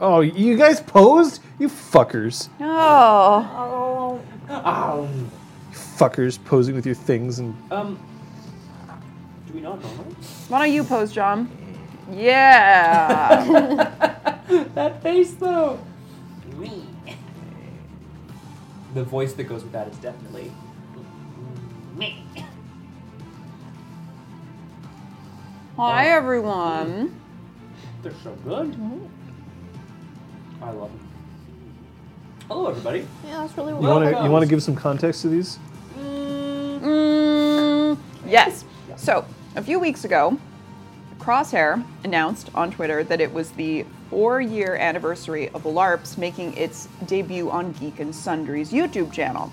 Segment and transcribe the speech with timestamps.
[0.00, 1.42] Oh, you guys posed?
[1.58, 2.48] You fuckers.
[2.58, 4.18] Oh.
[4.48, 5.30] Um,
[5.72, 7.98] Fuckers posing with your things and um,
[9.46, 10.14] do we not normally?
[10.48, 11.50] Why don't you pose, John?
[12.10, 13.44] Yeah.
[14.74, 15.78] that face though.
[16.56, 16.86] Me.
[18.94, 20.50] The voice that goes with that is definitely
[21.94, 22.24] me.
[25.76, 27.20] Hi, everyone.
[28.02, 28.74] They're so good.
[30.62, 31.00] I love them.
[32.48, 33.06] Hello, everybody.
[33.26, 34.00] Yeah, that's really you well.
[34.00, 35.58] want to you want to give some context to these?
[35.98, 37.96] Mm,
[38.26, 38.64] yes.
[38.96, 39.24] So,
[39.56, 40.36] a few weeks ago,
[41.18, 46.88] Crosshair announced on Twitter that it was the four year anniversary of LARPs making its
[47.06, 49.52] debut on Geek and Sundry's YouTube channel.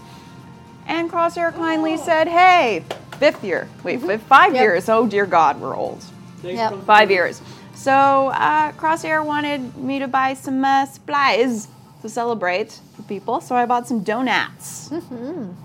[0.88, 2.84] And Crosshair kindly said, hey,
[3.20, 3.68] fifth year.
[3.84, 4.62] Wait, fi- five Yep.
[4.62, 4.90] years.
[4.90, 6.02] Oh, dear God, we're old.
[6.42, 6.84] Thanks Yep.
[6.86, 7.42] Five years.
[7.78, 11.68] So, uh, Crosshair wanted me to buy some uh, supplies
[12.02, 14.90] to celebrate for people, so I bought some donuts.
[14.92, 15.56] And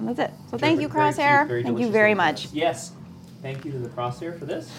[0.00, 0.30] that's it.
[0.50, 1.46] So, thank you, Terrific, very Crosshair.
[1.48, 2.36] very thank you very much.
[2.44, 2.54] donuts.
[2.54, 2.92] Yes.
[3.42, 4.70] Thank you to the crosshair for this.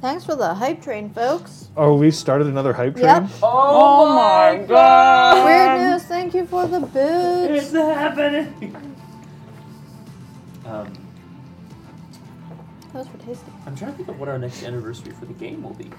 [0.00, 1.68] Thanks for the hype train, folks.
[1.76, 3.06] Oh, we started another hype train.
[3.06, 3.30] Yep.
[3.42, 5.44] Oh my god!
[5.44, 6.02] Weird news.
[6.04, 7.64] Thank you for the boots.
[7.64, 8.76] It's happening.
[10.66, 10.92] um,
[12.96, 13.52] Those were tasty.
[13.66, 15.90] I'm trying to think of what our next anniversary for the game will be.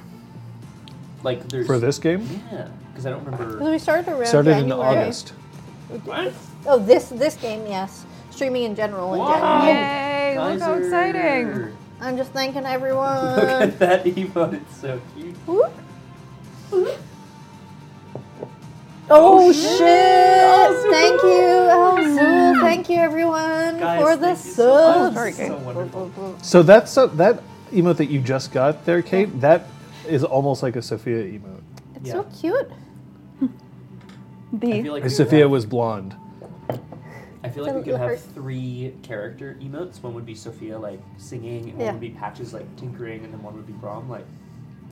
[1.23, 3.54] Like there's For this game, Yeah, because I don't remember.
[3.58, 4.98] Because we started around started in January.
[4.98, 5.30] August.
[6.06, 6.34] What?
[6.66, 8.06] Oh, this this game, yes.
[8.31, 9.62] Streaming in general in Wow.
[9.62, 9.73] January.
[9.76, 10.39] Yay!
[10.39, 10.84] Look how Kaiser.
[10.86, 11.78] exciting!
[12.02, 13.26] I'm just thanking everyone.
[13.36, 14.54] Look at that emote.
[14.56, 15.36] It's so cute.
[15.45, 15.72] Whoop.
[19.10, 20.92] Oh, shit!
[20.92, 22.60] Thank you, Elzul.
[22.62, 25.14] Thank you, everyone, Guys, for the thank you so much.
[25.14, 25.16] subs.
[25.16, 26.36] Sorry, This so.
[26.42, 27.42] So that's so, that
[27.72, 29.40] emote that you just got there, Kate.
[29.40, 29.68] That
[30.08, 31.62] is almost like a Sophia emote.
[31.96, 32.14] It's Yeah.
[32.14, 32.70] so cute.
[33.42, 33.48] I
[34.54, 36.16] The feel like Sophia have- was blonde.
[37.44, 38.20] I feel like we could have hurt.
[38.20, 40.04] three character emotes.
[40.04, 41.86] One would be Sophia like singing, and Yeah.
[41.86, 44.26] one would be Patches like tinkering, and then one would be Brom like.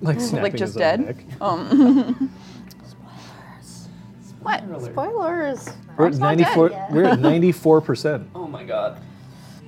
[0.02, 1.00] Like snapping like just his own dead.
[1.06, 1.18] neck.
[1.42, 2.32] Um.
[4.46, 4.62] What?
[4.84, 5.66] Spoilers.
[5.66, 6.92] We're at Brom's not dead 94 yet.
[6.92, 8.28] we're at 94%.
[8.36, 9.00] Oh my god.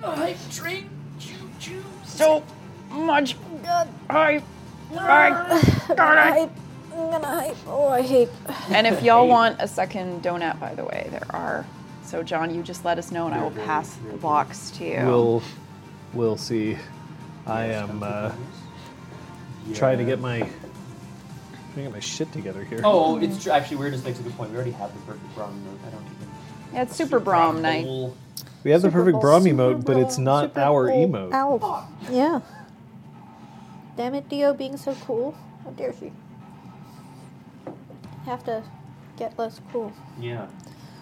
[0.04, 0.88] I drink
[1.20, 1.84] Choo choo.
[2.06, 2.44] so
[2.92, 3.88] much God.
[4.10, 4.44] hype.
[4.92, 4.96] I'm
[5.96, 6.50] gonna.
[6.94, 7.58] I'm gonna hype.
[7.68, 8.30] Oh, I hate.
[8.70, 11.66] And if y'all want a second donut, by the way, there are.
[12.04, 14.22] So, John, you just let us know, and I will Very, pass very the good.
[14.22, 15.06] box to you.
[15.06, 15.44] We'll
[16.14, 16.78] we'll see.
[17.46, 18.32] I am uh,
[19.68, 20.48] to trying to get my
[21.78, 22.82] trying to get my shit together here.
[22.84, 23.94] Oh, it's tr- actually weird.
[23.94, 24.50] Just makes a good point.
[24.50, 25.88] We already have the perfect Brom emote.
[25.88, 26.28] I don't even.
[26.74, 27.86] yeah, it's Super Brom night.
[27.86, 28.16] Bowl.
[28.64, 31.08] we have the Super perfect Bowl, Brom Super emote, but it's not Super our Bowl.
[31.08, 31.34] emote.
[31.34, 31.88] Ow.
[32.10, 32.40] Yeah.
[33.96, 35.36] Damn it, Dio being so cool.
[35.64, 36.12] How dare she?
[38.26, 38.64] Have to
[39.18, 39.92] get less cool.
[40.20, 40.48] Yeah.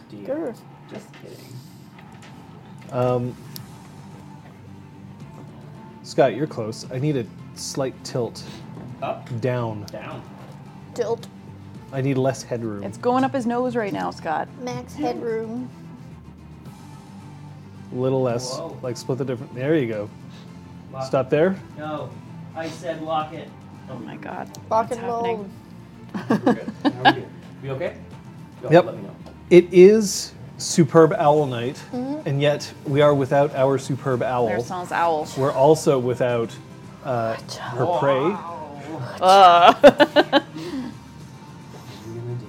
[0.10, 0.28] Dear.
[0.28, 0.58] Grr.
[0.92, 1.38] Just kidding.
[2.92, 3.36] Um,
[6.04, 6.90] Scott, you're close.
[6.92, 7.26] I need a
[7.56, 8.44] slight tilt
[9.02, 9.84] Up, down.
[9.92, 10.22] down.
[10.96, 11.28] Tilt.
[11.92, 12.84] I need less headroom.
[12.84, 14.48] It's going up his nose right now, Scott.
[14.62, 15.70] Max headroom.
[17.92, 18.58] a little less.
[18.58, 18.78] Whoa.
[18.82, 19.54] Like split the different.
[19.56, 20.10] There you go.
[20.92, 21.56] Lock Stop there.
[21.78, 22.10] No,
[22.56, 23.50] I said lock it.
[23.90, 24.50] Oh my God.
[24.70, 25.50] Rock What's and roll.
[26.14, 26.46] happening?
[26.46, 26.74] We're good.
[26.84, 27.32] How are we doing?
[27.64, 27.98] We okay?
[28.62, 28.86] Go Yep.
[28.86, 29.16] Let me know.
[29.50, 32.28] It is superb owl night, Mm-hmm.
[32.28, 34.48] and yet we are without our superb owl.
[34.48, 35.28] There sounds owl.
[35.38, 36.56] We're also without
[37.04, 38.36] uh, her prey.
[39.22, 40.42] Uh.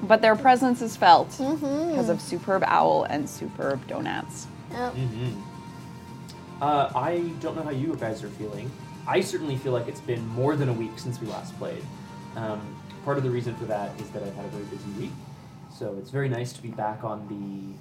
[0.06, 1.90] but their presence is felt Mm-hmm.
[1.90, 4.46] because of superb owl and superb donuts.
[4.72, 4.94] Yep.
[4.94, 5.32] Mhm.
[6.60, 8.70] Uh, I don't know how you guys are feeling.
[9.06, 11.82] I certainly feel like it's been more than a week since we last played.
[12.34, 12.60] Um,
[13.04, 15.12] part of the reason for that is that I've had a very busy week,
[15.72, 17.76] so it's very nice to be back on the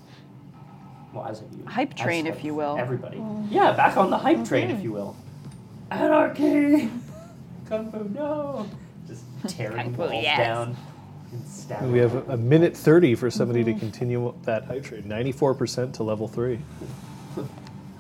[1.18, 2.78] well, as have you Hype train, if you will.
[2.78, 4.78] Everybody, yeah, back on the hype train, Mm-hmm.
[4.78, 5.16] if you will.
[5.90, 6.90] Anarchy,
[7.70, 8.68] kung fu, no,
[9.08, 10.38] just tearing Kung fu, walls yes.
[10.38, 10.76] down
[11.36, 11.92] and stabbing.
[11.92, 15.06] We have a, a minute 30 for somebody to continue that hype trade.
[15.06, 16.60] 94% to level 3.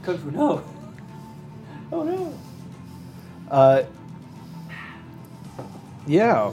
[0.03, 0.63] kung fu, no.
[1.91, 2.33] Oh no.
[3.49, 3.83] Uh,
[6.07, 6.51] yeah,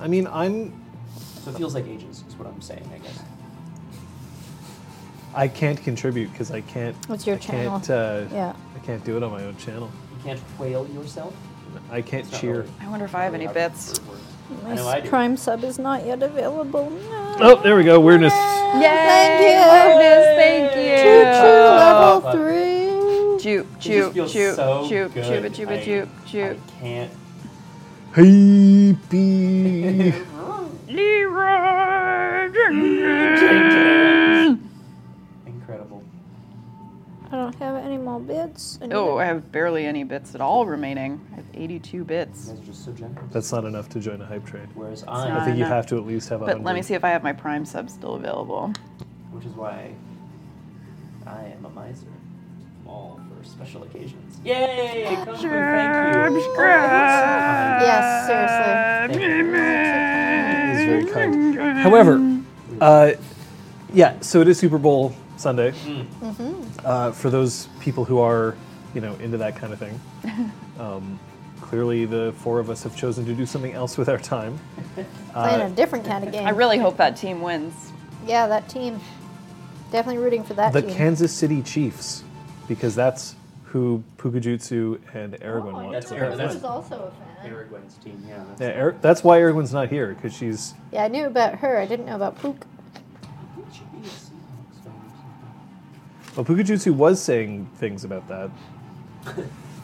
[0.00, 0.72] I mean, I'm.
[1.42, 3.22] So it feels like ages, is what I'm saying, I guess.
[5.34, 6.96] I can't contribute because I can't.
[7.08, 8.54] What's your I can't, uh, Yeah.
[8.74, 9.90] I can't do it on my own channel.
[10.16, 11.34] You can't whale yourself.
[11.90, 12.60] I can't It's cheer.
[12.62, 13.98] really- I wonder if I have any really bits.
[13.98, 14.20] how it
[14.62, 16.90] my I I Prime sub is not yet available.
[16.90, 17.36] No.
[17.40, 17.98] Oh, there we go.
[18.00, 18.32] Weirdness.
[18.32, 18.80] Yay!
[18.80, 19.58] Thank you.
[19.72, 20.96] Weirdness, thank you.
[20.96, 22.74] Choo choo oh, level oh, three.
[23.42, 26.58] Jupe, jupe, jupe, so jupe, jupe, jupe, jupe, jupe.
[26.58, 27.10] I can't.
[28.14, 28.96] Hey,
[30.88, 31.64] Leroy.
[37.34, 37.62] Choop.
[37.62, 37.82] I don't
[38.18, 38.34] Hey, bee.
[38.34, 38.78] bits.
[38.82, 39.18] I need Oh.
[39.18, 41.20] I have barely any bits at all remaining.
[41.32, 42.46] I have 82 You bits.
[42.48, 43.32] guys just so generous.
[43.32, 44.68] That's not enough to join a hype train.
[44.74, 45.68] Whereas I I, think you no.
[45.70, 47.64] have to at least have a But let me see if I have my Prime
[47.64, 48.72] sub still available.
[49.32, 49.90] which is why
[51.26, 52.06] I am a miser.
[52.82, 54.38] I'm all for special occasions.
[54.44, 55.04] Yay!
[55.24, 56.40] Kung thank you.
[57.80, 59.20] Yes, seriously.
[60.78, 61.78] He's very kind.
[61.78, 62.20] However,
[62.80, 63.12] uh,
[63.92, 65.74] yeah, so it is Super Bowl Sunday.
[66.84, 68.56] Uh, for those people who are,
[68.94, 70.00] you know, into that kind of thing.
[70.76, 71.20] Um,
[71.60, 74.58] clearly, the four of us have chosen to do something else with our time.
[75.32, 76.44] Playing a different kind of game.
[76.44, 77.92] I really hope that team wins.
[78.26, 78.98] yeah, that team.
[79.92, 80.90] Definitely rooting for that the team.
[80.96, 82.24] Kansas City Chiefs,
[82.66, 83.36] because that's
[83.66, 85.92] who Pukajutsu and Aragorn want.
[85.92, 86.26] That's to Aragorn.
[86.30, 86.36] play.
[86.38, 87.52] That's- was also a fan.
[87.52, 88.42] Aragorn's team, yeah.
[88.48, 90.74] That's Yeah, Ar- that's why Aragorn's not here, because she's.
[90.92, 91.78] Yeah, I knew about her.
[91.78, 92.66] I didn't know about Pook.
[93.58, 96.23] It should be a Seahawks fan or something.
[96.36, 98.50] Well, Pukajutsu was saying things about that.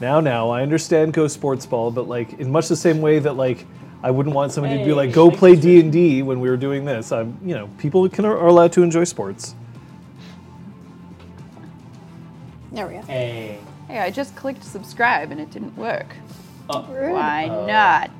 [0.00, 3.36] now, now, I understand Go Sports Ball, but like in much the same way that
[3.36, 3.66] like
[4.02, 6.56] I wouldn't want somebody to be like, "Go play D and D" when we were
[6.56, 7.12] doing this.
[7.12, 9.54] I'm, you know, people can are allowed to enjoy sports.
[12.72, 13.02] There we go.
[13.02, 13.58] Hey.
[13.88, 16.14] Hey, I just clicked subscribe and it didn't work.
[16.68, 17.66] Oh, Why Uh.
[17.66, 18.10] not?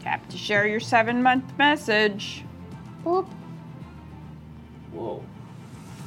[0.00, 2.44] Tap to share your seven month message.
[3.04, 3.26] Boop.
[5.04, 5.22] Whoa.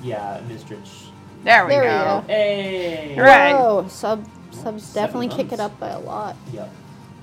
[0.04, 1.10] Yeah, Mistrich.
[1.44, 2.22] There we There go.
[2.22, 2.28] go.
[2.28, 3.16] Hey!
[3.20, 3.54] Right.
[3.54, 6.36] Whoa, sub subs Seven definitely kick it up by a lot.
[6.52, 6.72] Yep.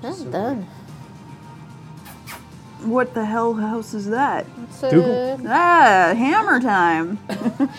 [0.03, 0.67] I'm So done.
[2.83, 4.45] What the hell house is that?
[4.63, 5.41] It's, uh, Google.
[5.47, 7.19] Ah, hammer time.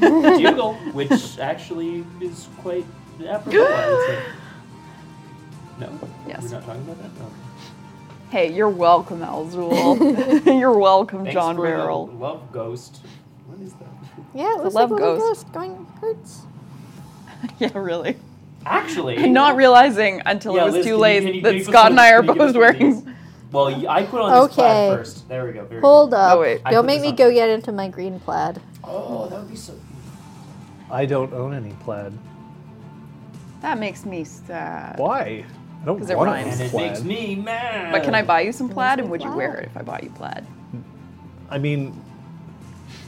[0.00, 2.86] Dougal, which actually is quite
[3.26, 4.22] apropos, I would say.
[5.78, 6.08] No?
[6.26, 6.42] Yes.
[6.44, 7.20] We're not talking about that?
[7.20, 7.30] No.
[8.30, 10.44] hey, you're welcome, Elzul.
[10.60, 11.76] you're welcome, Thanks John for the
[12.18, 13.00] Love Ghost.
[13.60, 13.88] What is that?
[14.34, 15.44] Yeah, it looks love like a little ghost.
[15.44, 16.42] ghost going hurts.
[17.58, 18.16] yeah, really.
[18.64, 21.48] Actually, Not realizing until Yeah, it was Liz, too can you- late can you- that
[21.50, 22.78] can you put Scott some- and I are can you give us both one of
[22.78, 22.94] these?
[23.04, 23.16] wearing.
[23.52, 24.96] Well, I put on this plaid Okay.
[24.96, 25.28] first.
[25.28, 25.64] There we go.
[25.66, 26.16] Very Hold good.
[26.16, 26.36] up.
[26.36, 26.60] Oh, wait.
[26.64, 27.16] I Don't put make this me on.
[27.16, 28.62] go get into my green plaid.
[28.84, 29.74] Oh, that would be so.
[30.90, 32.12] I don't own any plaid.
[33.60, 34.98] That makes me sad.
[34.98, 35.44] Why?
[35.82, 36.52] I don't 'Cause it want rhymes.
[36.54, 36.92] And it plaid.
[36.92, 37.92] makes me mad.
[37.92, 39.82] But can I buy you some plaid, and me would you wear it if I
[39.82, 40.46] bought you plaid?
[41.50, 42.00] I mean,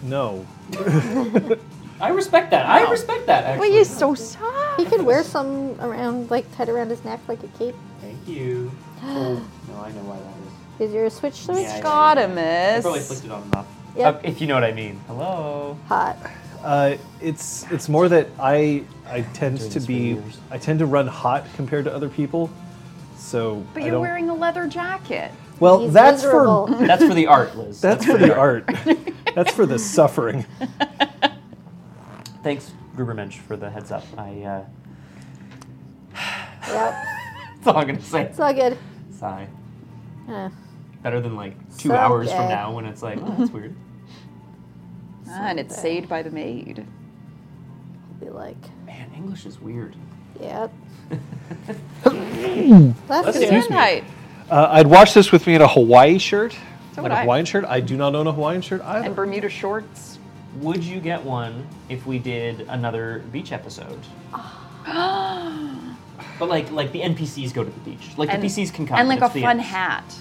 [0.03, 0.47] no.
[2.01, 2.67] I respect that.
[2.67, 3.45] I respect that.
[3.45, 3.69] Actually.
[3.69, 4.81] Well, you're so soft.
[4.81, 7.77] He could wear some around, like tied around his neck like a cape.
[8.01, 8.73] Thank you.
[9.03, 9.35] oh,
[9.69, 10.89] no, I know why that is.
[10.89, 11.59] Is your switch switch?
[11.59, 12.27] Yeah, yeah, Got yeah.
[12.27, 13.67] him, I probably flicked it on enough.
[13.97, 14.15] Yep.
[14.15, 14.99] Uh, if you know what I mean.
[15.07, 15.79] Hello.
[15.87, 16.17] Hot.
[16.65, 20.19] Uh, it's it's more that I I tend to be.
[20.51, 22.51] I tend to run hot compared to other people.
[23.17, 25.31] So But I you're don't- wearing a leather jacket.
[25.63, 25.81] Well.
[25.81, 26.67] He's that's miserable.
[26.67, 27.81] for That's for the art, Liz.
[27.81, 28.69] that's for the art.
[29.35, 30.45] That's for the suffering.
[32.43, 34.05] Thanks, Grubermensch, for the heads up.
[34.19, 34.43] I.
[34.43, 34.65] Uh,
[36.69, 36.95] Yep.
[37.57, 38.23] that's all I'm gonna say.
[38.25, 38.77] It's all good.
[39.19, 39.49] Sigh.
[40.29, 40.51] Uh,
[41.03, 42.55] Better than like two So hours from gay.
[42.55, 43.75] now when it's like, oh, that's weird.
[45.29, 46.87] Ah, and it's saved by the maid.
[46.87, 48.57] I'll be like,
[48.87, 49.97] Man, English is weird.
[50.41, 50.71] yep.
[52.05, 53.45] Let's That's see.
[53.47, 53.55] good.
[53.55, 53.77] Excuse me.
[53.77, 54.05] Height.
[54.53, 56.53] Uh, I'd watch this with me in a Hawaii shirt.
[56.53, 57.23] So like would a I.
[57.23, 57.65] Hawaiian shirt.
[57.65, 59.07] I do not own a Hawaiian shirt either.
[59.07, 60.19] And Bermuda shorts.
[60.57, 64.01] Would you get one if we did another beach episode?
[66.39, 68.17] But like, like the NPCs go to the beach.
[68.17, 68.99] Like and, the PCs can come.
[68.99, 69.63] And like a it's the fun NPCs.
[69.63, 70.15] hat.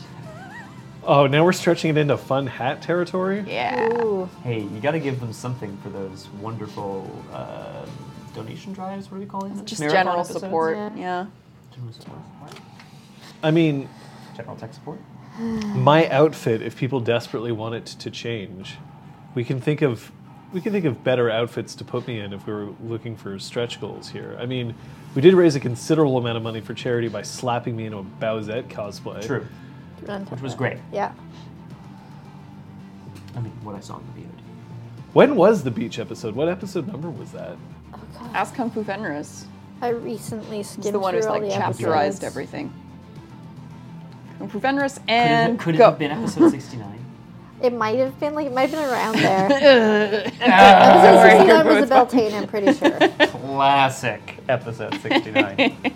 [1.03, 3.43] oh, now we're stretching it into fun hat territory.
[3.47, 3.91] Yeah.
[4.03, 4.29] Ooh.
[4.43, 7.85] Hey, you got to give them something for those wonderful uh,
[8.35, 9.09] donation drives.
[9.09, 9.65] What are we calling them?
[9.65, 10.39] Just Marathon general episodes?
[10.41, 10.77] support.
[10.77, 10.95] Yeah.
[10.95, 11.25] Yeah.
[11.73, 12.19] General support.
[13.41, 13.89] I mean,
[14.35, 14.99] General tech support.
[15.39, 16.61] my outfit.
[16.61, 18.77] If people desperately want it to change,
[19.35, 20.11] we can think of
[20.53, 23.39] we can think of better outfits to put me in if we were looking for
[23.39, 24.35] stretch goals here.
[24.39, 24.75] I mean,
[25.15, 28.03] we did raise a considerable amount of money for charity by slapping me into a
[28.03, 29.25] Bowsette cosplay.
[29.25, 29.47] True.
[30.29, 30.79] Which was great.
[30.91, 31.13] Yeah.
[33.35, 34.41] I mean, what I saw in the VOD.
[35.13, 36.35] When was the beach episode?
[36.35, 37.55] What episode number was that?
[37.93, 38.35] Oh, God.
[38.35, 39.45] Ask Kung Fu Fenris.
[39.81, 42.23] I recently skimmed He's the one who's through all like the chapterized episodes.
[42.23, 42.73] everything.
[44.41, 46.97] Kung Fu Fenris Could and it, could it have been episode 69?
[47.61, 50.31] It might have been like it might have been around there.
[50.41, 53.27] Ah, Episode 69 was both a Beltane, I'm pretty sure.
[53.27, 55.93] Classic episode 69.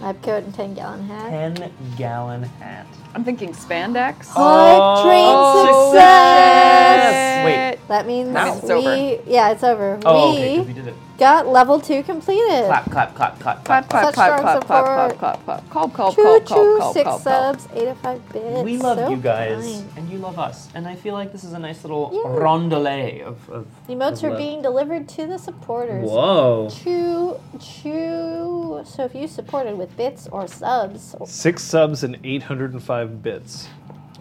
[0.00, 1.30] Lab coat and 10 gallon hat.
[1.56, 2.86] 10 gallon hat.
[3.14, 4.26] I'm thinking spandex.
[4.26, 7.44] Hot train Oh, success!
[7.44, 7.78] Wait.
[7.86, 9.22] That means That means it's we, over.
[9.30, 10.00] yeah, it's over.
[10.04, 10.94] Oh, we okay, 'cause we did it.
[11.20, 12.66] Got level two completed.
[12.66, 15.18] Clap, clap, clap, clap, Clap, clap, Such clap, strong clap, clap, clap, support.
[15.20, 15.70] clap, clap.
[15.70, 17.54] Call, call, Choo call, choo, call, call, six call, call.
[17.54, 18.62] subs, eight to five bits.
[18.64, 19.92] We love So you guys, kind.
[19.96, 22.30] and you love us, and I feel like this is a nice little Yeah.
[22.40, 24.38] rondelay of, of Emotes of are love.
[24.38, 26.08] being delivered to the supporters.
[26.10, 26.68] Whoa!
[26.70, 28.82] Choo choo.
[28.84, 33.68] So if you supported with bits or subs, Six subs and 805 bits.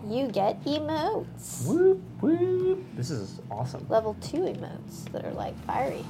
[0.07, 1.65] you get emotes.
[1.65, 2.83] Whoop whoop!
[2.95, 3.85] This is awesome.
[3.89, 6.03] Level two emotes that are like fiery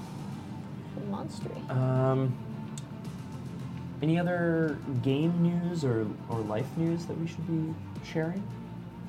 [1.01, 1.70] and monstery.
[1.75, 2.34] Um,
[4.01, 7.74] any other game news or, or life news that we should be
[8.06, 8.41] sharing?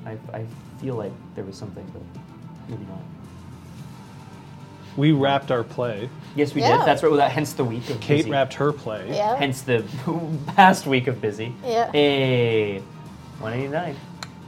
[0.05, 0.45] I, I
[0.81, 2.01] feel like there was something, but
[2.69, 2.99] maybe not.
[4.97, 6.09] We wrapped our play.
[6.35, 6.77] Yes, we Yeah.
[6.79, 6.85] did.
[6.85, 7.09] That's right.
[7.09, 8.31] Well, that hence the week of Kate busy.
[8.31, 9.07] wrapped her play.
[9.15, 9.37] Yeah.
[9.37, 9.85] Hence the
[10.55, 11.55] past week of busy.
[11.65, 11.89] Yeah.
[11.93, 12.79] Hey,
[13.39, 13.95] 189.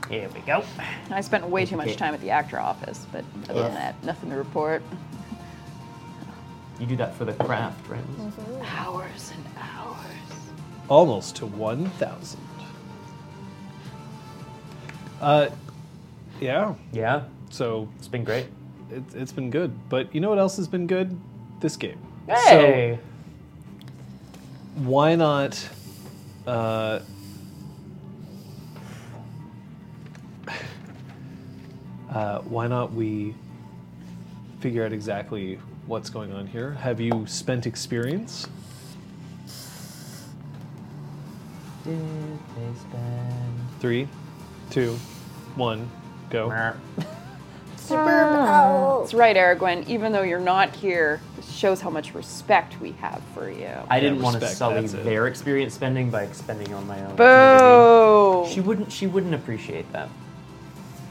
[0.09, 0.65] Here we go.
[1.09, 1.95] I spent way too much Okay.
[1.95, 4.83] time at the actor office, but other than that, nothing to report.
[6.80, 8.01] You do that for the craft, right?
[8.77, 9.98] Hours and hours.
[10.89, 12.39] Almost to 1,000.
[15.22, 15.50] Uh,
[16.42, 16.74] yeah.
[16.92, 18.48] Yeah, So it's been great.
[18.92, 19.72] it, it's been good.
[19.89, 21.18] But you know what else has been good?
[21.62, 21.98] This game.
[22.27, 23.00] Hey.
[24.75, 25.70] So why not?
[26.46, 27.00] Uh,
[32.12, 33.34] uh, why not we
[34.60, 36.71] figure out exactly what's going on here?
[36.71, 38.47] Have you spent experience?
[41.83, 41.99] Did
[42.55, 43.59] they spend?
[43.79, 44.07] Three,
[44.69, 44.93] two,
[45.55, 45.89] one,
[46.29, 46.49] go.
[47.75, 48.69] Super ah.
[48.69, 48.99] Bowl.
[49.01, 49.85] That's right, Aragwen.
[49.89, 53.69] Even though you're not here, this shows how much respect we have for you.
[53.89, 55.03] I didn't want to respect, sully that's it.
[55.03, 57.15] their experience spending by expending on my own.
[57.17, 58.49] Boo!
[58.49, 58.89] She wouldn't.
[58.89, 60.09] She wouldn't appreciate that.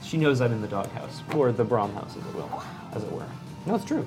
[0.02, 2.62] She knows I'm in the doghouse or the Brom house, as it will,
[2.92, 3.26] as it were.
[3.66, 4.06] No, it's true.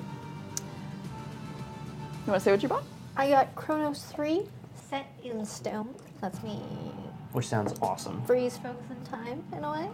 [2.26, 2.84] You want to say what you bought?
[3.16, 4.42] I got Chronos 3
[4.90, 5.94] set in stone.
[6.20, 6.58] That's me
[7.32, 8.22] Which sounds awesome.
[8.24, 9.88] freeze frozen time in a way.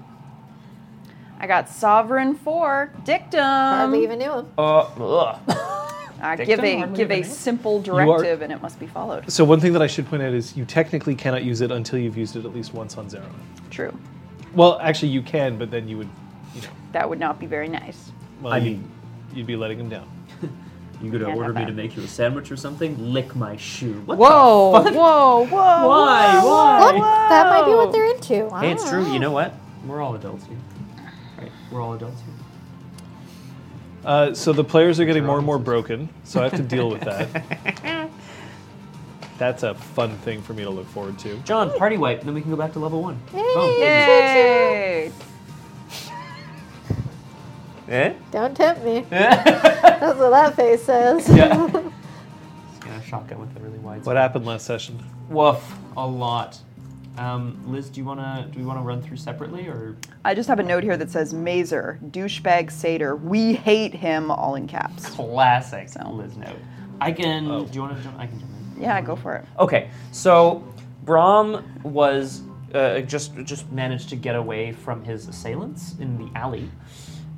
[1.39, 3.41] I got Sovereign 4 Dictum.
[3.41, 4.53] Hardly even knew him.
[4.57, 5.39] Uh, ugh.
[6.23, 6.47] Uh, Dictum?
[6.47, 7.35] give a Hardly give a even knew.
[7.35, 9.29] simple are- directive and it must be followed.
[9.31, 11.99] So one thing that I should point out is you technically cannot use it until
[11.99, 13.27] you've used it at least once on Zero.
[13.71, 13.93] True.
[14.55, 16.09] Well, actually, you can, but then you would,
[16.55, 18.13] you know, That would not be very nice.
[18.41, 18.91] well, I you- mean-
[19.35, 20.09] you'd be letting him down.
[21.03, 23.13] You gonna Can't order me to make you a sandwich or something?
[23.13, 24.01] Lick my shoe.
[24.07, 24.95] What Whoa, The fuck?
[24.95, 25.89] whoa, whoa!
[25.89, 26.41] Why?
[26.41, 26.93] whoa, Why?
[26.93, 27.29] whoa.
[27.29, 28.49] That might be what they're into.
[28.55, 29.03] I Hey, it's true.
[29.05, 29.13] know.
[29.13, 29.53] You know what?
[29.85, 30.57] We're all adults here.
[31.39, 31.51] Right?
[31.73, 32.35] We're all adults here.
[34.05, 36.89] Uh, so the players are getting more and more broken, so I have to deal
[36.89, 38.11] with that.
[39.39, 41.37] That's a fun thing for me to look forward to.
[41.39, 43.19] John, party wipe, and then we can go back to level one.
[43.33, 43.55] Hey.
[43.55, 43.71] Boom.
[43.81, 45.13] Yay!
[47.89, 48.15] Eh?
[48.31, 49.05] Don't tempt me.
[50.03, 51.29] That's what that face says.
[51.29, 51.69] Yeah.
[51.71, 54.05] Just gonna shotgun with a really wide.
[54.05, 55.01] What happened last session?
[55.29, 55.63] Woof,
[55.97, 56.59] a lot.
[57.19, 59.97] Um, Liz, do you wanna do we wanna run through separately or?
[60.25, 63.15] I just have a note here that says Mazer, douchebag satyr.
[63.15, 65.07] We hate him, all in caps.
[65.07, 66.11] Classic So.
[66.11, 66.57] Liz note.
[67.01, 67.49] I can.
[67.49, 67.65] Oh.
[67.65, 68.19] Do you want to jump?
[68.19, 68.83] I can jump in.
[68.83, 69.45] Yeah, go for it.
[69.61, 70.65] Okay, so
[71.05, 72.43] Brom was
[72.75, 76.69] uh, just just managed to get away from his assailants in the alley.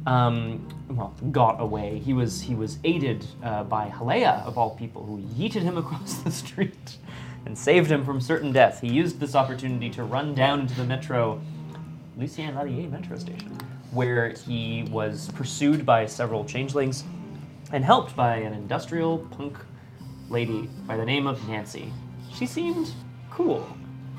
[0.07, 1.99] Um, well, got away.
[1.99, 6.15] He was he was aided uh, by Halea of all people, who yeeted him across
[6.19, 6.99] the street
[7.47, 8.81] and saved him from certain death.
[8.81, 11.41] He used this opportunity to run down into the metro,
[12.17, 13.57] Lucien L'Allier metro station,
[13.93, 17.05] where he was pursued by several changelings
[17.73, 19.59] and helped by an industrial punk
[20.29, 21.93] lady by the name of Nancy.
[22.35, 22.93] She seemed
[23.31, 23.67] cool.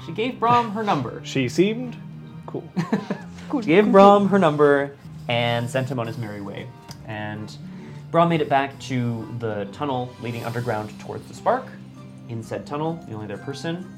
[0.05, 1.21] She gave Brom her number.
[1.23, 1.95] She seemed
[2.47, 2.69] cool.
[3.61, 6.67] She gave Brom her number and sent him on his merry way.
[7.07, 7.55] And
[8.11, 11.65] Brom made it back to the tunnel leading underground towards the Spark.
[12.29, 13.91] In said tunnel, the only other person,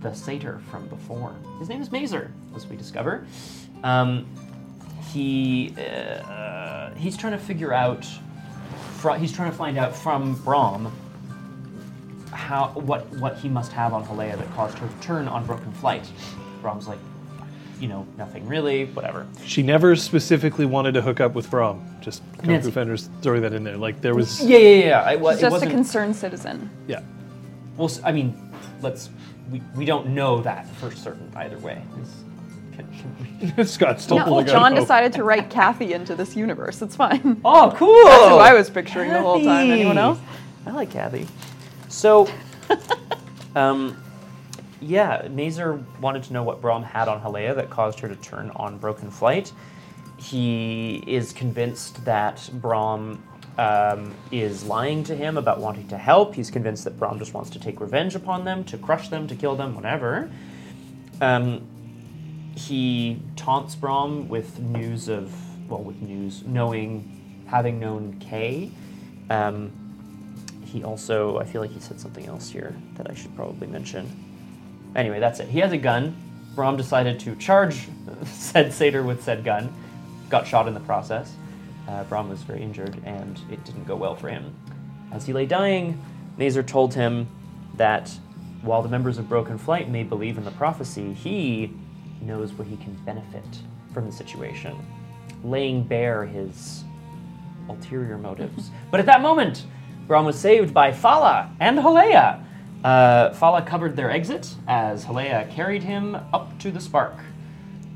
[0.00, 1.34] the satyr from before.
[1.58, 3.26] His name is Mazer, as we discover.
[3.82, 4.26] Um,
[5.12, 8.06] he uh, he's trying to figure out.
[8.98, 10.92] Fr- he's trying to find out from Brom
[12.32, 15.72] how what what he must have on Halea that caused her to turn on Broken
[15.72, 16.06] Flight.
[16.60, 16.98] Brom's like,
[17.80, 19.26] you know, nothing really, whatever.
[19.44, 21.84] She never specifically wanted to hook up with Brom.
[22.00, 22.70] Just Kung Nancy.
[22.70, 23.76] Fu Fenris throwing that in there.
[23.76, 25.00] Like there was, Yeah, yeah, yeah.
[25.02, 25.72] I, well, She's it just a wasn't.
[25.72, 26.70] concerned citizen.
[26.88, 27.00] yeah.
[27.76, 28.34] well, s- I mean,
[28.82, 29.10] let's.
[29.50, 31.80] We, we don't know that for certain either way.
[32.02, 32.24] Is-
[32.76, 33.64] Can, can we...
[33.64, 34.80] Scott's still No, pulling out John hope.
[34.80, 36.82] decided to write Kathy into this universe.
[36.82, 37.40] It's fine.
[37.44, 38.04] Oh, cool!
[38.06, 39.70] That's who I was picturing the whole time.
[39.70, 40.08] Anyone Kathy.
[40.08, 40.18] else?
[40.66, 41.26] I like Kathy.
[41.88, 42.28] So,
[43.54, 43.96] um,
[44.80, 48.50] yeah, Mazer wanted to know what Brom had on Halea that caused her to turn
[48.56, 49.52] on Broken Flight.
[50.18, 53.22] He is convinced that Brom
[53.58, 56.34] um, is lying to him about wanting to help.
[56.34, 59.34] He's convinced that Brom just wants to take revenge upon them, to crush them, to
[59.34, 60.30] kill them, whatever.
[61.20, 61.66] Um,
[62.54, 65.32] he taunts Brom with news of,
[65.70, 68.70] well, with news, knowing, having known Kay.
[69.30, 69.72] Um,
[70.64, 74.25] he also, I feel like he said something else here that I should probably mention.
[74.94, 75.48] Anyway, that's it.
[75.48, 76.16] He has a gun.
[76.54, 77.88] Brom decided to charge
[78.24, 79.72] said satyr with said gun.
[80.30, 81.34] Got shot in the process.
[81.88, 84.54] Uh, Brom was very injured, and it didn't go well for him.
[85.12, 86.02] As he lay dying,
[86.36, 87.28] Nazar told him
[87.74, 88.10] that
[88.62, 91.72] while the members of Broken Flight may believe in the prophecy, he
[92.20, 93.44] knows where he can benefit
[93.94, 94.76] from the situation,
[95.44, 96.84] laying bare his
[97.68, 98.70] ulterior motives.
[98.90, 99.64] but at that moment,
[100.06, 102.44] Brom was saved by Fala and Halea.
[102.86, 107.16] Uh, Fala covered their exit as Halea carried him up to the spark.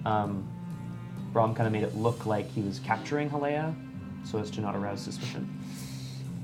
[0.04, 0.48] Um,
[1.32, 3.72] Brom kind of made it look like he was capturing Halea
[4.24, 5.48] so as to not arouse suspicion.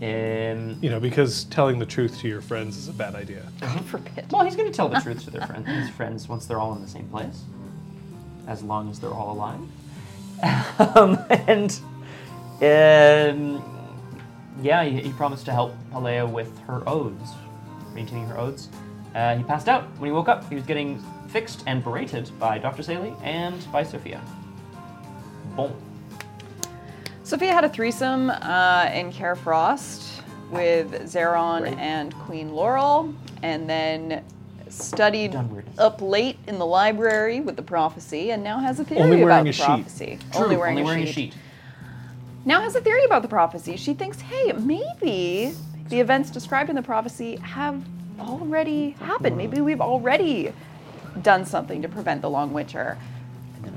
[0.00, 3.42] Um, You know, because telling the truth to your friends is a bad idea.
[3.60, 4.30] God forbid.
[4.30, 6.72] well, he's going to tell the truth to their friends, his friends once they're all
[6.76, 7.42] in the same place,
[8.46, 9.58] as long as they're all alive.
[10.96, 11.80] um, and
[12.62, 14.00] um,
[14.62, 17.30] yeah, he, he promised to help Halea with her odes,
[17.96, 18.68] maintaining her odes.
[19.14, 20.48] Uh, he passed out when he woke up.
[20.48, 22.82] He was getting fixed and berated by Dr.
[22.84, 24.20] Saley and by Sophia.
[25.56, 25.74] Bon.
[27.24, 31.78] Sophia had a threesome uh, in Carefrost with Zeron Right.
[31.78, 33.12] and Queen Laurel,
[33.42, 34.22] and then
[34.68, 39.00] studied Done up late in the library with the prophecy, and now has a theory
[39.02, 39.64] Only about wearing the a sheet.
[39.64, 40.18] prophecy.
[40.32, 41.34] True, Only wearing, a sheet.
[42.44, 43.76] Now has a theory about the prophecy.
[43.76, 45.52] She thinks, hey, maybe
[45.88, 47.82] the events described in the prophecy have
[48.20, 49.36] already happened.
[49.36, 50.52] Maybe we've already
[51.22, 52.98] done something to prevent the long winter.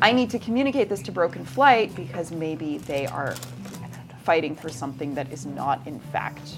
[0.01, 3.35] I need to communicate this to Broken Flight because maybe they are
[4.23, 6.57] fighting for something that is not, in fact,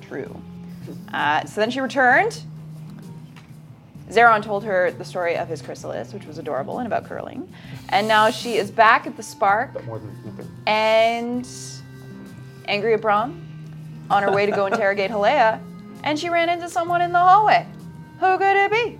[0.00, 0.40] true.
[1.12, 2.42] Uh, so then she returned.
[4.08, 7.52] Zeron told her the story of his chrysalis, which was adorable and about curling.
[7.90, 11.48] And now she is back at the Spark But more than and
[12.66, 13.49] angry at Brom
[14.10, 15.60] on her way to go interrogate Halea,
[16.04, 17.66] and she ran into someone in the hallway.
[18.18, 18.98] Who could it be?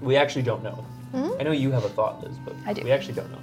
[0.00, 0.84] We actually don't know.
[1.12, 2.82] I know you have a thought, Liz, but I do.
[2.82, 3.38] we actually don't know.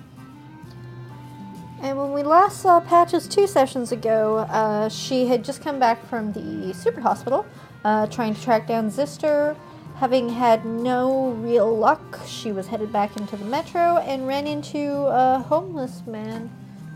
[1.81, 6.03] And when we last saw Patches two sessions ago, uh, she had just come back
[6.07, 7.45] from the super hospital,
[7.83, 9.55] uh, trying to track down Zister.
[9.97, 15.05] Having had no real luck, she was headed back into the metro and ran into
[15.07, 16.49] a homeless man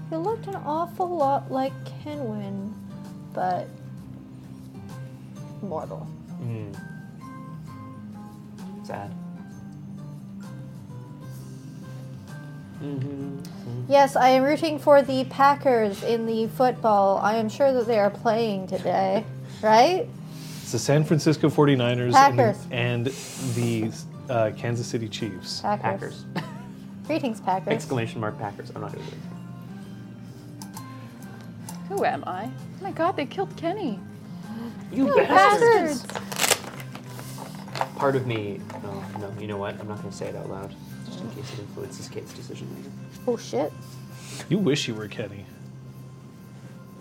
[0.10, 2.74] who looked an awful lot like Kenwin,
[3.34, 3.68] but
[5.62, 6.08] mortal.
[6.42, 6.76] Mm.
[8.86, 9.12] Sad.
[12.84, 13.38] Mm-hmm.
[13.88, 17.18] Yes, I am rooting for the Packers in the football.
[17.20, 19.24] I am sure that they are playing today,
[19.62, 20.08] right?
[20.62, 22.58] It's the San Francisco 49ers Packers.
[22.72, 23.16] and, and
[23.56, 23.92] the
[24.30, 25.62] uh, Kansas City Chiefs.
[25.62, 26.26] Packers.
[27.06, 27.74] Greetings, Packers.
[27.74, 28.72] Exclamation mark Packers.
[28.74, 29.14] I'm not doing it.
[31.92, 32.46] Who am I?
[32.46, 34.00] Oh my god, they killed Kenny.
[34.94, 36.06] You You bastards!
[37.98, 38.62] Part of me.
[38.82, 39.34] No, no.
[39.40, 39.78] You know what?
[39.78, 40.74] I'm not going to say it out loud,
[41.06, 42.90] just in case it influences Kate's decision later.
[43.28, 43.74] Oh shit.
[44.48, 45.46] You wish you were Kenny.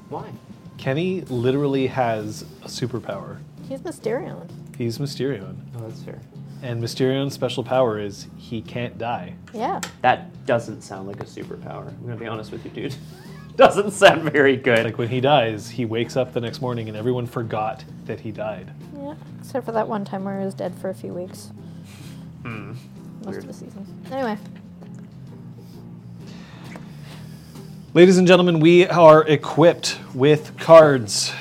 [0.09, 0.29] Why?
[0.77, 3.39] Kenny literally has a superpower.
[3.69, 4.51] He's Mysterion.
[4.77, 5.57] He's Mysterion.
[5.77, 6.19] Oh, that's fair.
[6.63, 9.35] And Mysterion's special power is he can't die.
[9.55, 9.81] Yeah.
[10.03, 11.87] That doesn't sound like a superpower.
[11.89, 12.97] I'm going to be honest with you, dude.
[13.57, 14.85] doesn't sound very good.
[14.85, 18.31] Like when he dies, he wakes up the next morning and everyone forgot that he
[18.31, 18.73] died.
[18.97, 19.15] Yeah.
[19.41, 21.51] Except for that one time where he was dead for a few weeks.
[22.43, 22.73] Hmm.
[23.25, 23.39] Most Weird.
[23.39, 23.87] of the season.
[24.11, 24.39] Anyway.
[27.93, 31.33] Ladies and gentlemen, we are equipped with cards.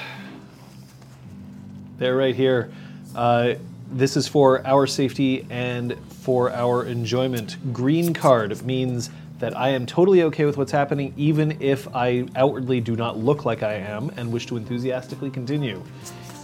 [2.00, 2.72] They're right here.
[3.16, 3.54] Uh,
[3.92, 7.74] this is for our safety and for our enjoyment.
[7.74, 12.82] Green card means that I am totally okay with what's happening, even if I outwardly
[12.82, 15.82] do not look like I am and wish to enthusiastically continue.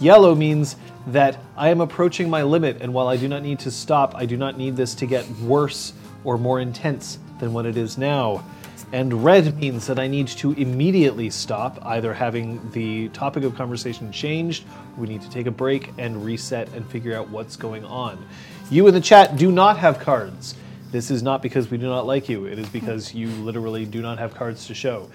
[0.00, 3.70] Yellow means that I am approaching my limit, and while I do not need to
[3.70, 5.92] stop, I do not need this to get worse
[6.24, 8.44] or more intense than what it is now.
[8.92, 14.12] And red means that I need to immediately stop, either having the topic of conversation
[14.12, 14.64] changed,
[14.96, 18.24] we need to take a break and reset and figure out what's going on.
[18.70, 20.54] You in the chat do not have cards.
[20.92, 24.00] This is not because we do not like you, it is because you literally do
[24.02, 25.10] not have cards to show.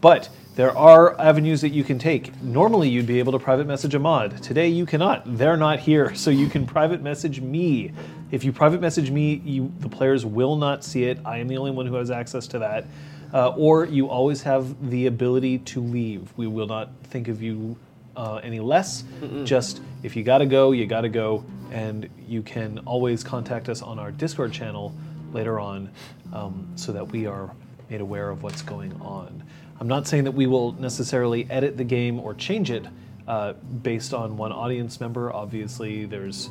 [0.00, 2.40] But there are avenues that you can take.
[2.42, 4.42] Normally, you'd be able to private message a mod.
[4.42, 5.22] Today, you cannot.
[5.38, 7.92] They're not here, so you can private message me.
[8.30, 11.18] If you private message me, you, the players will not see it.
[11.24, 12.86] I am the only one who has access to that.
[13.32, 16.32] uh, or you always have the ability to leave.
[16.36, 17.76] We will not think of you
[18.16, 19.04] uh, any less.
[19.44, 23.98] Just if you gotta go, you gotta go, and you can always contact us on
[23.98, 24.92] our Discord channel
[25.32, 25.90] later on,
[26.32, 27.50] um, so that we are
[27.90, 29.42] made aware of what's going on.
[29.80, 32.86] I'm not saying that we will necessarily edit the game or change it
[33.26, 35.32] uh, based on one audience member.
[35.32, 36.50] Obviously, there's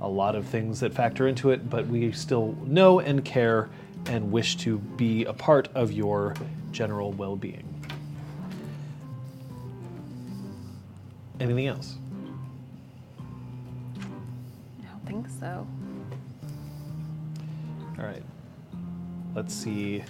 [0.00, 3.68] a lot of things that factor into it, but we still know and care
[4.06, 6.34] and wish to be a part of your
[6.70, 7.64] general well being.
[11.40, 11.96] Anything else?
[13.98, 14.02] I
[14.84, 15.66] don't think so.
[17.98, 18.22] All right.
[19.34, 20.02] Let's see.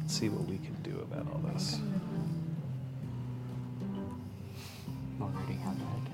[0.00, 1.78] Let's see what we can do about all this.
[5.20, 6.12] Already have that, I.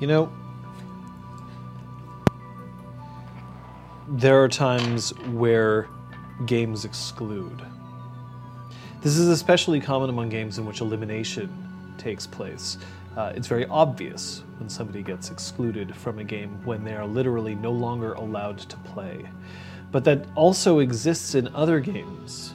[0.00, 0.32] You know,
[4.22, 5.88] there are times where
[6.46, 7.60] games exclude.
[9.00, 11.50] This is especially common among games in which elimination
[11.98, 12.78] takes place.
[13.16, 17.56] Uh, it's very obvious when somebody gets excluded from a game when they are literally
[17.56, 19.28] no longer allowed to play.
[19.90, 22.54] But that also exists in other games.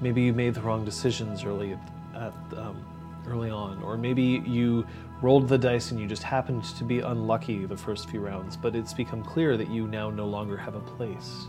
[0.00, 1.76] Maybe you made the wrong decisions early
[2.14, 2.82] at, um,
[3.26, 4.86] early on, or maybe you
[5.20, 8.56] rolled the dice and you just happened to be unlucky the first few rounds.
[8.56, 11.46] But it's become clear that you now no longer have a place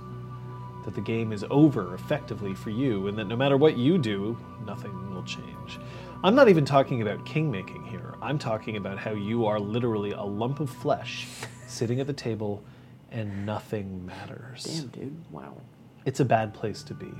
[0.85, 4.37] that the game is over effectively for you, and that no matter what you do,
[4.65, 5.77] nothing will change.
[6.23, 8.15] I'm not even talking about kingmaking here.
[8.21, 11.27] I'm talking about how you are literally a lump of flesh
[11.67, 12.63] sitting at the table
[13.11, 14.63] and nothing matters.
[14.63, 15.31] Damn, dude.
[15.31, 15.57] Wow.
[16.05, 17.11] It's a bad place to be.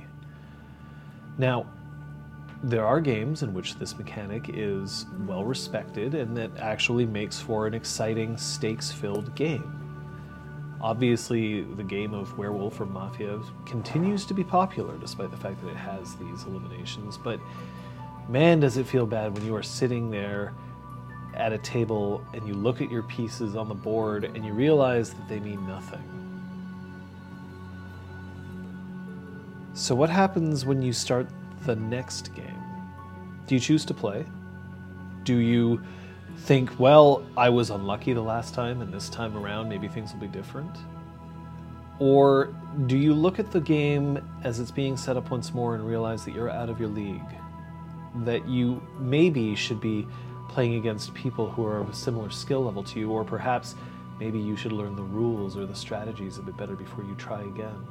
[1.38, 1.66] Now,
[2.62, 7.66] there are games in which this mechanic is well respected and that actually makes for
[7.66, 9.76] an exciting, stakes filled game.
[10.80, 15.70] Obviously, the game of Werewolf or Mafia continues to be popular despite the fact that
[15.70, 17.38] it has these eliminations, but
[18.28, 20.54] man, does it feel bad when you are sitting there
[21.34, 25.10] at a table and you look at your pieces on the board and you realize
[25.10, 26.02] that they mean nothing.
[29.74, 31.28] So, what happens when you start
[31.64, 32.49] the next game?
[33.50, 34.24] Do you choose to play?
[35.24, 35.82] Do you
[36.36, 40.20] think, well, I was unlucky the last time and this time around maybe things will
[40.20, 40.70] be different?
[41.98, 42.54] Or
[42.86, 46.24] do you look at the game as it's being set up once more and realize
[46.26, 47.20] that you're out of your league?
[48.24, 50.06] That you maybe should be
[50.48, 53.74] playing against people who are of a similar skill level to you, or perhaps
[54.20, 57.40] maybe you should learn the rules or the strategies a bit better before you try
[57.40, 57.84] again?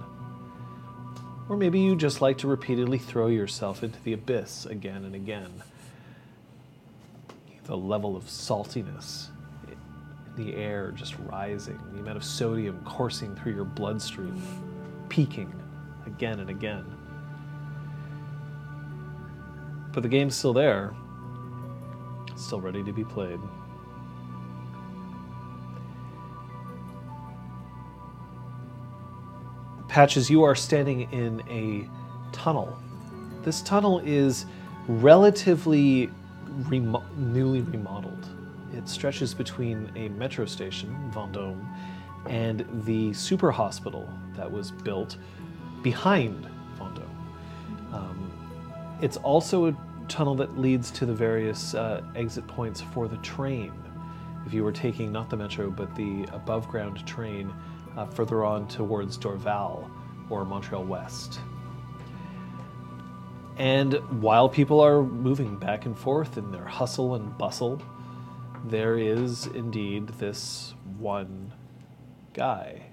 [1.50, 5.64] Or maybe you just like to repeatedly throw yourself into the abyss again and again.
[7.64, 9.30] The level of saltiness
[9.68, 14.40] in the air just rising, the amount of sodium coursing through your bloodstream,
[15.10, 15.52] peaking
[16.06, 16.86] again and again.
[19.92, 20.94] But the game's still there,
[22.36, 23.40] still ready to be played.
[29.90, 31.90] Patches, you are standing in a
[32.32, 32.78] tunnel.
[33.44, 34.46] This tunnel is
[34.88, 36.12] relatively
[36.70, 38.28] remo- newly remodeled.
[38.72, 41.68] It stretches between a metro station, Vendôme,
[42.28, 45.18] and the super hospital that was built
[45.82, 46.48] behind
[46.78, 47.10] Vendôme.
[47.92, 48.32] Um,
[49.02, 53.74] it's also a tunnel that leads to the various uh, exit points for the train.
[54.46, 57.52] If you were taking not the metro but the above ground train
[58.00, 59.90] uh, further on towards Dorval
[60.30, 61.42] or Montreal West.
[63.58, 67.82] And while people are moving back and forth in their hustle and bustle,
[68.66, 71.52] there is indeed this one
[72.34, 72.84] guy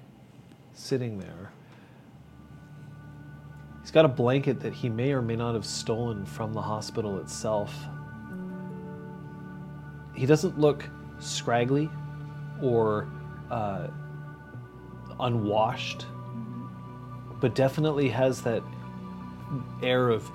[0.73, 1.53] sitting there.
[3.83, 7.21] He's got a blanket that he may or may not have stolen from the hospital
[7.21, 7.73] itself.
[10.17, 10.85] He doesn't look
[11.21, 11.89] scraggly
[12.61, 13.09] or
[13.53, 13.87] uh,
[15.21, 16.07] unwashed,
[17.41, 18.63] but definitely has that
[19.83, 20.31] air of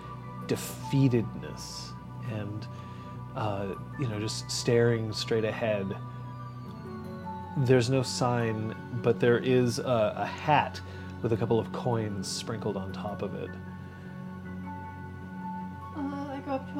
[0.47, 1.89] defeatedness
[2.31, 2.67] and
[3.35, 3.67] uh,
[3.99, 5.95] you know just staring straight ahead.
[7.57, 10.79] There's no sign, but there is a, a hat
[11.21, 13.49] with a couple of coins sprinkled on top of it.
[15.95, 16.75] Uh, I go up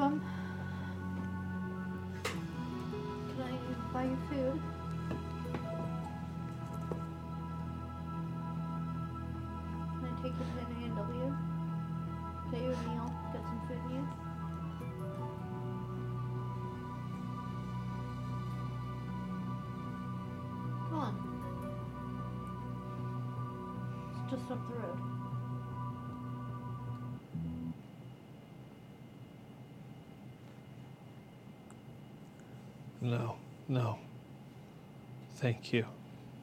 [35.42, 35.84] Thank you.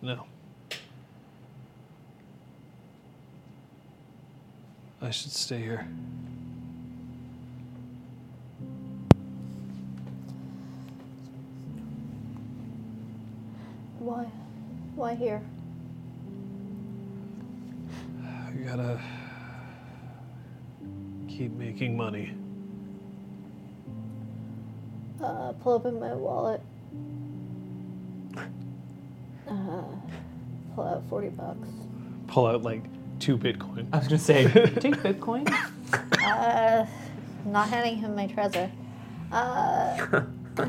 [0.01, 0.25] No.
[5.01, 5.87] I should stay here.
[13.99, 14.25] Why?
[14.95, 15.41] Why here?
[18.21, 18.99] I gotta
[21.29, 22.33] keep making money.
[25.23, 26.61] Uh, pull open my wallet.
[30.79, 31.67] Pull out 40 bucks.
[32.27, 32.83] Pull out like
[33.19, 33.85] two Bitcoin.
[33.91, 34.43] I was gonna say,
[34.79, 35.45] take Bitcoin.
[36.23, 36.85] Uh,
[37.45, 38.71] not handing him my treasure.
[39.29, 40.21] Uh,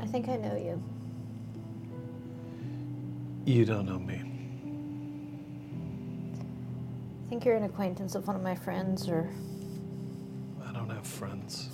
[0.00, 0.82] I think I know you.
[3.46, 4.20] You don't know me.
[7.24, 9.30] I think you're an acquaintance of one of my friends, or
[10.68, 11.70] I don't have friends.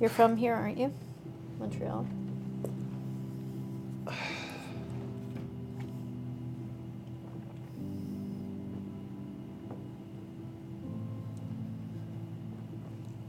[0.00, 0.92] You're from here, aren't you?
[1.58, 2.06] Montreal.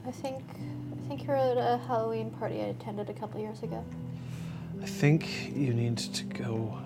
[0.06, 3.86] I think I think you're at a Halloween party I attended a couple years ago.
[4.82, 6.78] I think you need to go.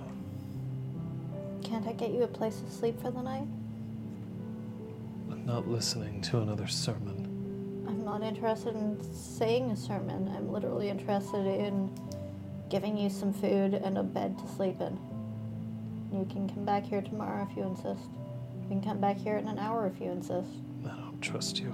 [1.64, 3.48] Can't I get you a place to sleep for the night?
[5.32, 7.23] I'm not listening to another sermon.
[8.14, 10.32] I'm not interested in saying a sermon.
[10.38, 11.90] I'm literally interested in
[12.70, 15.00] giving you some food and a bed to sleep in.
[16.12, 18.04] You can come back here tomorrow if you insist.
[18.62, 20.48] You can come back here in an hour if you insist.
[20.86, 21.74] I don't trust you.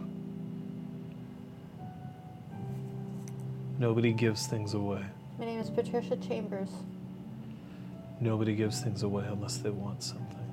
[3.77, 5.03] Nobody gives things away.
[5.39, 6.69] My name is Patricia Chambers.
[8.21, 10.48] Nobody gives things away unless they want something.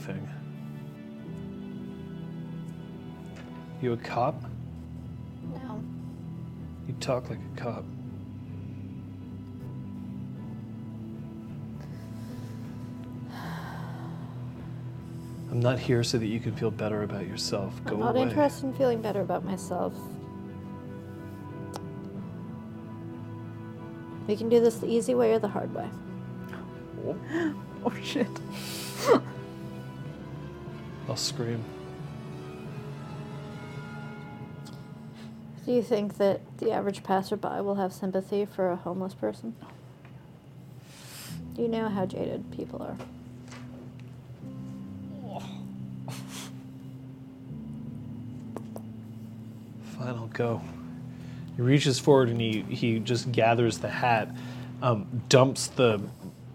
[0.00, 0.28] Anything.
[3.82, 4.42] You a cop?
[5.54, 5.82] No.
[6.86, 7.84] You talk like a cop.
[15.50, 17.82] I'm not here so that you can feel better about yourself.
[17.84, 18.22] Go I'm not away.
[18.22, 19.94] interested in feeling better about myself.
[24.28, 25.88] We can do this the easy way or the hard way.
[27.82, 28.28] Oh shit.
[31.10, 31.62] I'll scream.
[35.66, 39.56] Do you think that the average passerby will have sympathy for a homeless person?
[41.58, 42.96] You know how jaded people are.
[49.98, 50.62] Fine, I'll go.
[51.56, 54.28] He reaches forward and he, he just gathers the hat,
[54.80, 56.00] um, dumps the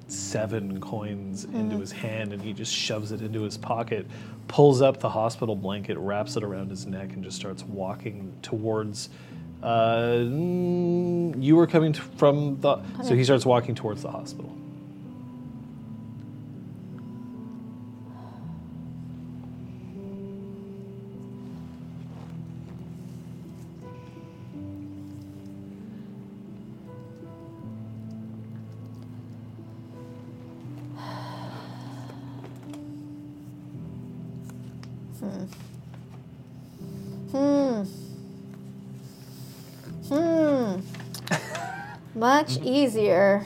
[0.07, 4.05] seven coins into his hand, and he just shoves it into his pocket,
[4.47, 9.09] pulls up the hospital blanket, wraps it around his neck, and just starts walking towards.
[9.63, 12.77] Uh, mm, you were coming t- from the.
[13.03, 14.55] So he starts walking towards the hospital.
[42.47, 43.43] Much easier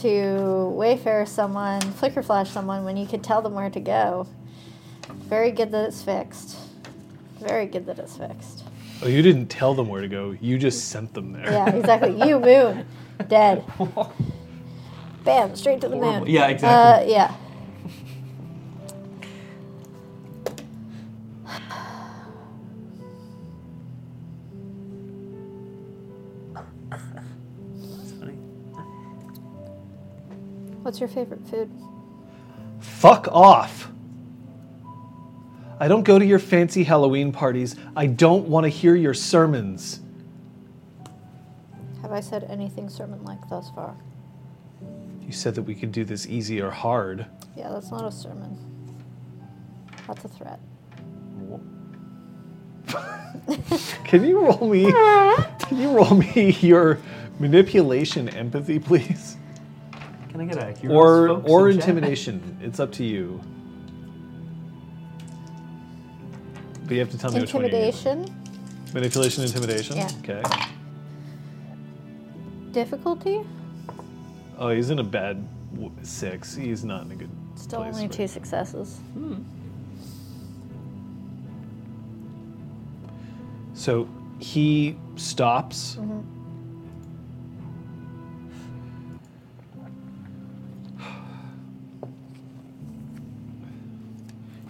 [0.00, 4.26] to wayfare someone, flicker flash someone when you could tell them where to go.
[5.24, 6.56] Very good that it's fixed.
[7.40, 8.64] Very good that it's fixed.
[9.02, 10.34] Oh, you didn't tell them where to go.
[10.40, 11.44] You just sent them there.
[11.44, 12.26] Yeah, exactly.
[12.26, 12.86] You moon,
[13.28, 13.64] dead.
[15.24, 16.04] Bam, straight to the moon.
[16.04, 16.28] Horrible.
[16.30, 17.06] Yeah, exactly.
[17.06, 17.34] Uh, yeah.
[30.98, 31.70] What's your favorite food?
[32.80, 33.88] Fuck off.
[35.78, 37.76] I don't go to your fancy Halloween parties.
[37.94, 40.00] I don't want to hear your sermons.
[42.02, 43.94] Have I said anything sermon like thus far?
[45.22, 47.26] You said that we could do this easy or hard.
[47.56, 48.58] Yeah, that's not a sermon.
[50.08, 50.58] That's a threat.
[54.04, 54.90] Can you roll me?
[55.60, 56.98] Can you roll me your
[57.38, 59.36] manipulation empathy, please?
[60.28, 61.88] Can I get a hero's Or folks or in chat?
[61.88, 62.58] intimidation.
[62.62, 63.40] It's up to you.
[66.84, 68.04] But you have to tell me which one you use.
[68.06, 68.34] Intimidation.
[68.94, 69.96] Manipulation, intimidation.
[69.96, 70.10] Yeah.
[70.22, 70.42] Okay.
[72.72, 73.40] Difficulty.
[74.58, 76.54] Oh, he's in a bad w- six.
[76.54, 77.30] He's not in a good.
[77.56, 79.00] Still place only right two successes.
[83.74, 85.96] So he stops.
[85.96, 86.37] Mm-hmm.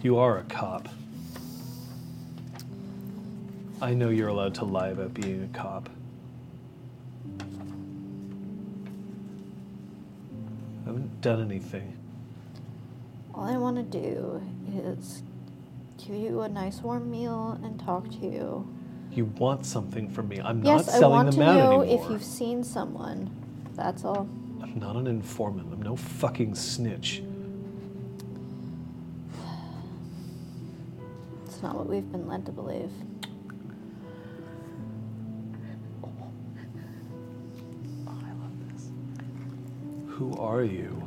[0.00, 0.88] You are a cop.
[3.82, 5.88] I know you're allowed to lie about being a cop.
[10.84, 11.96] I haven't done anything.
[13.34, 14.40] All I want to do
[14.72, 15.22] is
[15.96, 18.68] give you a nice warm meal and talk to you.
[19.10, 20.40] You want something from me.
[20.40, 22.04] I'm yes, not I want to know anymore.
[22.04, 23.30] if you've seen someone.
[23.74, 24.28] That's all.
[24.62, 25.72] I'm not an informant.
[25.72, 27.22] I'm no fucking snitch.
[31.58, 32.92] It's not what we've been led to believe.
[38.06, 38.12] Oh,
[40.06, 41.02] Who are you?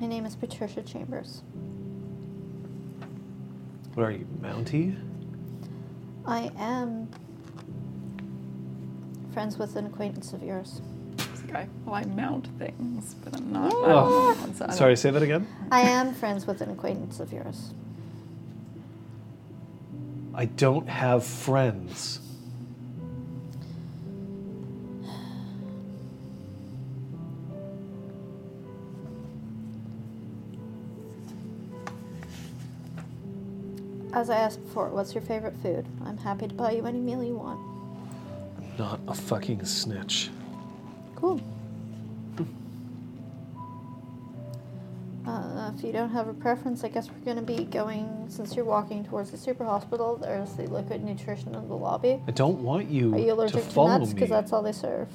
[0.00, 1.40] My name is Patricia Chambers.
[3.94, 4.94] What are you, Mountie?
[6.26, 7.08] I am
[9.32, 10.82] friends with an acquaintance of yours.
[11.16, 13.72] This guy, well, I mount things, but I'm not.
[13.72, 13.80] I Oh.
[13.80, 15.46] don't know what's- I don't- Sorry, say that again.
[15.72, 17.72] I am friends with an acquaintance of yours.
[20.38, 22.20] I don't have friends.
[34.12, 35.86] As I asked before, what's your favorite food?
[36.04, 37.58] I'm happy to buy you any meal you want.
[38.78, 40.28] Not a fucking snitch.
[41.14, 41.40] Cool.
[45.66, 48.54] Uh, if you don't have a preference, I guess we're going to be going, since
[48.54, 52.20] you're walking towards the super hospital, there's the liquid nutrition in the lobby.
[52.28, 54.08] I don't want you, Are you allergic to, follow nuts?
[54.08, 54.14] me.
[54.14, 55.08] Because that's all they serve.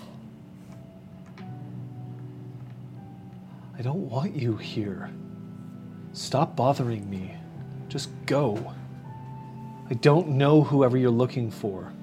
[3.78, 5.10] I don't want you here.
[6.14, 7.34] Stop bothering me.
[7.88, 8.74] Just go.
[9.90, 11.94] I don't know whoever you're looking for.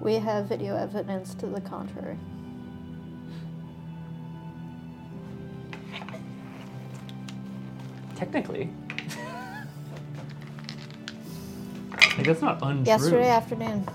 [0.00, 2.18] We have video evidence to the contrary.
[8.16, 8.70] Technically.
[12.16, 12.84] like, that's not untrue.
[12.84, 13.86] Yesterday afternoon.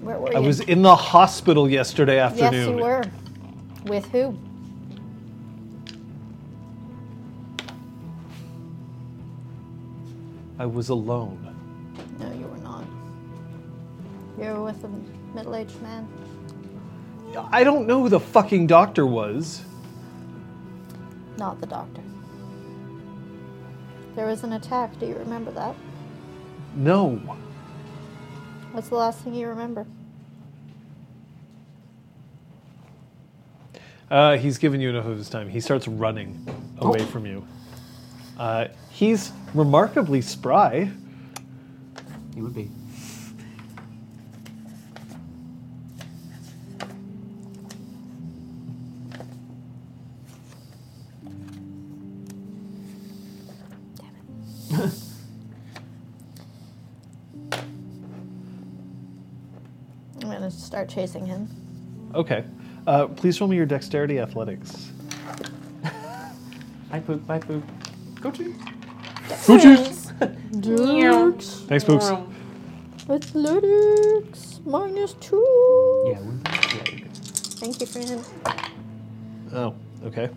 [0.00, 0.36] Where were you?
[0.36, 2.52] I was in the hospital yesterday afternoon.
[2.52, 3.04] Yes, you were.
[3.84, 4.36] With who?
[10.58, 11.38] I was alone.
[12.18, 12.84] No, you were not.
[14.38, 14.90] You were with a
[15.34, 16.08] middle-aged man.
[17.50, 19.62] I don't know who the fucking doctor was.
[21.36, 22.02] Not the doctor.
[24.14, 24.98] There was an attack.
[24.98, 25.74] Do you remember that?
[26.76, 27.16] No.
[28.72, 29.86] What's the last thing you remember?
[34.10, 35.48] Uh, he's given you enough of his time.
[35.48, 36.46] He starts running
[36.78, 37.46] away from you.
[38.38, 40.90] Uh, he's remarkably spry.
[42.34, 42.70] He would be.
[60.74, 61.48] Start chasing him.
[62.16, 62.44] Okay.
[62.88, 64.90] Uh, please roll me your dexterity athletics.
[66.90, 67.24] Bye, Pook.
[67.28, 67.62] Bye, Pook.
[68.20, 68.52] Go to.
[69.46, 70.10] Hoochies!
[70.60, 71.60] Dukes.
[71.68, 72.10] Thanks, Pooks.
[73.08, 75.44] Athletics minus two.
[76.08, 77.16] Yeah, we- yeah, you're good.
[77.60, 78.24] Thank you, friend.
[79.52, 79.74] Oh,
[80.06, 80.28] okay.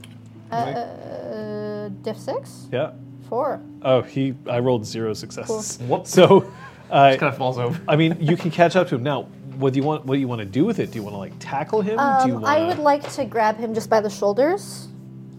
[0.51, 2.68] Uh, diff six.
[2.72, 2.91] Yeah.
[3.28, 3.59] Four.
[3.82, 4.36] Oh, he.
[4.47, 5.78] I rolled zero successes.
[5.80, 5.88] Cool.
[5.97, 6.12] Whoops.
[6.12, 6.51] So,
[6.91, 7.82] uh, Just kind of falls over.
[7.88, 9.28] I mean, you can catch up to him now.
[9.58, 10.05] What do you want?
[10.05, 10.91] What do you want to do with it?
[10.91, 11.97] Do you want to like tackle him?
[11.97, 14.88] do you Um, want I would like to grab him just by the shoulders,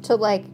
[0.03, 0.45] to like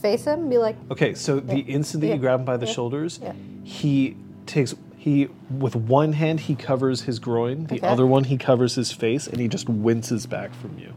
[0.00, 2.14] face him, and be like, Okay, so the instant that Yeah.
[2.14, 3.32] you grab him by the shoulders, Yeah.
[3.62, 4.16] he
[4.46, 5.28] takes he
[5.58, 7.86] with one hand he covers his groin, the Okay.
[7.86, 10.92] other one he covers his face, and he just winces back from you.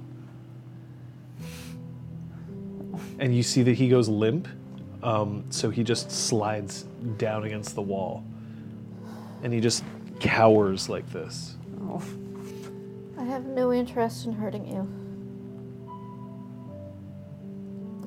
[3.20, 4.48] And you see that he goes limp,
[5.04, 6.86] Um, so he just slides
[7.18, 8.24] down against the wall,
[9.44, 9.84] and he just
[10.20, 11.57] cowers like this.
[11.82, 12.02] Oh.
[13.18, 14.88] I have no interest in hurting you.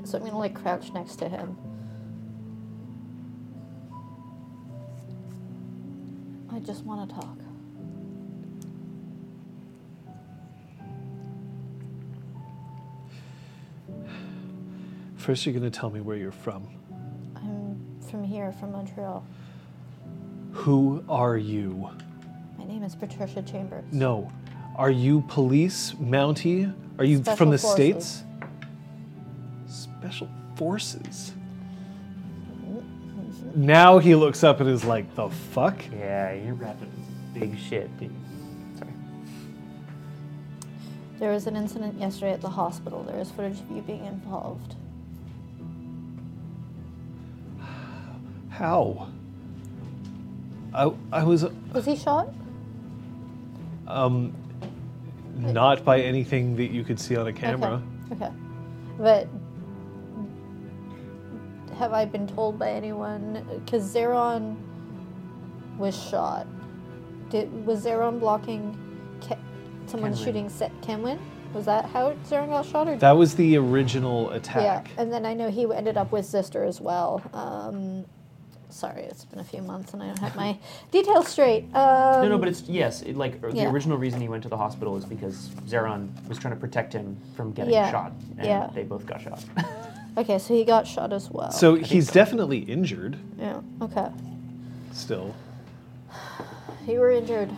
[0.04, 1.56] So I'm gonna like crouch next to him.
[6.52, 7.38] I just want to talk.
[15.16, 16.66] First, you're going to tell me where you're from.
[17.36, 17.78] I'm
[18.10, 19.24] from here, from Montreal.
[20.52, 21.90] Who are you?
[22.70, 23.82] My name is Patricia Chambers.
[23.90, 24.30] No.
[24.76, 26.72] Are you police, Mountie?
[27.00, 27.74] Are you Special from the forces.
[27.74, 28.24] States?
[29.66, 31.32] Special Forces.
[33.56, 35.82] Now he looks up and is like, the fuck?
[35.90, 38.12] Yeah, you're wrapped up in some big shit, dude.
[38.78, 38.92] Sorry.
[41.18, 43.02] There was an incident yesterday at the hospital.
[43.02, 44.76] There is footage of you being involved.
[48.48, 49.08] How?
[50.72, 52.32] I, I was uh, Was he shot?
[53.96, 54.34] Um,
[55.36, 57.82] not by anything that you could see on a camera.
[58.12, 58.24] Okay.
[58.26, 58.34] okay.
[58.98, 59.28] But
[61.78, 63.46] have I been told by anyone?
[63.64, 64.56] Because Zeron
[65.78, 66.46] was shot.
[67.30, 68.76] Did was Zeron blocking
[69.20, 69.38] Ke-
[69.86, 70.24] someone Kenwin.
[70.24, 71.18] shooting Se- Kenwin?
[71.54, 72.88] Was that how Zeron got shot?
[72.88, 74.88] Or That was the original attack.
[74.88, 75.02] yeah.
[75.02, 77.22] And then I know he ended up with Zister as well.
[77.32, 78.04] Um,
[78.70, 80.58] sorry, it's been a few months and I don't have my
[80.90, 81.64] details straight.
[81.74, 83.02] Um, No, no, but it's yes.
[83.02, 83.70] It, like the yeah.
[83.70, 87.16] original reason he went to the hospital is because Zeron was trying to protect him
[87.36, 88.70] from getting Yeah, shot, and yeah.
[88.74, 89.44] they both got shot.
[90.18, 91.50] okay, so he got shot as well.
[91.52, 93.60] So he's definitely injured yeah.
[93.82, 94.08] Okay.
[94.92, 95.34] still,
[96.86, 97.50] You were injured.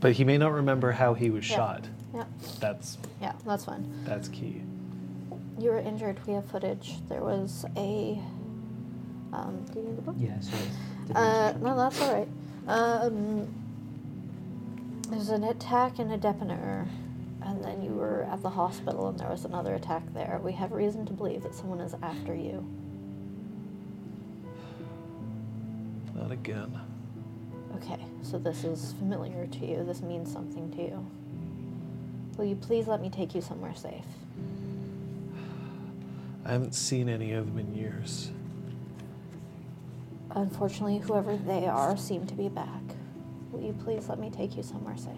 [0.00, 1.56] but he may not remember how he was Yeah.
[1.56, 1.84] shot.
[2.14, 2.24] Yeah.
[2.60, 3.84] That's Yeah, that's fine.
[4.04, 4.62] that's key.
[5.58, 6.18] You were injured.
[6.26, 6.96] We have footage.
[7.08, 8.18] There was a.
[9.36, 10.16] Um, do you need the book?
[10.18, 10.62] yeah, sorry.
[11.14, 12.28] Uh, no, that's all right.
[12.66, 13.46] Um,
[15.10, 16.88] there's an attack in a dépanneur,
[17.42, 20.40] and then you were at the hospital, and there was another attack there.
[20.42, 22.66] We have reason to believe that someone is after you.
[26.14, 26.80] Not again.
[27.76, 29.84] Okay, so this is familiar to you.
[29.84, 31.06] This means something to you.
[32.38, 34.04] Will you please let me take you somewhere safe?
[36.44, 38.30] I haven't seen any of them in years.
[40.36, 42.82] Unfortunately, whoever they are seem to be back.
[43.50, 45.16] Will you please let me take you somewhere safe?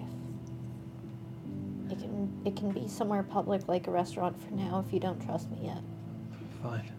[1.90, 5.20] It can it can be somewhere public like a restaurant for now if you don't
[5.26, 5.82] trust me yet.
[6.62, 6.92] Fine.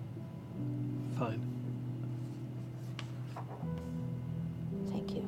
[1.17, 1.41] Fine.
[4.91, 5.25] Thank you.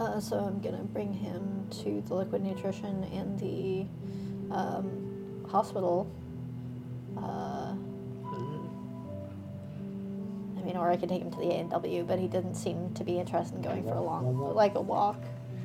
[0.00, 3.84] Uh, so I'm gonna bring him to the liquid nutrition and the
[4.54, 6.10] um, hospital.
[7.18, 7.74] Uh,
[10.62, 13.02] I mean, or I could take him to the A&W, but he didn't seem to
[13.02, 15.20] be interested in going for a long, like a walk.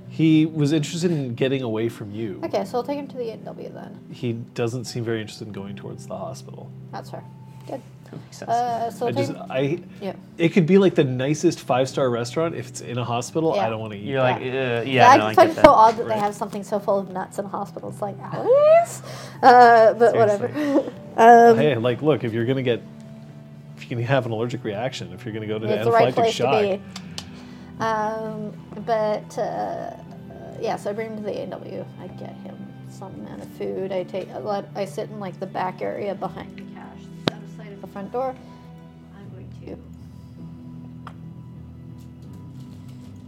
[0.10, 2.42] He was interested in getting away from you.
[2.46, 4.00] Okay, so I'll take him to the A&W then.
[4.12, 6.72] He doesn't seem very interested in going towards the hospital.
[6.92, 7.24] That's fair.
[7.68, 7.82] Good.
[8.06, 8.50] That makes sense.
[8.50, 10.16] Uh, so I I'll take just I yeah.
[10.38, 13.54] it could be like the nicest five star restaurant if it's in a hospital.
[13.56, 13.68] Yeah.
[13.68, 14.06] I don't want to eat.
[14.06, 16.16] You're like, uh, yeah, Yeah, no, I I find it so odd that Right.
[16.16, 17.90] they have something so full of nuts in a hospital.
[17.90, 19.02] It's like, Alice?
[19.44, 20.48] Uh, but whatever.
[21.18, 22.82] um, hey, like, look, if you're gonna get,
[23.78, 26.14] if you're gonna have an allergic reaction, if you're gonna go to it's the right
[26.14, 27.84] anaphylactic place shock, to be.
[27.84, 28.54] Um,
[28.86, 29.96] but uh,
[30.60, 31.86] yeah, so I bring him to the A&W.
[32.02, 32.58] I get him
[32.90, 33.92] some amount of food.
[33.92, 37.88] I take, I, sit in like the back area behind the cash, sight of the
[37.88, 38.36] front door.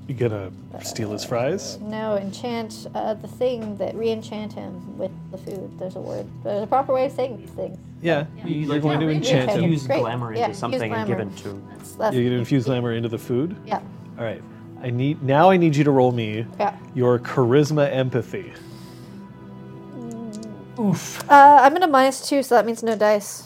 [0.10, 0.52] You gonna
[0.82, 1.78] steal his fries.
[1.82, 5.78] no enchant uh, the thing that re-enchant him with the food.
[5.80, 6.26] There's a word.
[6.44, 7.78] There's a proper way of saying things.
[8.02, 9.72] Yeah, You, you're like, going to enchant him.
[9.72, 10.00] Use Great.
[10.00, 11.32] glamour Yeah, into use something and give glamour.
[11.32, 11.62] it to.
[11.78, 13.56] That's, that's You're gonna infuse glamour into the food.
[13.66, 13.82] Yeah.
[14.18, 14.42] All right.
[14.82, 15.50] I need now.
[15.52, 16.76] I need you to roll me Yeah.
[16.96, 18.52] your charisma empathy.
[20.80, 21.30] Oof.
[21.30, 23.44] Uh, I'm in a minus two, so that means no dice.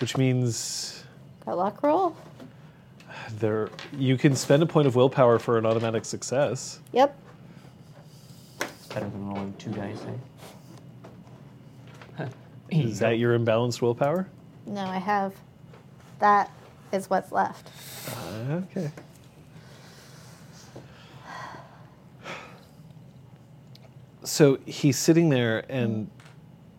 [0.00, 1.04] which means
[1.46, 2.16] Got luck roll?
[3.38, 6.80] There you can spend a point of willpower for an automatic success.
[6.92, 7.16] Yep.
[8.60, 10.00] It's Better than rolling two dice,
[12.18, 12.26] eh?
[12.70, 14.28] Is that your imbalanced willpower?
[14.66, 15.34] No, I have.
[16.18, 16.50] That
[16.92, 17.70] is what's left.
[18.08, 18.90] Uh, okay.
[24.24, 26.10] So he's sitting there, and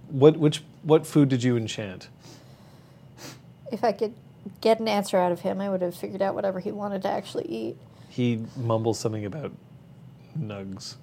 [0.10, 2.10] what which what food did you enchant?
[3.72, 4.14] If I could
[4.62, 7.10] get an answer out of him, I would have figured out whatever he wanted to
[7.10, 7.78] actually eat.
[8.10, 9.52] He mumbles something about
[10.38, 10.96] nugs.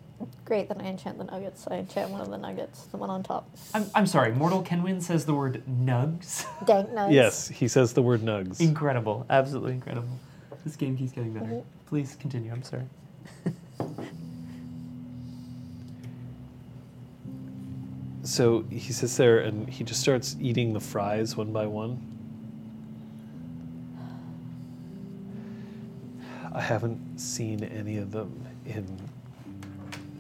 [0.45, 1.67] Great, then I enchant the nuggets.
[1.71, 3.49] I enchant one of the nuggets, the one on top.
[3.75, 6.47] I'm, I'm sorry, Mortal Kenwin says the word nugs.
[6.67, 7.13] Dank nugs.
[7.13, 8.61] Yes, he says the word nugs.
[8.61, 9.27] incredible.
[9.29, 10.09] Absolutely incredible.
[10.65, 11.63] This game keeps getting better.
[11.87, 12.51] Please continue.
[12.51, 12.85] I'm sorry.
[18.27, 22.16] So he sits there and he just starts eating the fries one by one.
[26.57, 28.87] I haven't seen any of them in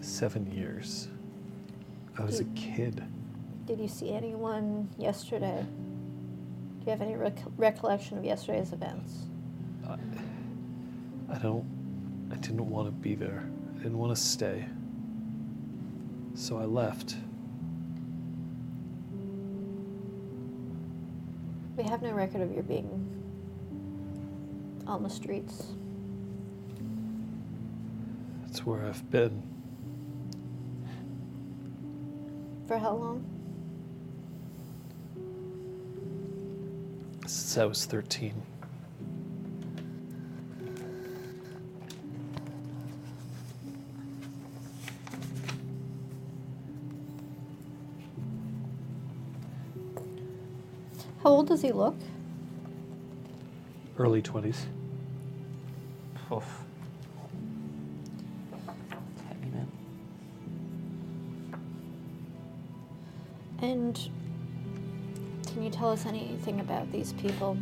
[0.03, 1.09] seven years.
[2.19, 3.03] I was a kid.
[3.65, 5.65] Did you see anyone yesterday?
[5.65, 9.25] Do you have any rec- recollection of yesterday's events?
[9.89, 9.97] I,
[11.33, 11.65] I don't.
[12.31, 13.49] I didn't want to be there.
[13.75, 14.67] I didn't want to stay.
[16.35, 17.17] So I left.
[21.79, 22.91] We have no record of your being
[24.87, 25.73] on the streets.
[28.57, 29.43] That's where I've been.
[32.67, 33.23] For how long?
[37.27, 38.33] Since I was 13.
[51.23, 51.95] How old does he look?
[53.99, 54.61] Early 20s.
[56.33, 56.66] Oof.
[63.67, 63.99] And
[65.49, 67.59] can you tell us anything about these people?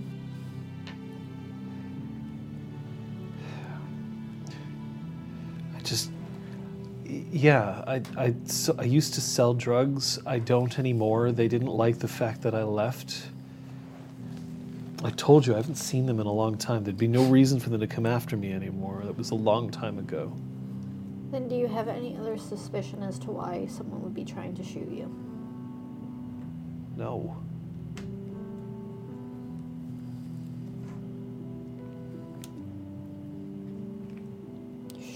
[5.74, 6.10] I just.
[7.06, 10.18] Yeah, I, I, so I used to sell drugs.
[10.26, 11.32] I don't anymore.
[11.32, 13.28] They didn't like the fact that I left.
[15.02, 16.84] I told you, I haven't seen them in a long time.
[16.84, 19.00] There'd be no reason for them to come after me anymore.
[19.04, 20.36] That was a long time ago.
[21.30, 24.62] Then do you have any other suspicion as to why someone would be trying to
[24.62, 25.33] shoot you?
[26.96, 27.36] No.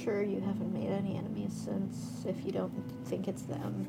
[0.02, 2.72] Sure, you haven't made any enemies since, if you don't
[3.04, 3.86] think it's them.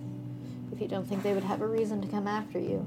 [0.71, 2.85] If you don't think they would have a reason to come after you.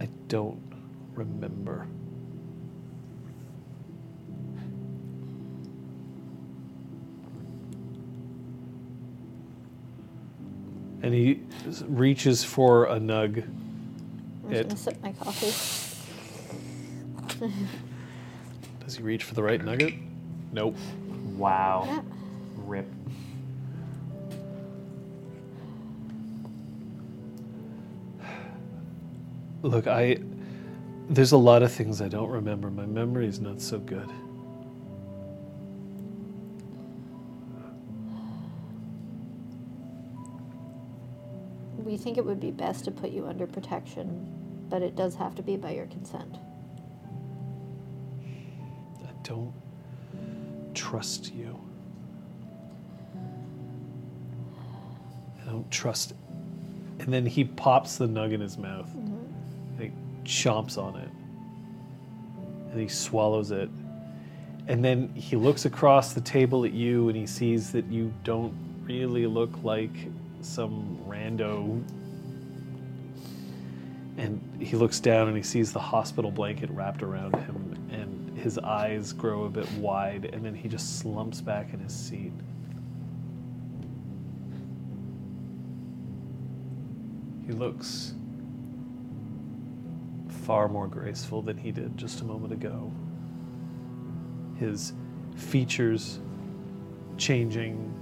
[0.00, 0.60] I don't
[1.14, 1.86] remember.
[11.02, 11.40] And he
[11.86, 13.42] reaches for a nug.
[14.46, 15.52] I'm It- just gonna sip my coffee.
[18.84, 19.94] Does he reach for the right nugget?
[20.52, 20.76] Nope.
[21.36, 21.84] Wow.
[21.86, 22.02] Yeah.
[22.66, 22.86] Rip.
[29.62, 30.18] Look, I.
[31.08, 32.70] There's a lot of things I don't remember.
[32.70, 34.08] My memory is not so good.
[42.00, 44.26] Think it would be best to put you under protection,
[44.68, 46.36] but it does have to be by your consent.
[49.02, 49.52] I don't
[50.74, 51.58] trust you.
[55.40, 56.14] I don't trust.
[56.98, 58.88] And then he pops the nug in his mouth.
[58.88, 59.80] Mm-hmm.
[59.80, 59.90] And he
[60.24, 61.08] chomps on it.
[62.72, 63.68] And he swallows it.
[64.68, 68.54] And then he looks across the table at you and he sees that you don't
[68.84, 69.90] really look like
[70.42, 71.82] some rando.
[74.16, 78.58] And he looks down and he sees the hospital blanket wrapped around him and his
[78.58, 82.32] eyes grow a bit wide and then he just slumps back in his seat.
[87.46, 88.14] He looks
[90.28, 92.92] far more graceful than he did just a moment ago.
[94.58, 94.92] His
[95.36, 96.20] features
[97.16, 97.92] changing,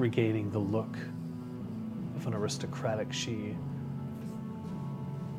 [0.00, 0.96] regaining the look
[2.16, 3.56] of an aristocratic she.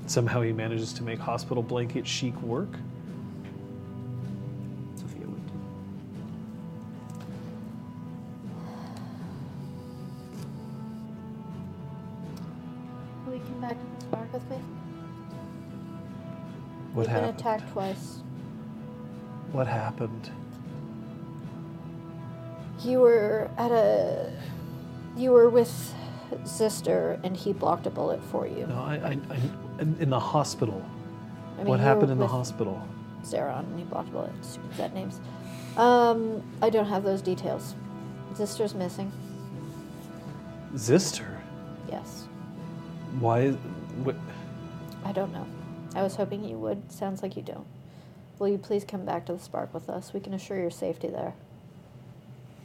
[0.08, 2.70] Somehow he manages to make hospital blanket chic work.
[4.96, 5.42] Sophia would.
[13.26, 14.58] Will you come back to the spark with me?
[16.94, 18.18] What We've been attacked twice.
[19.52, 20.30] What happened?
[22.84, 24.31] You were at a.
[25.22, 25.94] You were with
[26.46, 28.66] Zister, and he blocked a bullet for you.
[28.66, 29.40] No, I, I, I
[29.80, 30.84] in, in the hospital.
[31.54, 32.82] I mean, what you happened were in the with hospital?
[33.24, 34.32] Zeron, and he blocked a bullet.
[34.42, 35.22] Stupid set names.
[35.78, 37.76] Um, I don't have those details.
[38.34, 39.12] Zister's missing.
[40.74, 41.38] Zister.
[41.88, 42.28] Yes.
[43.20, 43.52] Why?
[44.04, 44.16] What,
[45.06, 45.46] I don't know.
[45.94, 46.92] I was hoping you would.
[46.92, 47.68] Sounds like you don't.
[48.40, 50.14] will you please come back to the Spark with us?
[50.14, 51.36] We can assure your safety there.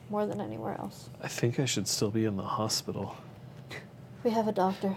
[0.08, 1.10] More than anywhere else.
[1.20, 3.16] I think I should still be in the hospital.
[4.22, 4.96] We have a doctor.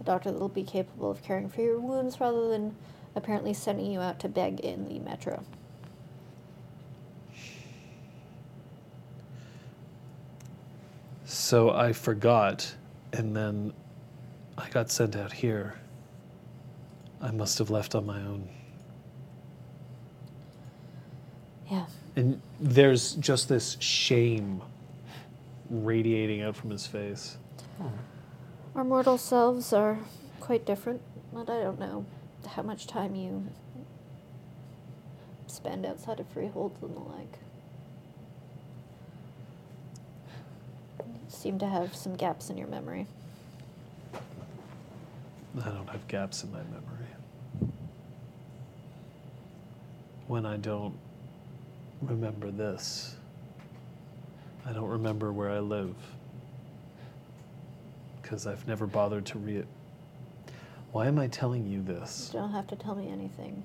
[0.00, 2.76] A doctor that will be capable of caring for your wounds rather than
[3.16, 5.42] apparently sending you out to beg in the metro.
[11.24, 12.74] So I forgot,
[13.12, 13.72] and then
[14.56, 15.74] I got sent out here.
[17.20, 18.48] I must have left on my own.
[21.70, 21.86] Yeah.
[22.18, 24.60] And there's just this shame
[25.70, 27.36] radiating out from his face.
[28.74, 30.00] Our mortal selves are
[30.40, 31.00] quite different,
[31.32, 32.04] but I don't know
[32.44, 33.46] how much time you
[35.46, 37.38] spend outside of freeholds and the like.
[40.98, 43.06] You seem to have some gaps in your memory.
[45.64, 47.70] I don't have gaps in my memory.
[50.26, 50.98] When I don't
[52.02, 53.16] remember this,
[54.66, 55.94] I don't remember where I live.
[58.20, 59.68] Because I've never bothered to read it.
[60.92, 62.30] Why am I telling you this?
[62.32, 63.64] You don't have to tell me anything,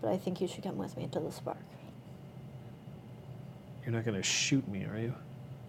[0.00, 1.56] but I think you should come with me to the Spark.
[3.84, 5.14] You're not going to shoot me, are you?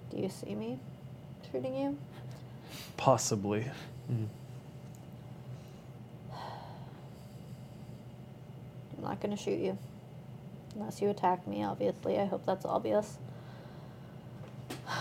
[0.09, 0.79] Do you see me
[1.51, 1.97] shooting you?
[2.95, 3.65] Possibly.
[4.11, 4.27] Mm.
[8.97, 9.77] I'm not going to shoot you.
[10.75, 12.19] Unless you attack me, obviously.
[12.19, 13.17] I hope that's obvious.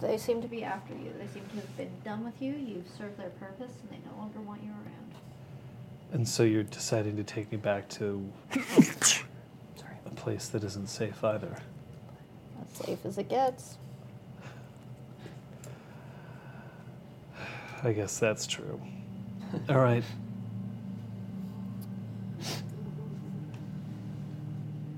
[0.00, 1.12] They seem to be after you.
[1.18, 2.52] They seem to have been done with you.
[2.52, 5.14] You've served their purpose, and they no longer want you around.
[6.12, 9.24] And so you're deciding to take me back to Sorry.
[10.04, 11.56] a place that isn't safe either.
[12.60, 13.78] As safe as it gets.
[17.82, 18.80] I guess that's true.
[19.68, 20.04] All right.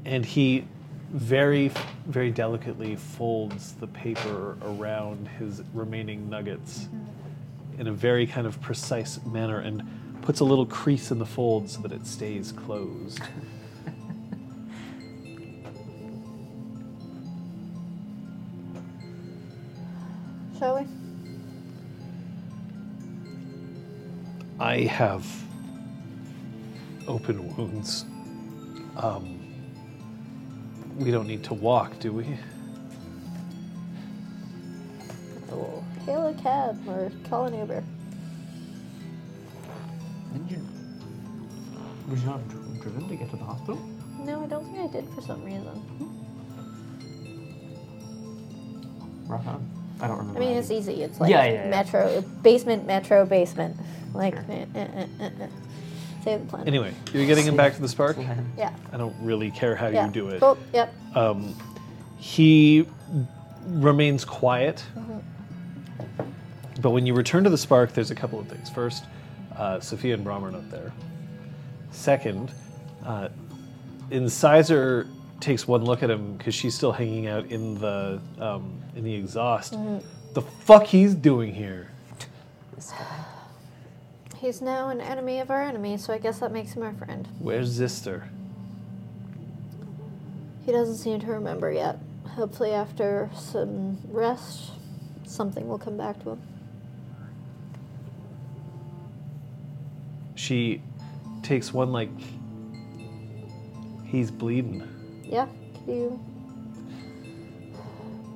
[0.06, 0.64] And he
[1.10, 1.70] very,
[2.06, 6.88] very delicately folds the paper around his remaining nuggets
[7.76, 9.82] in a very kind of precise manner and
[10.22, 13.20] puts a little crease in the fold so that it stays closed.
[20.60, 20.86] Shall we?
[24.60, 25.26] I have
[27.08, 28.04] open wounds.
[28.96, 29.35] Um,
[30.98, 32.26] we don't need to walk, do we?
[35.50, 37.82] We'll hail a cab or call an Uber.
[40.32, 40.66] Didn't you?
[42.10, 43.78] Was you not dri- driven to get to the hospital?
[44.20, 45.82] No, I don't think I did for some reason.
[49.26, 49.68] Rough on.
[50.00, 50.38] I don't remember.
[50.38, 51.02] I mean, it's you- easy.
[51.02, 51.70] It's like Yeah, yeah, yeah.
[51.70, 53.76] metro, basement, metro, basement.
[54.14, 54.44] Like, Sure.
[54.50, 55.46] eh, eh, eh, eh, eh.
[56.26, 56.68] Save the planet.
[56.68, 58.16] Anyway, you're getting him back to the spark?
[58.58, 58.74] Yeah.
[58.92, 60.06] I don't really care how yeah.
[60.06, 60.40] you do it.
[60.40, 60.58] Cool.
[60.74, 60.94] Yep.
[61.14, 61.54] Um,
[62.18, 62.86] he
[63.66, 64.84] remains quiet.
[66.82, 68.68] But when you return to the spark, there's a couple of things.
[68.68, 69.04] First,
[69.56, 70.92] uh, Sophia and Brom are not there.
[71.90, 72.52] Second,
[73.04, 73.28] uh,
[74.10, 75.06] Incisor
[75.40, 79.14] takes one look at him because she's still hanging out in the um, in the
[79.14, 79.74] exhaust.
[80.34, 81.88] The fuck he's doing here?
[82.74, 83.24] This guy.
[84.38, 87.26] He's now an enemy of our enemy, so I guess that makes him our friend.
[87.38, 88.28] Where's Zister?
[90.64, 91.98] He doesn't seem to remember yet.
[92.28, 94.72] Hopefully, after some rest,
[95.24, 96.42] something will come back to him.
[100.34, 100.82] She
[101.42, 102.10] takes one like
[104.04, 104.86] he's bleeding.
[105.24, 105.46] Yeah?
[105.86, 106.24] Could you.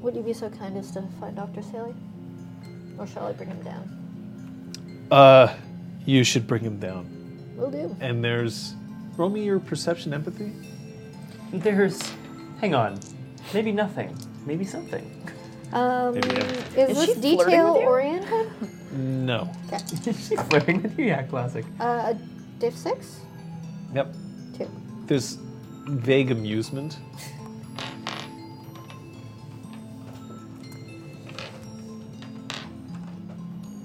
[0.01, 1.61] Would you be so kind as to find Dr.
[1.63, 1.95] Saley?
[2.97, 5.09] Or shall I bring him down?
[5.11, 5.55] Uh,
[6.11, 7.07] you should bring him down.
[7.57, 7.97] Will do.
[8.01, 8.75] And there's
[9.17, 10.53] roll me your perception empathy.
[11.53, 12.01] There's.
[12.61, 12.99] Hang on.
[13.55, 14.17] Maybe nothing.
[14.45, 15.05] Maybe something.
[15.73, 16.87] Um, Maybe, yeah.
[16.87, 17.89] is, Is she this flirting detail with you?
[17.89, 18.51] oriented?
[18.93, 19.49] No.
[20.05, 21.07] She's flirting with you.
[21.07, 21.65] Yeah, classic.
[21.79, 22.15] Uh,
[22.59, 23.21] diff 6?
[23.95, 24.15] Yep.
[24.59, 24.71] 2.
[25.07, 25.39] There's
[25.87, 26.99] vague amusement.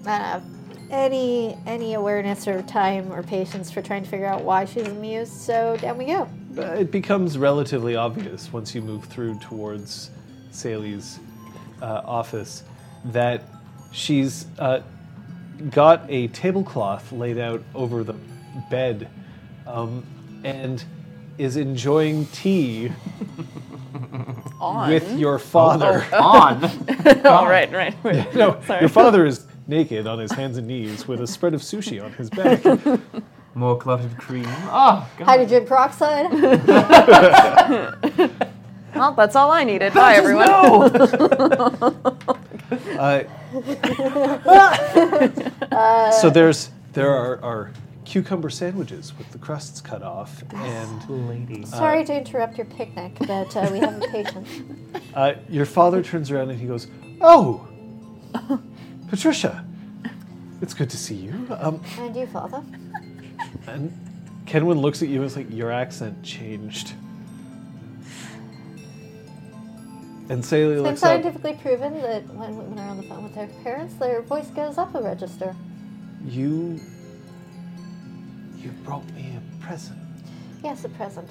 [0.07, 0.54] I don't have
[1.05, 5.33] any any awareness or time or patience for trying to figure out why she's amused,
[5.33, 6.27] so down we go.
[6.57, 10.09] Uh, It becomes relatively obvious once you move through towards
[10.51, 11.19] Sally's
[11.81, 12.63] uh, office
[13.05, 13.43] that
[13.91, 14.81] she's uh,
[15.71, 18.15] got a tablecloth laid out over the
[18.69, 19.07] bed
[19.67, 20.03] um,
[20.43, 20.83] and
[21.37, 22.91] is enjoying tea
[24.59, 24.89] On.
[24.89, 26.05] with your father.
[26.13, 26.63] On.
[27.25, 27.95] oh, right, right.
[28.35, 28.79] no, Sorry.
[28.79, 32.13] your father is naked on his hands and knees with a spread of sushi on
[32.13, 32.63] his back.
[33.55, 34.45] More clotted cream.
[34.47, 35.25] Oh, God.
[35.25, 36.31] Hydrogen peroxide.
[38.95, 39.93] Well, that's all I needed.
[39.93, 40.47] Bye, everyone.
[45.71, 47.71] Uh, so there's there are, are
[48.05, 51.65] cucumber sandwiches with the crusts cut off, and Lady.
[51.65, 54.47] Sorry to interrupt your picnic, but uh, we have a patient.
[55.13, 56.87] uh, your father turns around and he goes,
[57.21, 57.67] "Oh,
[59.09, 59.63] Patricia,
[60.61, 62.61] it's good to see you." Um, And you, father?
[63.67, 63.91] and
[64.45, 66.93] Kenwin looks at you and is like, "Your accent changed."
[70.27, 71.09] And Saley It's been looks up.
[71.09, 74.79] scientifically proven that when women are on the phone with their parents, their voice goes
[74.79, 75.55] up a register.
[76.27, 76.79] You,
[78.57, 79.99] you brought me a present.
[80.63, 81.29] Yes, a present.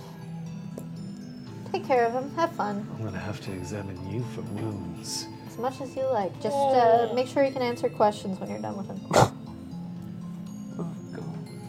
[1.72, 2.30] Take care of him.
[2.36, 2.86] Have fun.
[2.96, 5.26] I'm gonna have to examine you for wounds.
[5.54, 6.32] As much as you like.
[6.42, 8.98] Just uh, make sure you can answer questions when you're done with him.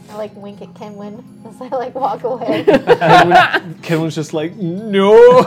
[0.10, 2.66] I like wink at Kenwin as I like walk away.
[2.68, 2.68] And
[3.30, 5.44] when Kenwin's just like, no.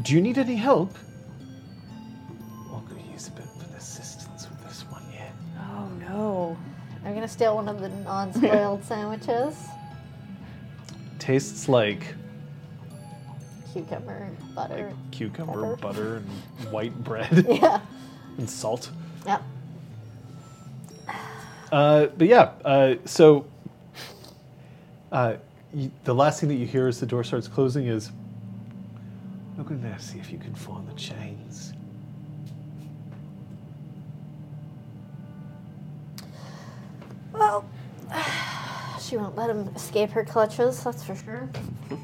[0.00, 0.94] Do you need any help?
[2.72, 5.32] I'm gonna use a bit of assistance with this one, yeah.
[5.58, 6.56] Oh no.
[7.04, 9.56] I'm gonna steal one of the non-spoiled sandwiches.
[11.18, 12.14] Tastes like
[13.86, 14.92] Cucumber, butter.
[15.12, 15.76] cucumber, Pepper.
[15.76, 16.26] butter, and
[16.72, 17.80] white bread Yeah.
[18.36, 18.90] and salt.
[19.26, 19.42] Yep.
[21.70, 23.46] Uh, but yeah, uh, so
[25.12, 25.34] uh,
[25.72, 28.10] you, the last thing that you hear as the door starts closing is,
[29.56, 31.72] look in there, see if you can find the chains.
[37.32, 37.64] Well,
[39.00, 41.48] she won't let him escape her clutches, that's for sure.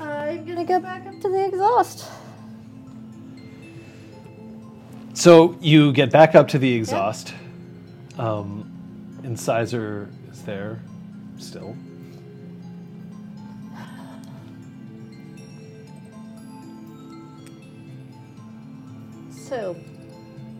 [0.00, 2.10] I'm gonna go back up to the exhaust.
[5.14, 7.34] So you get back up to the exhaust.
[8.18, 8.70] Um,
[9.24, 10.80] Incisor is there
[11.38, 11.74] still.
[19.30, 19.76] So,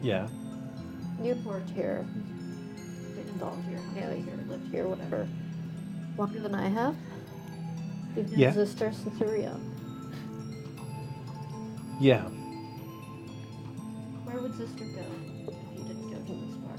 [0.01, 0.29] Yeah.
[1.23, 2.05] you've worked here,
[3.15, 5.27] been involved here, out here, lived here, whatever,
[6.17, 6.95] longer than I have.
[8.17, 8.53] Known Yeah.
[8.53, 9.53] Zister since you.
[12.01, 12.23] Yeah.
[14.25, 15.03] Where would Zister go
[15.53, 16.77] if you didn't go to this far?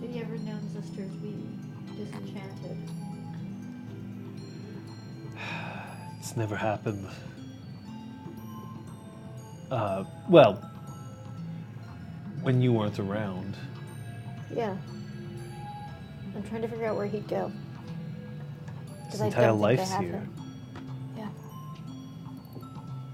[0.00, 1.34] Have you ever known Zister to be
[1.96, 2.78] disenchanted?
[6.18, 7.06] It's never happened.
[9.70, 10.54] Uh, well,
[12.42, 13.56] when you weren't around.
[14.52, 14.76] Yeah.
[16.36, 17.50] I'm trying to figure out where he'd go.
[19.10, 20.12] His I entire don't think they life's have here.
[20.12, 20.34] him.
[21.16, 21.28] Yeah.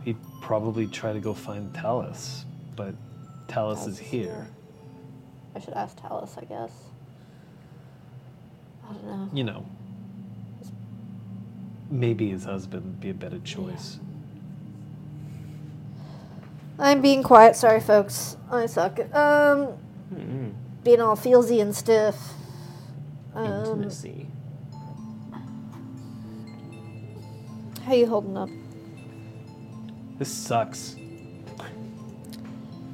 [0.04, 2.44] He'd probably try to go find Talus,
[2.74, 2.94] but
[3.46, 4.48] Talus is here.
[5.54, 6.72] I should ask Talus, I guess.
[8.88, 9.30] I don't know.
[9.32, 9.66] You know,
[11.90, 14.00] maybe his husband would be a better choice.
[16.76, 17.54] I'm being quiet.
[17.54, 18.36] Sorry, folks.
[18.50, 18.98] I suck.
[19.14, 19.68] Um,
[20.82, 22.16] being all feelsy and stiff.
[23.34, 24.26] Um, Intimacy.
[27.84, 28.48] how you holding up?
[30.18, 30.96] This sucks.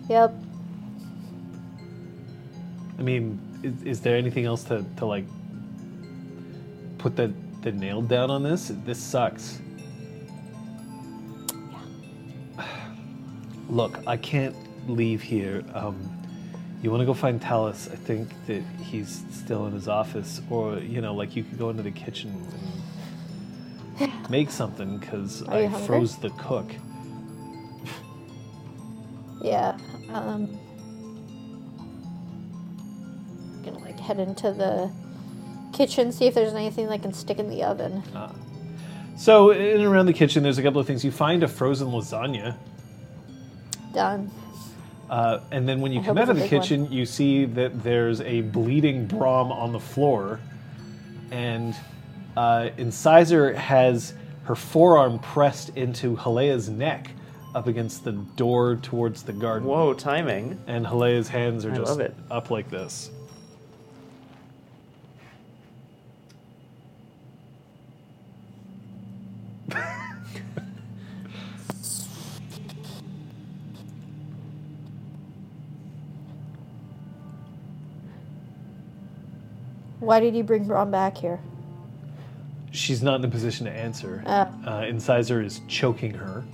[0.08, 0.34] Yep.
[2.98, 5.24] I mean, is, is there anything else to, to like
[6.96, 7.32] put the,
[7.62, 8.72] the nail down on this?
[8.84, 9.60] This sucks.
[13.68, 14.56] Look, I can't
[14.88, 15.62] leave here.
[15.74, 16.17] Um,
[16.82, 17.88] you want to go find Talus?
[17.90, 21.70] I think that he's still in his office, or you know, like you could go
[21.70, 22.46] into the kitchen
[24.00, 25.86] and make something because I hungry?
[25.86, 26.70] froze the cook.
[29.42, 29.76] Yeah.
[30.10, 30.58] Um,
[33.64, 34.90] gonna like head into the
[35.72, 38.02] kitchen, see if there's anything that can stick in the oven.
[39.16, 41.04] So, in and around the kitchen, there's a couple of things.
[41.04, 42.56] You find a frozen lasagna.
[43.92, 44.30] Done.
[45.08, 46.68] Uh, and then when you I come out of the it's a big one.
[46.68, 50.40] kitchen, you see that there's a bleeding Brom on the floor,
[51.30, 51.74] and
[52.36, 57.10] uh, Incisor has her forearm pressed into Halea's neck
[57.54, 59.66] up against the door towards the garden.
[59.66, 60.58] Whoa, timing.
[60.66, 62.00] And Halea's hands are I just
[62.30, 63.10] up like this.
[80.00, 81.40] Why did you bring Brom back here?
[82.70, 84.22] She's not in a position to answer.
[84.26, 84.46] Uh.
[84.66, 86.44] Uh, Incisor is choking her.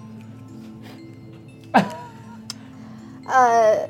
[3.27, 3.87] Uh,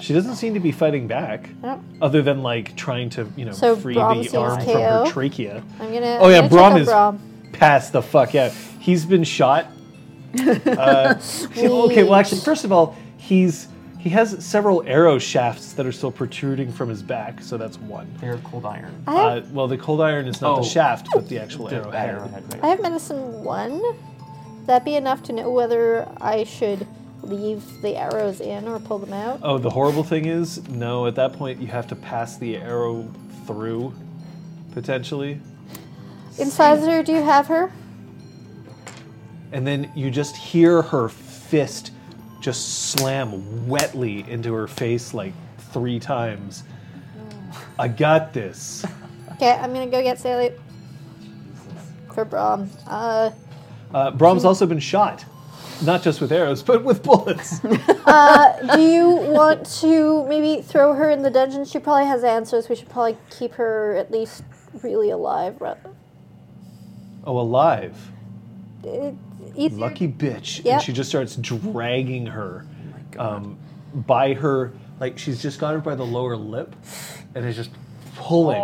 [0.00, 3.52] She doesn't seem to be fighting back, no, other than like trying to, you know,
[3.52, 5.04] So free Brom the seems arm from KO.
[5.04, 5.62] her trachea.
[5.78, 6.18] I'm gonna.
[6.20, 7.20] Oh I'm yeah, check Brom on is Brom.
[7.52, 8.50] passed the fuck out.
[8.80, 9.66] He's been shot.
[10.40, 11.14] Uh,
[11.56, 13.68] okay, well actually, first of all, he's
[14.00, 18.10] he has several arrow shafts that are still protruding from his back, so that's one.
[18.20, 18.94] They're cold iron.
[19.06, 20.62] I have, Uh, well, the cold iron is not Oh.
[20.62, 22.08] the shaft, but the actual The arrowhead.
[22.08, 22.64] arrowhead, right.
[22.64, 23.72] I have medicine one.
[23.80, 26.86] Would that be enough to know whether I should
[27.22, 29.40] leave the arrows in or pull them out?
[29.42, 31.06] Oh, the horrible thing is, no.
[31.06, 33.06] At that point, you have to pass the arrow
[33.46, 33.92] through,
[34.72, 35.40] potentially,
[36.38, 37.70] Incisor, do you have her?
[39.52, 41.90] and then you just hear her fist
[42.40, 45.32] just slam wetly into her face like
[45.72, 46.64] three times.
[47.78, 48.84] I got this.
[49.32, 50.52] Okay, I'm gonna go get Sally
[52.14, 52.68] for Brom.
[52.86, 53.30] Uh,
[53.94, 55.24] Uh, Brom's also been shot,
[55.82, 57.58] not just with arrows, but with bullets.
[57.60, 61.64] do you want to maybe throw her in the dungeon?
[61.64, 62.68] She probably has answers.
[62.68, 64.42] We should probably keep her at least
[64.82, 65.58] really alive.
[65.58, 65.76] ra-
[67.24, 67.96] oh, alive.
[68.84, 69.14] It,
[69.72, 70.64] Lucky bitch.
[70.64, 70.74] Yeah.
[70.74, 72.66] And she just starts dragging her
[73.18, 73.58] um,
[73.94, 76.74] by her, like she's just got her by the lower lip
[77.34, 77.70] and is just
[78.16, 78.58] pulling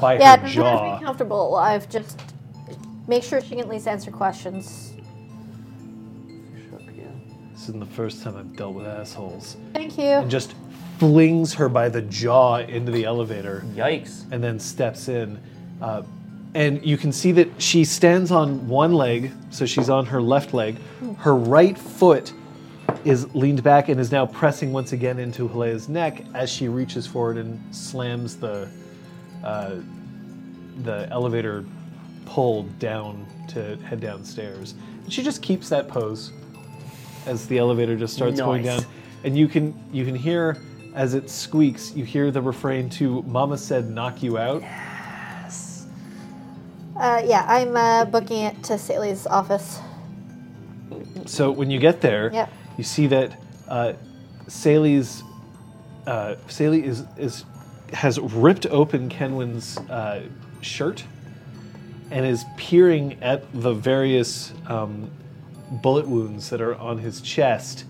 [0.00, 0.98] by Yeah, it her doesn't have to jaw.
[0.98, 1.88] be comfortable alive.
[1.88, 2.20] Just
[3.08, 4.92] make sure she can at least answer questions.
[6.70, 7.04] Shook, yeah.
[7.52, 9.56] This isn't the first time I've dealt with assholes.
[9.72, 10.04] Thank you.
[10.04, 10.54] And just
[10.98, 14.30] flings her by the jaw into the elevator Yikes.
[14.32, 15.40] and then steps in.
[15.80, 16.02] Uh,
[16.56, 20.54] and you can see that she stands on one leg, so she's on her left
[20.54, 20.78] leg.
[21.18, 22.32] Her right foot
[23.04, 27.06] is leaned back and is now pressing once again into Halea's neck as she reaches
[27.06, 28.70] forward and slams the
[29.44, 29.74] uh,
[30.82, 31.62] the elevator
[32.24, 34.72] pull down to head downstairs.
[35.04, 36.32] And she just keeps that pose
[37.26, 38.82] as the elevator just starts going down,
[39.24, 40.56] and you can you can hear
[40.94, 41.94] as it squeaks.
[41.94, 44.62] You hear the refrain to "Mama said knock you out."
[46.98, 49.80] Uh, yeah, I'm uh, booking it to Sally's office.
[51.26, 52.52] So when you get there, Yep.
[52.78, 53.38] you see that
[53.68, 53.92] uh,
[54.46, 55.22] Sally's
[56.06, 57.44] uh, Sally is is
[57.92, 60.22] has ripped open Kenwin's uh,
[60.60, 61.04] shirt
[62.10, 65.10] and is peering at the various um,
[65.82, 67.84] bullet wounds that are on his chest.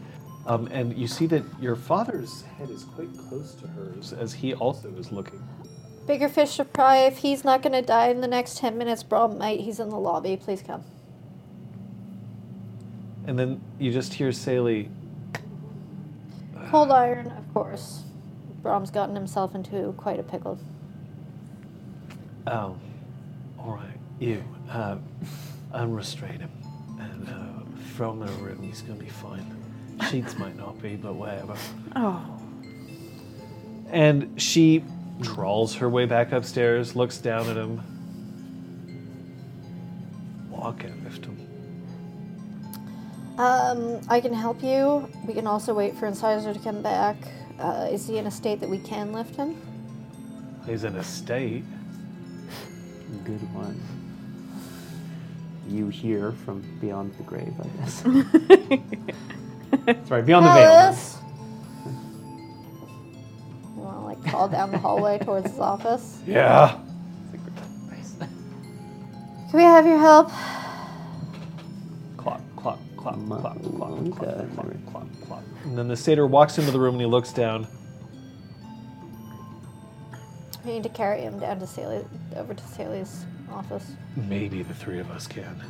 [0.46, 4.54] Um, and you see that your father's head is quite close to hers as he
[4.54, 5.42] also is looking.
[6.06, 6.98] Bigger fish to fry.
[6.98, 9.60] If he's not going to die in the next 10 minutes, Brom might.
[9.60, 10.36] He's in the lobby.
[10.36, 10.84] Please come.
[13.26, 14.88] And then you just hear Sally,
[16.70, 18.02] Cold iron, of course.
[18.62, 20.58] Brom's gotten himself into quite a pickle.
[22.46, 22.76] Oh,
[23.58, 23.96] all right.
[24.18, 24.96] You, uh,
[25.72, 26.50] unrestrain him
[26.98, 28.62] and uh, throw him in a room.
[28.62, 29.44] He's gonna be fine.
[30.10, 31.56] Sheets might not be, but whatever.
[31.94, 32.24] Oh.
[33.90, 34.82] And she
[35.24, 37.82] crawls her way back upstairs, looks down at him.
[40.50, 41.36] Well, I can't lift him.
[43.38, 45.08] Um, I can help you.
[45.26, 47.16] We can also wait for Incisor to come back.
[47.58, 49.56] Uh, is he in a state that we can lift him?
[50.66, 51.64] He's in a state.
[53.24, 53.80] Good one.
[55.68, 58.02] You hear from beyond the grave, I guess.
[59.84, 60.70] That's right, beyond the veil.
[60.70, 61.15] Alice?
[64.26, 66.20] Call down the hallway towards his office?
[66.26, 66.78] Yeah.
[69.50, 70.30] Can we have your help?
[72.16, 74.50] Clock, clock, clock, My clock, clock, own clock, God.
[74.54, 75.42] clock, clock, clock.
[75.64, 77.66] And then the satyr walks into the room and he looks down.
[80.64, 82.04] We need to carry him down to Saley,
[82.34, 83.92] over to Sally's office.
[84.16, 85.62] Maybe the three of us can.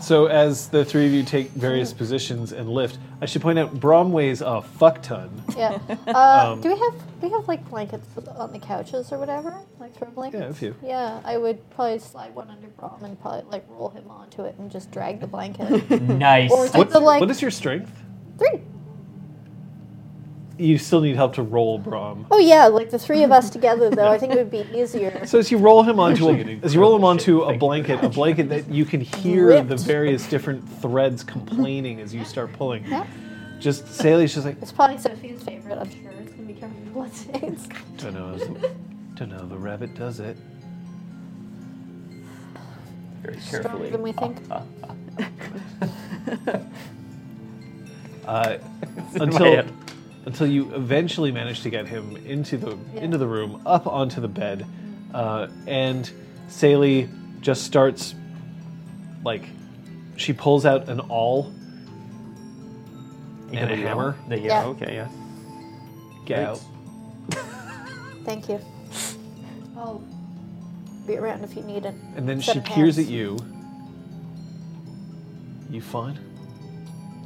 [0.00, 3.78] So, as the three of you take various positions and lift, I should point out
[3.78, 5.30] Brom weighs a fuck ton.
[5.56, 5.78] Yeah.
[6.08, 9.54] Uh, Um, do we have do we have like blankets on the couches or whatever?
[9.78, 10.40] Like throw blankets?
[10.42, 10.74] Yeah, a few.
[10.82, 14.54] Yeah, I would probably slide one under Brom and probably like roll him onto it
[14.58, 15.90] and just drag the blanket.
[16.02, 16.50] nice.
[16.50, 17.92] Or is it What's, the like what is your strength?
[18.38, 18.60] three?
[20.60, 22.26] You still need help to roll Brom.
[22.30, 24.08] Oh yeah, like the three of us together though.
[24.08, 25.24] I think it would be easier.
[25.24, 28.10] So as you roll him onto a, as you roll him onto a blanket, a
[28.10, 32.84] blanket that you can hear the various different threads complaining as you start pulling.
[32.84, 33.06] Yeah.
[33.58, 35.78] Just Sally's just like, It's probably Sophie's favorite.
[35.78, 37.66] I'm sure it's gonna be covered in bloodstains.
[37.96, 38.36] don't know,
[39.14, 39.46] don't know.
[39.46, 40.36] The rabbit does it.
[43.22, 43.40] Very carefully.
[43.40, 43.90] Stronger carefully.
[43.90, 44.36] than we think.
[48.26, 48.58] Uh,
[49.14, 49.72] in my until head.
[50.26, 53.00] Until you eventually manage to get him into the Yeah.
[53.02, 54.66] into the room, up onto the bed,
[55.14, 56.10] uh, and
[56.48, 57.08] Sally
[57.40, 58.14] just starts
[59.24, 59.44] like
[60.16, 61.52] she pulls out an awl
[63.50, 64.16] You and a got a hammer.
[64.28, 64.66] The, yeah, Yeah.
[64.66, 65.08] okay, yeah.
[66.26, 66.46] Get Great.
[66.46, 66.60] out.
[68.24, 68.60] Thank you.
[69.76, 70.02] I'll
[71.06, 71.94] be around if you need it.
[72.16, 73.38] And then Set she peers at you.
[75.70, 76.18] You fine?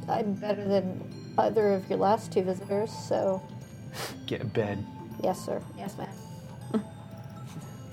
[0.07, 1.01] I'm better than
[1.37, 3.41] either of your last two visitors, so
[4.25, 4.85] Get in bed.
[5.23, 5.61] yes, sir.
[5.77, 6.09] Yes, ma'am.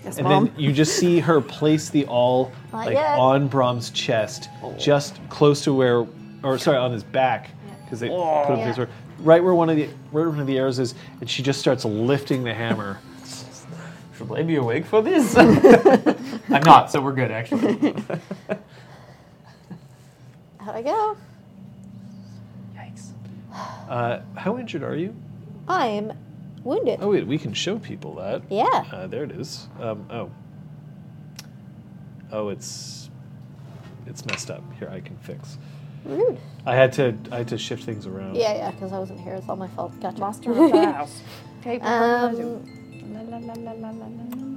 [0.05, 0.47] Yes, And mom.
[0.47, 3.19] then you just see her place the awl Not like yet.
[3.21, 4.73] on Brom's chest, oh.
[4.77, 6.05] just close to where,
[6.43, 7.51] or sorry, on his back,
[7.85, 8.43] because they oh.
[8.45, 8.65] put a Yeah.
[8.65, 8.89] place where,
[9.21, 11.61] right where one of the right where one of the arrows is, and she just
[11.61, 12.99] starts lifting the hammer.
[14.19, 15.37] Should I be awake for this?
[15.39, 17.95] I'm not, so we're good, actually.
[20.59, 21.17] How'd I go?
[23.53, 23.89] Yikes.
[23.89, 25.15] Uh, how injured are you?
[25.69, 26.13] I'm
[26.65, 26.99] wounded.
[27.03, 28.43] Oh wait, we can show people that.
[28.51, 28.85] Yeah.
[28.93, 29.69] Uh, there it is.
[29.81, 30.31] Um, oh.
[32.33, 33.11] Oh, it's
[34.07, 34.63] it's messed up.
[34.79, 35.59] Here, I can fix.
[36.05, 36.39] Rude.
[36.67, 38.37] I had to I had to shift things around.
[38.37, 39.35] Yeah, yeah, because I wasn't here.
[39.35, 39.99] It's all my fault.
[40.01, 40.21] Gotcha.
[40.21, 41.21] Master of the house.
[41.63, 41.87] Paper.
[41.87, 44.52] Um,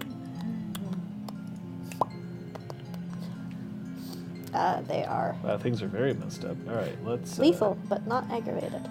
[4.56, 6.58] uh, they are Wow, things are very messed up.
[6.70, 7.38] All right, let's.
[7.38, 8.82] Uh, lethal, but not aggravated.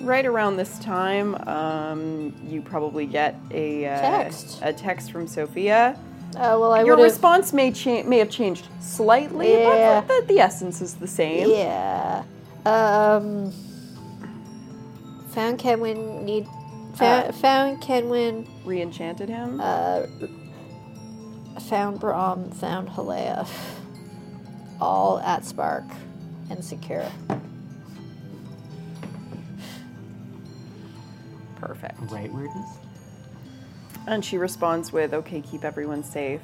[0.00, 4.58] Right around this time, um, you probably get a uh, Text.
[4.62, 5.98] a text from Sophia.
[6.36, 7.12] Oh well, I Your would have.
[7.12, 10.00] response may cha- may have changed slightly, Yeah.
[10.06, 11.50] but the, the essence is the same.
[11.50, 12.22] Yeah.
[12.64, 13.52] Um.
[15.32, 16.46] Found Kenwyn need.
[16.94, 17.32] Found, Uh.
[17.32, 18.46] found Kenwyn.
[18.64, 19.60] Re-enchanted him.
[19.62, 20.02] Uh.
[21.68, 22.50] Found Brom.
[22.52, 23.46] Found Halea.
[24.80, 25.84] All at Spark
[26.48, 27.04] and secure.
[31.56, 31.94] Perfect.
[32.10, 32.78] Right where it is?
[34.06, 36.40] And she responds with, "Okay, keep everyone safe.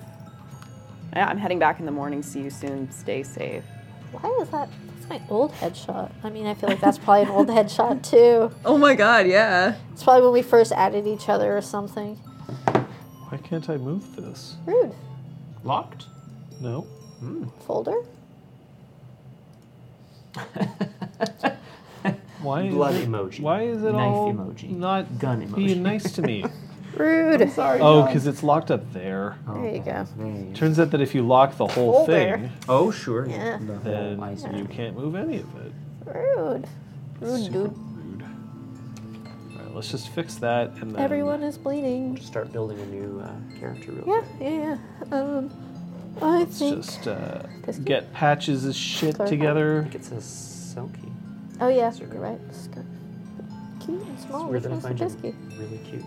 [1.14, 2.22] Yeah, I'm heading back in the morning.
[2.22, 2.90] See you soon.
[2.90, 3.64] Stay safe."
[4.12, 4.68] Why is that?
[4.94, 6.10] That's my old headshot.
[6.22, 8.50] I mean, I feel like that's probably an old headshot too.
[8.64, 9.74] Oh my god, yeah.
[9.92, 12.16] It's probably when we first added each other or something.
[13.28, 14.56] Why can't I move this?
[14.66, 14.94] Rude.
[15.64, 16.06] Locked?
[16.60, 16.86] No.
[17.66, 18.02] Folder?
[22.42, 22.62] Why?
[22.62, 23.40] is Blood it- emoji.
[23.40, 24.70] Why is it Knife all emoji.
[24.76, 25.54] not Gun emoji.
[25.56, 26.44] being nice to me?
[26.96, 27.50] Rude.
[27.50, 27.80] Sorry.
[27.80, 29.36] oh, because it's locked up there.
[29.48, 30.06] There you go.
[30.54, 32.38] Turns out that if you lock the whole Folder.
[32.38, 33.26] thing, Oh, sure.
[33.28, 33.58] Yeah.
[33.58, 35.72] The then whole ice you can't move any of it.
[36.06, 36.66] Rude.
[37.20, 37.78] Rude, Super dude.
[37.78, 38.22] rude.
[38.22, 41.02] All right, let's just fix that and then.
[41.02, 42.14] Everyone is bleeding.
[42.16, 44.40] Just start building a new uh, character real Yeah, quick.
[44.40, 44.76] yeah,
[45.10, 45.18] yeah.
[45.18, 45.50] Um,
[46.22, 46.76] I Let's think.
[46.76, 47.84] just uh, Pisky?
[47.84, 49.24] get patches' of shit Clarify.
[49.34, 49.82] I together.
[49.82, 51.12] think it says Selkie.
[51.60, 52.12] Oh yeah, Skirt.
[52.12, 52.40] you're right.
[52.52, 52.84] Skirt.
[53.84, 54.46] Cute and small.
[54.46, 56.04] We're Which gonna one's the find him really cute.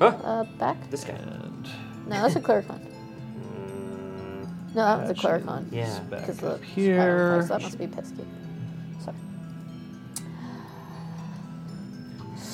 [0.00, 0.76] Uh, back.
[0.90, 1.14] This guy.
[1.14, 1.68] And
[2.06, 2.80] No, that's a Clurichaun.
[3.44, 5.44] Mm, No, that was a Patches.
[5.46, 5.66] Clurichaun.
[5.72, 5.98] yeah.
[6.10, 7.42] back Because the up here.
[7.42, 8.24] So that must be Pisky.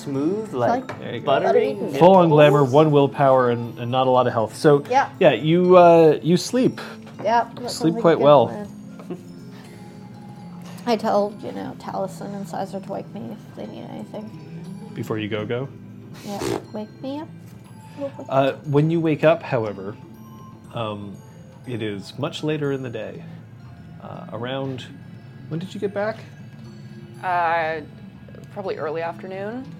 [0.05, 1.27] Smooth like, Like There you go.
[1.27, 1.75] buttery.
[1.75, 4.57] buttery full on glamour, one willpower, and, and not a lot of health.
[4.57, 5.11] So Yeah.
[5.21, 6.81] yeah, you uh, you sleep.
[7.23, 7.45] Yeah.
[7.45, 8.47] that sounds Sleep like a quite good well.
[8.49, 8.69] plan.
[10.87, 14.91] I tell, you know, Taliesin and Sizer to wake me if they need anything.
[14.95, 15.69] Before you go, go.
[16.25, 17.29] Yeah, wake me up.
[18.29, 19.95] Uh, when you wake up, however,
[20.73, 21.15] um,
[21.67, 23.23] it is much later in the day.
[24.03, 24.87] Uh, around
[25.49, 26.17] when did you get back?
[27.23, 27.83] Uh,
[28.53, 29.71] probably early afternoon.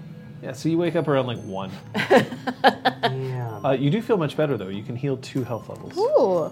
[0.41, 1.71] Yeah, so you wake up around like one.
[1.95, 3.47] Yeah.
[3.63, 4.69] Uh, you do feel much better though.
[4.69, 5.95] You can heal two health levels.
[5.95, 6.51] Ooh.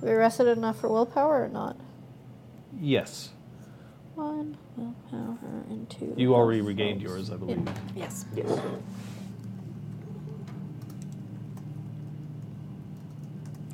[0.00, 1.76] We rested enough for willpower or not?
[2.80, 3.28] Yes,
[4.14, 5.36] One willpower
[5.68, 6.14] and two.
[6.16, 7.28] you already health regained levels.
[7.28, 7.68] yours, I believe.
[7.94, 8.24] Yes.
[8.34, 8.48] yes.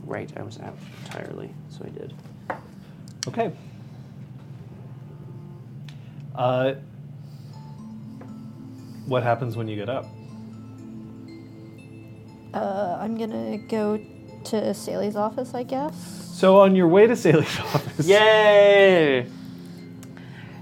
[0.05, 2.15] Right, I was out entirely, so I did.
[3.29, 3.53] Okay.
[6.35, 6.75] Uh,
[9.11, 10.07] what happens when you get up?
[12.55, 14.01] Uh, I'm gonna go
[14.45, 16.31] to Sally's office, I guess.
[16.33, 19.27] So on your way to Sally's office, Yay!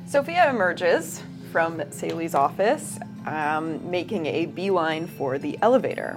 [0.06, 1.22] Sophia emerges
[1.52, 6.16] from Sally's office, um, making a beeline for the elevator.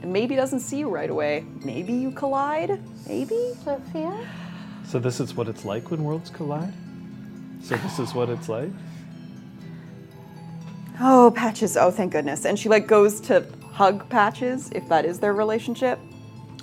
[0.00, 1.44] And maybe doesn't see you right away.
[1.64, 2.80] Maybe you collide.
[3.08, 3.54] Maybe.
[3.64, 4.16] Sophia?
[4.86, 6.72] So this is what it's like when worlds collide.
[7.62, 8.70] So this is what it's like.
[11.00, 11.76] Oh, Patches.
[11.76, 12.44] Oh, thank goodness.
[12.44, 15.98] And she like goes to hug Patches, if that is their relationship.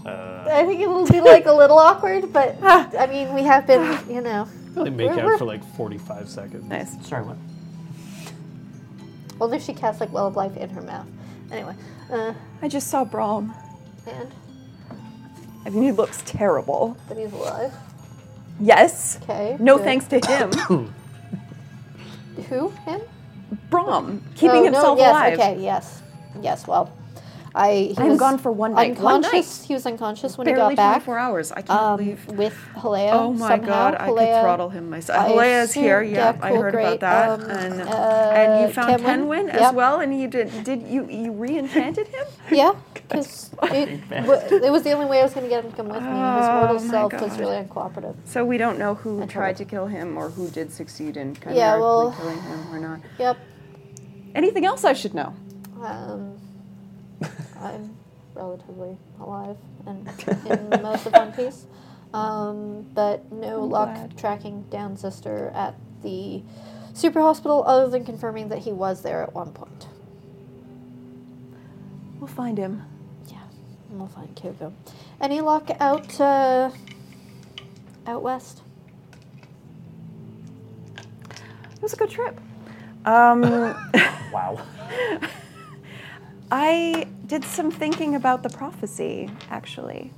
[0.05, 3.65] Uh, I think it will be like a little awkward, but I mean, we have
[3.65, 3.81] been,
[4.13, 4.47] you know.
[4.75, 6.65] they make we're- out we're- for like 45 seconds.
[6.65, 7.07] Nice.
[7.07, 7.38] Sorry, what?
[9.41, 11.07] Only if she casts like Well of Life in her mouth.
[11.51, 11.75] Anyway,
[12.11, 13.53] uh, I just saw Brom.
[14.07, 14.31] and
[15.65, 16.95] I mean, he looks terrible.
[17.07, 17.73] But he's alive.
[18.59, 19.19] Yes.
[19.23, 19.57] Okay.
[19.59, 19.83] No good.
[19.83, 20.51] thanks to him.
[22.49, 22.69] Who?
[22.86, 23.01] Him?
[23.69, 25.33] Brom, keeping Oh, himself no, yes, alive.
[25.39, 26.01] Okay, yes.
[26.41, 26.91] Yes, well.
[27.57, 28.99] I he I'm was gone for one night.
[28.99, 29.63] One Unconscious.
[29.63, 31.03] He was unconscious when Barely he got back.
[31.05, 31.51] 24 hours.
[31.53, 32.27] I can't Um, believe.
[32.27, 33.13] with Halea.
[33.13, 33.65] Oh my somehow.
[33.65, 35.29] god, I could throttle him myself.
[35.29, 36.95] I is here, assume- yeah, yeah, I heard great.
[36.95, 37.29] about that.
[37.29, 37.85] Um, and uh,
[38.39, 39.05] and you found Kenwyn?
[39.05, 39.73] Kenwyn as Yep.
[39.73, 42.25] well, and you did did you you re-enchanted him?
[42.51, 45.71] Yeah, because it, w- it was the only way I was going to get him
[45.71, 46.09] to come with me.
[46.09, 47.39] His mortal Oh my self was God.
[47.39, 48.15] really uncooperative.
[48.25, 49.57] So we don't know who I tried troubled.
[49.57, 52.79] to kill him or who did succeed in kind Yeah, of well- killing him or
[52.79, 52.99] not.
[53.17, 53.37] Yep.
[54.35, 55.33] Anything else I should know?
[55.81, 56.37] Um,
[57.59, 57.95] I'm
[58.33, 60.07] relatively alive and
[60.49, 61.65] in most of One Piece.
[62.13, 64.17] Um, but no I'm luck glad.
[64.17, 66.41] tracking down Sister at the
[66.93, 69.87] super hospital other than confirming that he was there at one point.
[72.19, 72.83] We'll find him.
[73.29, 73.41] Yeah,
[73.89, 74.71] and we'll find Kyoko.
[75.19, 76.71] Any luck out, uh,
[78.07, 78.61] out west?
[80.97, 82.39] It was a good trip.
[83.05, 83.41] Um,
[84.33, 84.59] Wow.
[86.51, 90.11] I did some thinking about the prophecy, actually.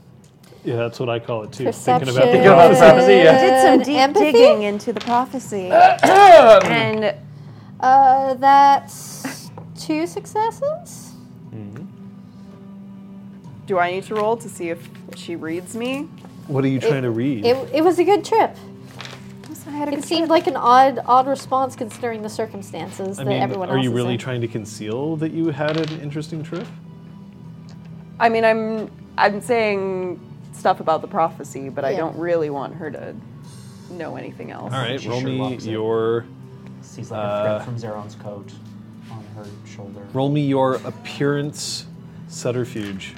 [0.64, 1.66] Yeah, that's what I call it too.
[1.66, 2.14] Perception.
[2.14, 3.32] Thinking about the about the prophecy, yeah.
[3.32, 4.32] I did some deep empathy?
[4.34, 5.70] digging into the prophecy.
[5.72, 7.16] and
[7.80, 11.14] Uh, that's two successes.
[13.68, 16.08] do I need to roll to see if she reads me?
[16.48, 17.46] What are you trying to read?
[17.46, 18.56] It, it was a good trip.
[19.68, 23.30] I had a It seemed like an odd odd response considering the circumstances I that
[23.30, 24.20] mean, everyone are else you is really in.
[24.20, 26.66] trying to conceal that you had an interesting trip?
[28.20, 30.20] I mean, I'm I'm saying
[30.54, 31.98] stuff about the prophecy, but I Yeah.
[31.98, 33.16] don't really want her to
[33.92, 34.74] know anything else.
[34.74, 35.72] All right, She roll me Sherlocks it.
[35.72, 36.26] your
[36.82, 38.52] Sees like a Uh, thread from Zeron's coat
[39.12, 40.02] on her shoulder.
[40.14, 41.86] roll me your appearance
[42.28, 43.14] subterfuge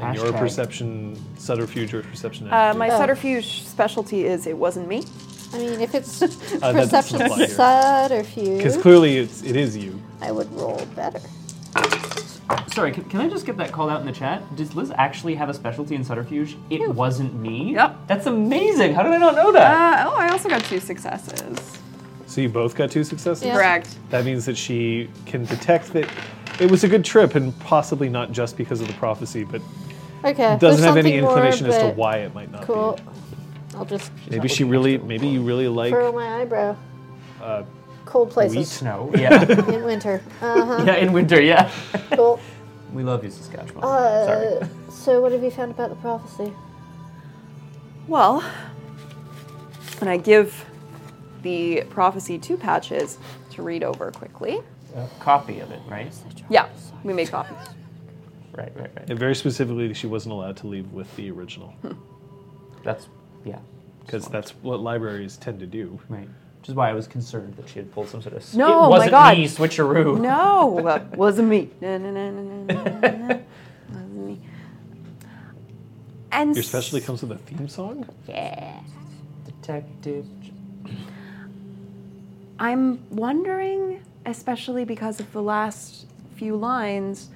[0.00, 0.38] and your Hashtag.
[0.38, 2.48] perception subterfuge or perception.
[2.52, 2.98] Uh, my Oh.
[2.98, 5.04] subterfuge specialty is it wasn't me.
[5.54, 6.30] I mean, if it's that
[6.60, 7.48] doesn't perception apply here.
[7.48, 10.00] subterfuge, because clearly it's, it is you.
[10.20, 11.20] I would roll better.
[12.68, 14.54] Sorry, can, can I just get that called out in the chat?
[14.56, 16.56] Does Liz actually have a specialty in subterfuge?
[16.70, 17.74] It wasn't me.
[17.74, 18.06] Yep.
[18.06, 18.94] That's amazing.
[18.94, 20.06] How did I not know that?
[20.06, 21.78] Uh, oh, I also got two successes.
[22.26, 23.44] So you both got two successes.
[23.44, 23.54] Yeah.
[23.54, 23.96] Correct.
[24.10, 26.08] That means that she can detect that
[26.60, 29.62] it was a good trip, and possibly not just because of the prophecy, but
[30.24, 30.56] Okay.
[30.58, 32.94] doesn't have any something more, inclination as to why it might not Cool.
[32.94, 33.02] be.
[33.76, 35.08] I'll just Maybe she really, next to it.
[35.08, 36.76] maybe you really like furrow my eyebrow.
[37.42, 37.62] uh,
[38.04, 38.66] Cold places wheat.
[38.66, 39.10] Snow.
[39.18, 39.42] Yeah.
[39.70, 40.22] in winter.
[40.40, 40.84] Uh huh.
[40.86, 41.70] yeah, in winter, yeah.
[42.12, 42.40] cool.
[42.94, 43.84] we love you, Saskatchewan.
[43.84, 44.68] Uh, Sorry.
[44.90, 46.52] so, what have you found about the prophecy?
[48.08, 48.42] Well,
[49.98, 50.64] when I give
[51.42, 53.18] the prophecy two Patches
[53.50, 54.60] to read over quickly.
[54.96, 56.12] A copy of it, right?
[56.48, 56.68] Yeah,
[57.04, 57.56] we made copies.
[58.56, 59.08] Right, right, right.
[59.08, 61.92] And very specifically, she wasn't allowed to leave with the original hmm.
[62.82, 63.06] That's,
[63.44, 63.60] yeah.
[64.04, 66.00] because that's what libraries tend to do.
[66.08, 66.28] Right.
[66.58, 68.54] Which is why I was concerned that she had pulled some sort of.
[68.54, 69.38] No, it my wasn't God.
[69.38, 70.20] me, switcheroo.
[70.20, 71.70] No, that wasn't me.
[71.80, 73.44] No, no, no, no, no, no, no, no.
[73.90, 74.40] Wasn't me.
[76.32, 78.08] And Your specialty comes with a theme song.
[78.26, 78.80] Yeah.
[79.44, 80.26] Detective.
[82.58, 86.06] I'm wondering, especially because of the last
[86.36, 87.28] few lines,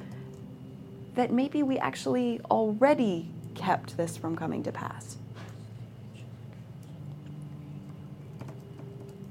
[1.15, 5.17] that maybe we actually already kept this from coming to pass.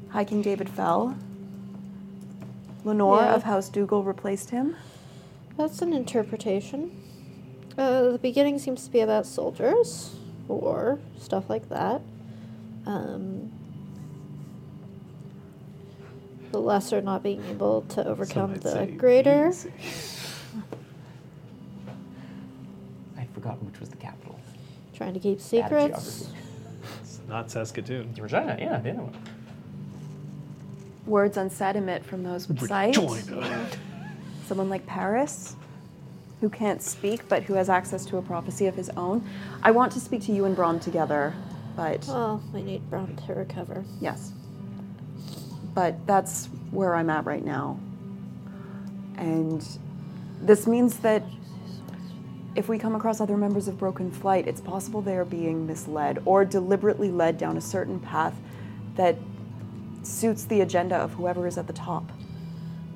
[0.10, 1.16] High King David fell.
[2.84, 3.36] Lenore Yeah.
[3.36, 4.76] of House Dougal replaced him.
[5.56, 6.92] That's an interpretation.
[7.78, 10.16] Uh, the beginning seems to be about soldiers
[10.50, 12.02] or stuff like that.
[12.86, 13.52] Um,
[16.52, 19.50] the lesser not being able to overcome the greater.
[19.50, 19.72] easy.
[23.18, 24.40] I'd forgotten which was the capital.
[24.94, 26.20] Trying to keep Bad secrets.
[26.20, 26.38] geography.
[27.02, 28.14] It's not Saskatoon.
[28.20, 29.16] Regina, yeah, the other one.
[31.06, 32.98] Words unsaid emit from those with sight.
[32.98, 33.68] Regina.
[34.46, 35.56] Someone like Paris,
[36.42, 39.28] who can't speak but who has access to a prophecy of his own.
[39.64, 41.34] I want to speak to you and Brom together,
[41.76, 43.84] but Well, we need Brown to recover.
[44.00, 44.34] yes.
[45.74, 47.80] But that's where I'm at right now.
[49.18, 49.66] And
[50.42, 51.24] this means that
[52.56, 56.22] if we come across other members of Broken Flight, it's possible they are being misled
[56.26, 58.36] or deliberately led down a certain path
[58.96, 59.16] that
[60.04, 62.12] suits the agenda of whoever is at the top.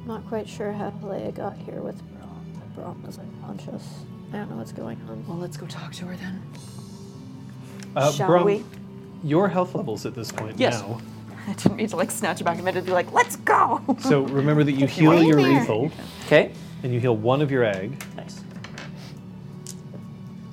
[0.05, 2.61] Not quite sure how Leia got here with Brom.
[2.75, 3.87] Brom was unconscious.
[4.33, 5.25] I don't know what's going on.
[5.27, 6.41] Well, let's go talk to her then.
[7.95, 8.63] Uh, Shall Brum, we?
[9.23, 10.81] Your health levels at this point Yes.
[10.81, 10.99] now.
[11.47, 13.81] I didn't mean to like snatch it back a minute and be like, let's go.
[13.99, 15.59] So remember that you heal your there.
[15.59, 15.91] lethal
[16.25, 16.51] Okay.
[16.83, 18.01] and you heal one of your egg.
[18.15, 18.41] Nice.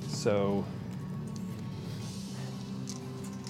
[0.09, 0.65] So.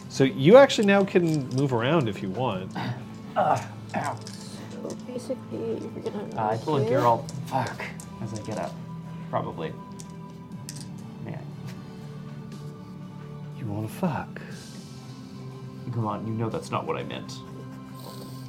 [0.08, 2.70] So you actually now can move around if you want.
[3.36, 3.56] Ow.
[3.94, 6.28] So basically, you're gonna.
[6.36, 7.00] Uh, I move pull a here.
[7.00, 7.30] Geralt.
[7.46, 7.82] Fuck.
[8.22, 8.74] As I get up.
[9.30, 9.72] Probably.
[11.24, 11.44] Man.
[13.58, 14.40] You want to fuck?
[15.92, 17.38] Come on, you know that's not what I meant.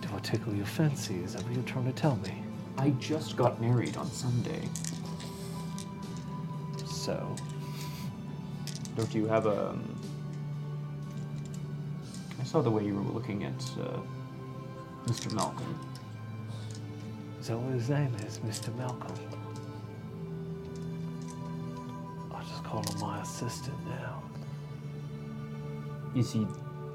[0.02, 1.15] Do I tickle your fancy?
[1.24, 2.41] Is that what you're trying to tell me?
[2.78, 4.70] I just got married on Sunday.
[6.86, 7.36] So,
[8.95, 9.72] Don't you have a.
[9.72, 9.95] Um...
[12.40, 13.99] I saw the way you were looking at uh,
[15.07, 15.34] Mr.
[15.34, 15.78] Malcolm.
[17.41, 18.74] is that what his name is, Mr.
[18.78, 19.15] Malcolm?
[22.32, 24.24] I'll just call him my assistant now.
[26.15, 26.48] Is he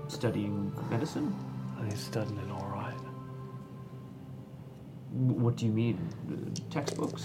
[0.09, 1.35] studying medicine?
[1.79, 2.95] And he's studying it all right.
[5.11, 5.99] What do you mean?
[6.31, 6.35] Uh,
[6.71, 7.25] textbooks?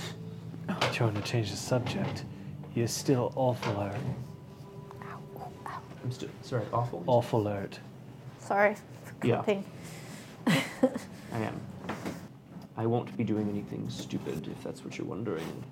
[0.94, 2.26] Trying to change the subject.
[2.76, 3.96] You're still awful alert.
[6.04, 7.04] I'm still sorry, awful.
[7.08, 7.80] Awful alert.
[8.40, 8.76] Sorry.
[9.04, 9.42] for Yeah.
[9.44, 9.66] clipping.
[10.48, 11.60] I am.
[12.76, 15.64] I won't be doing anything stupid if that's what you're wondering.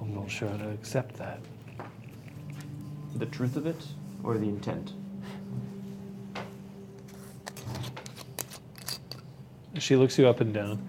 [0.00, 1.40] I'm not sure how to accept that.
[3.16, 3.82] The truth of it
[4.24, 4.92] or the intent?
[9.78, 10.80] She looks you up and down.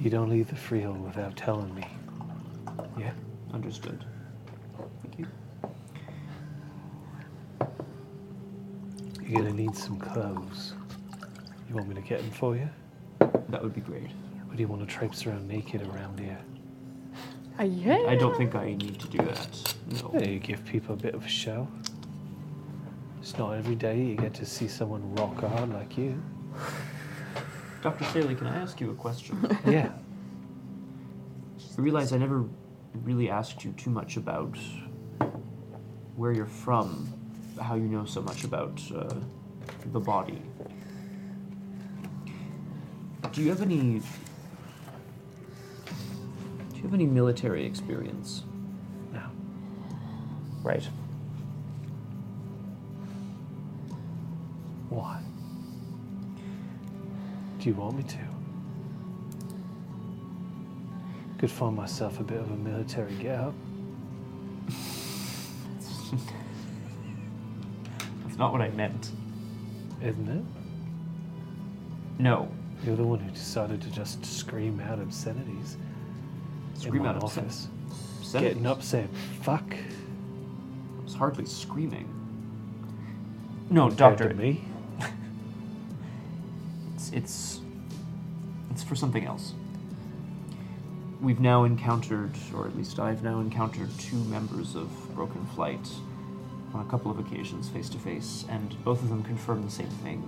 [0.00, 1.86] You don't leave the freehold without telling me.
[2.98, 3.12] Yeah?
[3.52, 4.04] Understood.
[5.02, 5.26] Thank you.
[9.22, 10.74] You're gonna need some clothes.
[11.68, 12.68] You want me to get them for you?
[13.48, 14.10] That would be great.
[14.50, 16.38] Or do you want to traipse around naked around here?
[18.08, 19.74] I don't think I need to do that.
[20.02, 20.10] No.
[20.14, 21.66] Yeah, you give people a bit of a show.
[23.20, 26.22] It's not every day you get to see someone rock hard like you.
[27.82, 28.04] Dr.
[28.04, 29.36] Staley, can I ask you a question?
[29.66, 29.92] Yeah.
[31.76, 32.44] I realize I never
[33.04, 34.58] really asked you too much about
[36.16, 37.12] where you're from,
[37.60, 39.14] how you know so much about uh,
[39.92, 40.42] the body.
[43.32, 44.02] Do you have any?
[46.78, 48.44] Do you have any military experience?
[49.12, 49.22] No.
[50.62, 50.88] Right.
[54.88, 55.20] Why?
[57.58, 58.18] Do you want me to?
[61.38, 63.54] Could find myself a bit of a military get up.
[68.22, 69.10] That's not what I meant.
[70.00, 70.44] Isn't it?
[72.20, 72.48] No.
[72.84, 75.76] You're the one who decided to just scream out obscenities
[76.78, 77.68] Scream out office.
[78.18, 78.54] obscenities.
[78.54, 79.08] Getting up saying
[79.42, 79.74] fuck.
[79.74, 82.08] I was hardly screaming.
[83.70, 84.28] No, compared doctor.
[84.30, 84.64] to me.
[86.94, 87.60] It's, it's
[88.70, 89.54] it's for something else.
[91.20, 95.88] We've now encountered, or at least I've now encountered, two members of Broken Flight
[96.74, 99.88] on a couple of occasions, face to face, and both of them confirm the same
[99.88, 100.22] thing: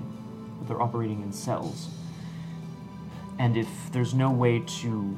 [0.61, 1.89] that they're operating in cells.
[3.39, 5.17] And if there's no way to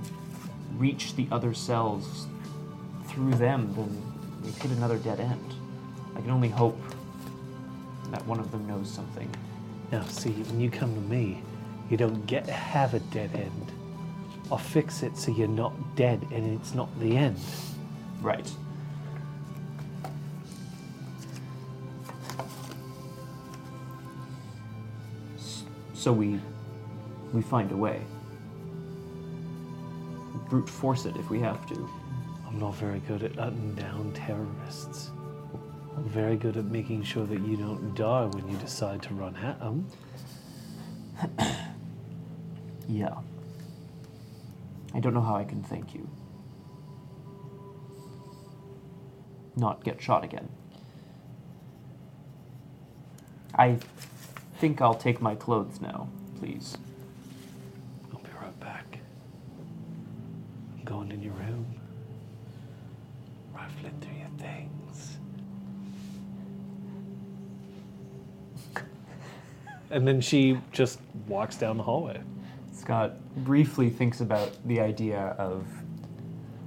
[0.83, 2.27] reach the other cells
[3.07, 4.03] through them, then
[4.43, 5.55] we've hit another dead end.
[6.17, 6.77] I can only hope
[8.11, 9.31] that one of them knows something.
[9.93, 11.41] Now, see, when you come to me,
[11.89, 13.73] you don't get to have a dead end.
[14.51, 17.39] I'll fix it so you're not dead and it's not the end.
[18.21, 18.51] Right.
[25.95, 26.41] So we
[27.33, 28.03] we find a way.
[30.53, 31.89] Brute force it if we have to.
[32.47, 35.11] I'm not very good at hunting down terrorists.
[35.97, 39.35] I'm very good at making sure that you don't die when you decide to run
[39.37, 39.89] at them.
[42.87, 43.15] Yeah.
[44.93, 46.07] I don't know how I can thank you.
[49.57, 50.51] Not get shot again.
[53.55, 53.79] I
[54.59, 56.09] think I'll take my clothes now,
[56.39, 56.77] please.
[58.13, 58.99] I'll be right back.
[60.79, 61.65] I'm going in your room,
[63.55, 65.17] rifling through your things.
[69.91, 72.21] and then she just walks down the hallway.
[72.73, 75.67] Scott briefly thinks about the idea of,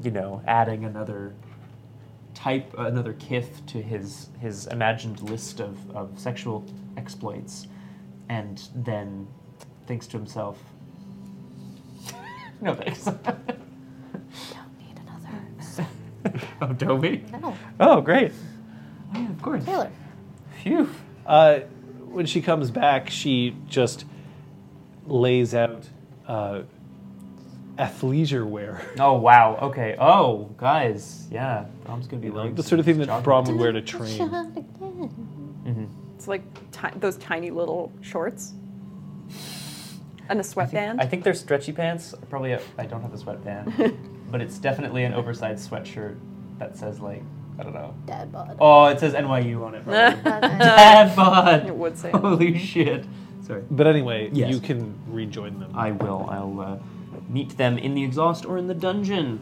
[0.03, 1.35] you know, adding another
[2.33, 6.65] type, another kith to his his imagined list of, of sexual
[6.97, 7.67] exploits,
[8.29, 9.27] and then
[9.85, 10.57] thinks to himself,
[12.61, 13.07] "No thanks."
[14.53, 16.39] Don't need another.
[16.61, 17.23] oh, Toby.
[17.41, 18.31] No, Oh, great.
[19.13, 19.63] Oh, yeah, of course.
[19.65, 19.91] Taylor.
[20.63, 20.89] Phew.
[21.25, 21.59] Uh,
[22.09, 24.05] when she comes back, she just
[25.05, 25.87] lays out
[26.27, 26.61] uh,
[27.77, 28.81] athleisure wear.
[28.99, 29.57] Oh wow.
[29.61, 29.95] Okay.
[29.99, 31.27] Oh, guys.
[31.31, 31.65] Yeah.
[31.83, 34.17] Brom's gonna be wearing the sort of thing that jogging Brom would wear to train.
[34.17, 35.89] Shot again.
[36.15, 38.53] It's like ti- those tiny little shorts
[40.29, 41.01] and a sweatband.
[41.01, 42.13] I think they're stretchy pants.
[42.29, 42.51] Probably.
[42.53, 43.73] A, I don't have a sweatband,
[44.31, 46.17] but it's definitely an oversized sweatshirt
[46.59, 47.23] that says like
[47.59, 47.93] I don't know.
[48.05, 48.57] Dad bod.
[48.59, 49.83] Oh, it says NYU on it.
[49.83, 50.19] probably.
[50.19, 50.23] Okay.
[50.59, 51.65] Dad bod.
[51.67, 52.11] It would say.
[52.11, 53.05] Holy shit.
[53.45, 53.63] Sorry.
[53.69, 54.51] But anyway, Yes.
[54.53, 55.71] you can rejoin them.
[55.75, 56.27] I will.
[56.29, 56.77] I'll uh,
[57.29, 59.39] meet them in the exhaust or in the dungeon.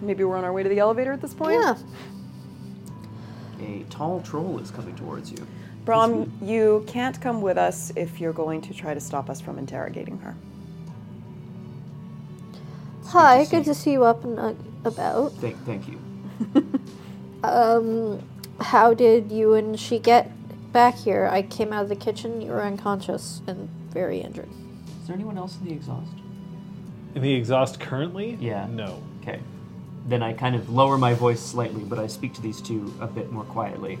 [0.00, 1.60] Maybe we're on our way to the elevator at this point.
[1.60, 1.76] Yeah.
[3.60, 5.46] A tall troll is coming towards you.
[5.84, 9.58] Brom, you can't come with us if you're going to try to stop us from
[9.58, 10.36] interrogating her.
[13.06, 13.72] Hi, see good you.
[13.72, 14.54] to see you up and uh,
[14.84, 15.32] about.
[15.34, 16.00] Thank, thank you.
[17.44, 18.22] Um,
[18.60, 20.30] how did you and she get
[20.72, 21.28] back here?
[21.30, 22.40] I came out of the kitchen.
[22.40, 24.48] You were unconscious and very injured.
[25.00, 26.12] Is there anyone else in the exhaust?
[27.14, 28.38] In the exhaust currently?
[28.40, 28.66] Yeah.
[28.70, 29.02] No.
[29.20, 29.40] Okay.
[30.06, 33.06] Then I kind of lower my voice slightly, but I speak to these two a
[33.06, 33.98] bit more quietly.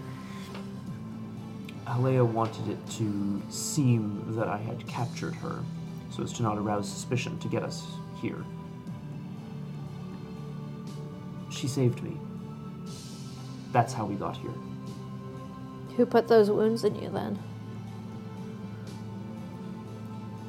[1.86, 5.62] Alea wanted it to seem that I had captured her,
[6.10, 7.86] so as to not arouse suspicion to get us
[8.20, 8.44] here.
[11.50, 12.16] She saved me.
[13.72, 14.54] That's how we got here.
[15.96, 17.38] Who put those wounds in you then?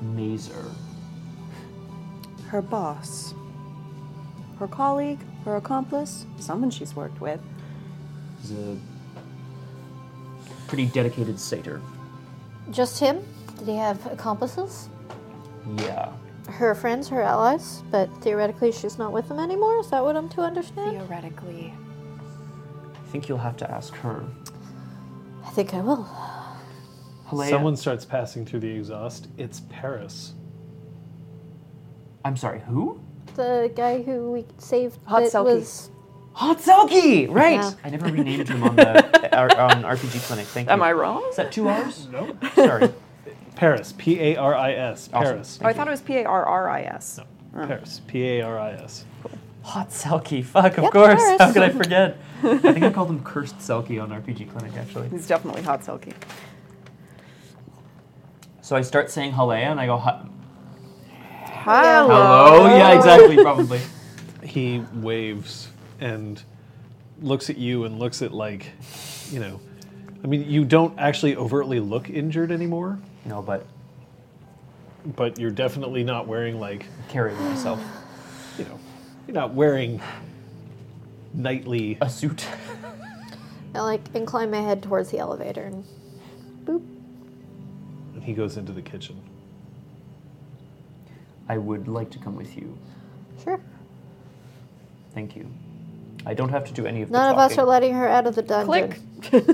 [0.02, 0.66] Mazer.
[2.48, 3.34] Her boss.
[4.60, 7.42] Her colleague, her accomplice, someone she's worked with.
[8.44, 8.78] is a
[10.68, 11.82] pretty dedicated satyr.
[12.72, 13.24] Just him?
[13.60, 14.90] Did he have accomplices?
[15.78, 16.12] Yeah.
[16.48, 19.80] Her friends, her allies, but theoretically she's not with them anymore?
[19.80, 20.92] Is that what I'm to understand?
[20.92, 21.74] Theoretically.
[22.96, 24.26] I think you'll have to ask her.
[25.46, 26.10] I think I will.
[27.30, 29.28] Halea, Someone starts passing through the exhaust.
[29.38, 30.34] It's Paris.
[32.26, 33.02] I'm sorry, who?
[33.36, 35.90] The guy who we saved Hot that was
[36.34, 37.30] Hot Selkie!
[37.30, 37.54] Right!
[37.56, 37.72] Yeah.
[37.84, 40.46] I never renamed him on the our, on RPG Clinic.
[40.48, 40.74] Thank you.
[40.74, 41.24] Am I wrong?
[41.30, 42.08] Is that two R's?
[42.08, 42.36] No.
[42.56, 42.90] Sorry.
[43.56, 43.94] Paris.
[43.98, 45.10] P A R I S.
[45.14, 45.34] Awesome.
[45.34, 45.60] Paris.
[45.64, 47.20] Oh, I thought it was P A R R I S.
[47.20, 47.62] No.
[47.64, 47.68] Oh.
[47.68, 48.02] Paris.
[48.08, 49.06] P A R I S.
[49.62, 50.44] Hot Selkie.
[50.44, 51.22] Fuck, of Yep, course.
[51.24, 51.42] Paris.
[51.42, 52.18] How could I forget?
[52.44, 55.10] I think I called him Cursed Selkie on RPG Clinic, actually.
[55.10, 56.14] He's definitely Hot Selkie.
[58.62, 60.26] So I start saying Halea and I go, "Hi-
[61.46, 62.08] Hello.
[62.08, 62.68] Hello?
[62.76, 63.80] Yeah, exactly, probably.
[64.44, 66.42] He waves and
[67.22, 68.72] looks at you and looks at like,
[69.32, 69.60] you know,
[70.24, 73.66] I mean, you don't actually overtly look injured anymore, No, but
[75.18, 77.82] but you're definitely not wearing like, carrying myself.
[78.58, 78.80] you know,
[79.28, 80.02] you're not wearing
[81.34, 81.98] nightly.
[82.02, 82.46] A suit.
[83.76, 85.84] I like incline my head towards the elevator and
[86.64, 86.86] boop.
[88.14, 89.20] And he goes into the kitchen.
[91.50, 92.78] I would like to come with you.
[93.44, 93.60] Sure.
[95.14, 95.52] Thank you.
[96.26, 97.70] I don't have to do any of the None of us are talking.
[97.70, 98.68] letting her out of the dungeon.
[98.68, 99.00] Click.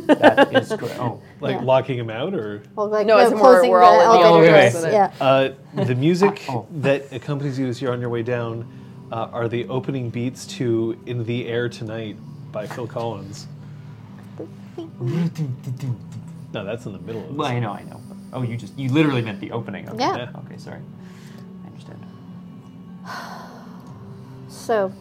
[0.07, 0.99] That is correct.
[0.99, 1.63] Oh, Like Yeah.
[1.63, 3.93] locking him out, or Well, like, No, no, as in we're- closing we're the all
[3.93, 4.73] in the elevator elevator doors.
[4.75, 4.93] with it.
[4.93, 5.11] Yeah.
[5.21, 6.67] uh, the music Oh.
[6.81, 8.67] that accompanies you as you're on your way down
[9.11, 12.17] uh, are the opening beats to "In the Air Tonight"
[12.51, 13.47] by Phil Collins.
[14.77, 17.53] No, that's in the middle of well, it.
[17.55, 18.01] I know, I know.
[18.33, 19.87] Oh, you just you literally meant the opening.
[19.89, 19.97] Okay.
[19.99, 20.17] Yeah.
[20.17, 20.39] Yeah.
[20.45, 20.81] Okay, sorry.
[21.63, 22.05] I understand.
[24.49, 24.91] So,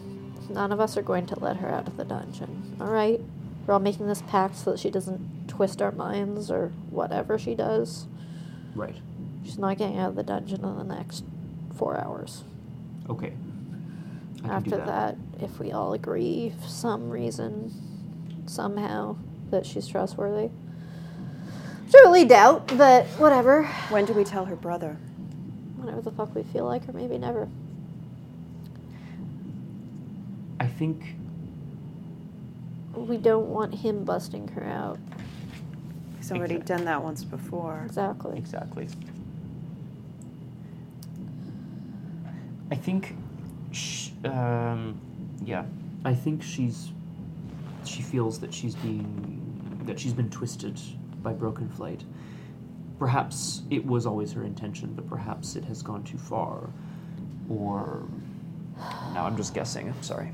[0.49, 2.77] none of us are going to let her out of the dungeon.
[2.79, 3.21] All right?
[3.65, 7.55] We're all making this pact so that she doesn't twist our minds or whatever she
[7.55, 8.07] does.
[8.75, 8.95] Right.
[9.43, 11.23] She's not getting out of the dungeon in the next
[11.75, 12.43] four hours.
[13.09, 13.33] Okay.
[14.37, 15.17] I can After do that.
[15.41, 17.73] if we all agree, for some reason,
[18.47, 19.17] somehow,
[19.51, 20.49] that she's trustworthy.
[21.91, 23.63] Truly doubt, but whatever.
[23.89, 24.97] When do we tell her brother?
[25.77, 27.47] Whatever the fuck we feel like, or maybe never.
[30.59, 31.15] I think
[32.95, 34.97] We don't want him busting her out.
[36.17, 36.75] He's already Exactly.
[36.77, 37.83] done that once before.
[37.85, 38.37] Exactly.
[38.37, 38.87] exactly.
[42.71, 43.15] I think,
[43.71, 44.99] sh- um,
[45.43, 45.65] yeah,
[46.05, 46.91] I think she's
[47.85, 50.79] she feels that she's being that she's been twisted
[51.23, 52.03] by Broken Flight.
[52.99, 56.69] Perhaps it was always her intention, but perhaps it has gone too far,
[57.49, 58.03] or
[59.13, 59.87] now I'm just guessing.
[59.89, 60.31] I'm sorry.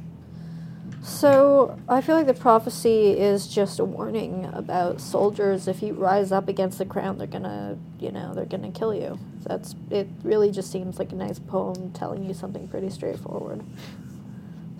[1.06, 5.68] So I feel like the prophecy is just a warning about soldiers.
[5.68, 9.20] If you rise up against the crown, they're gonna, you know, they're gonna kill you.
[9.44, 10.08] That's it.
[10.24, 13.64] Really, just seems like a nice poem telling you something pretty straightforward.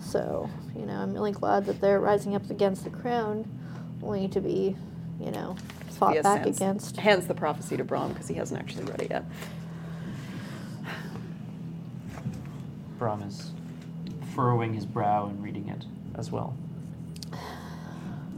[0.00, 3.48] So you know, I'm really glad that they're rising up against the crown,
[4.02, 4.76] only to be,
[5.20, 5.54] you know,
[5.90, 6.96] fought Yes, back hands, against.
[6.96, 9.24] hands the prophecy to Brom because he hasn't actually read it yet.
[12.98, 13.52] Brom is
[14.34, 15.84] furrowing his brow and reading it
[16.16, 16.56] as well.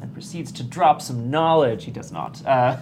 [0.01, 1.85] And proceeds to drop some knowledge.
[1.85, 2.45] He does not.
[2.47, 2.77] Uh,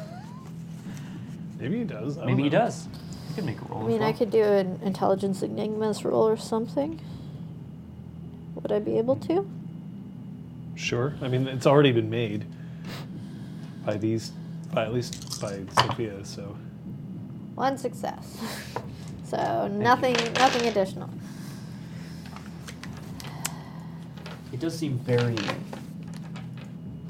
[1.58, 2.16] Maybe he does.
[2.18, 2.58] I don't maybe he know.
[2.58, 2.86] does.
[3.28, 3.80] He could make a roll.
[3.80, 7.00] I as mean, I could do an intelligence enigmas roll or something.
[8.54, 9.48] Would I be able to?
[10.74, 11.14] Sure.
[11.22, 12.44] I mean, it's already been made
[13.86, 14.32] by these,
[14.72, 16.24] by at least by Sophia.
[16.24, 16.56] So
[17.54, 18.38] One success.
[19.24, 21.08] so nothing, nothing additional.
[24.56, 25.36] It does seem very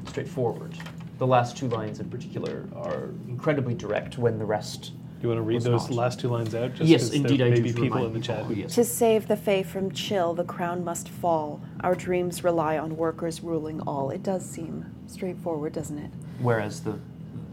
[0.09, 0.77] straightforward.
[1.17, 4.91] The last two lines in particular are incredibly direct when the rest.
[5.21, 5.95] you want to read Was those not.
[5.95, 6.73] last two lines out?
[6.73, 7.63] Just yes, 'cause there indeed, I may do.
[7.63, 8.75] be people remind in the chat people, who yes.
[8.75, 11.61] To save the Fae from chill, the crown must fall.
[11.79, 14.09] Our dreams rely on workers ruling all.
[14.09, 16.11] It does seem straightforward, doesn't it?
[16.39, 16.99] Whereas the,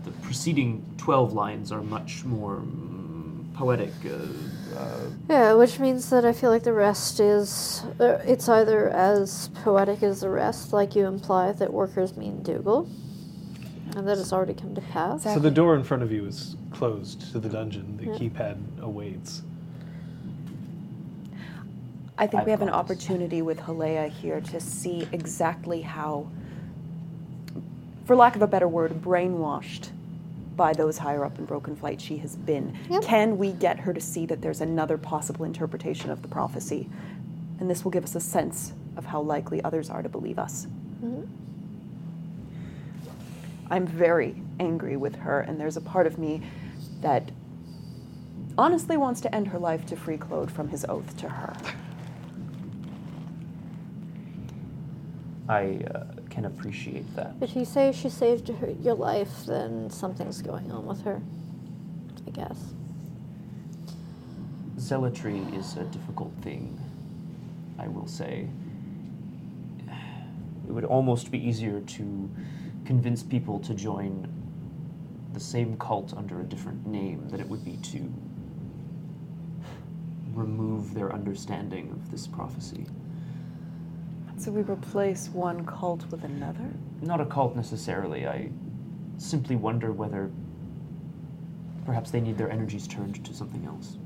[0.05, 3.93] the preceding 12 lines are much more mm, poetic.
[4.05, 4.27] Uh,
[4.77, 7.83] uh, Yeah, which means that I feel like the rest is.
[8.01, 12.89] Uh, it's either as poetic as the rest, like you imply that workers mean Dougal,
[13.97, 15.25] and that it's already come to pass.
[15.25, 17.97] So the door in front of you is closed to the dungeon.
[17.97, 18.13] The Yeah.
[18.15, 19.43] keypad awaits.
[22.17, 22.77] I think I've we have an this.
[22.77, 26.29] opportunity with Halea here to see exactly how,
[28.05, 29.89] for lack of a better word, brainwashed
[30.57, 32.77] by those higher up in Broken Flight she has been.
[32.89, 33.03] Yep.
[33.03, 36.89] Can we get her to see that there's another possible interpretation of the prophecy?
[37.61, 40.67] And this will give us a sense of how likely others are to believe us.
[41.03, 41.27] Mhm.
[43.71, 46.43] I'm very angry with her, and there's a part of me
[47.01, 47.31] that
[48.57, 51.55] honestly wants to end her life to free Claude from his oath to her.
[55.49, 56.05] I uh,
[56.35, 57.35] can appreciate that.
[57.41, 61.23] If you say she saved her, your life, then something's going on with her.
[62.27, 62.75] I guess.
[64.79, 66.79] Zealotry is a difficult thing,
[67.79, 68.49] I will say.
[70.67, 72.31] It would almost be easier to
[72.85, 74.29] convince people to join
[75.33, 78.13] the same cult under a different name than it would be to
[80.33, 82.87] remove their understanding of this prophecy.
[84.37, 86.69] So we replace one cult with another?
[87.01, 88.27] Not a cult necessarily.
[88.27, 88.51] I
[89.17, 90.31] simply wonder whether
[91.87, 93.97] perhaps they need their energies turned to something else.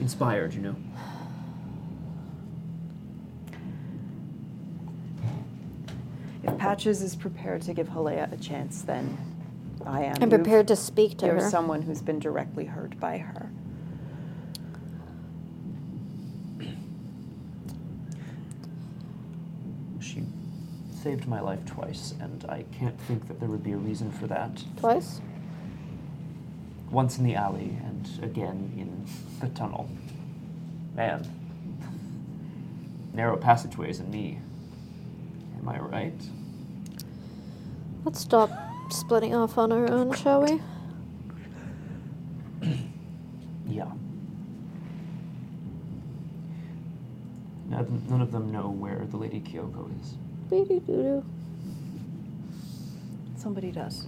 [0.00, 0.76] Inspired, you know.
[6.42, 9.16] If Patches is prepared to give Halea a chance, then
[9.86, 10.16] I am.
[10.20, 11.50] I'm prepared to speak to You're her.
[11.50, 13.50] someone who's been directly hurt by her.
[20.00, 20.24] She
[21.02, 24.28] saved my life twice, and I can't think that there would be a reason for
[24.28, 24.62] that.
[24.76, 25.20] Twice.
[26.90, 29.04] Once in the alley, and again in
[29.40, 29.90] the tunnel.
[30.94, 31.26] Man.
[33.12, 34.38] Narrow passageways and me.
[35.58, 36.22] Am I right?
[38.04, 38.50] Let's stop
[38.90, 40.60] splitting off on our own, shall we?
[43.66, 43.90] Yeah.
[47.70, 50.14] None none of them know where the Lady Kyoko is.
[50.52, 51.24] Doo-doo-doo-doo.
[53.36, 54.06] Somebody does.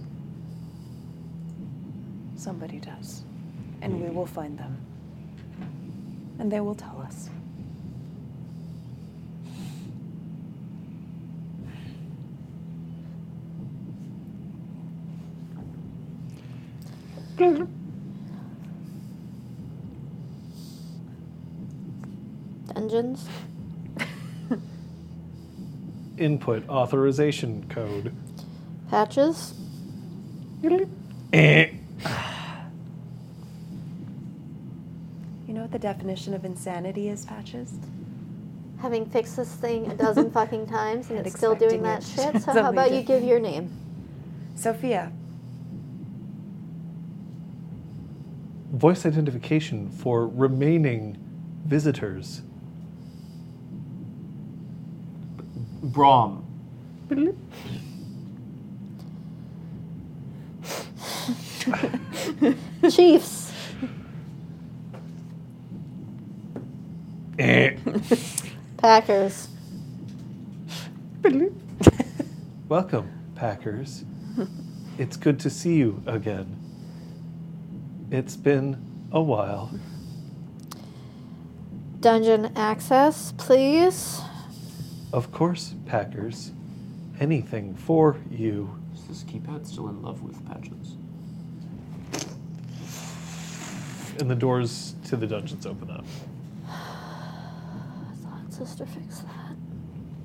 [2.35, 3.23] Somebody does.
[3.81, 4.77] And we will find them.
[6.37, 7.31] And they will tell us.
[22.67, 23.27] Dungeons.
[26.17, 28.15] Input authorization code.
[28.89, 29.53] Patches.
[31.33, 31.71] Eh.
[35.47, 37.73] You know what the definition of insanity is, Patches?
[38.79, 42.33] Having fixed this thing a dozen fucking times and And it's still doing expecting that
[42.33, 42.43] it shit.
[42.45, 43.71] So to how about you give your name?
[44.55, 45.11] Sophia.
[48.71, 51.17] Voice identification for remaining
[51.65, 52.41] visitors.
[55.85, 56.43] Brom.
[62.89, 63.51] Chiefs.
[67.37, 67.75] Eh.
[68.77, 69.49] Packers.
[72.69, 74.03] Welcome, Packers.
[74.97, 76.57] It's good to see you again.
[78.09, 78.77] It's been
[79.11, 79.71] a while.
[81.99, 84.21] Dungeon access, please.
[85.15, 86.51] Of course, Packers.
[87.21, 88.77] Anything for you.
[88.93, 90.97] Is this keypad still in love with patches?
[94.19, 96.05] And the doors to the dungeons open up.
[96.67, 99.55] Thought sister fix that.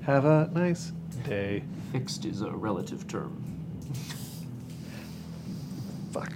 [0.01, 0.91] Have a nice
[1.23, 1.63] day.
[1.93, 3.41] Fixed is a relative term.
[6.11, 6.33] Fuck.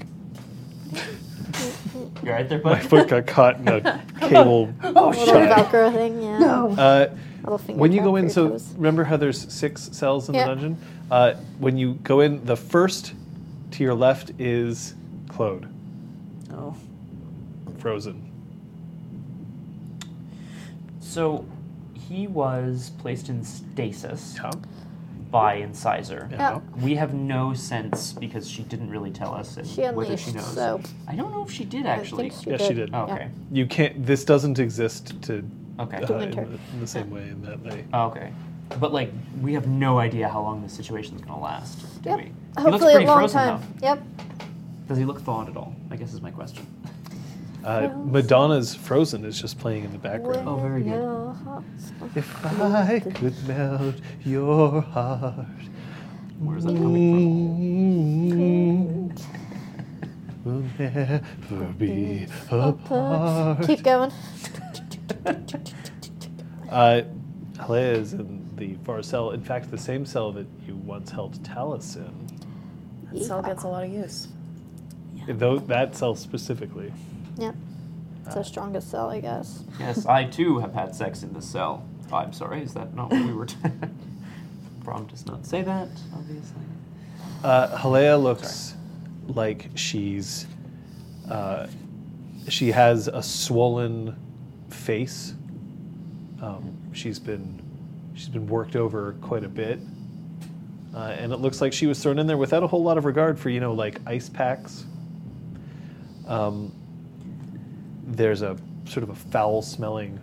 [2.23, 5.69] You right there, My foot got caught in a cable Little shot.
[5.71, 6.39] Velcro thing, yeah.
[6.39, 6.69] No.
[6.71, 7.07] Uh,
[7.67, 8.73] when you go in, so toes.
[8.75, 10.45] remember how there's six cells in Yeah.
[10.47, 10.77] the dungeon?
[11.11, 13.13] Uh, when you go in, the first
[13.71, 14.95] to your left is
[15.29, 15.67] Claude,
[16.51, 16.75] Oh.
[17.77, 18.31] frozen.
[20.99, 21.45] So
[21.93, 24.51] he was placed in stasis Yeah.
[25.31, 26.29] By Incisor.
[26.31, 26.59] Yeah.
[26.81, 30.31] We have no sense because she didn't really tell us and She whether unleashed, she
[30.33, 30.53] knows.
[30.53, 32.29] so I don't know if she did I actually.
[32.29, 32.67] think she Yeah, did.
[32.67, 32.89] she did.
[32.93, 33.13] Oh, Yeah.
[33.13, 33.27] okay.
[33.51, 34.05] You can't.
[34.05, 35.43] This doesn't exist to
[35.79, 35.97] Okay.
[35.97, 36.45] uh, in, winter.
[36.45, 37.83] the, in the same way in that they.
[37.93, 38.31] Oh, okay.
[38.79, 39.11] But like
[39.41, 42.17] we have no idea how long this situation's gonna last, do Yep.
[42.19, 42.23] we?
[42.25, 43.61] he looks Hopefully pretty a long frozen time.
[43.81, 43.87] though.
[43.87, 44.03] Yep.
[44.87, 45.75] Does he look thawed at all?
[45.91, 46.65] I guess is my question.
[47.65, 50.47] Uh, Madonna's Frozen is just playing in the background.
[50.47, 51.35] Oh, very good.
[52.15, 55.47] If I could melt your heart,
[56.39, 57.49] Where is that coming
[59.09, 59.21] mm,
[60.43, 63.65] we'll never be apart.
[63.65, 64.11] Keep going.
[66.69, 67.03] Uh,
[67.53, 69.31] Halea is in the far cell.
[69.31, 72.27] In fact, the same cell that you once held Talus in.
[73.13, 74.27] That cell gets a lot of use.
[75.27, 76.91] Though that cell specifically.
[77.37, 77.55] Yep.
[78.25, 79.63] It's our strongest cell, I guess.
[79.79, 81.85] yes, I too have had sex in the cell.
[82.11, 83.45] I'm sorry, is that not what we were?
[83.45, 83.55] T-
[84.83, 86.61] Brom does not say that, obviously.
[87.43, 88.75] Uh, Halea looks
[89.27, 90.47] like she's.
[91.29, 91.67] Uh,
[92.47, 94.15] she has a swollen
[94.69, 95.33] face.
[96.41, 97.61] Um, she's been
[98.13, 99.79] she's been worked over quite a bit,
[100.95, 103.05] uh, and it looks like she was thrown in there without a whole lot of
[103.05, 104.85] regard for you know like ice packs.
[106.27, 106.71] Um,
[108.17, 110.19] there's a sort of a foul smelling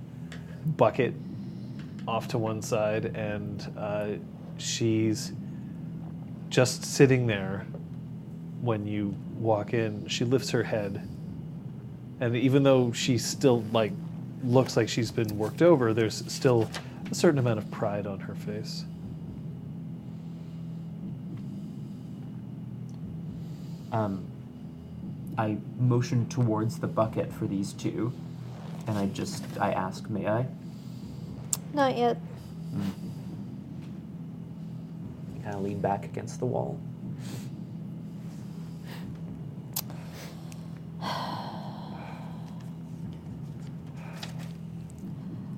[0.77, 1.15] bucket
[2.07, 4.09] off to one side, and uh,
[4.59, 5.33] she's
[6.49, 7.67] just sitting there
[8.61, 10.07] when you walk in.
[10.09, 11.09] She lifts her head,
[12.21, 13.93] and even though she still like
[14.45, 16.69] looks like she's been worked over, there's still
[17.11, 18.85] a certain amount of pride on her face.
[23.93, 24.25] Um,
[25.43, 28.13] I motion towards the bucket for these two,
[28.87, 30.47] and I just I ask, may I?
[31.75, 32.17] Not yet.
[32.73, 33.09] Mm-hmm.
[35.43, 36.79] Kind of lean back against the wall.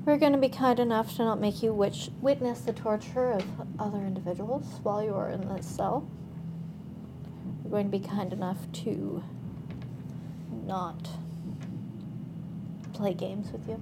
[0.06, 3.44] We're going to be kind enough to not make you witch- witness the torture of
[3.78, 6.08] other individuals while you are in this cell.
[7.62, 9.22] We're going to be kind enough to
[10.66, 11.08] not
[12.92, 13.80] play games with you.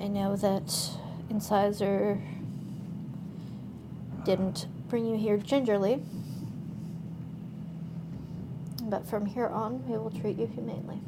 [0.00, 0.90] I know that
[1.30, 2.20] Incisor
[4.24, 6.02] didn't bring you here gingerly,
[8.82, 11.00] but from here on, we will treat you humanely.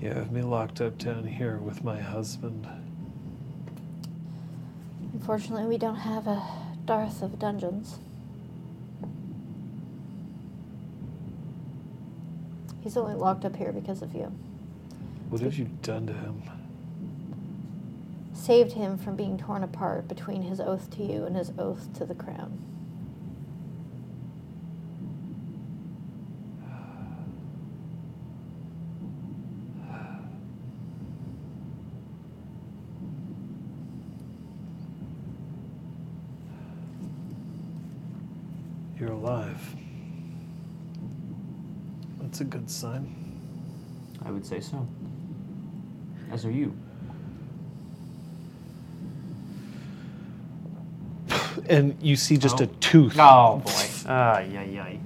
[0.00, 2.66] You have me locked up down here with my husband.
[5.12, 6.42] Unfortunately, we don't have a
[6.86, 7.98] Darth of dungeons.
[12.82, 14.32] He's only locked up here because of you.
[15.28, 16.42] What have you done to him?
[18.32, 22.06] Saved him from being torn apart between his oath to you and his oath to
[22.06, 22.58] the crown.
[38.98, 39.76] You're alive.
[42.40, 43.14] That's a good sign.
[44.24, 44.86] I would say so.
[46.32, 46.74] As are you.
[51.68, 52.64] And you see just Oh.
[52.64, 53.18] a tooth.
[53.18, 53.88] Oh boy.
[54.06, 54.96] Ah, yeah, yeah.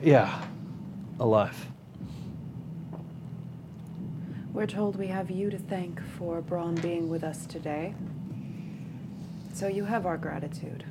[0.00, 0.42] Yeah,
[1.18, 1.66] alive.
[4.52, 7.96] We're told we have you to thank for Brom being with us today.
[9.52, 10.84] So you have our gratitude.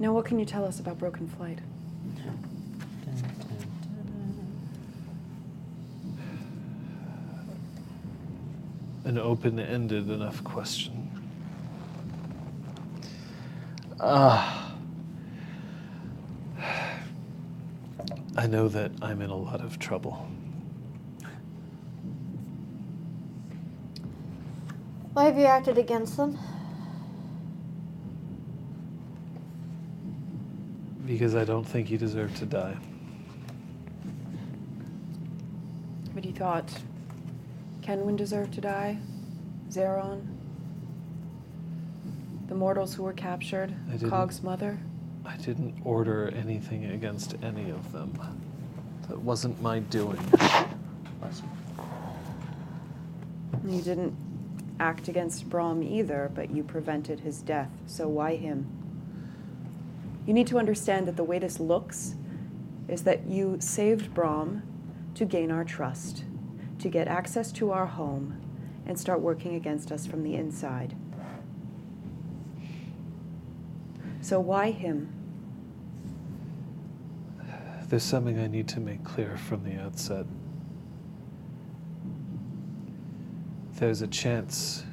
[0.00, 1.58] Now, what can you tell us about Broken Flight?
[9.04, 11.10] An open ended enough question.
[14.00, 14.74] Ah.
[18.38, 20.26] I know that I'm in a lot of trouble.
[25.12, 26.38] Why have you acted against them?
[31.10, 32.76] Because I don't think you deserve to die.
[36.14, 36.72] But you thought
[37.82, 38.96] Kenwyn deserved to die?
[39.70, 40.24] Zeron?
[42.46, 43.74] The mortals who were captured?
[44.08, 44.78] Cog's mother?
[45.26, 48.16] I didn't order anything against any of them.
[49.08, 50.20] That wasn't my doing.
[50.32, 51.44] You.
[53.66, 54.14] You didn't
[54.78, 57.70] act against Brom either, but you prevented his death.
[57.88, 58.79] So why him?
[60.26, 62.14] You need to understand that the way this looks
[62.88, 64.62] is that you saved Brom
[65.14, 66.24] to gain our trust,
[66.78, 68.40] to get access to our home,
[68.86, 70.94] and start working against us from the inside.
[74.20, 75.12] So why him?
[77.88, 80.26] There's something I need to make clear from the outset.
[83.74, 84.84] There's a chance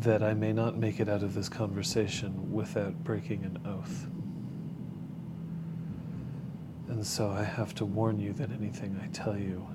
[0.00, 4.06] that I may not make it out of this conversation without breaking an oath.
[6.88, 9.66] And so I have to warn you that anything I tell you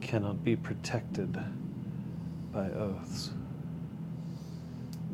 [0.00, 1.38] cannot be protected
[2.52, 3.30] by oaths.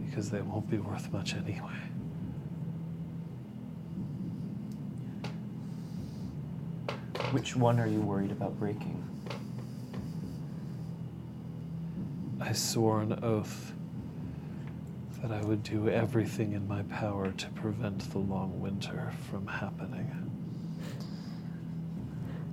[0.05, 1.71] Because they won't be worth much anyway.
[7.31, 8.99] Which one are you worried about breaking?
[12.41, 13.73] I swore an oath
[15.23, 20.11] that I would do everything in my power to prevent the long winter from happening.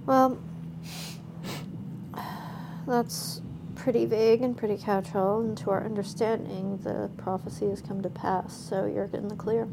[0.05, 0.39] Well,
[2.87, 3.41] that's
[3.75, 8.55] pretty vague and pretty catch-all, and to our understanding, the prophecy has come to pass.
[8.55, 9.67] So you're in the clear.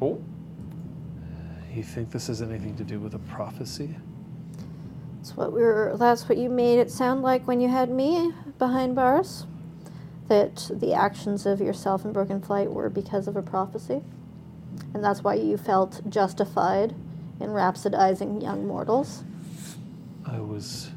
[0.00, 3.94] Oh, uh, You think this has anything to do with a prophecy?
[5.16, 5.96] That's what we were.
[5.98, 9.46] That's what you made it sound like when you had me behind bars.
[10.28, 14.02] That the actions of yourself and Broken Flight were because of a prophecy,
[14.94, 16.94] and that's why you felt justified
[17.40, 19.22] in rhapsodizing young mortals.
[20.24, 20.90] I was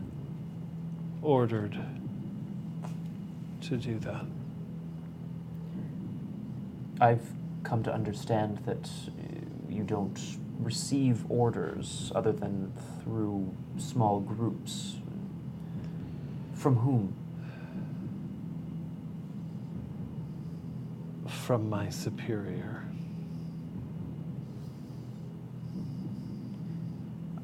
[1.22, 1.78] ordered
[3.62, 4.26] to do that.
[7.02, 7.28] I've
[7.64, 8.90] come to understand that
[9.70, 10.20] you don't
[10.60, 12.72] receive orders other than
[13.04, 14.96] through small groups.
[16.54, 17.14] From whom?
[21.48, 22.84] From my superior.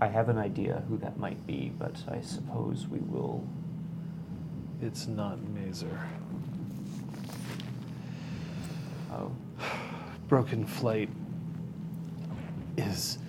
[0.01, 3.47] I have an idea who that might be, but I suppose we will.
[4.81, 6.01] It's not Mazer.
[9.13, 9.31] Oh,
[10.27, 11.07] Broken Flight
[12.75, 13.19] is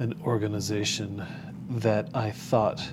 [0.00, 1.24] an organization
[1.70, 2.84] that I thought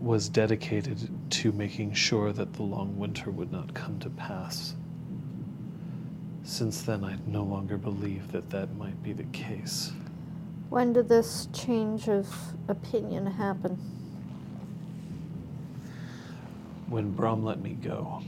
[0.00, 0.98] was dedicated
[1.30, 4.74] to making sure that the long winter would not come to pass.
[6.44, 9.92] Since then, I no longer believe that that might be the case.
[10.70, 12.34] When did this change of
[12.68, 13.76] opinion happen?
[16.88, 18.22] When Brom let me go,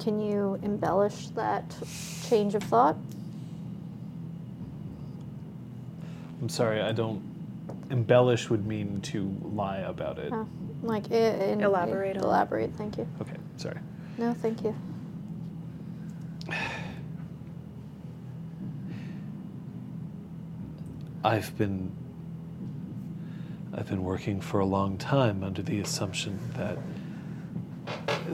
[0.00, 1.76] Can you embellish that
[2.28, 2.96] change of thought?
[6.40, 7.22] I'm sorry, I don't.
[7.88, 10.32] Embellish would mean to lie about it.
[10.32, 10.48] Oh,
[10.82, 12.26] like i- in, Elaborate on it.
[12.26, 12.74] Elaborate.
[12.74, 13.06] Thank you.
[13.20, 13.78] Okay, sorry.
[14.18, 14.74] No, thank you.
[21.24, 21.92] I've been
[23.72, 26.76] I've been working for a long time under the assumption that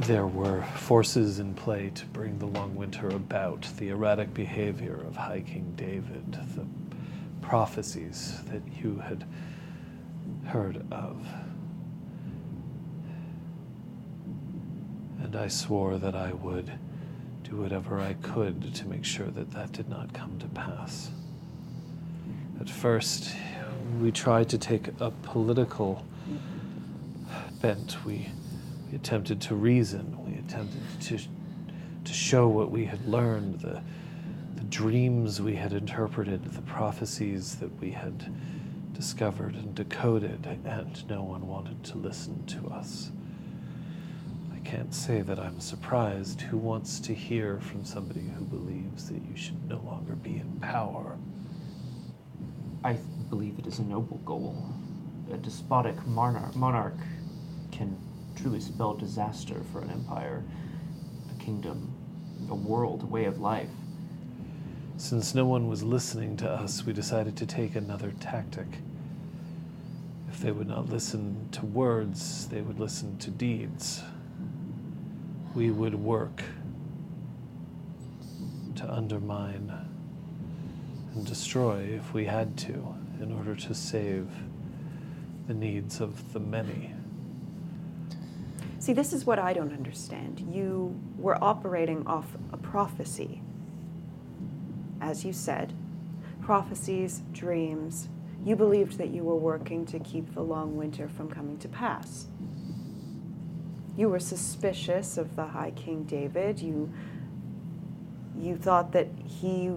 [0.06, 5.16] there were forces in play to bring the long winter about, the erratic behavior of
[5.16, 6.66] High King David, the
[7.40, 9.24] prophecies that you had
[10.46, 11.24] heard of.
[15.28, 16.72] And I swore that I would
[17.42, 21.10] do whatever I could to make sure that that did not come to pass.
[22.58, 23.36] At first,
[24.00, 26.02] we tried to take a political
[27.60, 28.02] bent.
[28.06, 28.30] We,
[28.88, 30.16] we attempted to reason.
[30.24, 33.82] We attempted to, to show what we had learned, the,
[34.54, 38.32] the dreams we had interpreted, the prophecies that we had
[38.94, 43.10] discovered and decoded, and no one wanted to listen to us.
[44.68, 46.42] I can't say that I'm surprised.
[46.42, 50.60] Who wants to hear from somebody who believes that you should no longer be in
[50.60, 51.16] power?
[52.84, 54.62] I th- believe it is a noble goal.
[55.32, 56.98] A despotic monarch, monarch
[57.72, 57.96] can
[58.36, 60.44] truly spell disaster for an empire,
[61.34, 61.90] a kingdom,
[62.50, 63.70] a world, a way of life.
[64.98, 68.68] Since no one was listening to us, we decided to take another tactic.
[70.30, 74.02] If they would not listen to words, they would listen to deeds.
[75.54, 76.42] We would work
[78.76, 79.72] to undermine
[81.14, 84.28] and destroy if we had to in order to save
[85.48, 86.94] the needs of the many.
[88.78, 90.40] See, this is what I don't understand.
[90.52, 93.42] You were operating off a prophecy.
[95.00, 95.72] As you said,
[96.40, 98.08] prophecies, dreams.
[98.44, 102.28] You believed that you were working to keep the long winter from coming to pass.
[103.98, 106.60] You were suspicious of the High King David.
[106.60, 106.92] You
[108.38, 109.72] you thought that he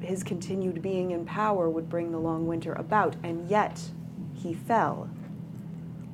[0.00, 3.82] his continued being in power would bring the long winter about, and yet
[4.32, 5.10] he fell.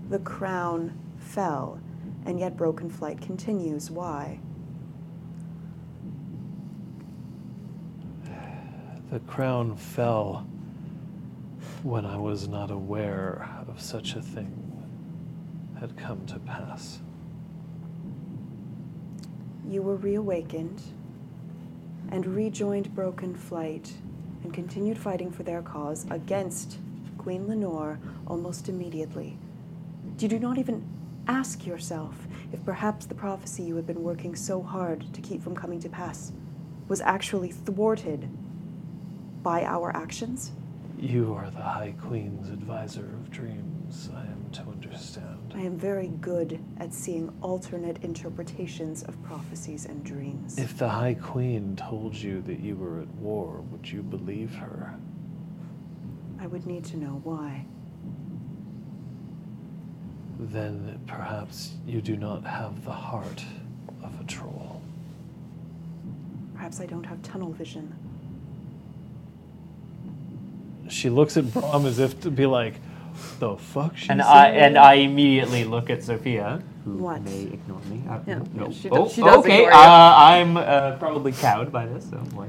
[0.09, 1.79] The crown fell,
[2.27, 3.93] and yet Broken Flight continues.
[3.93, 4.41] Why?
[9.13, 10.49] The crown fell
[11.85, 14.59] when I was not aware of such a thing
[15.79, 16.99] had come to pass.
[19.69, 20.83] You were reawakened
[22.11, 23.93] and rejoined Broken Flight
[24.43, 26.79] and continued fighting for their cause against
[27.17, 29.39] Queen Lenore almost immediately.
[30.19, 30.85] You do not even
[31.27, 35.55] ask yourself if perhaps the prophecy you had been working so hard to keep from
[35.55, 36.33] coming to pass
[36.89, 38.29] was actually thwarted
[39.43, 40.53] by our actions.
[40.99, 44.32] You are the High Queen's advisor of dreams, I.
[45.55, 50.59] I am very good at seeing alternate interpretations of prophecies and dreams.
[50.59, 54.95] If the High Queen told you that you were at war, would you believe her?
[56.41, 57.66] I would need to know why.
[60.39, 63.45] Then perhaps you do not have the heart
[64.03, 64.81] of a troll.
[66.55, 67.95] Perhaps I don't have tunnel vision.
[70.89, 72.74] She looks at Brom as if to be like,
[73.39, 77.23] the fuck she And said?" I and I immediately look at Sophia, who What?
[77.23, 78.03] may ignore me.
[78.09, 78.71] Uh, Yeah, no.
[78.73, 79.65] she oh, does- she does okay.
[79.65, 79.77] ignore you.
[79.77, 82.09] Uh, I'm uh, probably cowed by this.
[82.11, 82.49] So boy.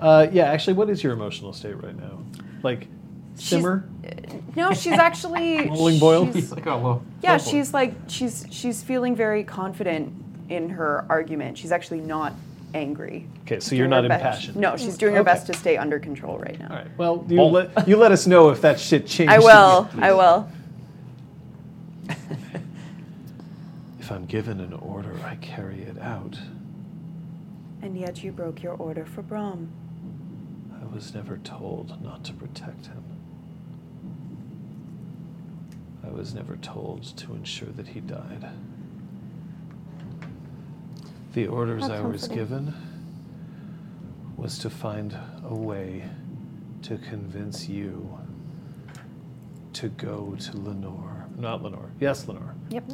[0.00, 2.20] Uh, yeah, actually, what is your emotional state right now?
[2.62, 2.86] Like,
[3.34, 3.88] simmer?
[4.54, 6.24] No, she's actually Rolling boil?
[6.26, 7.02] she's- He's like, oh well.
[7.22, 10.12] Yeah, she's like she's she's feeling very confident
[10.48, 11.58] in her argument.
[11.58, 12.32] She's actually not
[12.74, 13.26] angry.
[13.42, 14.56] Okay, so you're not her best- impassioned.
[14.56, 15.32] No, she's doing her Okay.
[15.32, 16.68] best to stay under control right now.
[16.70, 16.86] All right.
[16.98, 17.52] Well, you, Bolt.
[17.52, 19.34] let, you let us know if that shit changes.
[19.34, 19.88] I will.
[19.98, 20.48] I will.
[24.00, 26.38] If I'm given an order, I carry it out.
[27.82, 29.68] And yet you broke your order for Brom.
[30.82, 33.04] I was never told not to protect him.
[36.06, 38.48] I was never told to ensure that he died.
[41.34, 42.74] The orders I was given
[44.36, 46.08] was to find a way
[46.82, 48.18] to convince you
[49.74, 51.26] to go to Lenore.
[51.36, 51.90] Not Lenore.
[52.00, 52.54] Yes, Lenore.
[52.70, 52.84] Yep.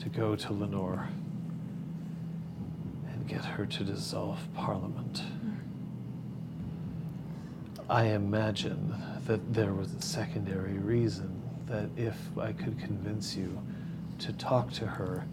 [0.00, 1.08] To go to Lenore
[3.12, 5.22] and get her to dissolve Parliament.
[7.88, 8.94] I imagine
[9.26, 13.60] that there was a secondary reason that if I could convince you
[14.20, 15.26] to talk to her,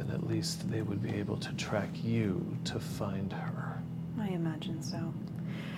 [0.00, 3.78] then at least they would be able to track you to find her.
[4.18, 5.12] I imagine so.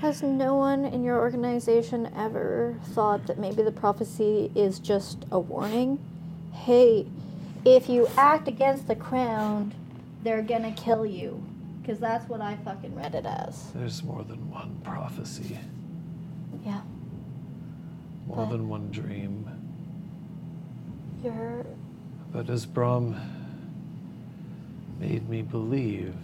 [0.00, 5.38] Has no one in your organization ever thought that maybe the prophecy is just a
[5.38, 5.98] warning?
[6.52, 7.06] Hey,
[7.64, 9.72] if you act against the crown,
[10.22, 11.42] they're gonna kill you.
[11.80, 13.72] Because that's what I fucking read it as.
[13.72, 15.58] There's more than one prophecy,
[16.64, 16.80] Yeah.
[18.28, 19.46] more But- than one dream.
[21.24, 21.66] You're.
[22.32, 23.16] But as Brom
[25.02, 26.14] made me believe,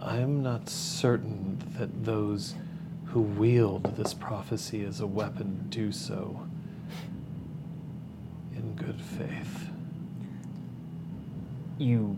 [0.00, 2.54] I'm not certain that those
[3.06, 6.46] who wield this prophecy as a weapon do so
[8.54, 9.68] in good faith.
[11.76, 12.16] You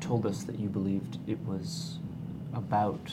[0.00, 1.98] told us that you believed it was
[2.52, 3.12] about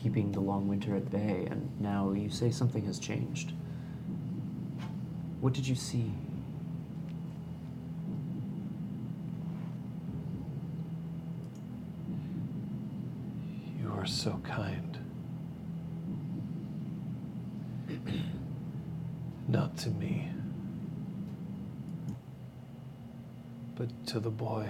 [0.00, 3.52] keeping the long winter at bay, and now you say something has changed.
[5.40, 6.12] What did you see?
[13.80, 14.98] You are so kind.
[19.46, 20.28] Not to me,
[23.76, 24.68] but to the boy.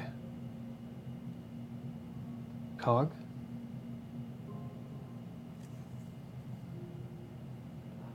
[2.76, 3.10] Cog?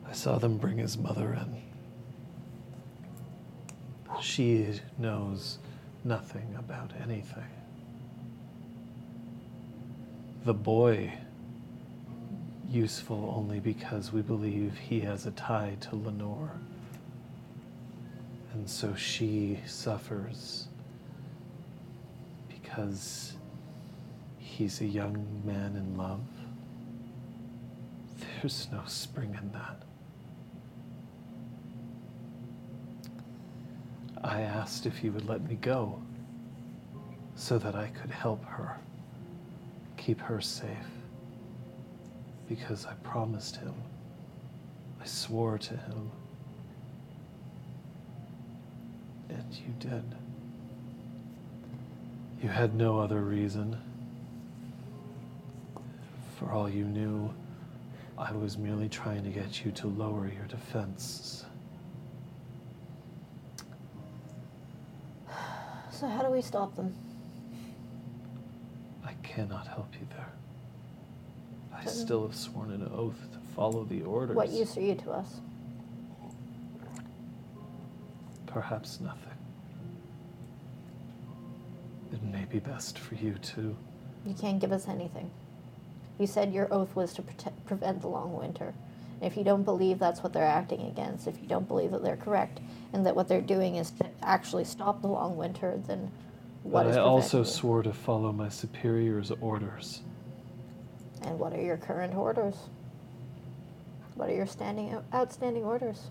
[0.07, 1.55] I saw them bring his mother in.
[4.21, 5.57] She knows
[6.03, 7.56] nothing about anything.
[10.47, 11.13] The boy,
[12.69, 16.53] useful only because we believe he has a tie to Lenore.
[18.53, 20.69] And so she suffers
[22.47, 23.33] because
[24.37, 26.21] he's a young man in love.
[28.39, 29.83] There's no spring in that.
[34.23, 36.01] I asked if he would let me go
[37.35, 38.77] so that I could help her,
[40.07, 40.69] keep her safe.
[42.47, 43.73] Because I promised him,
[45.01, 46.11] I swore to him.
[49.27, 50.15] And you did.
[52.41, 53.75] You had no other reason.
[56.39, 57.33] For all you knew,
[58.17, 61.45] I was merely trying to get you to lower your defenses.
[65.91, 66.95] So how do we stop them?
[69.07, 70.27] I cannot help you there.
[71.73, 74.35] I still have sworn an oath to follow the orders.
[74.35, 75.39] What use are you to us?
[78.47, 79.21] Perhaps nothing.
[82.11, 83.77] It may be best for you to.
[84.25, 85.31] You can't give us anything.
[86.19, 88.73] You said your oath was to protect, prevent the long winter.
[89.21, 92.03] And if you don't believe that's what they're acting against, if you don't believe that
[92.03, 92.59] they're correct
[92.91, 96.11] and that what they're doing is to actually stop the long winter, then
[96.67, 97.45] what but I also you?
[97.45, 100.01] swore to follow my superior's orders.
[101.21, 102.55] And what are your current orders?
[104.15, 106.07] What are your standing outstanding orders?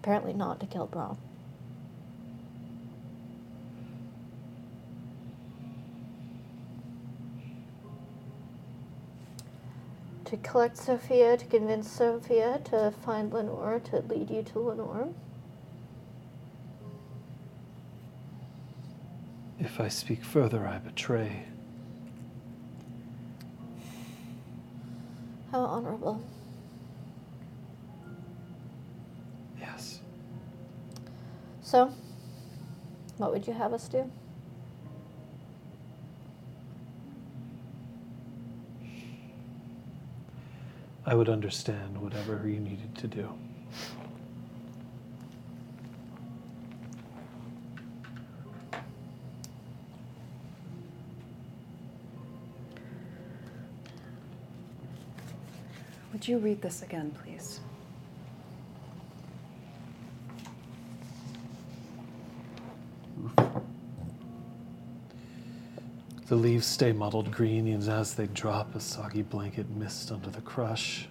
[0.00, 1.18] Apparently not to kill Brom.
[10.24, 15.08] To collect Sophia, to convince Sophia to find Lenore, to lead you to Lenore.
[19.58, 21.44] If I speak further, I betray.
[25.50, 26.22] How honorable.
[29.60, 30.00] Yes.
[31.62, 31.92] So,
[33.18, 34.10] what would you have us do?
[41.06, 43.28] I would understand whatever you needed to do.
[56.14, 57.58] Would you read this again, please?
[66.28, 70.40] The leaves stay mottled green, and as they drop, a soggy blanket mist under the
[70.40, 71.08] crush.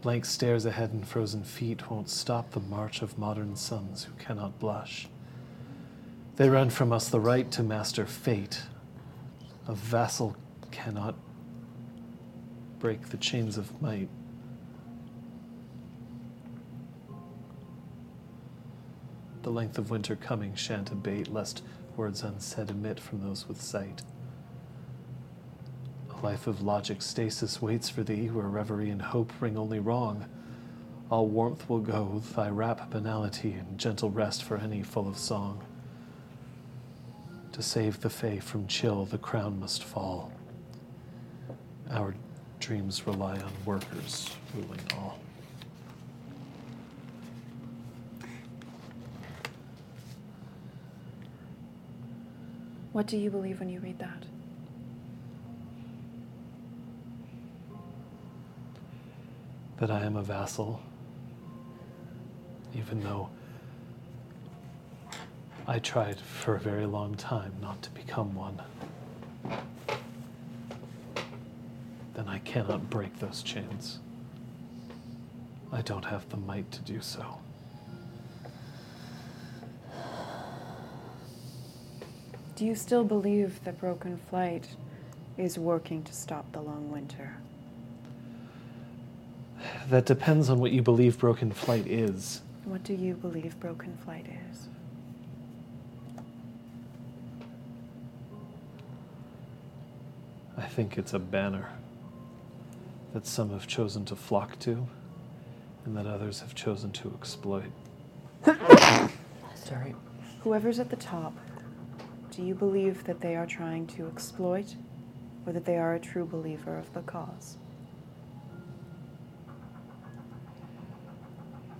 [0.00, 4.58] Blank stares ahead and frozen feet won't stop the march of modern sons who cannot
[4.58, 5.08] blush.
[6.36, 8.62] They run from us the right to master fate.
[9.68, 10.34] A vassal
[10.70, 11.16] cannot
[12.86, 14.08] break the chains of might.
[19.42, 21.64] The length of winter coming shan't abate, lest
[21.96, 24.02] words unsaid emit from those with sight.
[26.16, 30.24] A life of logic stasis waits for thee, where reverie and hope ring only wrong.
[31.10, 35.60] All warmth will go, thy wrap banality, and gentle rest for any full of song.
[37.50, 40.30] To save the fay from chill, the crown must fall.
[41.90, 42.14] Our
[42.60, 45.18] dreams rely on workers ruling all.
[52.92, 54.24] What do you believe when you read that?
[59.78, 60.80] that I am a vassal,
[62.74, 63.28] even though
[65.66, 68.60] I tried for a very long time not to become one.
[72.26, 74.00] Then I cannot break those chains.
[75.72, 77.38] I don't have the might to do so.
[82.56, 84.66] Do you still believe that Broken Flight
[85.36, 87.36] is working to stop the long winter?
[89.88, 92.40] That depends on what you believe broken flight is.
[92.64, 94.68] What do you believe Broken Flight is?
[100.56, 101.68] I think it's a banner
[103.16, 104.86] that some have chosen to flock to
[105.86, 107.64] and that others have chosen to exploit.
[109.54, 109.94] Sorry.
[110.42, 111.32] Whoever's at the top,
[112.30, 114.76] do you believe that they are trying to exploit
[115.46, 117.56] or that they are a true believer of the cause?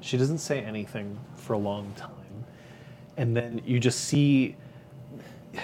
[0.00, 2.46] She doesn't say anything for a long time.
[3.18, 4.56] And then you just see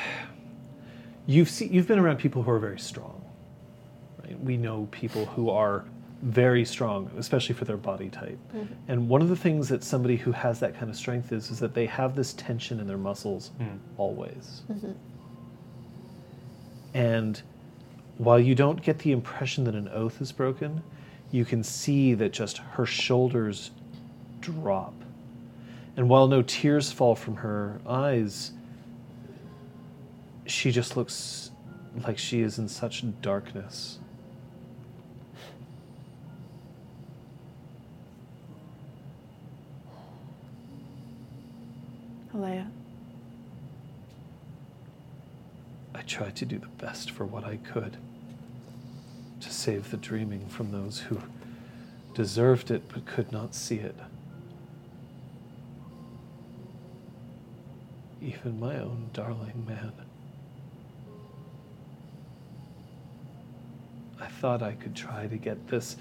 [1.27, 3.22] you've see, you've been around people who are very strong.
[4.43, 4.47] Right?
[4.47, 5.85] We know people who are
[6.23, 8.39] very strong, especially for their body type.
[8.55, 8.75] Mm-hmm.
[8.89, 11.59] And one of the things that somebody who has that kind of strength is, is
[11.59, 13.77] that they have this tension in their muscles hmm.
[13.97, 14.63] always.
[14.71, 14.93] Mm-hmm.
[16.95, 17.43] And
[18.19, 20.83] while you don't get the impression that an oath is broken,
[21.33, 23.73] you can see that just her shoulders
[24.41, 24.95] drop.
[25.97, 28.53] And while no tears fall from her eyes,
[30.47, 31.51] she just looks
[32.07, 33.99] like she is in such darkness.
[42.35, 42.67] Alea,
[45.95, 47.99] I tried to do the best for what I could
[49.41, 51.21] to save the dreaming from those who
[52.15, 53.97] deserved it but could not see it.
[58.23, 59.93] Even my own darling man.
[64.21, 65.97] I thought I could try to get this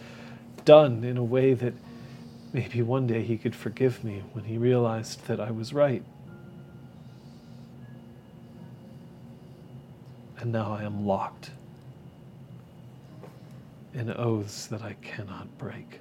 [0.63, 1.73] done in a way that
[2.53, 6.03] maybe one day he could forgive me when he realized that I was right.
[10.41, 11.51] And now I am locked
[13.93, 15.99] in oaths that I cannot break.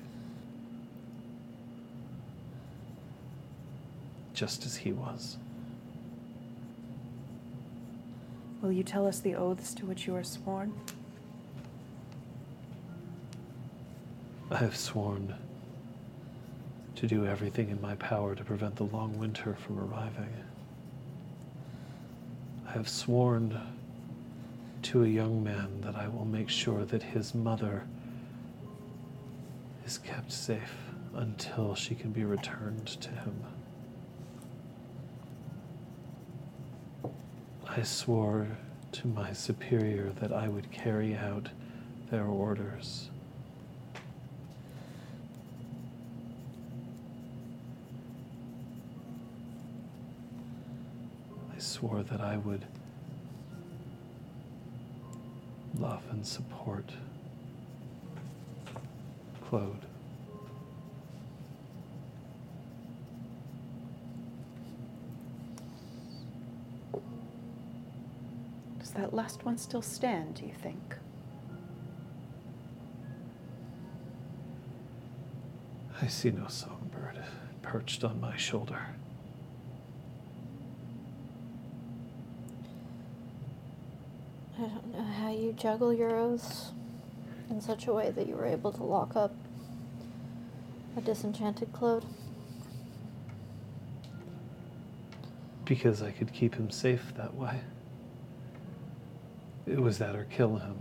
[4.33, 5.37] Just as he was.
[8.63, 10.73] will you tell us the oaths to which you are sworn?
[14.51, 15.35] I have sworn
[16.97, 20.33] to do everything in my power to prevent the long winter from arriving.
[22.67, 23.59] I have sworn
[24.83, 27.85] to a young man that I will make sure that his mother
[29.85, 30.77] is kept safe
[31.15, 33.45] until she can be returned to him.
[37.69, 38.49] I swore
[38.93, 41.49] to my superior that I would carry out
[42.11, 43.11] their orders.
[51.55, 52.65] I swore that I would
[55.79, 56.93] love and support
[59.49, 59.87] Claude.
[68.79, 70.97] Does that last one still stand, do you think?
[76.03, 77.23] I see no songbird
[77.63, 78.81] perched on my shoulder.
[84.61, 86.73] I don't know how you juggle your oaths
[87.49, 89.35] in such a way that you were able to lock up
[90.99, 92.05] a disenchanted Claude.
[95.65, 97.61] Because I could keep him safe that way.
[99.67, 100.77] It was that or kill him.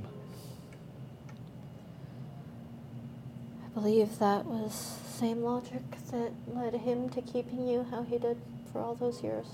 [3.65, 8.17] I believe that was the same logic that led him to keeping you how he
[8.17, 8.41] did
[8.73, 9.45] for all those years.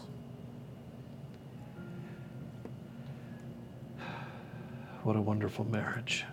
[5.05, 6.25] What a wonderful marriage.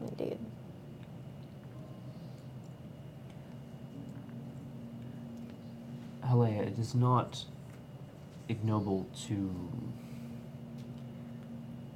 [0.00, 0.38] Indeed.
[6.24, 7.44] Helea, it is not
[8.48, 9.50] ignoble to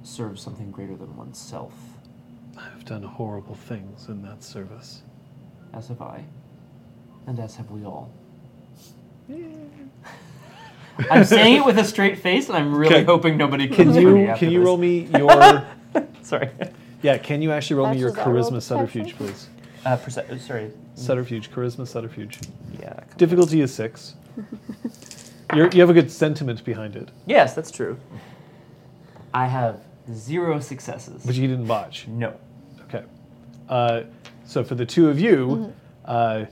[0.03, 1.73] serve something greater than oneself,
[2.57, 5.03] I've done horrible things in that service.
[5.73, 6.25] as have I,
[7.27, 8.11] and as have we all.
[11.11, 13.05] I'm saying it with a straight face, and I'm really Okay.
[13.05, 14.67] hoping nobody Can comes for me you after can you this.
[14.67, 15.67] roll me your
[16.31, 16.51] Sorry.
[17.03, 19.49] Yeah, can you actually roll me your Patches, I rolled charisma subterfuge, please?
[19.85, 20.73] Uh, perce- sorry.
[20.97, 22.41] Subterfuge, charisma subterfuge.
[22.81, 22.95] Yeah.
[22.95, 23.17] come on.
[23.17, 24.15] Difficulty is six.
[25.55, 27.97] You're, you have a good sentiment behind it, Yes, that's true.
[29.33, 29.81] I have
[30.13, 31.23] zero successes.
[31.25, 32.09] but you didn't botch.
[32.09, 32.35] no.
[32.89, 33.05] Okay.
[33.69, 34.03] Uh,
[34.45, 35.73] so for the two of you,
[36.07, 36.47] uh,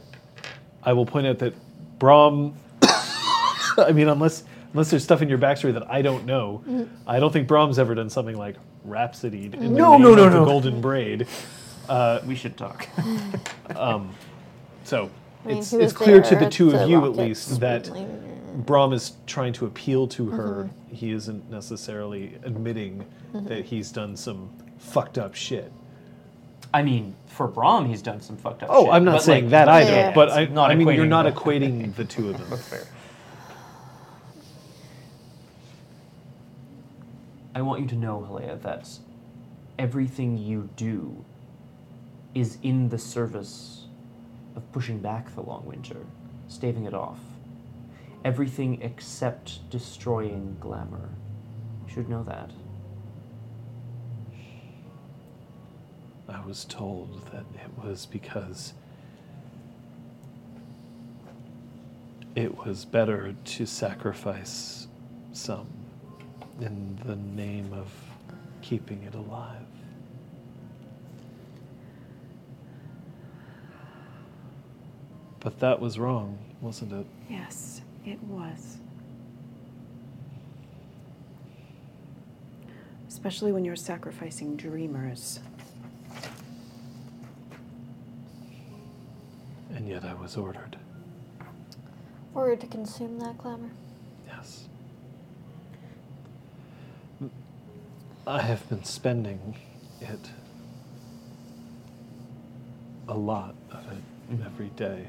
[0.84, 1.54] I will point out that
[1.98, 2.54] Brom.
[2.82, 6.62] I mean, unless unless there's stuff in your backstory that I don't know,
[7.06, 10.14] I don't think Brom's ever done something like Rhapsody in No, the no, name no,
[10.16, 10.44] the no.
[10.44, 11.26] Golden Braid.
[11.86, 12.88] Uh, We should talk.
[14.84, 15.10] so
[15.44, 17.86] I mean, it's, it's clear to the there two of you at it least that
[17.86, 18.06] sweetly.
[18.56, 20.70] Brom is trying to appeal to her.
[20.90, 23.04] He isn't necessarily admitting
[23.34, 23.48] Mm-hmm.
[23.48, 24.48] that he's done some
[24.78, 25.72] fucked up shit.
[26.72, 28.94] I mean, for Brom, he's done some fucked up Oh, shit.
[28.94, 29.90] I'm not but, saying like, that either.
[29.90, 30.12] Yeah.
[30.14, 32.46] But I, not I mean, you're not equating the two of them.
[32.50, 32.84] That's fair.
[37.54, 38.88] I want you to know, Helea, that
[39.78, 41.24] everything you do
[42.34, 43.86] is in the service
[44.56, 45.98] of pushing back the long winter,
[46.48, 47.20] staving it off.
[48.24, 51.10] Everything except destroying glamour.
[51.86, 52.50] You should know that.
[56.28, 58.72] I was told that it was because
[62.34, 64.88] it was better to sacrifice
[65.32, 65.83] some
[66.60, 67.92] in the name of
[68.62, 69.66] keeping it alive.
[75.40, 77.06] But that was wrong, wasn't it?
[77.28, 78.78] Yes, it was.
[83.08, 85.40] Especially when you're sacrificing dreamers.
[89.74, 90.78] And yet I was ordered.
[92.34, 93.70] Ordered to consume that glamour.
[94.26, 94.68] Yes.
[98.26, 99.56] I have been spending
[100.00, 100.30] it
[103.06, 105.08] a lot of it every day,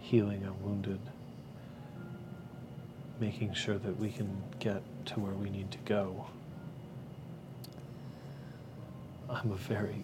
[0.00, 0.98] healing our wounded,
[3.20, 6.26] making sure that we can get to where we need to go.
[9.28, 10.02] I'm a very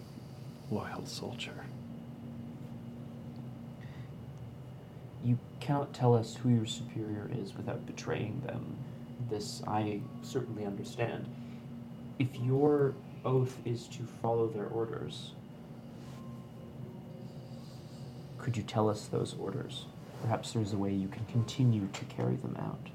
[0.71, 1.65] loyal soldier.
[5.25, 8.77] You cannot tell us who your superior is without betraying them.
[9.29, 11.25] This I certainly understand.
[12.19, 12.93] If your
[13.25, 15.31] oath is to follow their orders,
[18.37, 19.85] could you tell us those orders?
[20.21, 22.89] Perhaps there's a way you can continue to carry them out.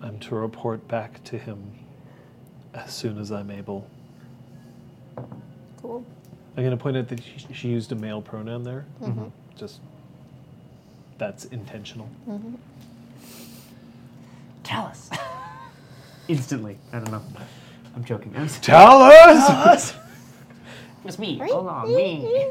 [0.00, 1.72] I'm to report back to him
[2.74, 3.86] as soon as I'm able.
[5.80, 6.04] Cool.
[6.56, 8.84] I'm going to point out that she, she used a male pronoun there.
[9.02, 9.30] Mhm.
[9.56, 9.80] Just
[11.18, 12.06] that's intentional.
[12.26, 12.54] hmm
[14.62, 15.10] Tell us.
[16.28, 16.78] Instantly.
[16.92, 17.22] I don't know.
[17.94, 18.32] I'm joking.
[18.36, 19.94] I'm s- Tell us.
[21.04, 21.36] It was me.
[21.36, 22.46] Hold on, me.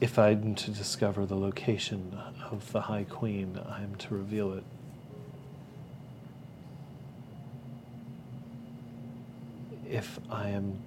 [0.00, 2.16] if I'm to discover the location
[2.52, 4.62] of the High Queen, I am to reveal it.
[9.90, 10.78] If I am.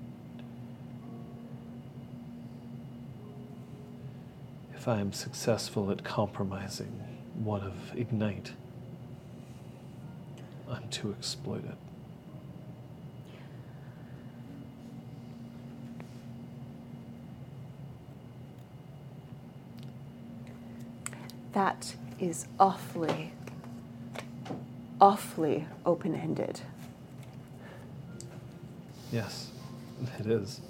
[4.88, 7.03] If I am successful at compromising
[7.43, 8.53] one of Ignite,
[10.72, 11.76] I'm to exploit it.
[21.51, 23.34] That is awfully,
[25.01, 26.61] awfully open ended.
[29.11, 29.51] Yes,
[30.18, 30.61] it is.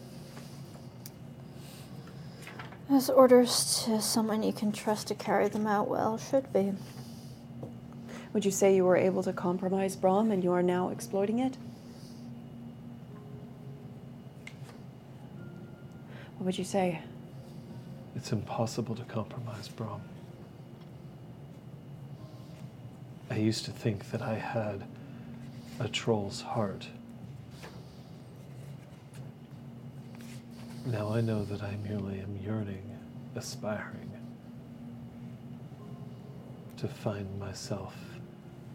[2.90, 6.74] As orders to someone you can trust to carry them out well should be.
[8.32, 11.58] Would you say you were able to compromise Brom and you are now exploiting it?
[16.38, 17.02] What would you say?
[18.16, 20.02] It's impossible to compromise Brom.
[23.30, 24.86] I used to think that I had
[25.80, 26.88] a troll's heart.
[30.88, 32.98] Now I know that I merely am yearning,
[33.36, 34.10] aspiring
[36.78, 37.94] to find myself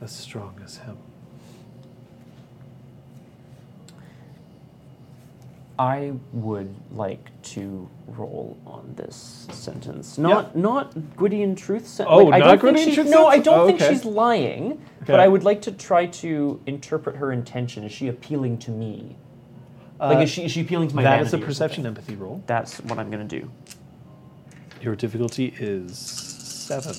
[0.02, 0.98] as strong as him.
[5.78, 10.18] I would like to roll on this sentence.
[10.18, 13.60] Not not Gwydion truth sen- Oh, not don't think Gwydion she's- truth No, I don't
[13.60, 13.90] Oh, think okay.
[13.94, 14.82] she's lying.
[15.00, 15.22] But Okay.
[15.22, 17.84] I would like to try to interpret her intention.
[17.84, 19.16] Is she appealing to me?
[20.08, 21.84] Like, Uh, is she is she appealing to my that is a vanity or perception
[21.84, 22.02] something?
[22.02, 22.42] empathy roll.
[22.46, 23.50] That's what I'm gonna do.
[24.80, 26.94] Your difficulty is seven.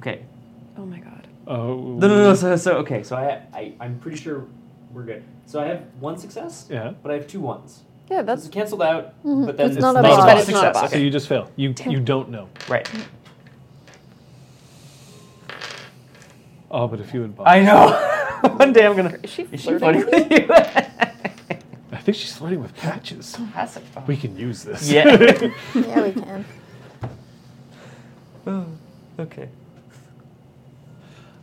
[0.00, 0.24] Okay.
[0.76, 1.26] Oh my god.
[1.46, 1.76] Oh.
[1.98, 2.34] No, no, no.
[2.34, 3.02] So, so okay.
[3.02, 4.46] So I, I I'm pretty sure
[4.92, 5.22] we're good.
[5.46, 6.66] So I have one success.
[6.70, 6.92] Yeah.
[7.02, 7.82] But I have two ones.
[8.10, 9.22] Yeah, That's that's canceled out.
[9.24, 9.44] Mhm.
[9.46, 10.18] But then It's not a nice botch.
[10.20, 10.90] one But it's not a success.
[10.92, 11.50] So you just fail.
[11.56, 11.90] You Damn.
[11.90, 12.48] you don't know.
[12.68, 12.88] Right.
[16.70, 17.34] Oh, but if you would.
[17.44, 18.14] I know.
[18.56, 19.18] One day I'm gonna.
[19.22, 20.46] Is she Is she flirting flirting with you?
[21.92, 23.36] I think she's flirting with patches.
[23.52, 23.82] Classic.
[24.06, 24.90] We can use this.
[24.90, 25.06] Yeah.
[25.74, 26.44] Yeah, we can.
[28.46, 28.66] Oh,
[29.18, 29.48] okay.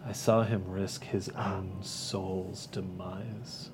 [0.08, 3.70] I saw him risk his own soul's demise.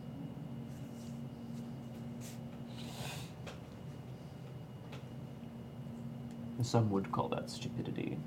[6.62, 8.18] Some would call that stupidity.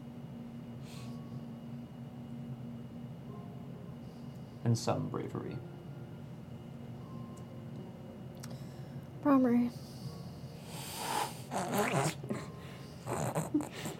[4.65, 5.57] And some bravery.
[9.25, 9.71] Bromry.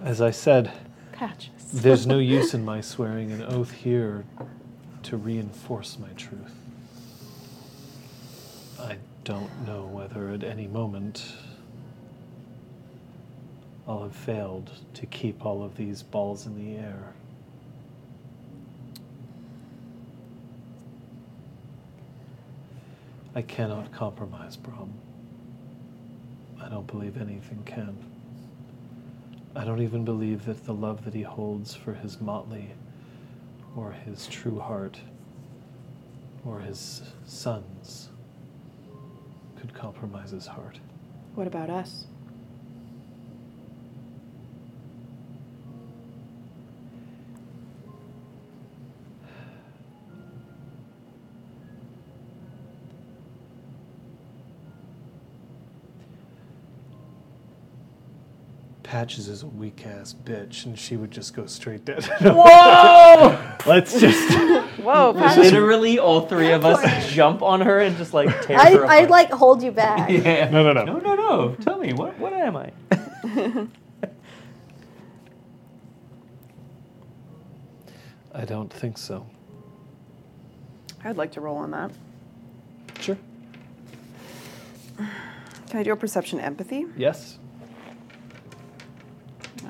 [0.03, 0.73] As I said,
[1.13, 1.51] patches.
[1.73, 4.25] there's no use in my swearing an oath here
[5.05, 6.55] to reinforce my truth.
[8.81, 11.35] I don't know whether at any moment
[13.87, 17.15] I'll have failed to keep all of these balls in the air.
[23.37, 24.93] I cannot compromise Brom.
[26.63, 27.97] I don't believe anything can.
[29.57, 32.71] I don't even believe that the love that he holds for his motley
[33.77, 35.01] or his true heart
[36.45, 38.11] or his sons
[39.57, 40.79] could compromise his heart.
[41.35, 42.07] What about us?
[58.95, 62.05] Patches is a weak ass bitch, and she would just go straight dead.
[62.21, 63.57] Whoa!
[63.67, 64.39] Let's just.
[64.79, 65.51] Whoa, Patches.
[65.51, 68.99] Literally, all three of us jump on her and just like tear I, her I
[68.99, 69.11] apart.
[69.11, 70.09] like hold you back.
[70.09, 70.49] Yeah.
[70.49, 70.85] No, no, no.
[70.85, 71.57] No, no, no.
[71.57, 72.71] Tell me, what, what am I?
[78.33, 79.27] I don't think so.
[81.03, 81.91] I'd like to roll on that.
[83.01, 83.19] Sure.
[84.97, 86.87] Can I do a perception empathy?
[86.97, 87.41] Yes.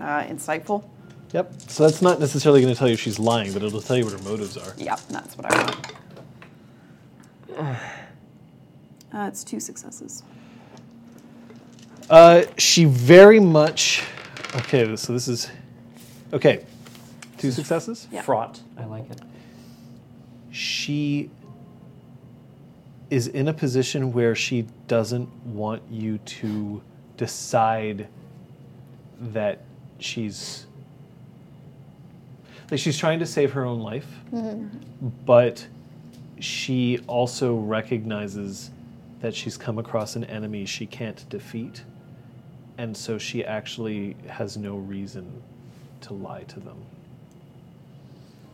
[0.04, 0.84] Uh, insightful?
[1.32, 1.54] Yep.
[1.66, 4.12] So that's not necessarily going to tell you she's lying, but it'll tell you what
[4.12, 4.74] her motives are.
[4.76, 5.64] Yep, that's what I
[7.56, 7.78] want.
[9.12, 10.24] Uh, it's two successes.
[12.10, 14.02] Uh, she very much.
[14.56, 15.48] Okay, so this is.
[16.32, 16.64] Okay.
[17.38, 18.08] Two successes?
[18.10, 18.22] Yeah.
[18.22, 18.60] Fraught.
[18.76, 19.20] I like it.
[20.50, 21.30] She
[23.08, 26.82] is in a position where she doesn't want you to
[27.16, 28.08] decide
[29.20, 29.60] that
[29.98, 30.66] she's.
[32.70, 34.68] Like, she's trying to save her own life, mm-hmm.
[35.26, 35.66] but
[36.40, 38.70] she also recognizes
[39.20, 41.84] that she's come across an enemy she can't defeat.
[42.78, 45.30] And so she actually has no reason
[46.00, 46.76] to lie to them.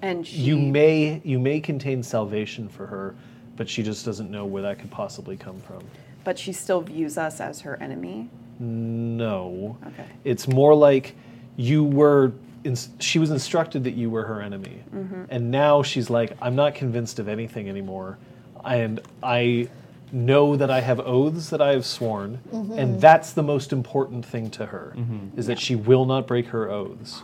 [0.02, 3.14] And she, You may you may contain salvation for her,
[3.56, 5.82] but she just doesn't know where that could possibly come from.
[6.24, 8.28] but she still views us as her enemy.
[8.58, 9.78] No.
[9.86, 10.04] Okay.
[10.24, 11.14] It's more like
[11.56, 12.32] you were
[12.64, 14.82] ins- she was instructed that you were her enemy.
[14.94, 15.24] Mm-hmm.
[15.28, 18.18] And now she's like I'm not convinced of anything anymore.
[18.64, 19.68] And I
[20.12, 22.78] know that I have oaths that I have sworn, mm-hmm.
[22.78, 25.38] and that's the most important thing to her mm-hmm.
[25.38, 27.22] is that she will not break her oaths.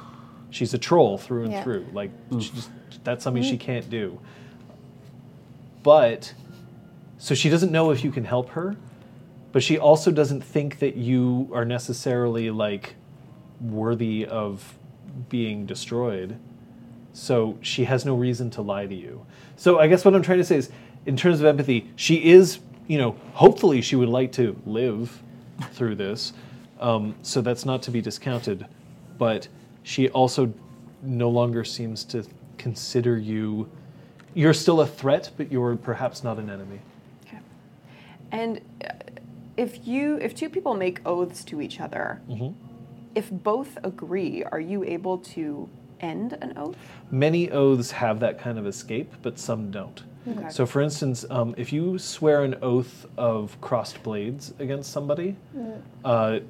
[0.51, 1.65] She's a troll through and Yeah.
[1.65, 1.87] through.
[1.93, 2.41] Like mm.
[2.41, 2.71] she just,
[3.05, 4.19] that's something she can't do.
[5.83, 6.33] But
[7.19, 8.77] so she doesn't know if you can help her,
[9.53, 12.95] but she also doesn't think that you are necessarily like
[13.61, 14.77] worthy of
[15.29, 16.39] being destroyed.
[17.13, 19.25] So she has no reason to lie to you.
[19.57, 20.71] So I guess what I'm trying to say is,
[21.07, 22.59] in terms of empathy, she is,
[22.89, 25.23] you know, hopefully she would like to live
[25.73, 26.33] through this.
[26.79, 28.67] Um, so that's not to be discounted.
[29.17, 29.49] But
[29.83, 30.53] she also
[31.03, 32.25] no longer seems to
[32.59, 33.69] consider you.
[34.35, 36.81] You're still a threat, but you're perhaps not an enemy.
[37.27, 37.39] Okay.
[38.33, 38.93] And uh,
[39.57, 42.66] if you, if two people make oaths to each other, Mm-hmm.
[43.17, 45.69] If both agree, are you able to
[46.01, 46.77] end an oath?
[47.11, 50.03] Many oaths have that kind of escape, but some don't.
[50.29, 50.51] Okay.
[50.51, 55.35] So, for instance, um, if you swear an oath of crossed blades against somebody,
[56.05, 56.41] uh,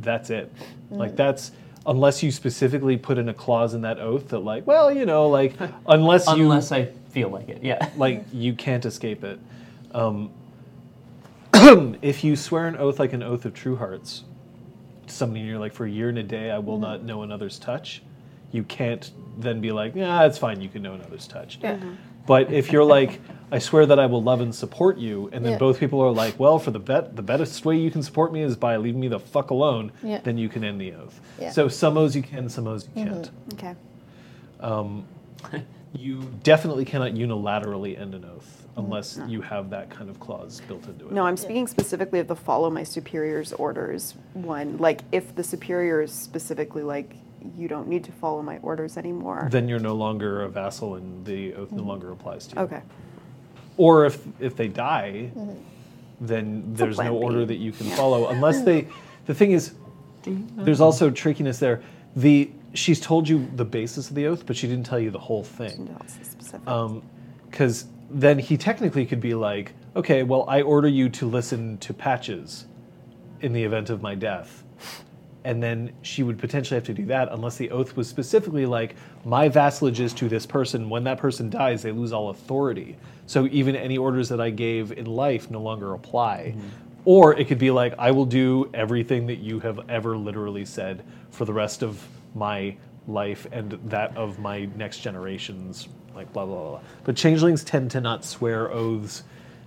[0.00, 0.52] that's it.
[0.90, 1.52] Like that's
[1.86, 5.28] unless you specifically put in a clause in that oath that, like, well, you know,
[5.28, 5.54] like
[5.86, 7.90] unless you Unless I feel like it, yeah.
[7.96, 9.38] like you can't escape it.
[9.92, 10.30] Um,
[12.00, 14.33] if you swear an oath like an oath of true hearts, to
[15.10, 16.82] somebody and you're like, for a year and a day, I will mm-hmm.
[16.82, 18.02] not know another's touch.
[18.52, 20.60] You can't then be like, yeah, it's fine.
[20.60, 21.58] You can know another's touch.
[21.60, 21.74] Yeah.
[21.74, 21.94] Mm-hmm.
[22.26, 23.20] But if you're like,
[23.50, 25.58] I swear that I will love and support you, and then Yeah.
[25.58, 28.42] both people are like, well, for the bet, the best way you can support me
[28.42, 29.92] is by leaving me the fuck alone.
[30.02, 30.20] Yeah.
[30.22, 31.20] Then you can end the oath.
[31.38, 31.50] Yeah.
[31.50, 33.14] So some oaths you can, some oaths you mm-hmm.
[33.14, 33.30] can't.
[33.54, 33.74] Okay.
[34.60, 35.04] Um,
[35.92, 38.86] you definitely cannot unilaterally end an oath Mm-hmm.
[38.86, 41.12] unless you have that kind of clause built into it.
[41.12, 44.78] No, I'm speaking specifically of the follow my superior's orders one.
[44.78, 47.14] Like, if the superior is specifically like,
[47.56, 49.48] you don't need to follow my orders anymore.
[49.50, 51.88] Then you're no longer a vassal, and the oath no mm-hmm.
[51.88, 52.62] longer applies to you.
[52.62, 52.82] okay.
[53.76, 55.52] Or if if they die, mm-hmm.
[56.20, 57.24] then a there's no plan B.
[57.24, 58.88] order that you can follow unless they.
[59.26, 59.72] The thing is,
[60.26, 61.82] there's also trickiness there.
[62.14, 65.18] The she's told you the basis of the oath, but she didn't tell you the
[65.18, 65.86] whole thing.
[65.86, 66.60] No, it's specific.
[67.50, 71.78] because um, then he technically could be like, okay, well, I order you to listen
[71.78, 72.66] to patches
[73.40, 74.64] in the event of my death.
[75.44, 78.96] And then she would potentially have to do that unless the oath was specifically like,
[79.24, 80.88] my vassalage is to this person.
[80.88, 82.96] When that person dies, they lose all authority.
[83.26, 86.54] So even any orders that I gave in life no longer apply.
[86.56, 86.68] Mm-hmm.
[87.04, 91.04] Or it could be like, I will do everything that you have ever literally said
[91.30, 92.02] for the rest of
[92.34, 92.76] my
[93.06, 96.70] life and that of my next generations, like blah, blah, blah.
[96.70, 96.80] blah.
[97.04, 99.22] But changelings tend to not swear oaths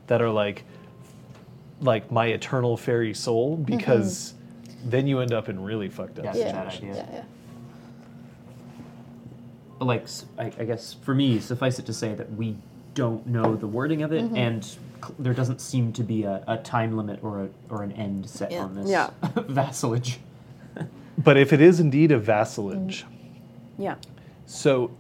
[0.07, 0.63] that are like,
[1.81, 4.33] like my eternal fairy soul, because
[4.85, 6.35] then you end up in really fucked up Yeah.
[6.35, 6.51] Yeah.
[6.51, 6.79] bad.
[6.81, 7.23] Yeah, yeah.
[9.79, 10.05] like
[10.37, 12.55] I guess for me, suffice it to say that we
[12.93, 14.35] don't know the wording of it, Mm-hmm.
[14.37, 17.91] and cl- there doesn't seem to be a, a time limit or a or an
[17.91, 18.63] end set Yeah.
[18.63, 19.09] on this Yeah.
[19.35, 20.19] vassalage.
[21.17, 23.05] But if it is indeed a vassalage,
[23.77, 23.95] Yeah.
[24.45, 24.91] so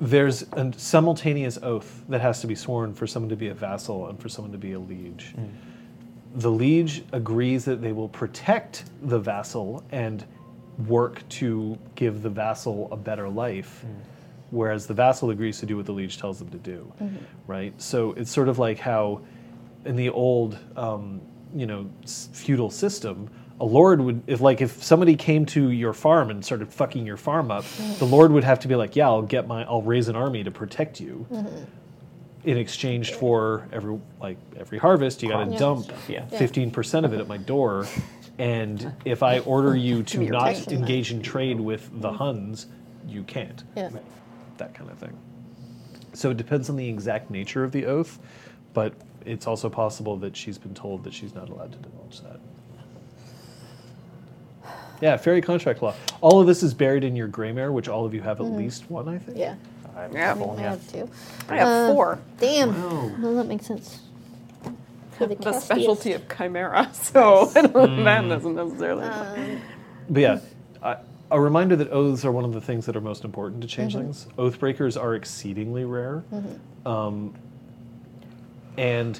[0.00, 4.08] there's a simultaneous oath that has to be sworn for someone to be a vassal
[4.08, 5.34] and for someone to be a liege.
[5.36, 5.48] Mm.
[6.36, 10.24] The liege agrees that they will protect the vassal and
[10.86, 13.94] work to give the vassal a better life, mm.
[14.50, 17.16] whereas the vassal agrees to do what the liege tells them to do, mm-hmm.
[17.46, 17.80] right?
[17.80, 19.22] So it's sort of like how
[19.86, 21.22] in the old, um,
[21.54, 26.30] you know, feudal system, a lord would, if like if somebody came to your farm
[26.30, 27.64] and started fucking your farm up,
[27.98, 30.44] the lord would have to be like, yeah, I'll get my, I'll raise an army
[30.44, 31.26] to protect you.
[32.44, 35.58] In exchange for every like every harvest, you got to Yeah.
[35.58, 36.24] dump Yeah.
[36.30, 36.38] Yeah.
[36.38, 37.86] fifteen percent of it at my door,
[38.38, 42.66] and if I order you to not engage in trade with the Huns,
[43.08, 43.90] you can't Yeah.
[44.58, 45.16] that kind of thing.
[46.12, 48.18] So it depends on the exact nature of the oath,
[48.74, 48.92] but
[49.24, 52.38] it's also possible that she's been told that she's not allowed to divulge that.
[55.00, 55.94] Yeah, fairy contract law.
[56.20, 58.90] All of this is buried in your Gremayre, which all of you have at least
[58.90, 59.36] one, I think.
[59.38, 59.54] Yeah.
[59.96, 60.32] I have Yeah.
[60.32, 61.08] a couple, I have two.
[61.48, 62.18] I have Uh, four.
[62.38, 62.68] Damn.
[62.82, 63.12] Wow.
[63.20, 64.00] Well, that makes sense.
[65.12, 65.62] For The castiest.
[65.62, 69.04] specialty of chimera, so I don't, that doesn't necessarily.
[69.04, 69.60] Um,
[70.10, 70.38] But yeah,
[70.82, 70.96] I,
[71.30, 74.26] a reminder that oaths are one of the things that are most important to changelings.
[74.38, 76.22] Oath breakers are exceedingly rare.
[76.84, 77.32] Um,
[78.76, 79.18] and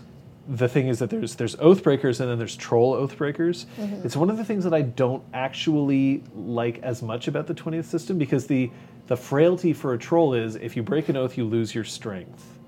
[0.48, 3.66] the thing is that there's there's oath breakers and then there's troll oath breakers.
[3.78, 4.06] Mm-hmm.
[4.06, 7.84] It's one of the things that I don't actually like as much about the 20th
[7.86, 8.70] system because the
[9.08, 12.58] the frailty for a troll is if you break an oath you lose your strength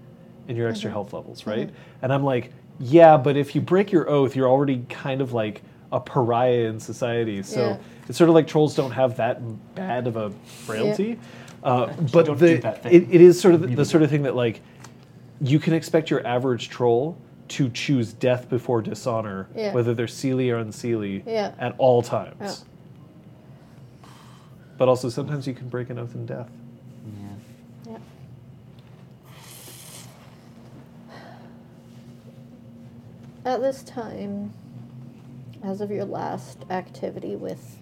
[0.48, 0.94] and your extra mm-hmm.
[0.94, 1.68] health levels, right?
[1.68, 2.02] Mm-hmm.
[2.02, 5.62] And I'm like, yeah, but if you break your oath, you're already kind of like
[5.92, 7.42] a pariah in society.
[7.42, 7.78] So Yeah.
[8.08, 9.40] it's sort of like trolls don't have that
[9.74, 11.18] bad of a frailty.
[11.62, 12.92] Uh, but the, do that thing.
[12.92, 14.60] it, it is sort of the, the sort of thing that like
[15.40, 17.16] you can expect your average troll
[17.48, 19.72] to choose death before dishonor, Yeah.
[19.72, 21.52] whether they're seely or unseely, Yeah.
[21.58, 22.36] at all times.
[22.40, 22.54] Yeah.
[24.76, 26.50] But also sometimes you can break an oath in death.
[27.86, 27.92] Yeah.
[27.92, 27.98] yeah.
[33.44, 34.52] At this time,
[35.62, 37.78] as of your last activity with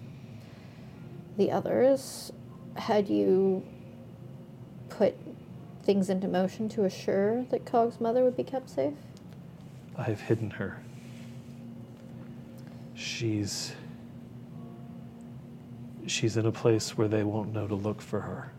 [1.37, 2.31] the others,
[2.75, 3.63] had you
[4.89, 5.15] put
[5.83, 8.93] things into motion to assure that Cog's mother would be kept safe?
[9.97, 10.81] I've hidden her.
[12.93, 13.73] She's.
[16.05, 18.51] She's in a place where they won't know to look for her.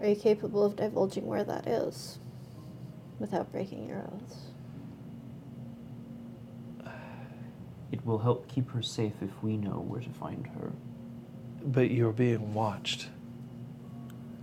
[0.00, 2.18] Are you capable of divulging where that is
[3.18, 4.36] without breaking your oaths?
[7.90, 10.72] It will help keep her safe if we know where to find her.
[11.64, 13.08] But you're being watched.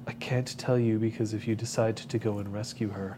[0.07, 3.17] I can't tell you because if you decide to go and rescue her,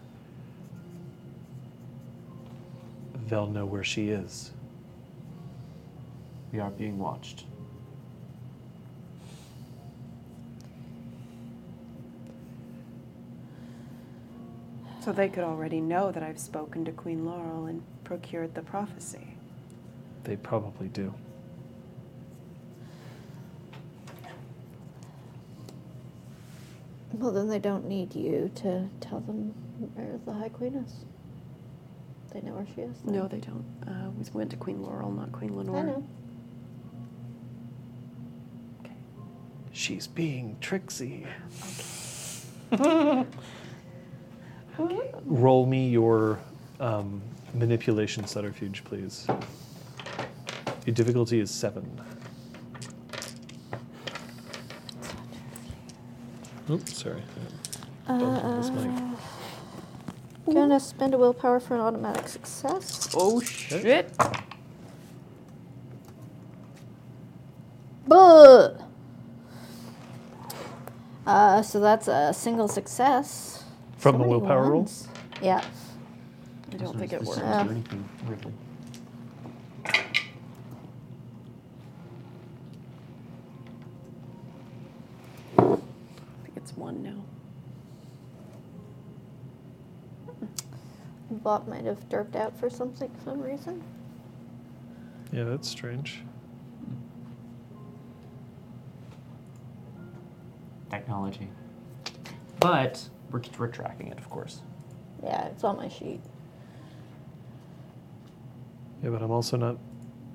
[3.28, 4.52] they'll know where she is.
[6.52, 7.46] We are being watched.
[15.04, 19.36] So they could already know that I've spoken to Queen Laurel and procured the prophecy.
[20.24, 21.14] They probably do.
[27.14, 29.54] Well, then they don't need you to tell them
[29.94, 31.06] where the High Queen is.
[32.34, 32.98] They know where she is.
[33.06, 33.14] then.
[33.16, 33.64] No, they don't.
[33.88, 35.78] Uh, we went to Queen Laurel, not Queen Lenore.
[35.78, 36.04] I know.
[38.84, 38.96] Okay.
[39.72, 41.28] She's being tricksy.
[45.26, 46.40] Roll me your
[46.80, 47.22] um,
[47.54, 49.28] manipulation subterfuge, please.
[50.88, 52.02] Your difficulty is seven.
[56.74, 57.24] Oops, sorry.
[58.20, 58.92] Bumped into this mic.
[60.54, 63.10] Gonna spend a willpower for an automatic success.
[63.14, 64.12] Oh shit!
[68.08, 68.72] Buh!
[71.26, 73.64] Uh, so that's a single success.
[73.98, 74.80] From So the many willpower roll?
[74.80, 75.08] ones.
[75.42, 75.64] Yeah.
[76.74, 77.42] I don't think it works.
[77.42, 77.64] doesn't Yeah.
[77.64, 78.54] do anything weirdly.
[91.32, 91.66] I think it's one now.
[91.66, 93.84] bot might have derped out for something, some reason.
[95.32, 96.24] Yeah, that's strange.
[100.90, 101.50] Technology.
[102.60, 104.62] But we're, we're tracking it, of course.
[105.24, 106.22] Yeah, it's on my sheet.
[109.04, 109.78] Yeah, but I'm also not.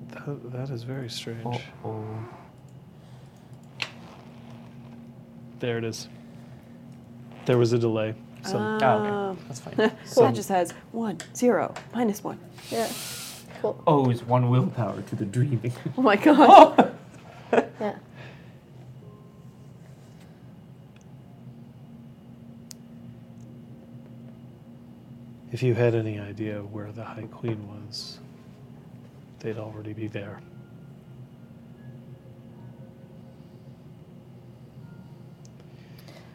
[0.09, 1.45] That, that is very strange.
[1.45, 2.05] Oh, oh.
[5.59, 6.07] There it is.
[7.45, 8.15] There was a delay.
[8.43, 9.29] Some, Oh, Ah.
[9.31, 9.41] okay.
[9.47, 9.91] That's fine.
[10.05, 12.39] So That just has one, zero, minus one.
[12.71, 12.87] Yeah.
[13.61, 13.81] Cool.
[13.85, 15.73] Owes one willpower to the dreaming.
[15.97, 16.95] Oh my god.
[17.51, 17.95] Yeah.
[25.51, 28.19] if you had any idea where the High Queen was,
[29.39, 30.39] they'd already be there.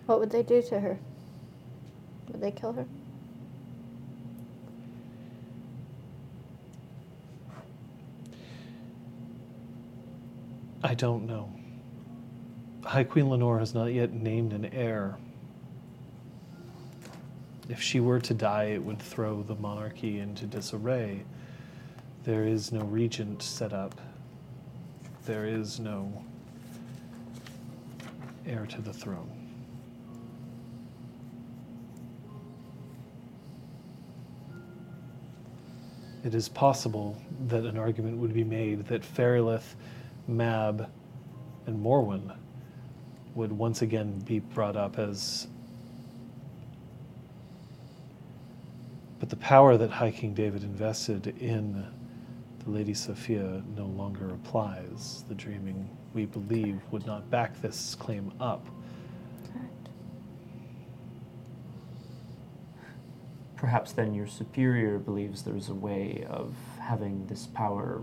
[0.07, 0.99] What would they do to her?
[2.29, 2.87] Would they kill her?
[10.83, 11.51] I don't know.
[12.85, 15.17] High Queen Lenore has not yet named an heir.
[17.71, 21.25] If she were to die, it would throw the monarchy into disarray.
[22.25, 23.99] There is no regent set up.
[25.25, 26.25] There is no
[28.47, 29.44] heir to the throne.
[36.25, 39.77] It is possible that an argument would be made that Fairlith,
[40.27, 40.91] Mab,
[41.67, 42.35] and Morwen
[43.35, 45.47] would once again be brought up as.
[49.21, 51.87] But the power that High King David invested in
[52.65, 55.25] the Lady Sophia no longer applies.
[55.29, 58.67] The dreaming, we believe, would not back this claim up.
[59.53, 59.89] Correct.
[63.57, 68.03] Perhaps then your superior believes there's a way of having this power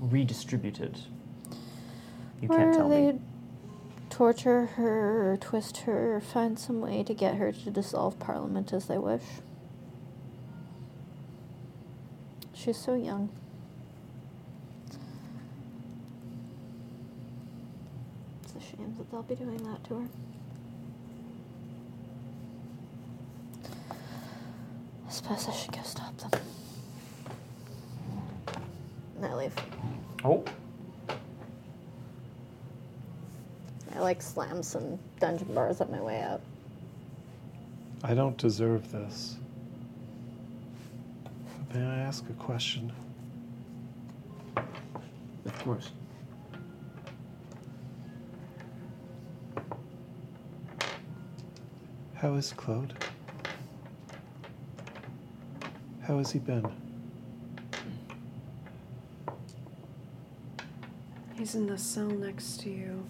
[0.00, 0.98] redistributed.
[2.40, 3.20] You can't tell me.
[4.10, 8.72] torture her or twist her or find some way to get her to dissolve parliament
[8.72, 9.22] as they wish.
[12.52, 13.30] She's so young.
[18.44, 20.08] It's a shame that they'll be doing that to her.
[25.12, 26.40] I suppose I should go stop them.
[29.16, 29.54] And I leave.
[30.24, 30.42] Oh,
[33.94, 36.40] I like slam some dungeon bars on my way out.
[38.02, 39.36] I don't deserve this.
[41.74, 42.90] May I ask a question?
[44.56, 45.90] of course.
[52.14, 52.94] How is Claude?
[56.02, 56.66] How has he been?
[61.34, 63.04] He's in the cell next to you.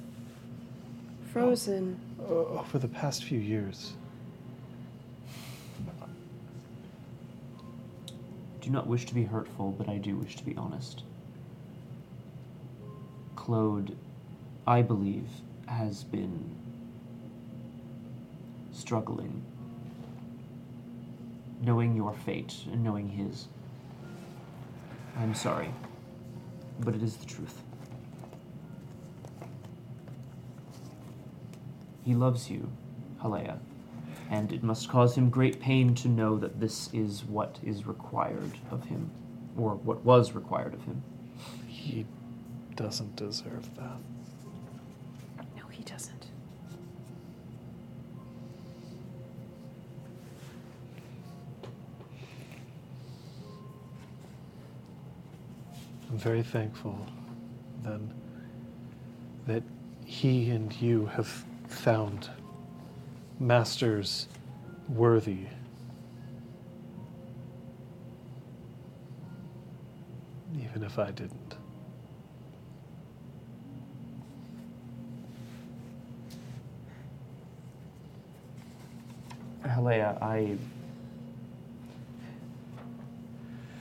[1.32, 1.98] Frozen.
[2.20, 3.94] Oh, oh, o- over the past few years?
[8.60, 11.02] Do not wish to be hurtful, but I do wish to be honest.
[13.34, 13.96] Claude,
[14.66, 15.26] I believe,
[15.66, 16.44] has been
[18.70, 19.42] struggling.
[21.62, 23.46] Knowing your fate and knowing his.
[25.16, 25.72] I'm sorry,
[26.80, 27.62] but it is the truth.
[32.04, 32.68] He loves you,
[33.22, 33.58] Halea,
[34.28, 38.58] and it must cause him great pain to know that this is what is required
[38.72, 39.10] of him,
[39.56, 41.04] or what was required of him.
[41.68, 42.06] He
[42.74, 43.98] doesn't deserve that.
[56.12, 57.06] I'm very thankful
[57.82, 58.12] then
[59.46, 59.62] that
[60.04, 61.26] he and you have
[61.66, 62.28] found
[63.40, 64.28] masters
[64.90, 65.46] worthy.
[70.54, 71.56] Even if I didn't.
[79.64, 80.58] Halea, I.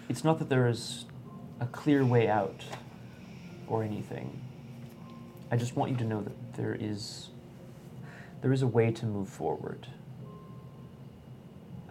[0.07, 1.03] It's not that there is
[1.61, 2.65] a clear way out
[3.67, 4.41] or anything.
[5.51, 7.29] I just want you to know that there is.
[8.41, 9.87] There is a way to move forward.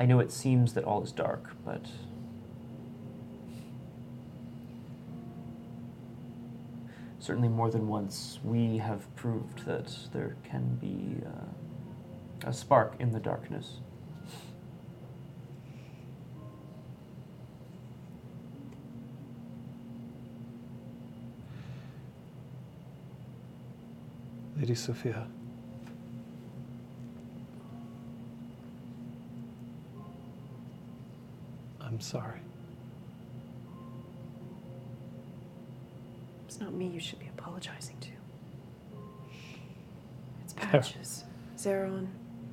[0.00, 1.86] I know it seems that all is dark, but.
[7.20, 13.12] Certainly, more than once, we have proved that there can be uh, a spark in
[13.12, 13.76] the darkness.
[24.60, 25.26] Lady Sophia.
[31.80, 32.40] I'm sorry.
[36.46, 38.08] It's not me you should be apologizing to.
[40.44, 40.66] It's There.
[40.66, 41.24] Patches,
[41.56, 42.08] Zeron,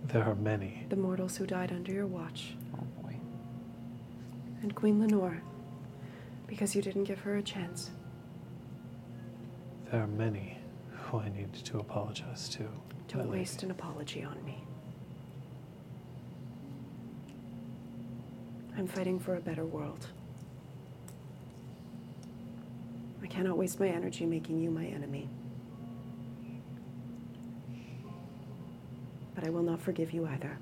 [0.05, 0.85] There are many.
[0.89, 3.15] the mortals who died under your watch, Oh boy.
[4.61, 5.41] and Queen Lenore,
[6.47, 7.91] because you didn't give her a chance.
[9.91, 10.56] There are many
[11.07, 12.63] who I need to apologize to.
[13.07, 13.39] Don't lady.
[13.39, 14.63] waste an apology on me.
[18.77, 20.05] I'm fighting for a better world.
[23.23, 25.29] I cannot waste my energy making you my enemy.
[29.33, 30.57] But I will not forgive you either.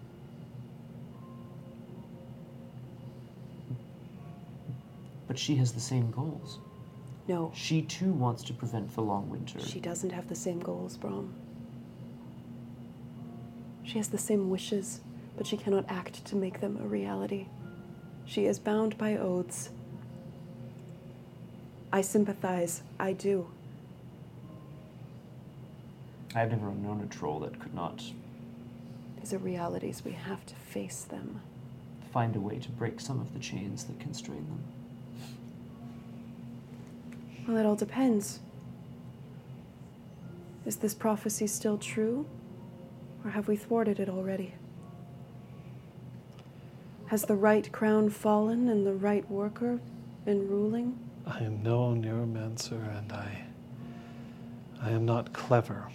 [5.28, 6.60] But she has the same goals.
[7.28, 9.60] No, She too wants to prevent the long winter.
[9.60, 11.34] she doesn't have the same goals, Brom.
[13.84, 15.02] She has the same wishes,
[15.38, 17.48] but she cannot act to make them a reality.
[18.26, 19.70] She is bound by oaths.
[21.92, 22.84] I sympathize.
[23.00, 23.48] I do.
[26.36, 28.04] I've never known a troll that could not
[29.20, 30.04] These are realities.
[30.04, 31.42] We have to face them.
[32.12, 34.64] find a way to break some of the chains that constrain them.
[37.48, 38.40] Well, it all depends.
[40.66, 42.26] Is this prophecy still true?
[43.24, 44.56] Or have we thwarted it already?
[47.08, 49.80] Has the right crown fallen and the right worker
[50.26, 50.98] been ruling?
[51.28, 53.46] I am no neuromancer and I
[54.82, 55.88] I am not clever.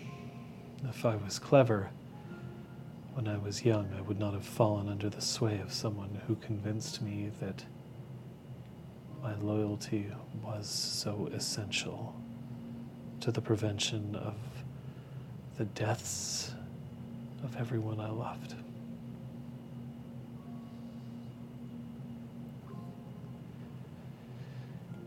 [0.89, 1.91] If I was clever
[3.15, 6.37] when I was young, I would not have fallen under the sway of someone who
[6.37, 7.65] convinced me that
[9.23, 10.07] my loyalty
[10.43, 12.15] was so essential
[13.21, 14.35] to the prevention of
[15.59, 16.55] the deaths
[17.45, 18.55] of everyone I loved.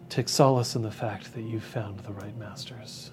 [0.09, 3.09] Take solace in the fact that you found the right masters.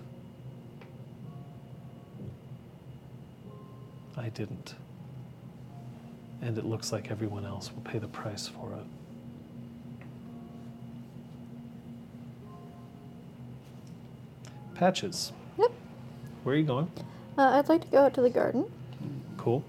[4.19, 4.75] I didn't.
[6.43, 9.00] And it looks like everyone else will pay the price for it.
[14.81, 15.33] Patches.
[15.59, 15.73] Yep.
[16.43, 16.91] Where are you going?
[17.37, 18.65] Uh, I'd like to go out to the garden.
[19.37, 19.63] Cool.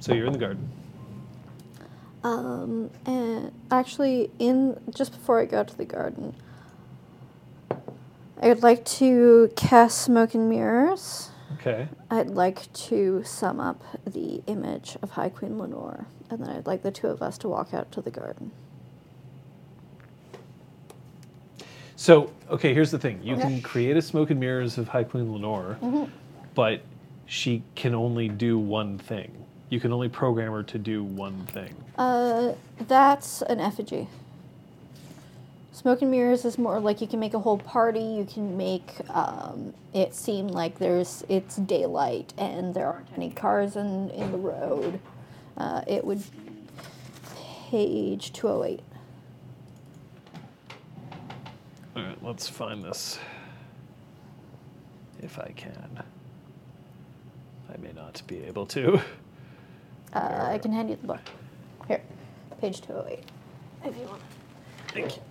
[0.00, 0.68] So you're in the garden.
[2.24, 6.34] Um, and actually, in just before I go out to the garden,
[7.70, 11.30] I would like to cast smoke and mirrors.
[11.60, 11.86] Okay.
[12.10, 16.82] I'd like to sum up the image of High Queen Lenore, and then I'd like
[16.82, 18.50] the two of us to walk out to the garden.
[21.96, 23.20] So, okay, here's the thing.
[23.22, 23.42] You Okay.
[23.42, 25.78] can create a smoke and mirrors of High Queen Lenore,
[26.54, 26.82] but
[27.26, 29.32] she can only do one thing.
[29.70, 31.74] You can only program her to do one thing.
[31.98, 32.52] Uh,
[32.86, 34.08] that's an effigy.
[35.72, 38.00] Smoke and mirrors is more like you can make a whole party.
[38.00, 43.76] You can make um, it seem like there's it's daylight and there aren't any cars
[43.76, 45.00] in in the road.
[45.56, 46.22] Uh, it would
[47.70, 48.80] page two hundred eight.
[51.96, 53.18] All right, let's find this.
[55.22, 56.02] If I can.
[57.72, 59.00] I may not be able to.
[60.12, 61.20] Uh, I can hand you the book.
[61.88, 62.02] Here,
[62.60, 63.24] page two hundred eight.
[63.82, 64.20] If you want.
[64.88, 65.22] Thank you.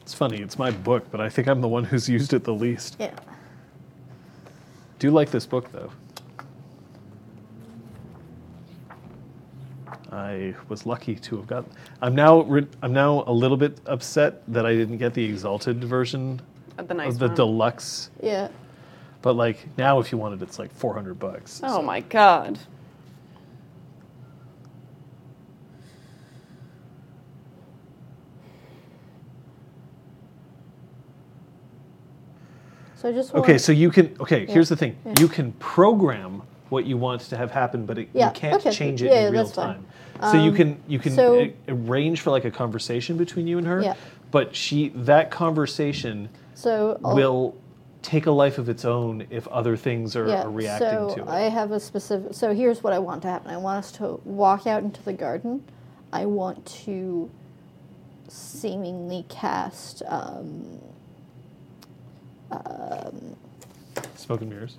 [0.00, 2.54] It's funny, it's my book, but I think I'm the one who's used it the
[2.54, 2.96] least.
[2.98, 3.14] Yeah.
[4.98, 5.92] Do you like this book, though?
[10.12, 11.64] I was lucky to have got.
[12.02, 12.40] I'm now.
[12.42, 16.40] Re- I'm now a little bit upset that I didn't get the exalted version
[16.76, 17.34] The nice of the one.
[17.36, 18.10] deluxe.
[18.22, 18.48] Yeah.
[19.22, 21.60] But like now, if you wanted, it's like 400 bucks.
[21.62, 22.58] Oh so- my god.
[32.96, 34.14] So I just Okay, so you can.
[34.20, 34.52] Okay, Yeah.
[34.52, 34.96] here's the thing.
[35.06, 35.14] Yeah.
[35.18, 38.70] You can program what you want to have happen, but it, Yeah, you can't okay,
[38.72, 39.74] change it yeah, in real that's fine.
[39.74, 39.86] time.
[40.32, 43.58] So you Um, can you can so- a- arrange for like a conversation between you
[43.58, 43.82] and her.
[43.82, 43.94] Yeah.
[44.30, 47.54] But she that conversation so I'll- will
[48.02, 51.20] take a life of its own if other things are, yeah, are reacting so to
[51.22, 51.28] it.
[51.28, 52.32] I have a specific.
[52.32, 53.50] So here's what I want to happen.
[53.50, 55.62] I want us to walk out into the garden.
[56.12, 57.30] I want to
[58.28, 60.02] seemingly cast.
[60.06, 60.78] Um,
[62.50, 63.36] um,
[64.16, 64.76] Smoke and mirrors.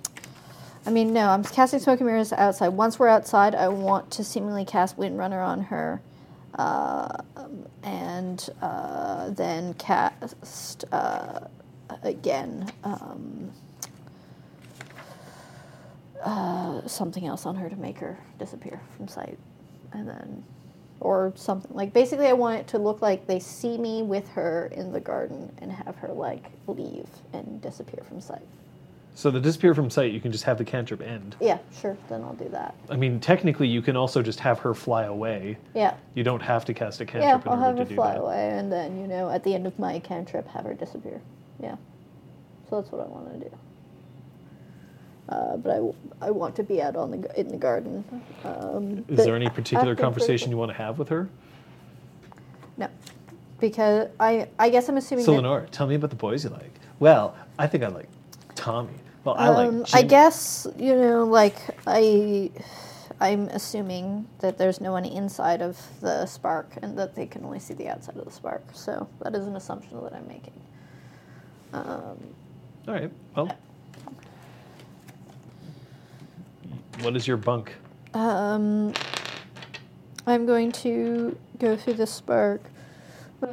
[0.84, 2.68] I mean, no, I'm casting smoke and mirrors outside.
[2.68, 6.00] Once we're outside, I want to seemingly cast Windrunner on her,
[6.56, 7.18] uh,
[7.84, 11.40] and uh, then cast uh,
[12.02, 12.70] again.
[12.82, 13.52] Um,
[16.24, 19.38] uh, something else on her to make her disappear from sight,
[19.92, 20.44] and then,
[21.00, 24.66] or something like basically, I want it to look like they see me with her
[24.72, 28.46] in the garden and have her like leave and disappear from sight.
[29.14, 31.36] So the disappear from sight, you can just have the cantrip end.
[31.38, 31.96] Yeah, sure.
[32.08, 32.74] Then I'll do that.
[32.88, 35.58] I mean, technically, you can also just have her fly away.
[35.74, 35.94] Yeah.
[36.14, 37.94] You don't have to cast a cantrip Yeah, in I'll order have to her do
[37.94, 38.20] fly that.
[38.22, 41.20] away, and then you know, at the end of my cantrip, have her disappear.
[41.62, 41.76] Yeah.
[42.70, 43.56] So that's what I want to do.
[45.28, 48.04] Uh, but I, w- I want to be out on the g- in the garden.
[48.44, 51.28] Um, Is there any particular conversation you want to have with her?
[52.76, 52.88] No,
[53.60, 55.24] because I I guess I'm assuming.
[55.24, 56.72] So that, Lenore, tell me about the boys you like.
[56.98, 58.08] Well, I think I like
[58.54, 58.94] Tommy.
[59.24, 59.84] Well, I um.
[59.92, 62.50] I guess you know, like I,
[63.20, 67.60] I'm assuming that there's no one inside of the spark, and that they can only
[67.60, 68.64] see the outside of the spark.
[68.72, 70.60] So that is an assumption that I'm making.
[71.72, 72.18] Um,
[72.88, 73.10] All right.
[73.36, 73.50] Well,
[77.00, 77.74] what is your bunk?
[78.14, 78.92] Um,
[80.26, 82.62] I'm going to go through the spark,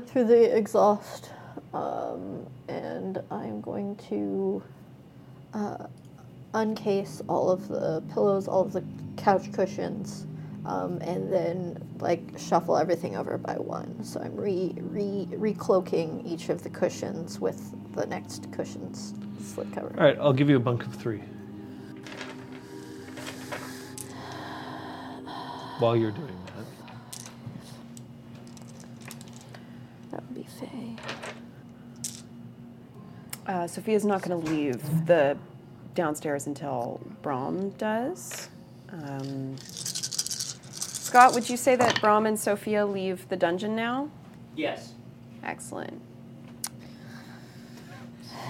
[0.07, 1.31] through the exhaust,
[1.73, 4.63] um, and I'm going to
[5.53, 5.87] uh,
[6.53, 8.83] uncase all of the pillows, all of the
[9.17, 10.25] couch cushions,
[10.65, 14.03] um, and then like shuffle everything over by one.
[14.03, 19.93] So I'm re re recloaking each of the cushions with the next cushion's slip cover.
[19.97, 21.21] All right, I'll give you a bunk of three.
[25.79, 26.65] While you're doing that,
[30.11, 30.97] That would be Faye.
[33.49, 35.35] Uh, Sophia's not going to leave the
[35.95, 38.47] downstairs until Brom does.
[38.91, 44.11] Um, Scott, would you say that Brom and Sophia leave the dungeon now?
[44.55, 44.93] Yes.
[45.43, 45.99] Excellent.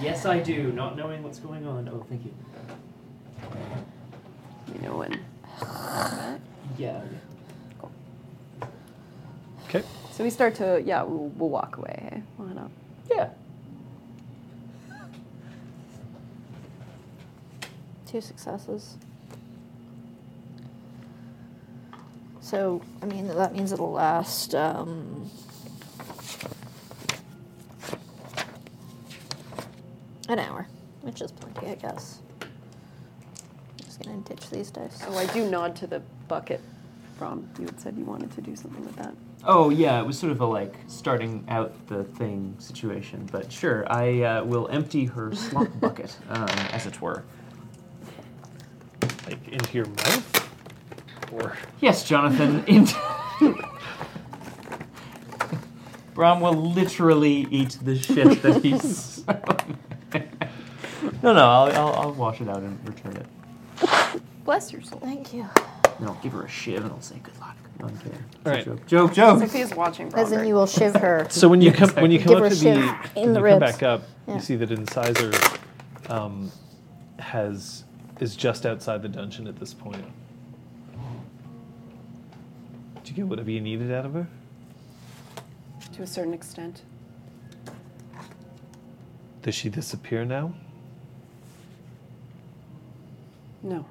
[0.02, 0.70] Yes, I do.
[0.70, 1.88] Not knowing what's going on.
[1.88, 2.34] Oh, thank you.
[4.74, 5.18] You know when.
[6.76, 7.00] Yeah.
[9.64, 9.82] okay.
[10.12, 12.10] So we start to, yeah, we'll, we'll walk away.
[12.12, 12.22] Hey?
[12.36, 12.70] We'll head up.
[13.10, 13.30] Yeah.
[18.10, 18.96] Two successes.
[22.40, 24.52] So, I mean, that means it'll last.
[24.56, 25.30] Um,
[30.28, 30.66] an hour,
[31.02, 32.18] which is plenty, I guess.
[32.42, 32.48] I'm
[33.84, 35.02] just gonna ditch these dice.
[35.06, 36.60] Oh, I do nod to the bucket.
[37.16, 39.14] from you had said you wanted to do something with that.
[39.44, 43.84] Oh yeah, it was sort of a like starting out the thing situation, but sure,
[43.92, 47.24] I uh, will empty her slop bucket, um, as it were.
[49.26, 52.64] Like into your mouth, or Yes, Jonathan.
[52.66, 52.96] Into
[56.14, 59.24] Brom will literally eat the shit that he's.
[61.22, 64.22] no, no, I'll, I'll, I'll wash it out and return it.
[64.44, 64.98] Bless your soul.
[65.00, 65.46] Thank you.
[65.98, 67.56] And I'll give her a shiv and I'll say good luck.
[67.78, 68.24] No, I'm kidding.
[68.44, 68.64] All right.
[68.64, 69.38] Joke, joke, joke.
[69.40, 70.24] Sophia's watching Brom.
[70.26, 71.26] As in, very you will shiv her.
[71.30, 72.98] so when you come when you Give come her up to the shiv in when
[73.14, 73.60] the you come ribs.
[73.60, 74.34] back up, Yeah.
[74.34, 75.32] you see that Incisor
[76.08, 76.50] um,
[77.18, 77.84] has
[78.20, 80.04] is just outside the dungeon at this point.
[82.96, 84.26] Did you get whatever you needed out of her?
[85.94, 86.82] To a certain extent.
[89.42, 90.52] Does she disappear now?
[93.62, 93.86] No.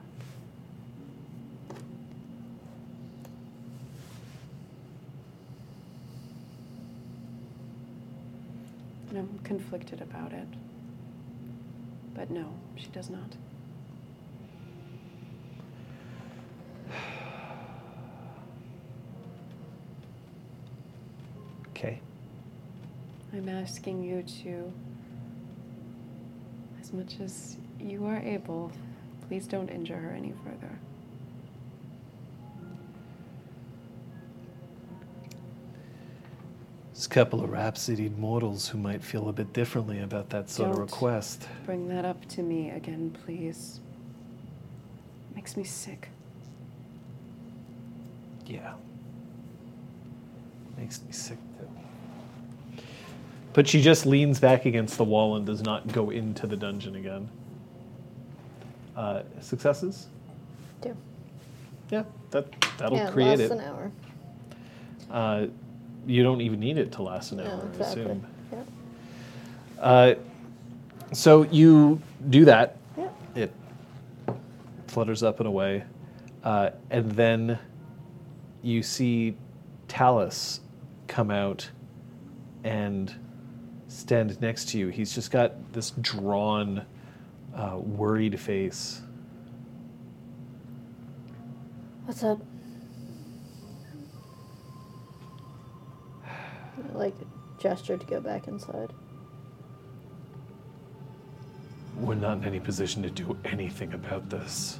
[9.09, 10.47] And I'm conflicted about it.
[12.13, 13.35] But no, she does not.
[21.69, 22.01] Okay.
[23.31, 24.73] I'm asking you to,
[26.81, 28.71] as much as you are able,
[29.27, 30.79] please don't injure her any further.
[36.99, 40.71] There's a couple of rhapsodied mortals who might feel a bit differently about that sort
[40.71, 40.85] of Don't.
[40.85, 41.47] request.
[41.65, 43.79] Bring that up to me again, please.
[45.33, 46.09] Makes me sick.
[48.49, 48.73] Yeah.
[50.77, 52.83] Makes me sick too.
[53.53, 56.95] But she just leans back against the wall and does not go into the dungeon
[56.95, 57.29] again.
[58.95, 60.07] Uh, successes?
[60.81, 60.97] Two.
[61.91, 62.45] Yeah, that
[62.77, 63.51] that'll yeah, create lasts it.
[63.51, 63.91] an hour.
[65.11, 65.47] Uh,
[66.07, 68.01] you don't even need it to last an hour, No, I exactly.
[68.03, 68.27] assume.
[68.51, 68.67] Yep.
[69.79, 70.13] Uh,
[71.13, 72.77] so you do that.
[72.97, 73.15] Yep.
[73.35, 73.51] It
[74.87, 75.83] flutters up and away,
[76.43, 77.57] uh, and then
[78.61, 79.35] you see
[79.87, 80.61] Talus
[81.07, 81.69] come out
[82.63, 83.13] and
[83.87, 84.89] stand next to you.
[84.89, 86.85] He's just got this drawn,
[87.55, 89.01] uh, worried face.
[92.05, 92.39] What's up?
[96.93, 97.15] Like,
[97.59, 98.91] gesture to go back inside.
[101.97, 104.79] We're not in any position to do anything about this.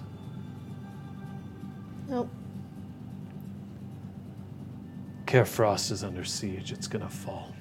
[2.07, 2.29] Nope.
[5.29, 6.71] Care Frost is under siege.
[6.71, 7.53] It's gonna fall.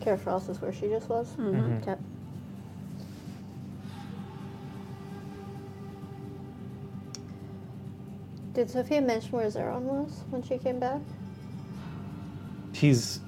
[0.00, 1.26] Carefrost is where she just was?
[1.34, 1.82] Mm-hmm.
[1.82, 1.96] Okay.
[8.52, 11.00] Did Sophia mention where Zeron was when she came back?
[12.74, 13.18] He's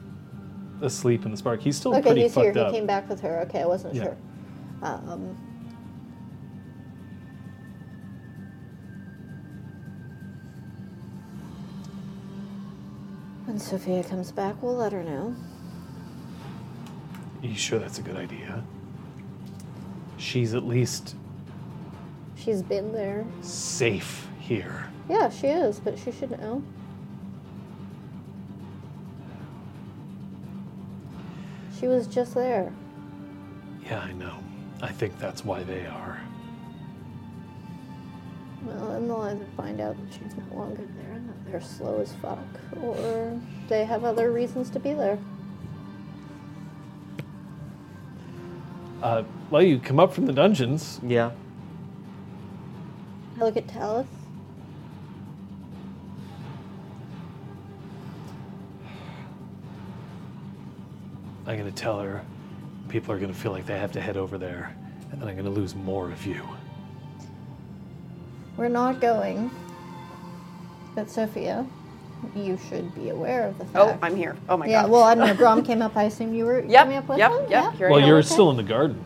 [0.81, 1.61] asleep in the spark.
[1.61, 2.55] He's still okay, pretty he's here.
[2.55, 3.41] fucked He came back with her.
[3.49, 4.05] Okay, I wasn't Yeah.
[4.05, 4.17] sure.
[4.83, 5.37] Um,
[13.59, 15.35] when Sophia comes back, we'll let her know.
[17.43, 18.63] You sure that's a good idea?
[20.17, 21.17] She's at least
[22.37, 23.27] She's been there.
[23.41, 24.89] safe here.
[25.09, 26.63] Yeah, she is, but she should know.
[31.81, 32.73] She was just there.
[33.85, 34.39] Yeah, I know.
[34.83, 36.21] I think that's why they are.
[38.99, 42.01] Well, then they'll either find out that she's no longer there and that they're slow
[42.01, 42.39] as fuck,
[42.83, 45.19] or they have other reasons to be there.
[49.01, 50.99] Uh, well, you come up from the dungeons.
[51.05, 51.31] Yeah.
[53.37, 54.07] I look at Talith.
[61.47, 62.25] I'm gonna tell her
[62.89, 64.75] people are gonna feel like they have to head over there,
[65.13, 66.43] and then I'm gonna lose more of you.
[68.59, 69.51] We're not going.
[70.97, 71.65] But Sophia,
[72.35, 73.99] you should be aware of the oh, fact.
[74.03, 74.37] Oh, I'm here.
[74.49, 74.87] Oh my yeah, god.
[74.89, 75.35] Yeah, well, I don't know.
[75.35, 75.97] Brom came up.
[75.97, 77.41] I assume you were Yep, coming up with yep, him?
[77.43, 77.73] yep, Yeah?
[77.73, 78.07] here well, am.
[78.09, 78.27] you're okay.
[78.27, 79.03] still in the garden.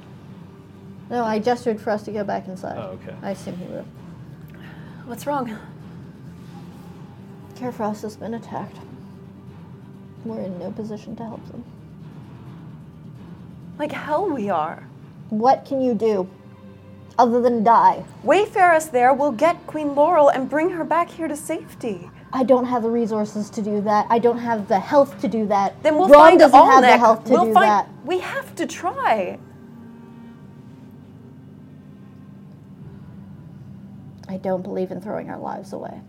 [1.10, 2.78] No, I gestured for us to go back inside.
[2.78, 3.14] Oh, okay.
[3.22, 3.84] I assume he would.
[5.04, 5.58] What's wrong?
[7.56, 8.78] Carefrost has been attacked.
[10.24, 11.62] We're in no position to help them.
[13.78, 14.88] Like hell we are.
[15.28, 16.26] What can you do
[17.18, 18.04] other than die?
[18.24, 22.10] Wayfare us there, we'll get Queen Laurel and bring her back here to safety.
[22.32, 24.06] I don't have the resources to do that.
[24.10, 25.82] I don't have the health to do that.
[25.82, 27.00] Then we'll Braun find doesn't have the Alnec.
[27.00, 27.88] health to we'll do find that.
[28.04, 29.38] we have to try.
[34.28, 36.00] I don't believe in throwing our lives away.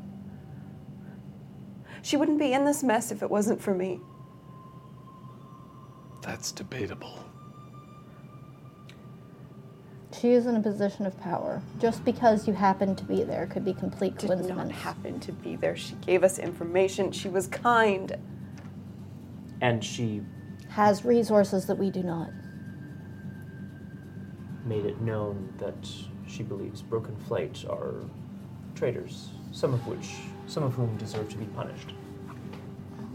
[2.01, 3.99] She wouldn't be in this mess if it wasn't for me.
[6.21, 7.19] That's debatable.
[10.19, 11.61] She is in a position of power.
[11.79, 15.55] Just because you happened to be there could be complete Did not happen to be
[15.55, 15.75] there.
[15.75, 17.11] She gave us information.
[17.11, 18.15] She was kind.
[19.61, 20.21] And she
[20.69, 22.29] Has resources that we do not.
[24.65, 25.75] made it known that
[26.25, 27.95] she believes Broken Flight are
[28.75, 30.15] traitors, some of which,
[30.47, 31.93] some of whom deserve to be punished.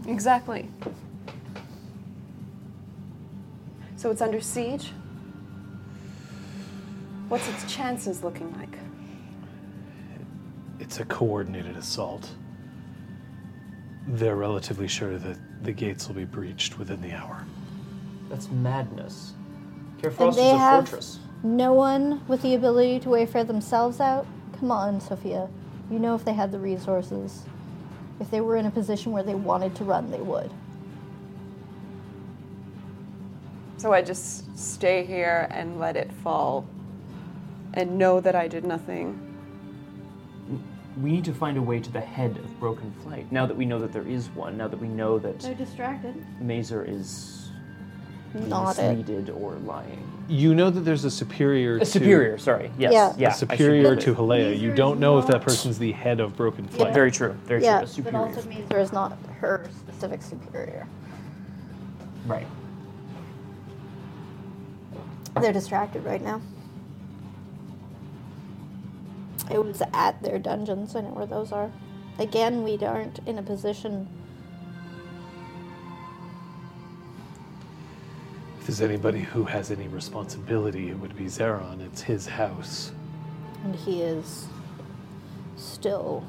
[0.05, 0.69] Exactly.
[3.95, 4.91] So it's under siege?
[7.29, 8.77] What's its chances looking like?
[10.79, 12.29] It's a coordinated assault.
[14.07, 17.45] They're relatively sure that the gates will be breached within the hour.
[18.29, 19.33] That's madness.
[20.01, 21.19] Care And Frost they is a have fortress.
[21.43, 24.25] no one with the ability to wayfare themselves out.
[24.59, 25.47] Come on, Sophia.
[25.91, 27.43] You know if they had the resources.
[28.19, 30.51] If they were in a position where they wanted to run, they would.
[33.77, 36.67] So I just stay here and let it fall
[37.73, 39.25] and know that I did nothing.
[41.01, 43.31] We need to find a way to the head of Broken Flight.
[43.31, 46.15] Now that we know that there is one, now that we know that distracted.
[46.41, 47.49] Mazer is
[48.33, 48.97] Not it.
[48.97, 50.05] misleaded or lying.
[50.27, 52.69] You know that there's a superior A to superior, sorry.
[52.77, 52.91] Yes.
[52.93, 53.13] Yeah.
[53.17, 53.27] Yeah.
[53.27, 54.13] a I should superior to.
[54.13, 54.59] Halea.
[54.59, 56.93] You don't know if that person's the head of Broken Flight.
[56.93, 57.31] Very true.
[57.45, 57.77] Very Yeah, true.
[57.77, 58.17] A but superior.
[58.19, 60.85] also means there is not her specific superior.
[62.27, 62.47] Right.
[65.41, 66.41] They're distracted right now.
[69.49, 70.95] It was at their dungeons.
[70.95, 71.71] I know where those are.
[72.19, 74.07] Again, we aren't in a position.
[78.59, 81.81] If there's anybody who has any responsibility, it would be Zeron.
[81.85, 82.91] It's his house.
[83.63, 84.47] And he is
[85.57, 86.23] still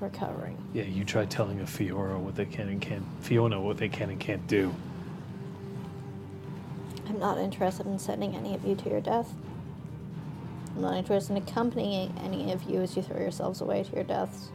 [0.00, 0.56] recovering.
[0.72, 3.04] Yeah, you try telling a Fiora what they can and can't.
[3.20, 4.74] Fiona what they can and can't do.
[7.08, 9.32] I'm not interested in sending any of you to your death.
[10.76, 14.04] I'm not interested in accompanying any of you as you throw yourselves away to your
[14.04, 14.50] deaths.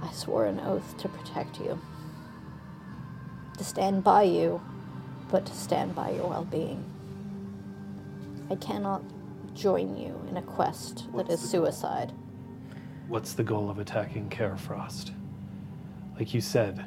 [0.00, 1.80] I swore an oath to protect you,
[3.58, 4.60] to stand by you,
[5.28, 6.84] but to stand by your well being.
[8.48, 9.02] I cannot
[9.54, 12.12] join you in a quest that is suicide.
[13.08, 15.10] What's the goal of attacking Carafrost?
[16.16, 16.78] Like you said,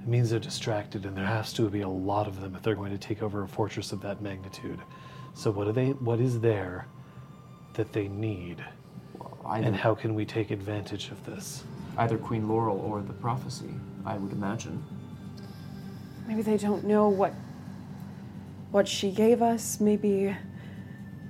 [0.00, 2.74] it means they're distracted, and there has to be a lot of them if they're
[2.74, 4.80] going to take over a fortress of that magnitude.
[5.34, 5.90] So what do they?
[5.90, 6.86] What is there
[7.74, 8.64] that they need,
[9.46, 11.64] Either, and how can we take advantage of this?
[11.98, 13.74] either Queen Laurel or the prophecy,
[14.06, 14.82] I would imagine.
[16.26, 17.34] Maybe they don't know what
[18.70, 19.80] what she gave us.
[19.80, 20.36] Maybe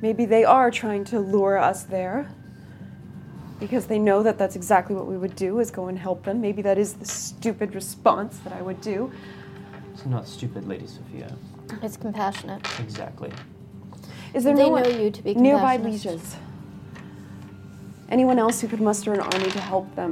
[0.02, 2.30] maybe they are trying to lure us there
[3.58, 6.40] because they know that that's exactly what we would do is go and help them.
[6.40, 9.10] Maybe that is the stupid response that I would do.
[9.92, 11.34] It's not stupid, Lady Sophia.
[11.82, 12.66] It's compassionate.
[12.80, 13.30] Exactly.
[14.34, 16.14] Is there They no one know you to be nearby compassionate.
[16.16, 16.36] lieges?
[18.08, 20.10] Anyone else who could muster an army to help them?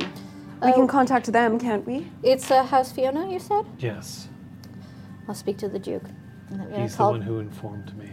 [0.62, 0.86] We can Oh.
[0.88, 2.08] contact them, can't we?
[2.22, 3.64] It's uh, House Fiona, you said?
[3.78, 4.28] Yes,
[5.28, 6.02] I'll speak to the Duke.
[6.50, 8.10] And I'm gonna he's the call- one who informed me.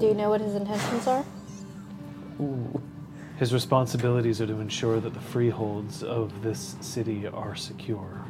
[0.00, 1.24] Do you know what his intentions are?
[3.38, 8.23] His responsibilities are to ensure that the freeholds of this city are secure.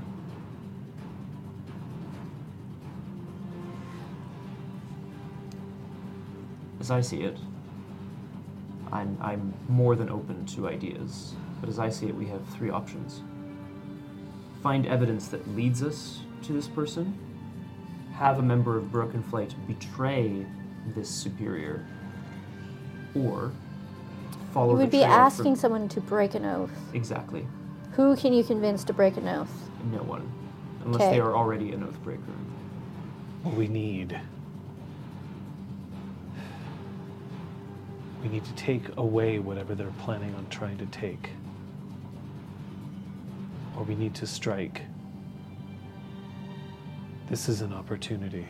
[6.84, 7.38] As I see it,
[8.92, 12.68] I'm, I'm more than open to ideas, but as I see it, we have three
[12.68, 13.22] options.
[14.62, 17.18] Find evidence that leads us to this person,
[18.12, 20.44] have a member of Broken Flight betray
[20.94, 21.86] this superior,
[23.14, 23.50] or
[24.52, 26.70] follow You the would be asking from- someone to break an oath.
[26.92, 27.46] Exactly.
[27.92, 29.70] Who can you convince to break an oath?
[29.90, 30.30] No one.
[30.84, 31.12] Unless Okay.
[31.12, 32.20] they are already an oath breaker.
[33.42, 34.20] What we need.
[38.24, 41.28] We need to take away whatever they're planning on trying to take.
[43.76, 44.80] Or we need to strike.
[47.28, 48.46] This is an opportunity.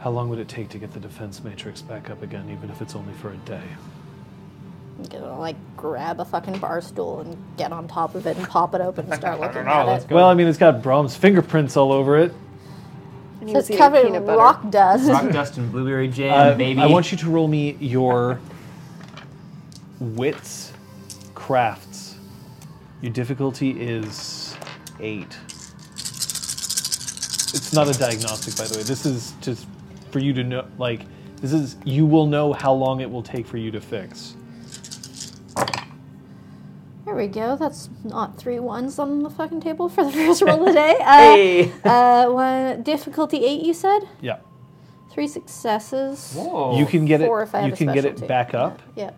[0.00, 2.82] How long would it take to get the defense matrix back up again, even if
[2.82, 3.62] it's only for a day?
[4.98, 8.48] I'm gonna like grab a fucking bar stool and get on top of it and
[8.48, 10.10] pop it open and start looking at it.
[10.10, 12.34] Well, I mean, it's got Brom's fingerprints all over it.
[13.40, 14.38] And he So was it's eating covered peanut in butter.
[14.38, 15.08] rock dust.
[15.08, 16.80] Rock dust and blueberry jam, Uh, baby.
[16.80, 18.38] I want you to roll me your
[19.98, 20.72] wits
[21.34, 22.16] crafts.
[23.02, 24.56] Your difficulty is
[25.00, 25.36] eight.
[27.52, 28.82] It's not a diagnostic, by the way.
[28.84, 29.66] This is just
[30.10, 30.66] for you to know.
[30.78, 31.06] Like,
[31.40, 34.34] this is you will know how long it will take for you to fix.
[37.10, 37.56] There we go.
[37.56, 40.96] That's not three ones on the fucking table for the first roll of the day.
[41.00, 41.72] Uh, Hey!
[41.82, 44.08] uh, one, difficulty eight, you said?
[44.20, 44.38] Yeah,
[45.10, 46.34] Three successes.
[46.34, 46.78] Whoa.
[46.78, 47.70] you can get Four if I it.
[47.70, 49.10] You can get it back up Yeah.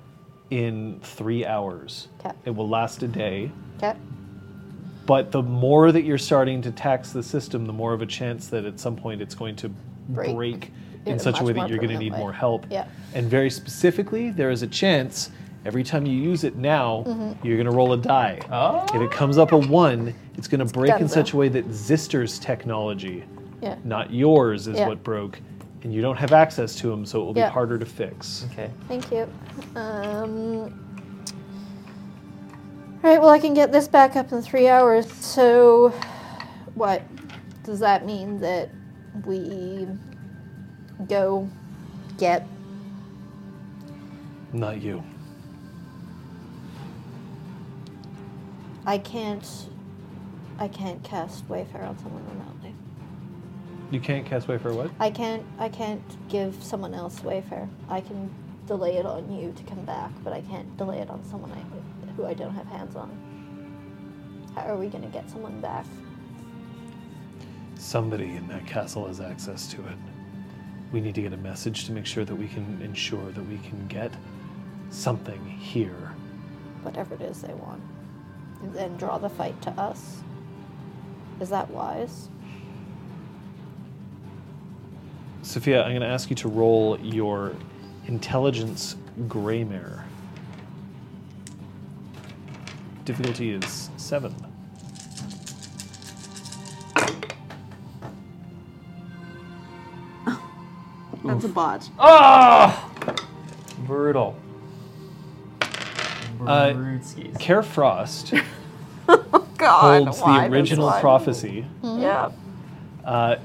[0.48, 2.08] in three hours.
[2.20, 2.34] Okay.
[2.46, 3.52] It will last a day.
[3.76, 3.94] Okay.
[5.04, 8.46] But the more that you're starting to tax the system, the more of a chance
[8.46, 9.68] that at some point it's going to
[10.08, 10.70] Break break,
[11.04, 12.18] in in such a way that you're going to need way.
[12.18, 12.64] more help.
[12.70, 12.86] Yeah.
[13.12, 15.30] And very specifically, there is a chance
[15.64, 17.46] every time you use it now, Mm-hmm.
[17.46, 18.40] you're going to roll a die.
[18.50, 18.84] Oh.
[18.94, 21.10] If it comes up a one, it's going to break in Dunzo.
[21.10, 23.24] such a way that Zister's technology,
[23.60, 23.76] Yeah.
[23.84, 24.88] not yours, is Yeah.
[24.88, 25.40] what broke.
[25.84, 27.48] And you don't have access to them, so it will Yeah.
[27.48, 28.46] be harder to fix.
[28.52, 28.70] Okay.
[28.88, 29.26] Thank you.
[29.74, 30.78] Um,
[33.04, 35.10] all right, well, I can get this back up in three hours.
[35.12, 35.92] So,
[36.74, 37.02] what?
[37.64, 38.70] Does that mean that
[39.26, 39.88] we
[41.08, 41.48] go
[42.18, 42.46] get.
[44.52, 45.02] Not you.
[48.86, 49.46] I can't.
[50.58, 52.74] I can't cast Wayfare on someone remotely.
[53.90, 54.90] You can't cast Wayfare what?
[55.00, 55.44] I can't.
[55.58, 57.68] I can't give someone else Wayfare.
[57.88, 58.30] I can
[58.66, 62.12] delay it on you to come back, but I can't delay it on someone I,
[62.12, 63.10] who I don't have hands on.
[64.54, 65.86] How are we going to get someone back?
[67.76, 69.96] Somebody in that castle has access to it.
[70.92, 73.58] We need to get a message to make sure that we can ensure that we
[73.58, 74.12] can get
[74.90, 76.12] something here.
[76.82, 77.82] whatever it is they want,
[78.62, 80.22] and then draw the fight to us.
[81.40, 82.28] Is that wise?
[85.42, 87.54] Sophia, I'm going to ask you to roll your
[88.06, 90.04] intelligence Gremayre.
[93.04, 94.34] Difficulty is seven.
[101.24, 101.88] That's a bot.
[101.98, 103.18] Oh!
[103.86, 104.36] Brutal.
[106.48, 107.38] Uh, Brutskis.
[107.38, 108.34] Care Frost
[109.58, 111.00] God, holds why the this original one?
[111.00, 111.66] prophecy.
[111.82, 112.30] Yeah.
[113.04, 113.36] Uh,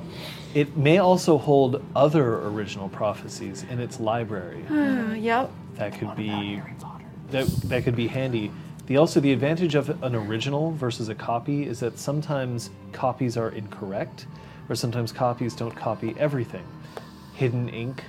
[0.54, 4.64] it may also hold other original prophecies in its library.
[4.70, 5.52] Uh, yep.
[5.76, 6.62] That could be
[7.32, 8.52] that, that could be handy.
[8.88, 13.50] The also the advantage of an original versus a copy is that sometimes copies are
[13.50, 14.28] incorrect,
[14.70, 16.66] or sometimes copies don't copy everything.
[17.34, 18.04] Hidden ink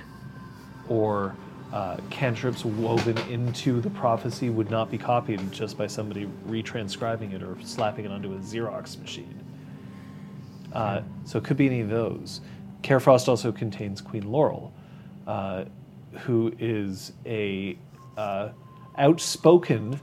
[0.87, 1.35] or
[1.73, 7.43] uh, cantrips woven into the prophecy would not be copied just by somebody retranscribing it
[7.43, 9.43] or slapping it onto a Xerox machine.
[10.73, 12.41] Uh, so it could be any of those.
[12.81, 14.73] Carefrost also contains Queen Laurel,
[15.27, 15.65] uh,
[16.21, 17.77] who is a
[18.17, 18.49] uh,
[18.97, 19.99] outspoken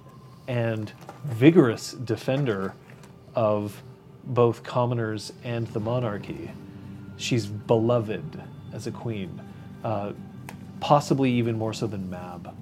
[0.49, 0.93] and
[1.25, 2.75] vigorous defender
[3.35, 3.83] of
[4.25, 6.51] both commoners and the monarchy.
[7.17, 9.41] She's beloved as a queen,
[9.85, 10.12] uh,
[10.81, 12.55] possibly even more so than Mab.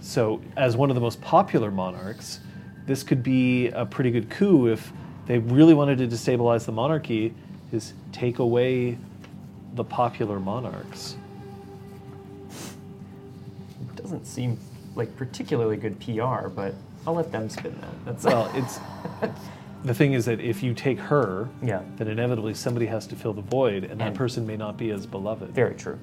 [0.00, 2.40] So, as one of the most popular monarchs,
[2.86, 4.92] this could be a pretty good coup if
[5.26, 7.32] they really wanted to destabilize the monarchy,
[7.72, 8.98] is take away
[9.74, 11.16] the popular monarchs.
[13.80, 14.58] It doesn't seem
[14.94, 16.74] like particularly good PR, but
[17.06, 18.04] I'll let them spin that.
[18.04, 18.78] That's Well, it's,
[19.22, 19.40] it's
[19.84, 21.82] the thing is that if you take her, Yeah.
[21.96, 25.06] then inevitably somebody has to fill the void, and that person may not be as
[25.06, 25.50] beloved.
[25.50, 25.98] very true.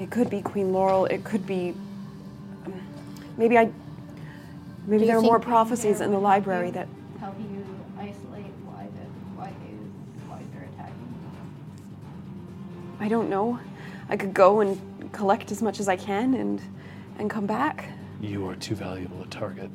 [0.00, 1.04] It could be Queen Laurel.
[1.06, 1.74] It could be.
[2.64, 2.72] um,
[3.36, 3.70] maybe I.
[4.86, 6.88] Maybe there are more think prophecies in the library that.
[7.20, 7.64] help you
[7.98, 9.74] isolate why the why they
[10.26, 11.14] why they're attacking.
[12.98, 13.58] I don't know.
[14.08, 14.80] I could go and
[15.12, 16.62] collect as much as I can and
[17.18, 17.90] and come back.
[18.22, 19.70] You are too valuable a target.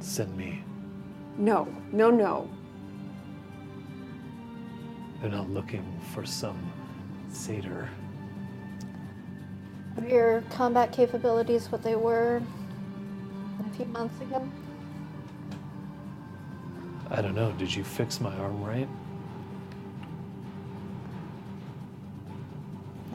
[0.00, 0.64] Send me.
[1.36, 2.48] No, no, no.
[5.20, 6.72] They're not looking for some
[7.30, 7.88] satyr.
[9.96, 12.40] Are your combat capabilities what they were
[13.60, 14.48] a few months ago?
[17.10, 17.50] I don't know.
[17.52, 18.88] Did you fix my arm right?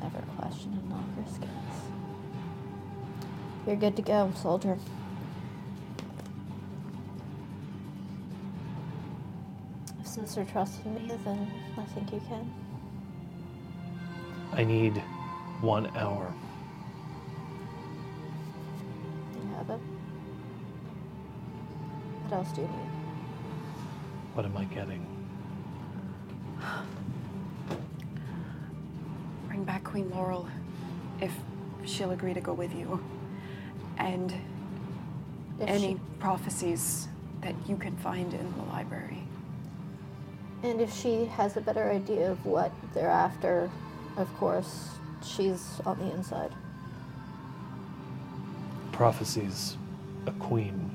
[0.02, 1.50] Never question a knocker's skills.
[3.66, 4.78] You're good to go, soldier.
[10.16, 12.54] If Sister trusted me, then I think you can.
[14.52, 15.02] I need
[15.60, 16.32] one hour.
[19.34, 19.80] You have it.
[22.26, 22.90] What else do you need?
[24.36, 25.04] What am I getting?
[29.48, 30.48] Bring back Queen Laurel,
[31.22, 31.34] if
[31.86, 33.04] she'll agree to go with you,
[33.98, 34.32] and
[35.60, 37.08] If any she- prophecies
[37.42, 39.24] that you can find in the library.
[40.64, 43.70] And if she has a better idea of what they're after,
[44.18, 44.90] of course,
[45.22, 46.52] she's on the inside.
[48.94, 49.78] Prophecies,
[50.26, 50.90] a queen.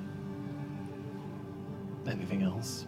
[2.06, 2.86] Anything else?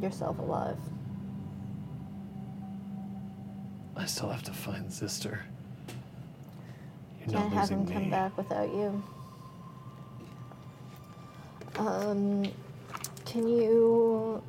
[0.00, 0.78] Yourself alive.
[3.96, 5.40] I still have to find sister.
[7.20, 7.92] You're Can't not have losing him me.
[7.92, 9.02] come back without you.
[11.78, 12.44] Um,
[13.34, 14.40] can you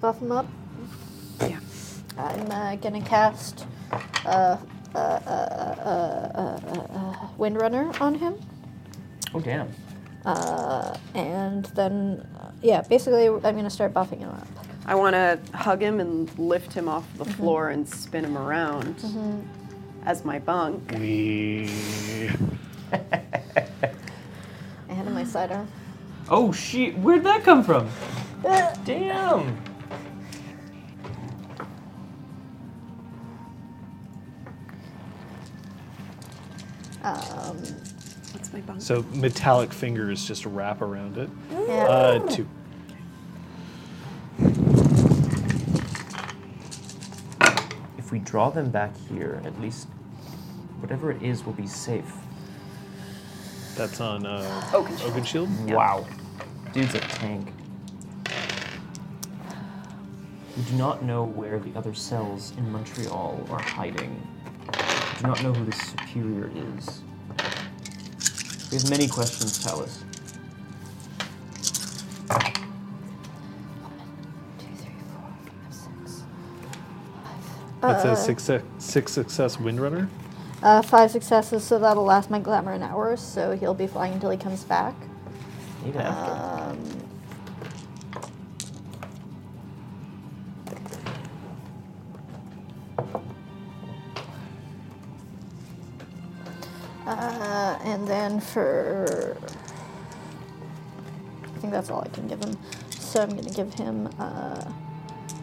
[0.00, 0.46] buff him up?
[1.40, 1.60] Yeah.
[2.18, 8.34] I'm uh, gonna cast uh, uh, uh, uh, uh, uh, uh, Windrunner on him,
[9.32, 9.68] Oh damn.
[10.26, 14.48] uh, and then uh, yeah, basically I'm gonna start buffing him up.
[14.84, 18.96] I want to hug him and lift him off the floor and spin him around
[20.04, 20.90] as my bunk.
[20.98, 21.70] We.
[24.88, 25.66] And my sidearm.
[26.30, 26.96] Oh shit!
[26.98, 27.88] Where'd that come from?
[28.44, 29.56] Damn.
[37.02, 37.56] Um,
[38.32, 38.80] What's my bunk?
[38.80, 41.30] So metallic fingers just wrap around it.
[41.50, 41.84] yeah.
[41.84, 42.46] Uh, two.
[47.98, 49.88] If we draw them back here, at least
[50.80, 52.12] whatever it is will be safe.
[53.76, 54.42] That's on uh,
[54.72, 55.10] Oakenshield.
[55.10, 55.74] Oakenshield.
[55.74, 56.06] Wow.
[56.72, 57.48] Dude's a tank.
[60.56, 64.26] We do not know where the other cells in Montreal are hiding.
[64.66, 67.02] We do not know who the superior is.
[68.70, 70.04] We have many questions, Talus.
[74.58, 76.22] Two, three, four, five, six,
[77.14, 77.80] five.
[77.80, 80.08] That's Uh, a success, six success Windrunner.
[80.62, 83.16] Uh, five successes, so that'll last my glamour an hour.
[83.16, 84.94] So he'll be flying until he comes back.
[85.86, 86.30] Even after.
[86.32, 86.63] Uh,
[97.94, 99.36] and then for,
[101.44, 102.58] I think that's all I can give him.
[102.90, 104.08] So I'm going to give him.
[104.18, 104.64] Uh,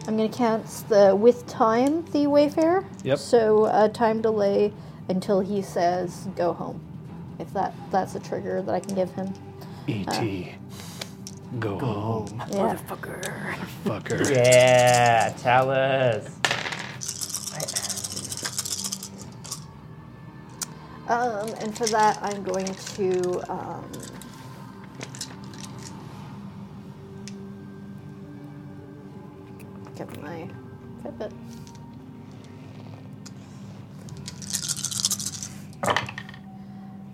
[0.06, 2.84] I'm going to cast the with time the Wayfarer.
[3.04, 3.18] Yep.
[3.18, 4.70] So uh, time delay
[5.08, 6.78] until he says go home.
[7.38, 9.32] If that that's a trigger that I can give him.
[9.86, 10.54] E.T.
[11.58, 12.76] Go, home, Yeah.
[12.88, 13.56] fucker.
[14.30, 16.41] Yeah, Talus.
[21.12, 23.52] Um, and for that, I'm going to.
[23.52, 23.84] Um,
[29.94, 30.48] get my
[31.04, 31.32] Fitbit.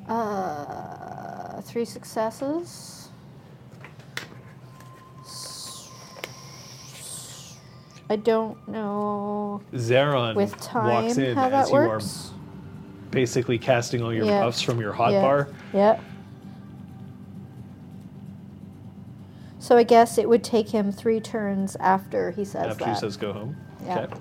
[0.08, 3.08] Uh, three successes.
[8.08, 12.30] I don't know Zeron with walks time in how as that you are works.
[13.10, 14.40] Basically casting all your Yeah.
[14.44, 15.22] buffs from your hot Yeah.
[15.22, 15.48] bar.
[15.72, 16.00] Yep.
[19.58, 22.94] So I guess it would take him three turns after he says after that.
[22.94, 23.56] he says go home.
[23.84, 24.00] Yeah.
[24.00, 24.14] Okay.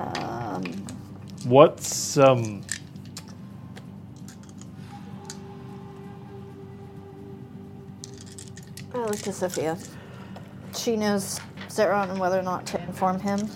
[0.00, 0.62] um,
[1.44, 2.62] What's um
[8.94, 9.78] I look to Sophia.
[10.74, 13.48] She knows Zeron and whether or not to inform him.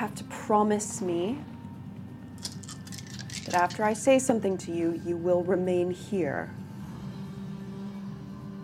[0.00, 1.38] Have to promise me
[3.44, 6.54] that after I say something to you, you will remain here.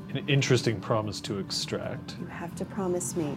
[0.08, 2.16] an interesting promise to extract?
[2.18, 3.36] You have to promise me.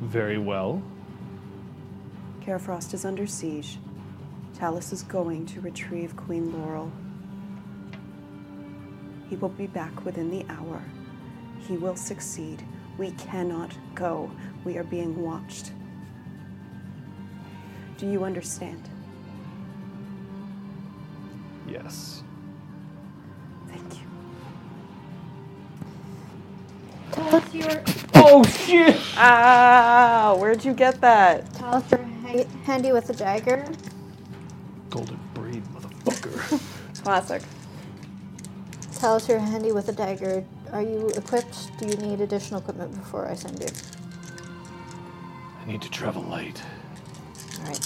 [0.00, 0.82] Very well.
[2.40, 3.78] Carafrost is under siege.
[4.54, 6.90] Talus is going to retrieve Queen Laurel.
[9.32, 10.82] He will be back within the hour.
[11.66, 12.62] He will succeed.
[12.98, 14.30] We cannot go.
[14.62, 15.72] We are being watched.
[17.96, 18.90] Do you understand?
[21.66, 22.22] Yes.
[23.68, 24.06] Thank you.
[27.12, 27.82] Tell us you're,
[28.14, 29.00] Oh shit!
[29.16, 31.54] Ah, where'd you get that?
[31.54, 33.64] tell us you're ha- handy with a dagger.
[34.90, 36.60] Golden braid, motherfucker.
[37.02, 37.40] Classic.
[39.02, 40.44] Tell us you're handy with a dagger.
[40.70, 41.76] Are you equipped?
[41.76, 43.66] Do you need additional equipment before I send you?
[45.60, 46.62] I need to travel light.
[47.58, 47.80] All right.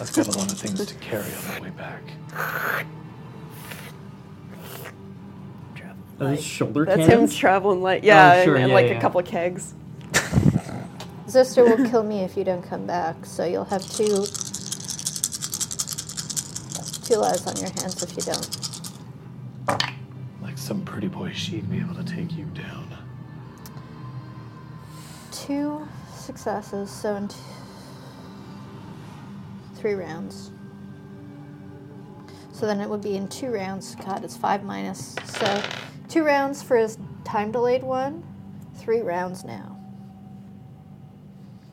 [0.00, 2.02] I've got a lot of things to carry on the way back.
[6.18, 7.32] Those shoulder That's cannons?
[7.32, 8.04] him traveling light.
[8.04, 8.98] Oh, yeah, sure, and, and yeah, like yeah.
[8.98, 9.74] a couple of kegs.
[11.26, 14.24] Zister will kill me if you don't come back, so you'll have two
[17.02, 18.67] two lives on your hands if you don't.
[20.68, 22.94] Some pretty boy, she'd be able to take you down.
[25.32, 27.36] Two successes, so in t-
[29.76, 30.50] three rounds.
[32.52, 33.94] So then it would be in two rounds.
[33.94, 35.16] God, it's five minus.
[35.24, 35.62] So
[36.06, 38.22] two rounds for his time delayed one,
[38.74, 39.74] three rounds now.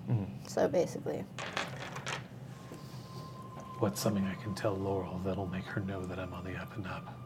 [0.08, 0.24] Hmm.
[0.48, 1.26] So basically,
[3.80, 6.74] What's something I can tell Laurel that'll make her know that I'm on the up
[6.78, 7.25] and up?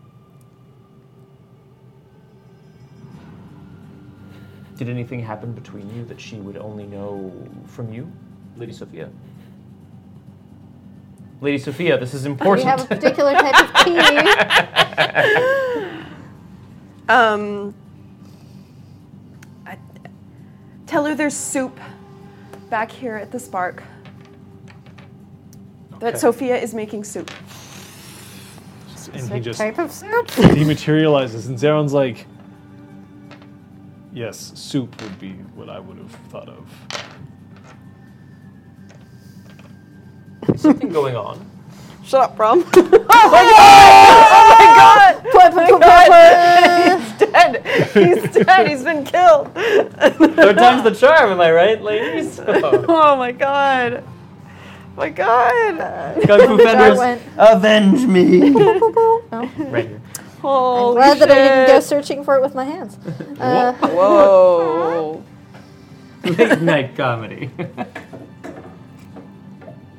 [4.80, 7.34] Did anything happen between you that she would only know
[7.66, 8.10] from you,
[8.56, 9.10] Lady Sophia?
[11.42, 12.66] Lady Sophia, this is important.
[12.66, 12.90] we important.
[12.90, 13.74] have a particular type of
[17.06, 17.14] tea.
[17.14, 17.76] Um,
[19.66, 19.78] I,
[20.88, 21.78] tell her there's soup
[22.70, 23.84] back here at the Spark.
[26.00, 27.30] That Sophia is making soup.
[29.12, 30.28] And he just type of soup.
[30.28, 32.28] dematerializes, and Zeron's like,
[34.14, 36.70] "Yes, soup would be what I would have thought of."
[40.60, 41.46] Something going on.
[42.04, 42.64] Shut up, Brom.
[42.64, 43.06] Put- put- put-
[45.70, 45.90] put-
[46.90, 47.66] He's dead.
[47.94, 48.68] He's dead.
[48.68, 49.54] He's been killed.
[49.54, 52.40] Third time's the charm, am I right, ladies?
[52.40, 52.86] Oh.
[52.90, 54.04] Oh my god.
[54.98, 55.78] My god.
[56.26, 58.50] Kung Fu That Fenris, avenge me!
[58.50, 59.22] no.
[59.32, 60.02] right here.
[60.40, 62.98] I'm Holy glad that I didn't go searching for it with my hands.
[63.40, 65.24] Uh, Whoa.
[66.26, 67.50] Late night comedy.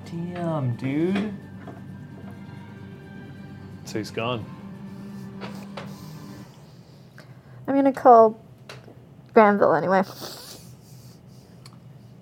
[0.05, 1.33] Damn, dude.
[3.87, 4.45] So he's gone.
[7.67, 8.39] I'm gonna call
[9.33, 10.03] Granville anyway.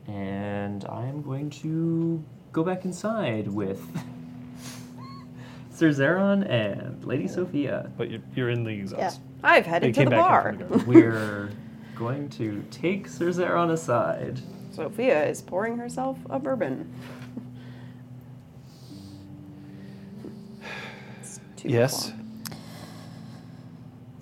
[0.06, 2.22] And I'm going to
[2.52, 3.82] go back inside with
[5.78, 7.88] Sir Zeron and Lady Sophia.
[7.96, 9.20] But you're, you're in the exhaust.
[9.44, 10.56] I've They headed to the bar.
[10.58, 10.78] the.
[10.86, 11.50] We're
[11.94, 14.40] going to take Sir Zeron aside.
[14.72, 16.92] Sophia is pouring herself a bourbon.
[21.62, 22.12] Yes.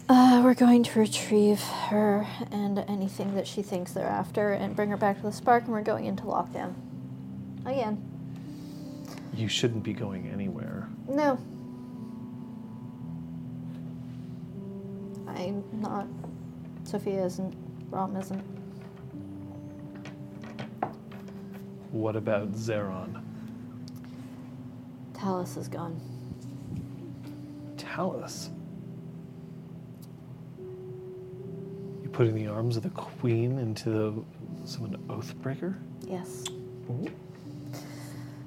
[0.09, 4.89] Uh, we're going to retrieve her and anything that she thinks they're after and bring
[4.91, 6.75] her back to the Spark, and we're going into lockdown.
[7.65, 8.03] Again.
[9.35, 10.86] You shouldn't be going anywhere.
[11.09, 11.39] No.
[15.27, 16.07] I'm not.
[16.85, 17.55] Sophia isn't.
[17.91, 18.45] Brom isn't.
[21.91, 23.23] What about Zeron?
[25.15, 26.01] Talus is gone.
[27.77, 28.51] Talus.
[32.03, 34.25] You put in the arms of the queen into the,
[34.65, 35.77] someone Oathbreaker?
[36.07, 36.45] Yes.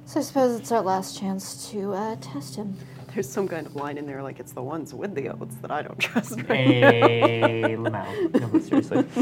[0.10, 2.76] So I suppose it's our last chance to uh, test him.
[3.14, 5.70] There's some kind of line in there like it's the ones with the oaths that
[5.70, 6.40] I don't trust.
[6.40, 8.40] Hey, Lamau.
[8.40, 9.04] No, but seriously.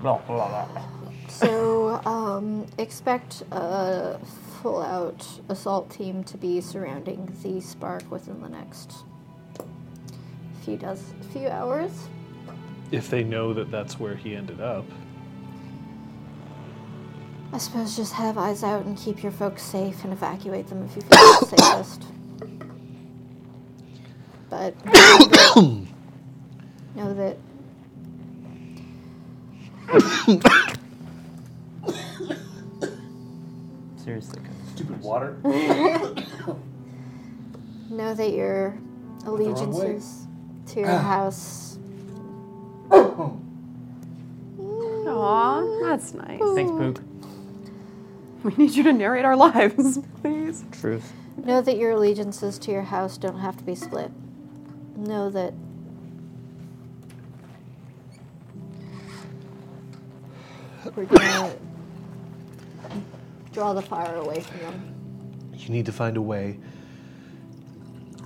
[0.00, 0.82] Blah, blah, blah.
[1.28, 4.18] So um, expect a
[4.62, 8.94] full-out assault team to be surrounding the Spark within the next
[10.64, 12.08] few does few hours.
[12.92, 14.86] If they know that that's where he ended up.
[17.52, 20.96] I suppose just have eyes out and keep your folks safe and evacuate them if
[20.96, 22.04] you feel it's safest.
[24.50, 24.74] But
[26.94, 27.36] know that
[33.96, 34.40] Seriously.
[34.74, 35.36] Stupid water.
[37.90, 38.78] know that your
[39.24, 40.26] allegiances
[40.68, 41.78] to your house.
[45.10, 46.40] Aw, that's nice.
[46.54, 47.07] Thanks, Pook.
[48.48, 50.64] We need you to narrate our lives, please.
[50.72, 51.12] Truth.
[51.36, 54.10] Know that your allegiances to your house don't have to be split.
[54.96, 55.52] Know that
[60.96, 61.54] we're gonna
[63.52, 64.94] draw the fire away from them.
[65.54, 66.58] You need to find a way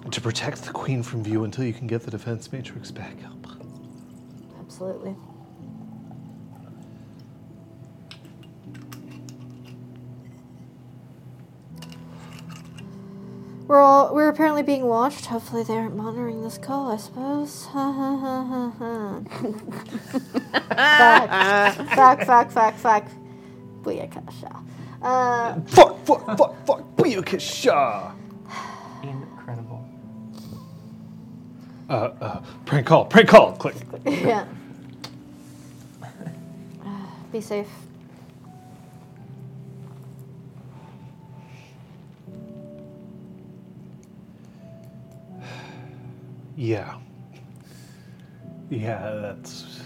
[0.08, 3.56] to protect the queen from view until you can get the defense matrix back up.
[4.60, 5.16] Absolutely.
[13.72, 15.24] We're all we're apparently being watched.
[15.24, 17.64] Hopefully they aren't monitoring this call, I suppose.
[17.72, 19.22] Ha ha ha ha ha.
[20.74, 21.94] fact.
[21.94, 23.14] fact, fact, fact, fact.
[23.80, 24.62] Booyakasha.
[25.00, 28.12] Uh, Fuck, fuck, fuck, fuck, Booyakasha!
[29.04, 29.88] Incredible.
[31.88, 33.76] Uh, uh, prank call, prank call, click.
[34.04, 34.44] yeah.
[37.32, 37.81] Be safe.
[46.56, 46.98] Yeah.
[48.70, 49.80] Yeah, that's.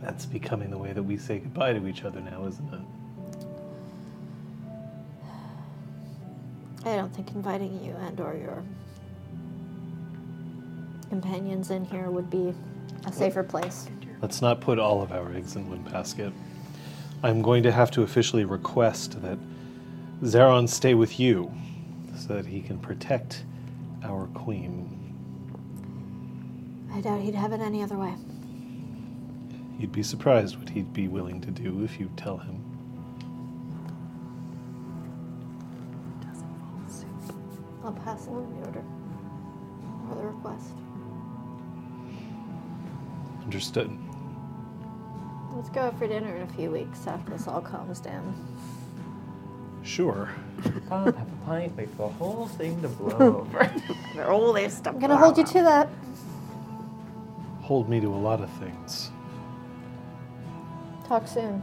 [0.00, 2.80] That's becoming the way that we say goodbye to each other now, isn't it?
[6.84, 8.62] I don't think inviting you and or your
[11.08, 12.54] companions in here would be
[13.06, 13.88] a safer place.
[14.22, 16.32] Let's not put all of our eggs in one basket.
[17.22, 19.38] I'm going to have to officially request that
[20.22, 21.52] Zeron stay with you
[22.16, 23.44] so that he can protect
[24.04, 24.87] our queen.
[26.98, 28.12] I doubt he'd have it any other way.
[29.78, 32.60] You'd be surprised what he'd be willing to do if you tell him.
[37.84, 38.84] I'll pass along the order
[40.10, 40.72] or the request.
[43.44, 43.96] Understood.
[45.52, 48.34] Let's go out for dinner in a few weeks after this all calms down.
[49.84, 50.30] Sure.
[50.88, 53.70] Pop, have a pint, wait for the whole thing to blow over.
[54.16, 54.94] They're all this stuff.
[54.96, 55.88] I'm gonna hold you to that.
[57.68, 59.10] Hold me to a lot of things.
[61.06, 61.62] Talk soon.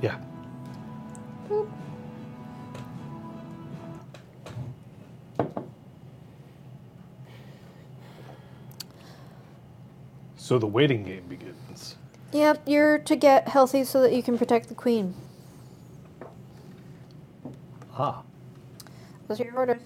[0.00, 0.18] Yeah.
[10.38, 11.96] So the waiting game begins.
[12.32, 15.12] Yep, you're to get healthy so that you can protect the queen.
[17.92, 18.22] Ah.
[19.26, 19.82] Those are your orders.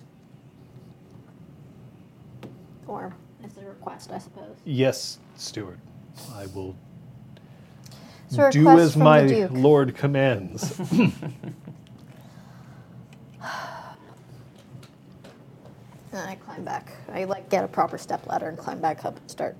[2.86, 3.16] Or
[3.82, 4.56] request, I suppose.
[4.64, 5.80] Yes, Steward.
[6.34, 6.76] I will
[8.26, 9.50] It's a do request as from my the Duke.
[9.52, 10.80] lord commands.
[16.12, 16.92] And I climb back.
[17.12, 19.56] I like get a proper step ladder and climb back up and start.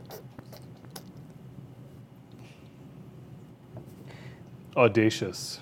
[4.77, 5.61] Audacious.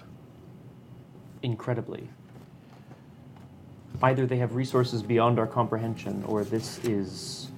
[1.42, 2.08] Incredibly.
[4.02, 7.49] Either they have resources beyond our comprehension, or this is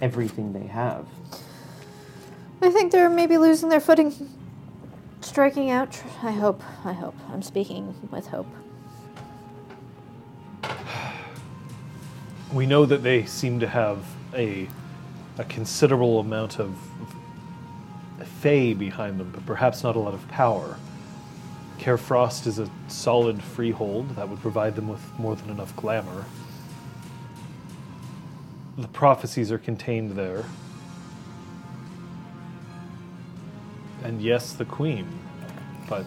[0.00, 1.06] everything they have.
[2.62, 4.14] I think they're maybe losing their footing,
[5.20, 6.02] striking out.
[6.22, 6.62] I hope.
[6.84, 7.16] I hope.
[7.32, 8.48] I'm speaking with hope.
[12.52, 14.04] We know that they seem to have
[14.34, 14.68] a
[15.38, 16.76] a considerable amount of
[18.40, 20.76] fey behind them, but perhaps not a lot of power.
[21.78, 26.26] Carefrost is a solid freehold that would provide them with more than enough glamour.
[28.80, 30.46] The prophecies are contained there.
[34.02, 35.06] And yes, the queen,
[35.86, 36.06] but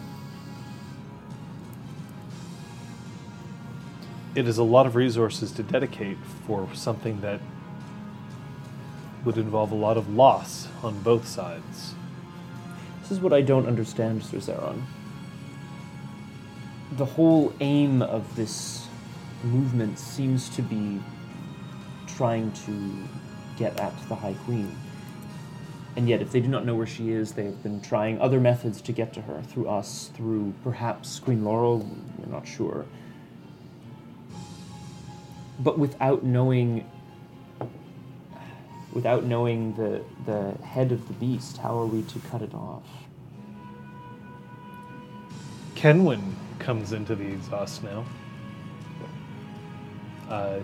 [4.34, 7.40] it is a lot of resources to dedicate for something that
[9.24, 11.94] would involve a lot of loss on both sides.
[13.02, 14.82] This is what I don't understand, Sir Zeron.
[16.90, 18.88] The whole aim of this
[19.44, 21.00] movement seems to be
[22.16, 23.08] trying to
[23.58, 24.76] get at the High Queen.
[25.96, 28.40] And yet, if they do not know where she is, they have been trying other
[28.40, 32.84] methods to get to her through us, through perhaps Queen Laurel, we're not sure.
[35.60, 36.84] But without knowing
[38.94, 42.84] without knowing the, the head of the beast, how are we to cut it off?
[45.74, 48.04] Kenwyn comes into the exhaust now.
[50.30, 50.60] Uh,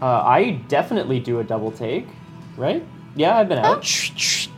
[0.00, 2.06] Uh, I definitely do a double take,
[2.56, 2.84] right?
[3.14, 3.86] Yeah, I've been out.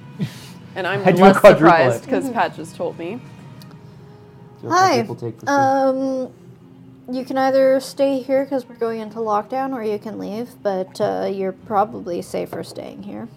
[0.75, 2.07] And I'm I do a less quadruple surprised it.
[2.07, 3.21] because Patches told me.
[4.63, 4.89] Do a Hi.
[5.03, 5.55] quadruple take for sure.
[5.57, 10.51] Um, you can either stay here because we're going into lockdown, or you can leave.
[10.63, 13.29] But uh, you're probably safer staying here.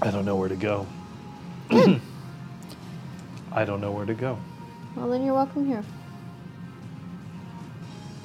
[0.00, 0.86] I don't know where to go.
[3.52, 4.38] I don't know where to go.
[4.96, 5.84] Well, then you're welcome here.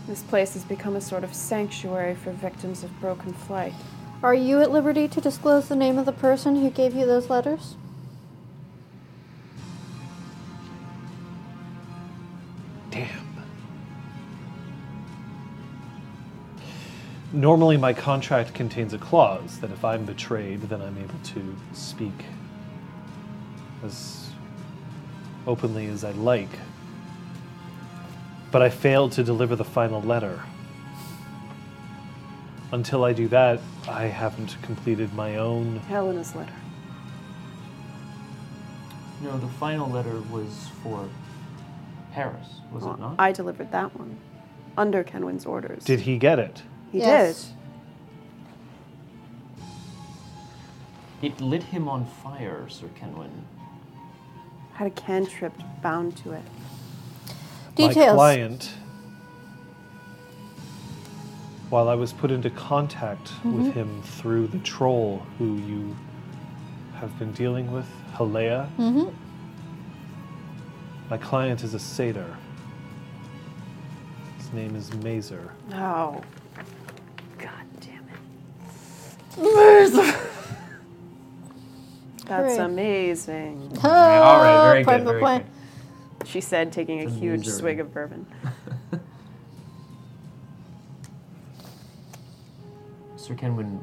[0.07, 3.73] This place has become a sort of sanctuary for victims of broken flight.
[4.23, 7.29] Are you at liberty to disclose the name of the person who gave you those
[7.29, 7.75] letters?
[12.89, 13.09] Damn.
[17.33, 22.25] Normally, my contract contains a clause that if I'm betrayed, then I'm able to speak
[23.83, 24.30] as
[25.47, 26.49] openly as I'd like.
[28.51, 30.41] But I failed to deliver the final letter.
[32.71, 35.77] Until I do that, I haven't completed my own.
[35.87, 36.53] Helena's letter.
[39.21, 41.07] No, the final letter was for
[42.13, 43.15] Paris, was Well, it not?
[43.19, 44.17] I delivered that one
[44.77, 45.83] under Kenwyn's orders.
[45.83, 46.63] Did he get it?
[46.91, 47.53] he Yes.
[51.21, 53.43] It lit him on fire, Sir Kenwyn.
[54.89, 54.93] Did?
[54.93, 56.41] Had a cantrip bound to it.
[57.77, 58.71] My client,
[61.69, 65.95] while I was put into contact with him through the troll who you
[66.95, 67.85] have been dealing with,
[68.15, 69.09] Halea, Mm-hmm.
[71.09, 72.37] my client is a satyr.
[74.37, 75.53] His name is Mazer.
[75.73, 76.21] Oh.
[77.37, 78.05] God damn
[79.37, 80.40] it.
[82.25, 82.65] That's Hooray.
[82.65, 83.77] amazing.
[83.83, 83.89] all
[84.41, 85.45] right, very Prime good, very point.
[86.25, 87.53] She said, taking a huge Amazing.
[87.59, 88.25] swig of bourbon.
[93.15, 93.79] Sir Kenwyn,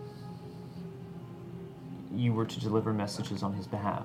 [2.14, 4.04] you were to deliver messages on his behalf.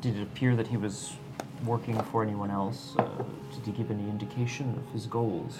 [0.00, 1.12] Did it appear that he was
[1.64, 2.94] working for anyone else?
[2.98, 3.06] Uh,
[3.54, 5.58] did he give any indication of his goals?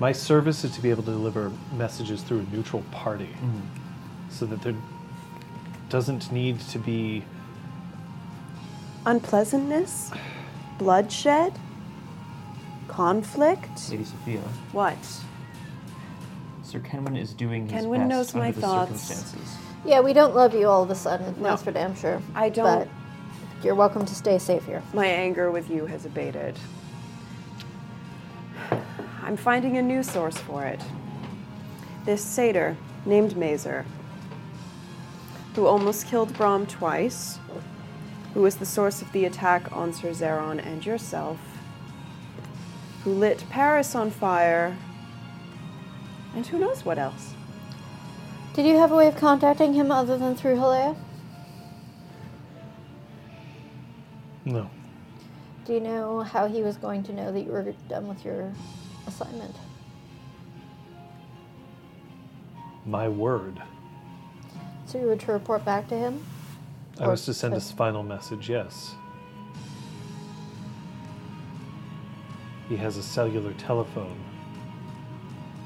[0.00, 3.28] My service is to be able to deliver messages through a neutral party
[4.30, 4.74] so that there
[5.88, 7.24] doesn't need to be
[9.06, 10.10] Unpleasantness?
[10.78, 11.54] Bloodshed?
[12.88, 13.90] Conflict?
[13.90, 14.40] Lady Sophia,
[14.72, 14.96] What?
[16.62, 19.00] Sir Kenwyn is doing his Kenwyn best knows my under the thoughts.
[19.00, 19.56] circumstances.
[19.86, 21.34] Yeah, we don't love you all of a sudden.
[21.38, 21.44] No.
[21.50, 22.20] That's for damn sure.
[22.34, 24.82] I don't- But you're welcome to stay safe here.
[24.92, 26.58] My anger with you has abated.
[29.22, 30.80] I'm finding a new source for it.
[32.04, 32.76] This satyr
[33.06, 33.86] named Mazer,
[35.58, 37.40] who almost killed Brom twice,
[38.32, 41.36] who was the source of the attack on Sir Zeron and yourself,
[43.02, 44.78] who lit Paris on fire,
[46.32, 47.34] and who knows what else.
[48.54, 50.96] Did you have a way of contacting him other than through Halea?
[54.44, 54.70] no.
[55.64, 58.52] Do you know how he was going to know that you were done with your
[59.08, 59.56] assignment?
[62.86, 63.60] My word.
[64.88, 66.24] So you were to report back to him?
[66.98, 68.94] I Or was to send a final message, yes.
[72.70, 74.18] He has a cellular telephone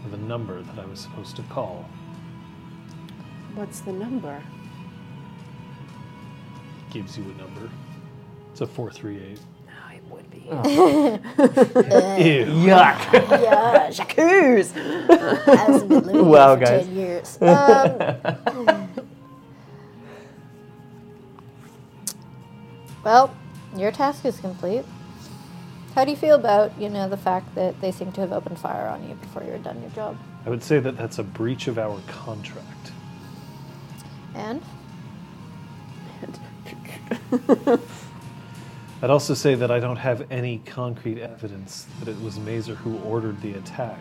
[0.03, 1.89] with a number that I was supposed to call.
[3.55, 4.43] What's the number?
[6.91, 7.71] Gives you a number.
[8.51, 9.39] It's a 438.
[9.69, 10.39] Oh, it would be.
[10.49, 12.47] Ew.
[12.67, 13.41] Yuck.
[13.41, 14.17] Yeah, Jacques!
[15.47, 16.87] hasn't been Wow, guys.
[16.87, 17.39] ten years.
[17.41, 18.82] Um,
[23.05, 23.35] well,
[23.77, 24.85] your task is complete.
[25.95, 28.59] How do you feel about you know the fact that they seem to have opened
[28.59, 30.17] fire on you before you're done your job?
[30.47, 32.93] I would say that that's a breach of our contract.
[34.35, 34.63] And
[39.03, 42.99] I'd also say that I don't have any concrete evidence that it was Mazer who
[42.99, 44.01] ordered the attack.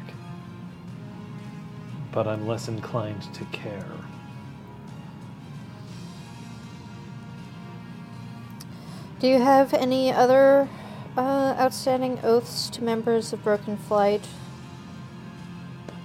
[2.12, 3.92] But I'm less inclined to care.
[9.22, 10.68] Do you have any other
[11.16, 14.28] uh, outstanding oaths to members of Broken Flight?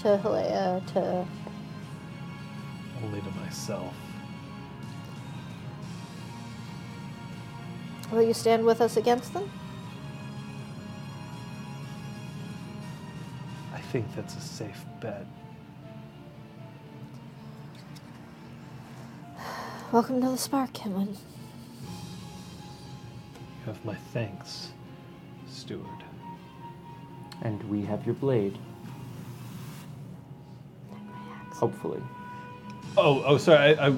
[0.00, 1.26] To Helea, to
[3.02, 3.94] Only to myself.
[8.12, 9.50] will you stand with us against them?
[13.72, 15.24] I think that's a safe bet.
[19.90, 21.16] Welcome to the Spark, Kenwyn.
[23.66, 24.68] You have my thanks,
[25.50, 25.82] steward.
[27.42, 28.56] And we have your blade.
[31.52, 32.00] Hopefully.
[32.96, 33.76] Oh, oh, sorry.
[33.76, 33.94] I, I,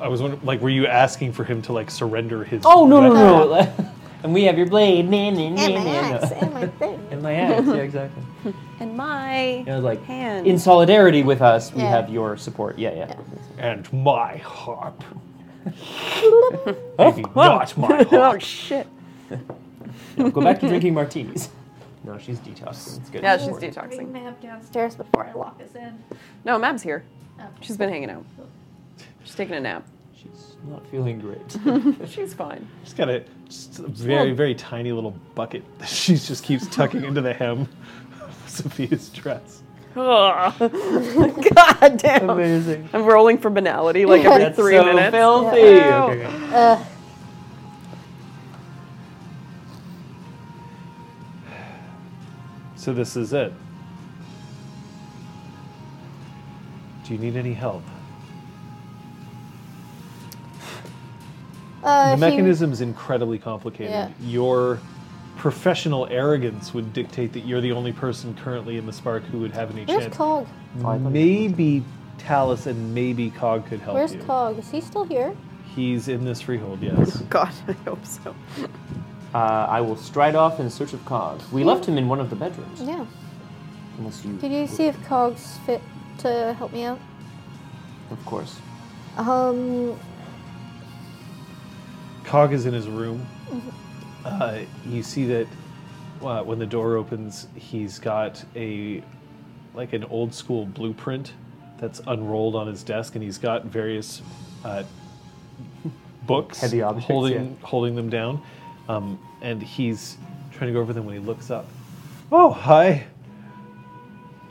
[0.00, 2.62] I was wondering, like, were you asking for him to like surrender his?
[2.64, 3.84] Oh no no weapon?
[3.84, 3.90] no!
[4.22, 5.08] and we have your blade.
[5.10, 7.06] Nah, nah, nah, And my nah, axe, and my thing.
[7.10, 7.66] And my axe.
[7.66, 8.22] Yeah, exactly.
[8.80, 10.46] And my You know, like hand.
[10.46, 11.90] in solidarity with us, we Yeah.
[11.90, 12.78] have your support.
[12.78, 13.14] Yeah, yeah.
[13.58, 15.04] And my harp.
[16.98, 18.08] Maybe not my harp.
[18.12, 18.86] oh shit.
[20.16, 21.48] No, go back to drinking martinis.
[22.06, 22.98] No, she's detoxing.
[23.00, 23.22] It's good.
[23.22, 24.12] Yeah, she's Bring detoxing.
[24.12, 25.98] Mab downstairs before I lock us in.
[26.44, 27.02] No, Mab's here.
[27.40, 27.48] Okay.
[27.62, 28.26] She's been hanging out.
[29.24, 29.86] She's taking a nap.
[30.14, 31.56] She's not feeling great.
[32.10, 32.68] She's fine.
[32.84, 37.04] She's got a, just a very, very tiny little bucket that she just keeps tucking
[37.04, 37.66] into the hem
[38.20, 39.62] of Sophia's dress.
[39.94, 40.60] God
[41.96, 42.28] damn.
[42.28, 42.88] Amazing.
[42.92, 45.14] I'm rolling for banality like every That's three so minutes.
[45.14, 45.58] filthy.
[45.60, 46.04] Yeah.
[46.04, 46.54] Okay, okay.
[46.54, 46.84] Uh,
[52.84, 53.50] So this is it.
[57.06, 57.82] Do you need any help?
[61.82, 63.90] uh, the he- mechanism's incredibly complicated.
[63.90, 64.10] Yeah.
[64.20, 64.80] Your
[65.38, 69.52] professional arrogance would dictate that you're the only person currently in the spark who would
[69.52, 70.14] have any Where's chance.
[70.14, 70.46] Cog?
[70.80, 71.82] I thought- Maybe
[72.18, 74.20] Talus and maybe Cog could help Where's you.
[74.24, 74.58] Cog?
[74.58, 75.34] Is he still here?
[75.74, 77.16] He's in this freehold, yes.
[77.30, 78.34] God, I hope so.
[79.34, 81.42] Uh, I will stride off in search of Cog.
[81.50, 82.80] We left him in one of the bedrooms.
[82.80, 83.04] Yeah.
[83.98, 84.36] Unless you.
[84.38, 85.82] Could you see if Cog's fit
[86.18, 87.00] to help me out?
[88.12, 88.60] Of course.
[89.16, 89.98] Um,
[92.24, 93.26] Cog is in his room.
[94.24, 95.46] Uh, you see that
[96.22, 99.02] uh, when the door opens, he's got a
[99.74, 101.32] like an old school blueprint
[101.78, 104.22] that's unrolled on his desk, and he's got various
[104.64, 104.84] uh,
[106.26, 107.66] books Heavy objects, holding yeah.
[107.66, 108.40] holding them down,
[108.88, 110.16] um, and he's
[110.52, 111.66] trying to go over them when he looks up.
[112.32, 113.06] Oh, hi.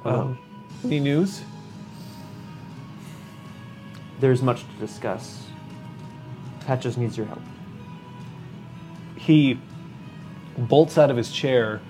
[0.05, 0.37] Um,
[0.83, 1.41] any news?
[4.19, 5.45] There's much to discuss.
[6.65, 7.41] Patches needs your help.
[9.17, 9.59] he
[10.57, 11.81] bolts out of his chair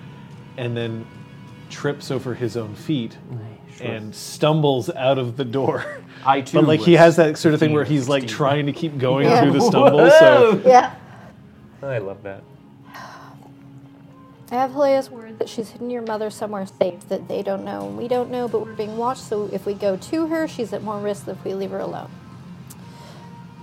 [0.56, 1.06] and then
[1.68, 3.16] trips over his own feet
[3.76, 3.86] Sure.
[3.88, 5.84] and stumbles out of the door.
[6.24, 6.58] I too.
[6.60, 8.36] But like he was has that sort of thing where he's like Steve.
[8.36, 9.42] trying to keep going Yeah.
[9.42, 10.08] through the stumble.
[10.10, 10.94] So yeah.
[11.88, 12.42] I love that.
[14.50, 17.88] I have Helea's word that she's hidden your mother somewhere safe that they don't know
[17.88, 19.22] and we don't know, but we're being watched.
[19.22, 21.80] So if we go to her, she's at more risk than if we leave her
[21.80, 22.10] alone.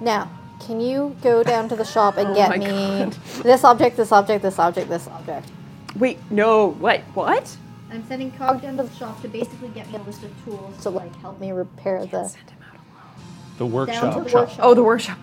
[0.02, 3.14] Now, can you go down to the shop and Oh get my me God.
[3.44, 5.50] this object, this object, this object, this object?
[5.96, 7.02] Wait, no, what?
[7.14, 7.56] What?
[7.92, 10.82] I'm sending Cog down to the shop to basically get me a list of tools
[10.84, 13.58] to like help me repair the Send him out alone.
[13.58, 14.14] the workshop.
[14.16, 14.60] the workshop.
[14.62, 15.20] Oh, the workshop.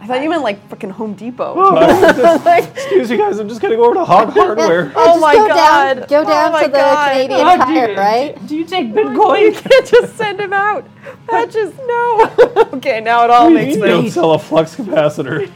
[0.00, 1.74] I thought you meant like fucking Home Depot.
[2.46, 3.38] Excuse me, guys.
[3.38, 4.92] I'm just gonna go over to Hog Hardware.
[4.96, 5.94] Oh Just my go God.
[5.94, 7.12] Down, go Oh down my to the God.
[7.12, 8.46] Canadian Oh, Tire, right?
[8.46, 9.40] Do you take Bitcoin?
[9.42, 10.86] you can't just send him out.
[11.26, 12.32] Patches, no.
[12.74, 13.84] okay, now it all makes sense.
[13.84, 15.52] You don't sell a flux capacitor.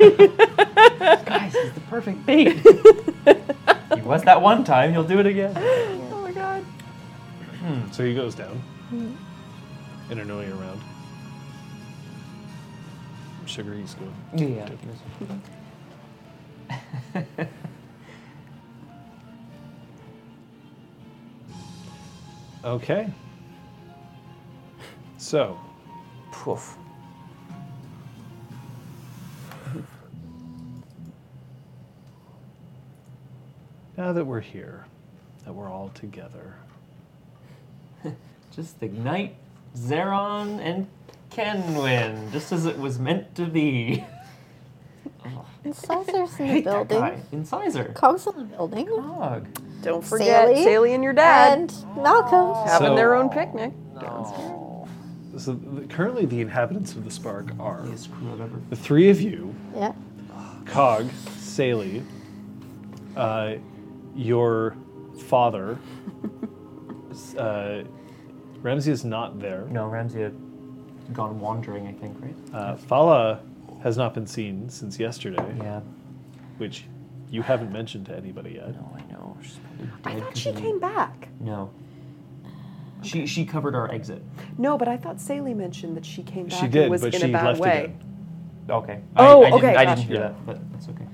[1.24, 2.58] Guys, he's the perfect bait.
[3.94, 4.92] he was that one time.
[4.92, 5.54] He'll do it again.
[5.56, 6.62] Oh my god.
[7.60, 8.56] Hmm, so he goes down
[8.90, 9.12] hmm.
[10.10, 10.80] in annoying around.
[13.52, 14.14] Sugar he's going.
[14.34, 14.66] Yeah.
[22.64, 23.10] Okay.
[25.18, 25.58] So
[26.30, 26.76] Poof.
[33.96, 34.86] now that we're here,
[35.44, 36.54] that we're all together,
[38.54, 39.34] Just ignite
[39.76, 40.86] Zeron and
[41.34, 44.04] Kenwyn, just as it was meant to be.
[45.64, 46.98] Incisors in the Hate that building.
[47.00, 47.20] guy.
[47.30, 47.84] Incisor.
[47.94, 48.86] Cogs in the building.
[48.86, 49.46] Dog.
[49.82, 52.54] Don't forget Sally Sally and your dad And Malcolm.
[52.68, 53.72] having So- their own picnic.
[53.94, 54.86] No.
[55.38, 58.60] so the, currently the inhabitants of the Spark are Biggest crew I've ever.
[58.70, 59.92] the three of you, Yeah.
[60.66, 62.02] Cog, Saley,
[63.16, 63.54] uh,
[64.16, 64.76] your
[65.20, 65.78] father.
[67.38, 67.82] uh,
[68.62, 69.66] Ramsey is not there.
[69.70, 70.34] No, Ramsey had
[71.12, 72.34] gone wandering, I think, right?
[72.54, 73.40] Uh, Fala
[73.82, 75.80] has not been seen since yesterday, Yeah.
[76.58, 76.84] which
[77.30, 78.74] you haven't mentioned to anybody yet.
[78.74, 79.36] No, I know.
[79.42, 79.92] She's probably dead.
[80.04, 81.28] I thought 'cause she of the- came back.
[81.40, 81.70] No.
[83.02, 84.22] She she covered our exit.
[84.58, 87.14] No, but I thought Sally mentioned that she came back She did, and was but
[87.14, 87.84] in she a bad left way.
[87.84, 87.96] again.
[88.70, 89.00] Okay.
[89.16, 90.22] Oh, I, I didn't, okay, I didn't hear Yeah.
[90.28, 91.06] that, but that's okay.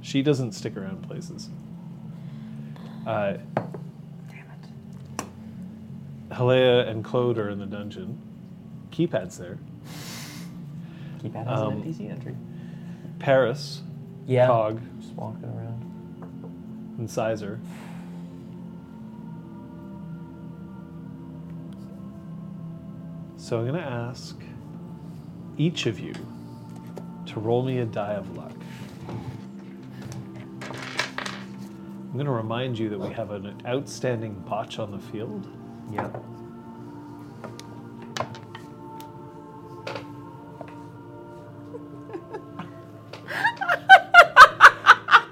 [0.00, 1.48] She doesn't stick around places.
[3.06, 3.34] Uh,
[4.28, 4.46] Damn
[5.18, 5.24] it.
[6.30, 8.18] Halea and Claude are in the dungeon.
[9.08, 9.58] Keypad's there.
[11.22, 12.36] Keep at as Um, an NPC entry.
[13.18, 13.82] Paris,
[14.26, 14.46] Yeah.
[14.46, 16.94] Cog, Just walking around.
[16.98, 17.58] incisor.
[23.36, 24.36] So I'm going to ask
[25.56, 26.12] each of you
[27.26, 28.52] to roll me a die of luck.
[31.48, 35.46] I'm going to remind you that we have an outstanding botch on the field.
[35.90, 36.10] Yeah.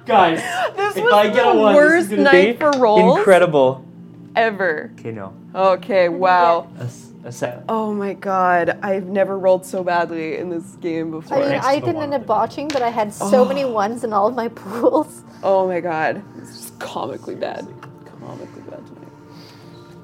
[0.09, 0.41] Guys,
[0.75, 3.19] This if was I get a the one, worst this is night for rolls.
[3.19, 3.85] Incredible.
[4.35, 4.91] Ever.
[4.99, 5.35] Okay, no.
[5.55, 6.67] Okay, wow.
[6.79, 7.65] A, s- a set.
[7.69, 11.37] Oh my god, I've never rolled so badly in this game before.
[11.37, 13.45] I mean, next I didn't end up botching, but I had so oh.
[13.45, 15.23] many ones in all of my pools.
[15.43, 17.67] oh my god, it's just comically bad.
[18.07, 19.13] Comically bad tonight.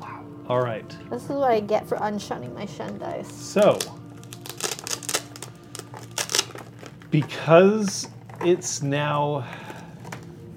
[0.01, 0.25] Wow.
[0.49, 0.97] All right.
[1.11, 3.33] This is what I get for unshunning my shun dice.
[3.33, 3.79] So,
[7.11, 8.09] because
[8.43, 9.47] it's now,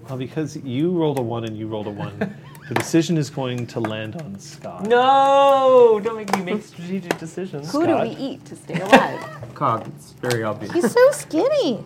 [0.08, 2.36] well, because you rolled a one and you rolled a one,
[2.70, 4.84] the decision is going to land on Scott.
[4.88, 6.00] No!
[6.04, 7.72] Don't make me make strategic decisions.
[7.72, 8.08] Who do Scott?
[8.08, 9.26] we eat to stay alive?
[9.56, 10.72] Cog, it's very obvious.
[10.74, 11.84] He's so skinny.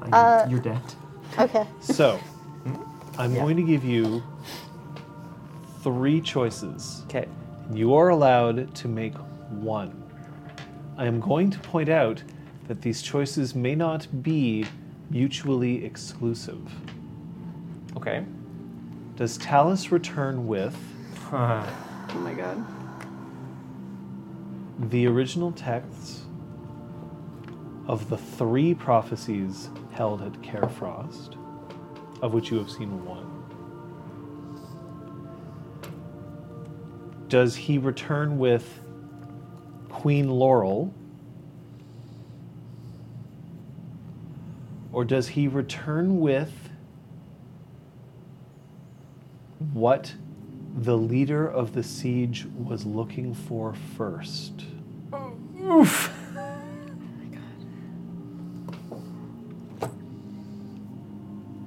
[0.00, 0.80] Fine, uh, You're dead.
[1.38, 1.66] Okay.
[1.80, 2.18] So,
[3.18, 3.42] I'm Yeah.
[3.42, 4.22] going to give you
[5.82, 7.02] three choices.
[7.06, 7.26] Okay.
[7.72, 9.14] You are allowed to make
[9.50, 10.02] one.
[10.96, 12.22] I am going to point out
[12.66, 14.64] that these choices may not be
[15.10, 16.60] mutually exclusive.
[17.96, 18.24] Okay.
[19.16, 20.76] Does Talus return with
[21.30, 21.66] Huh.
[22.10, 22.64] oh my god.
[24.90, 26.22] the original texts
[27.86, 31.36] of the three prophecies held at Carefrost,
[32.22, 33.26] of which you have seen one?
[37.28, 38.80] Does he return with
[39.90, 40.94] Queen Laurel?
[44.92, 46.67] Or does he return with
[49.72, 50.14] what
[50.76, 54.64] the leader of the siege was looking for first?
[55.62, 56.12] Oof!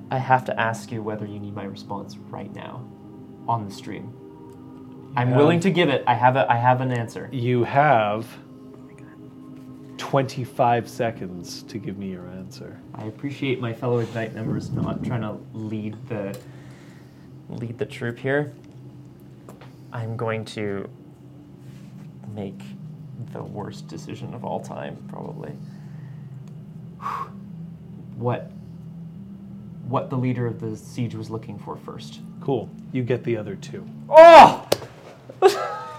[0.09, 2.85] I have to ask you whether you need my response right now
[3.47, 4.13] on the stream.
[5.15, 6.03] I'm have- willing to give it.
[6.07, 7.29] I have a I have an answer.
[7.31, 8.27] You have
[9.97, 12.77] 25 seconds to give me your answer.
[12.95, 16.37] I appreciate my fellow Ignite members not trying to lead the
[17.57, 18.53] lead the troop here.
[19.93, 20.89] I'm going to
[22.33, 22.61] make
[23.33, 25.53] the worst decision of all time, probably.
[28.15, 28.51] What
[29.87, 32.19] what the leader of the siege was looking for first.
[32.39, 32.69] Cool.
[32.91, 33.85] You get the other two.
[34.09, 34.67] Oh!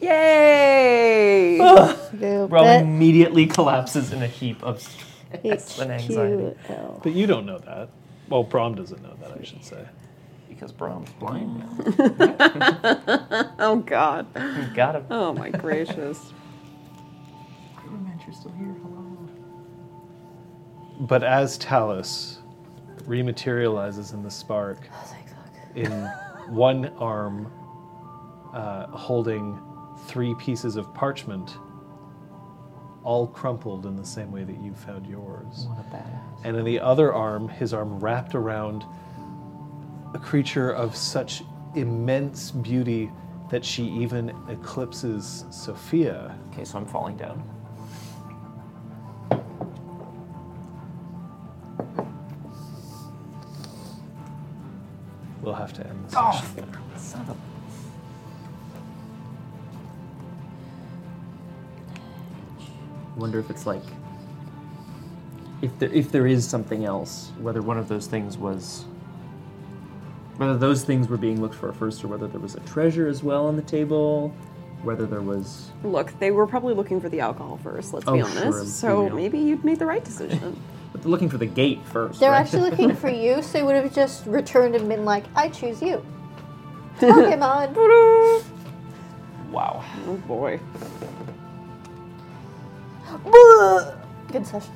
[0.00, 1.58] Yay!
[1.58, 7.02] Go Rob bet immediately collapses in a heap of stress and anxiety HQL.
[7.02, 7.88] But you don't know that.
[8.28, 9.86] Well, Brom doesn't know that, I should say.
[10.64, 11.68] Because Brom's blind now.
[13.58, 14.26] oh god.
[14.34, 15.04] You got him.
[15.10, 16.32] Oh my gracious.
[18.24, 18.74] You're still here.
[18.82, 19.28] Hello.
[21.00, 22.38] But as Talus
[23.02, 25.16] rematerializes in the spark, Oh,
[25.74, 25.90] in
[26.48, 27.52] one arm
[28.54, 29.60] uh, holding
[30.06, 31.58] three pieces of parchment,
[33.02, 35.66] all crumpled in the same way that you found yours.
[35.68, 36.44] What a badass.
[36.44, 38.86] And in the other arm, his arm wrapped around
[40.14, 41.42] a creature of such
[41.74, 43.10] immense beauty
[43.50, 46.36] that she even eclipses Sophia.
[46.52, 47.42] Okay, so I'm falling down.
[55.42, 56.14] we'll have to end this.
[56.16, 56.98] Oh, session there.
[56.98, 57.36] Son of a
[63.16, 63.82] wonder if it's like
[65.62, 68.86] if there if there is something else, whether one of those things was
[70.36, 73.22] whether those things were being looked for first or whether there was a treasure as
[73.22, 74.34] well on the table,
[74.82, 78.20] whether there was Look, they were probably looking for the alcohol first, let's Oh, be
[78.22, 78.62] honest.
[78.62, 79.14] be so real.
[79.16, 80.60] maybe you made the right decision.
[80.92, 82.20] but they're looking for the gate first.
[82.20, 82.40] They're right?
[82.40, 85.80] actually looking for you, so they would have just returned and been like, I choose
[85.80, 86.04] you.
[87.00, 87.74] Pokemon.
[89.50, 89.84] wow.
[90.06, 90.60] oh boy.
[94.32, 94.72] Good session.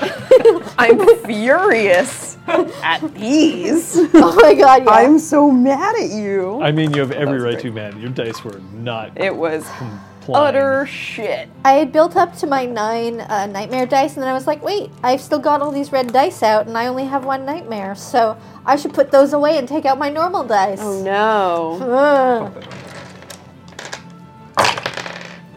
[0.78, 2.36] I'm furious
[2.82, 3.96] at these.
[4.14, 4.90] Oh my god, yeah.
[4.90, 6.60] I'm so mad at you.
[6.62, 7.62] I mean, you have every right great.
[7.62, 8.00] to, man.
[8.00, 10.46] Your dice were not It was complying.
[10.48, 11.48] utter shit.
[11.64, 14.62] I had built up to my nine uh, nightmare dice, and then I was like,
[14.62, 17.94] wait, I've still got all these red dice out, and I only have one nightmare,
[17.94, 20.78] so I should put those away and take out my normal dice.
[20.80, 22.52] Oh no.
[22.56, 22.64] Ugh.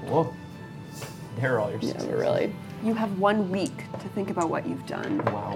[0.08, 0.34] Whoa.
[1.40, 2.10] There are all your Yeah, sixes.
[2.10, 2.56] really.
[2.84, 5.24] You have one week to think about what you've done.
[5.26, 5.56] Wow.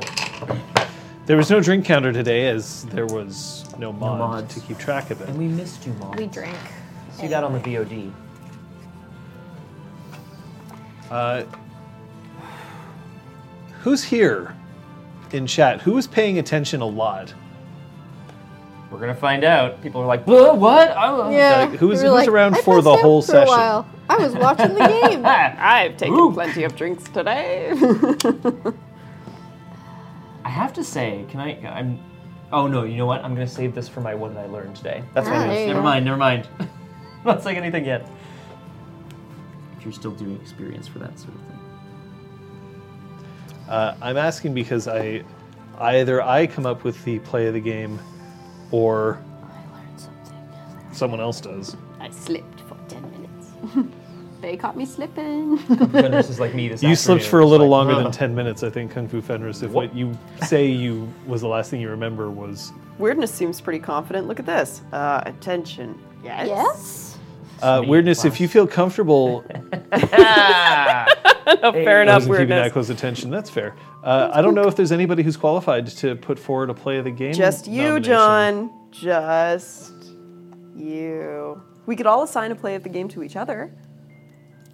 [1.25, 4.53] There was no drink counter today, as there was no mod mods.
[4.55, 5.27] to keep track of it.
[5.27, 6.15] And we missed you, Mom.
[6.15, 6.57] We drank.
[7.11, 8.13] See that on the VOD.
[11.11, 11.43] Uh,
[13.81, 14.55] who's here
[15.33, 15.81] in chat?
[15.81, 17.33] Who is paying attention a lot?
[18.89, 19.81] We're gonna find out.
[19.81, 20.93] People are like, "Whoa, what?
[20.97, 21.67] Oh, Yeah.
[21.69, 23.57] Like, who's- we were who's around "I for passed the out whole for session?" A
[23.57, 23.85] while.
[24.09, 25.23] I was watching the game.
[25.25, 26.31] I've taken Ooh.
[26.31, 27.73] plenty of drinks today.
[30.45, 31.57] I have to say, can I?
[31.67, 31.99] I'm.
[32.51, 33.23] Oh no, you know what?
[33.25, 35.03] I'm gonna save this for my one that I learned today.
[35.13, 35.61] That's what Ah, it there is.
[35.61, 35.83] you Never go.
[35.83, 36.05] mind.
[36.05, 36.47] Never mind.
[36.59, 36.69] I'm
[37.25, 38.09] not saying anything yet.
[39.77, 41.59] If you're still doing experience for that sort of thing.
[43.69, 45.23] Uh, I'm asking because I
[45.77, 47.99] either I come up with the play of the game,
[48.71, 50.93] or I learned something.
[50.93, 51.75] someone else does.
[51.99, 53.93] I slipped for 10 minutes.
[54.41, 55.57] they caught me slipping.
[55.57, 57.29] Fenris is like me this You slipped afternoon.
[57.31, 59.61] for a It's little like, longer than "Ugh." 10 minutes, I think, Kung Fu Fenris.
[59.63, 59.87] If What?
[59.89, 62.71] what you say you was the last thing you remember was.
[62.99, 64.27] Weirdness seems pretty confident.
[64.27, 64.81] Look at this.
[64.91, 65.97] Uh, attention.
[66.23, 66.47] Yes.
[66.47, 67.17] Yes?
[67.61, 67.89] Uh, Sweet.
[67.89, 69.43] weirdness, if you feel comfortable
[69.91, 71.07] Ah!
[71.61, 72.15] No, fair I enough.
[72.27, 72.73] wasn't keeping that Weirdness.
[72.73, 73.29] close attention.
[73.31, 73.75] That's fair.
[74.03, 77.05] Uh, I don't know if there's anybody who's qualified to put forward a play of
[77.05, 77.33] the game.
[77.33, 78.03] Just you, nomination.
[78.03, 78.87] John.
[78.91, 79.93] Just
[80.75, 81.61] you.
[81.85, 83.73] We could all assign a play of the game to each other.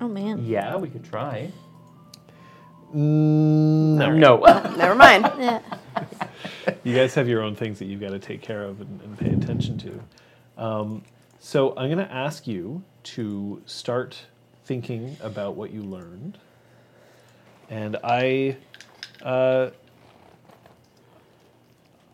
[0.01, 0.43] Oh man.
[0.45, 1.51] yeah, we could try.
[2.93, 4.11] Mm, no.
[4.11, 4.37] No.
[4.75, 5.31] Never mind.
[5.39, 5.61] Yeah.
[6.83, 9.17] You guys have your own things that you've got to take care of and, and
[9.17, 9.99] pay attention to.
[10.61, 11.03] Um,
[11.39, 14.25] so I'm going to ask you to start
[14.65, 16.37] thinking about what you learned.
[17.73, 18.55] And I,
[19.23, 19.71] uh,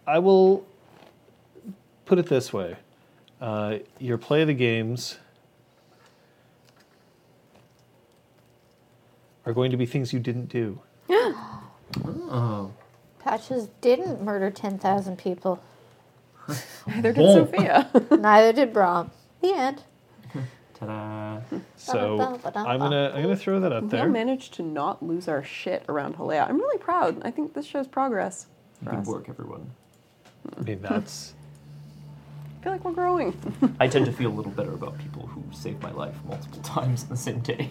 [0.08, 0.66] I will
[2.06, 2.78] put it this way:
[3.42, 5.18] uh, your play of the games
[9.46, 10.80] are going to be things you didn't do.
[11.10, 12.72] oh.
[13.20, 15.62] Patches didn't murder 10,000 people.
[16.88, 17.90] Neither did Sophia.
[18.12, 19.12] Neither did Brom.
[19.42, 19.84] The end.
[20.80, 21.40] Ta-da.
[21.75, 24.03] So I'm gonna I'm gonna throw that out we there.
[24.03, 26.48] all managed to not lose our shit around Halea.
[26.48, 27.22] I'm really proud.
[27.24, 28.48] I think this shows progress.
[28.85, 29.08] Good us.
[29.08, 29.69] work, everyone.
[30.58, 31.33] I mean, that's
[32.59, 33.38] I feel like we're growing.
[33.80, 37.03] I tend to feel a little better about people who saved my life multiple times
[37.03, 37.69] in the same day.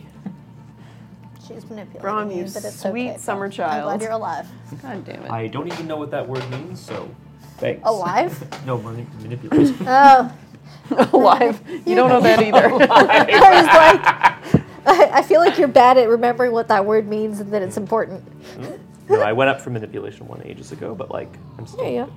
[1.47, 3.51] She's manipulating Brom, you but it's sweet okay, summer Brom.
[3.51, 3.85] I'm child.
[3.85, 4.47] glad you're alive.
[4.83, 5.31] God damn it.
[5.31, 7.09] I don't even know what that word means, so
[7.57, 7.81] thanks.
[7.85, 8.67] Alive?
[8.67, 9.75] no, mani- manipulate.
[9.81, 10.31] Oh.
[11.13, 11.61] Alive.
[11.87, 12.67] You don't know that either.
[12.91, 17.41] I was like, I, I feel like you're bad at remembering what that word means
[17.41, 18.23] and that it's important.
[19.09, 21.85] no, I went up for manipulation one ages ago, but like I'm still.
[21.85, 22.13] There you go.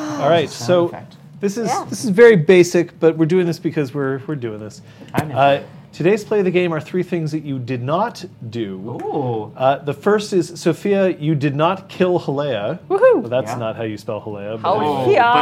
[0.00, 0.48] all right.
[0.48, 1.16] So effect.
[1.40, 1.86] this is Yeah.
[1.88, 4.82] this is very basic, but we're doing this because we're we're doing this.
[5.14, 5.36] I'm in.
[5.36, 5.62] Uh,
[5.96, 9.00] today's play of the game are three things that you did not do.
[9.02, 9.52] Ooh.
[9.56, 11.08] Uh, the first is Sophia.
[11.08, 12.78] You did not kill Halea.
[12.88, 13.20] Woohoo.
[13.22, 13.56] Well, that's Yeah.
[13.58, 14.60] not how you spell Halea.
[14.60, 15.10] But Oh.
[15.10, 15.32] Yeah.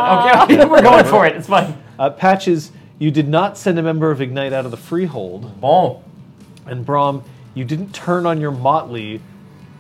[0.47, 1.35] but okay, we're going for it.
[1.37, 1.77] It's fine.
[1.99, 2.71] uh, Patches.
[3.01, 5.61] You did not send a member of Ignite out of the Freehold.
[5.61, 5.97] Bon.
[6.67, 7.25] And Brom,
[7.55, 9.21] you didn't turn on your Motley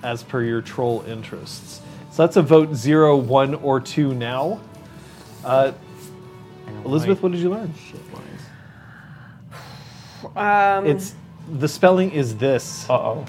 [0.03, 1.81] as per your troll interests.
[2.11, 4.61] So that's a vote zero, one, or two now.
[5.44, 5.70] Uh,
[6.85, 7.73] Elizabeth, what did you learn?
[7.75, 8.03] Shit lines.
[10.37, 11.15] Um, It's
[11.59, 12.89] the spelling is this.
[12.89, 13.25] Uh oh.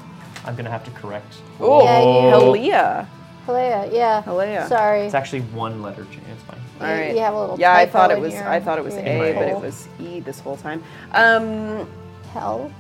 [0.46, 1.34] I'm gonna have to correct.
[1.60, 2.36] oh, Yeah, you-
[2.72, 3.08] Halea.
[3.48, 4.24] Halea, yeah.
[4.24, 4.68] Halea.
[4.68, 5.02] Sorry.
[5.02, 6.24] It's actually one letter change.
[6.32, 6.60] It's fine.
[6.82, 7.14] All right.
[7.16, 8.34] You- have a little yeah, I typo thought it in was.
[8.34, 9.62] your- I thought it was your A, but it poll.
[9.62, 10.84] was E this whole time.
[11.14, 11.88] Um,
[12.34, 12.72] Hell.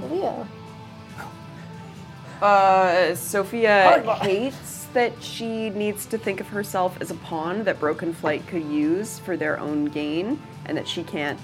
[0.00, 0.46] Halea.
[2.42, 8.12] Uh, Sophia hates that she needs to think of herself as a pawn that Broken
[8.12, 11.38] Flight could use for their own gain, and that she can't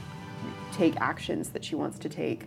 [0.81, 2.47] take actions that she wants to take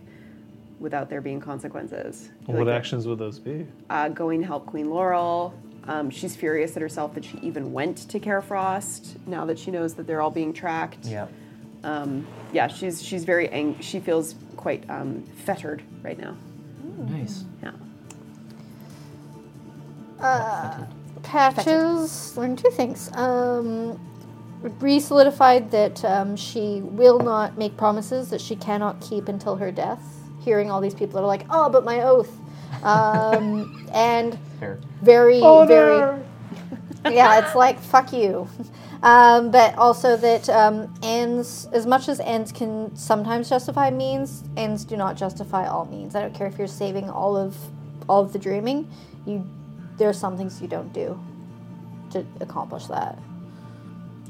[0.80, 2.30] without there being consequences.
[2.46, 3.64] What Like, actions would those be?
[3.88, 5.54] Uh, going to help Queen Laurel.
[5.86, 9.94] Um, she's furious at herself that she even went to Carefrost now that she knows
[9.94, 11.06] that they're all being tracked.
[11.06, 11.28] Yeah.
[11.84, 16.36] Um, yeah, she's she's very ang- she feels quite um, fettered right now.
[17.08, 17.44] Nice.
[17.62, 17.72] Yeah.
[21.22, 23.12] Patches learned two things.
[23.14, 24.00] Um,
[24.64, 30.02] re-solidified that um, she will not make promises that she cannot keep until her death.
[30.40, 32.30] Hearing all these people that are like, "Oh, but my oath,"
[32.82, 34.78] um, and Fair.
[35.02, 36.22] very, very.
[37.10, 38.48] yeah, it's like fuck you.
[39.02, 44.84] Um, but also that um, ends, as much as ends can sometimes justify means, ends
[44.84, 46.14] do not justify all means.
[46.14, 47.54] I don't care if you're saving all of
[48.08, 48.90] all of the dreaming.
[49.26, 49.46] You,
[49.98, 51.20] there are some things you don't do
[52.12, 53.18] to accomplish that.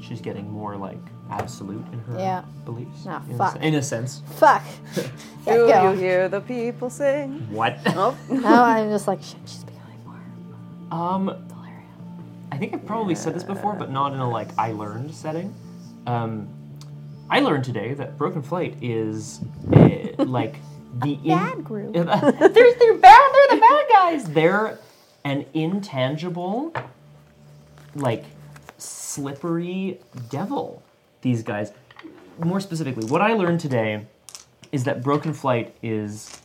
[0.07, 0.99] She's getting more like
[1.31, 2.43] absolute in her Yeah.
[2.63, 3.05] beliefs.
[3.07, 3.55] Ah, in, fuck.
[3.55, 4.21] A, in a sense.
[4.35, 4.63] Fuck.
[5.47, 5.91] yeah, Do go.
[5.91, 7.47] you hear the people sing?
[7.51, 7.79] What?
[7.87, 11.89] Oh, Now I'm just like, shit, she's becoming more um, delirious.
[12.51, 15.53] I think I've probably said this before, but not in a like I learned setting.
[16.05, 16.47] Um,
[17.31, 19.41] I learned today that Broken Flight is
[19.73, 20.55] uh, like
[21.01, 21.93] the in- bad group.
[21.93, 23.31] they're, they're bad.
[23.33, 24.25] They're the bad guys.
[24.25, 24.77] They're
[25.23, 26.71] an intangible,
[27.95, 28.23] like
[29.15, 30.81] slippery devil.
[31.21, 31.71] These guys.
[32.43, 34.05] More specifically, what I learned today
[34.71, 36.41] is that Broken Flight is,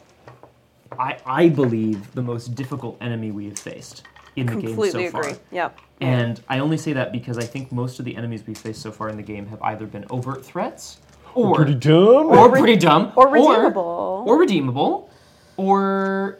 [0.98, 4.04] I I believe, the most difficult enemy we have faced
[4.36, 5.32] in the completely game so agree.
[5.32, 5.40] far.
[5.50, 5.78] Yep.
[6.00, 8.92] And I only say that because I think most of the enemies we've faced so
[8.92, 11.00] far in the game have either been overt threats
[11.34, 12.26] or Pretty dumb.
[12.28, 14.24] or pretty dumb or redeemable.
[14.26, 15.10] or, redeemable
[15.56, 16.38] or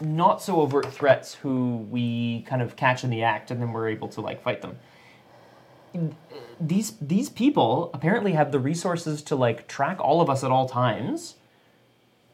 [0.00, 3.88] not so overt threats who we kind of catch in the act and then we're
[3.88, 4.78] able to like fight them.
[6.60, 10.68] These these people apparently have the resources to like track all of us at all
[10.68, 11.34] times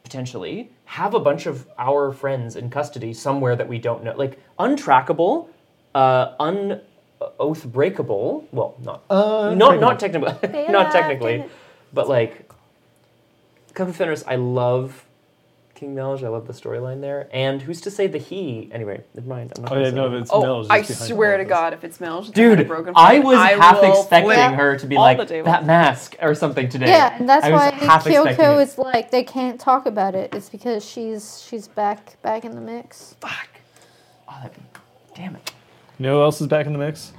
[0.03, 4.39] potentially have a bunch of our friends in custody somewhere that we don't know like
[4.59, 5.49] untrackable
[5.95, 6.81] uh un
[7.41, 11.45] oath breakable well not Uh, not not technically not technically
[11.95, 12.51] but like
[13.75, 15.05] Cup of Fenris, I love
[15.75, 16.23] King Melge.
[16.23, 17.29] I love the storyline there.
[17.33, 18.69] And who's to say the he?
[18.73, 19.53] Anyway, never mind.
[19.57, 20.17] I'm not Oh gonna yeah, say no, that.
[20.19, 21.45] it's Oh, Mel's I swear to.
[21.45, 25.19] God, if it's Mel's Dude, broken I Flight, was half expecting her to be like
[25.29, 26.89] that mask or something today.
[26.89, 30.35] Yeah, and that's I why Kyoko is like they can't talk about it.
[30.35, 33.17] It's because she's she's back back in the mix.
[33.21, 33.49] Fuck.
[34.29, 34.57] Oh, that'd
[35.15, 35.53] damn it.
[35.99, 37.13] You know who else is back in the mix?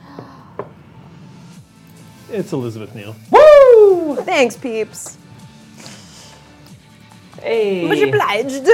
[2.31, 3.15] It's Elizabeth Neal.
[3.31, 4.15] Woo!
[4.17, 5.17] Thanks, peeps.
[7.45, 7.87] Hey.
[7.87, 8.67] Much obliged.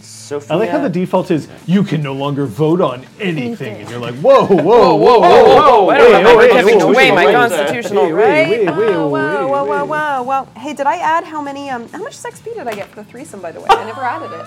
[0.00, 0.54] Sophia.
[0.54, 3.76] I like how the default is you can no longer vote on anything, Anything.
[3.82, 6.50] and you're like, whoa, whoa, whoa, whoa, whoa, whoa, I don't Hey, know oh, if
[6.50, 8.48] hey, I'm giving whoa, away whoa, my whoa, constitutional wait, wait, right.
[8.48, 9.88] wait, wait, Whoa, wait, whoa, whoa, whoa, wait.
[9.88, 10.60] whoa, whoa.
[10.60, 11.68] Hey, did I add how many?
[11.70, 13.40] Um, how much sex P did I get for the threesome?
[13.42, 14.46] By the way, I never added it.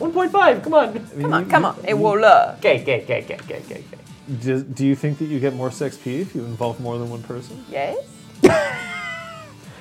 [0.00, 0.62] 1.5.
[0.64, 1.06] Come on.
[1.20, 1.82] Come on, come on.
[1.84, 2.54] Hey, voila.
[2.58, 3.74] Okay, okay, okay, okay, okay, okay.
[3.74, 3.84] okay.
[4.42, 7.10] Do, do you think that you get more sex P if you involve more than
[7.10, 7.64] one person?
[7.70, 7.96] Yes.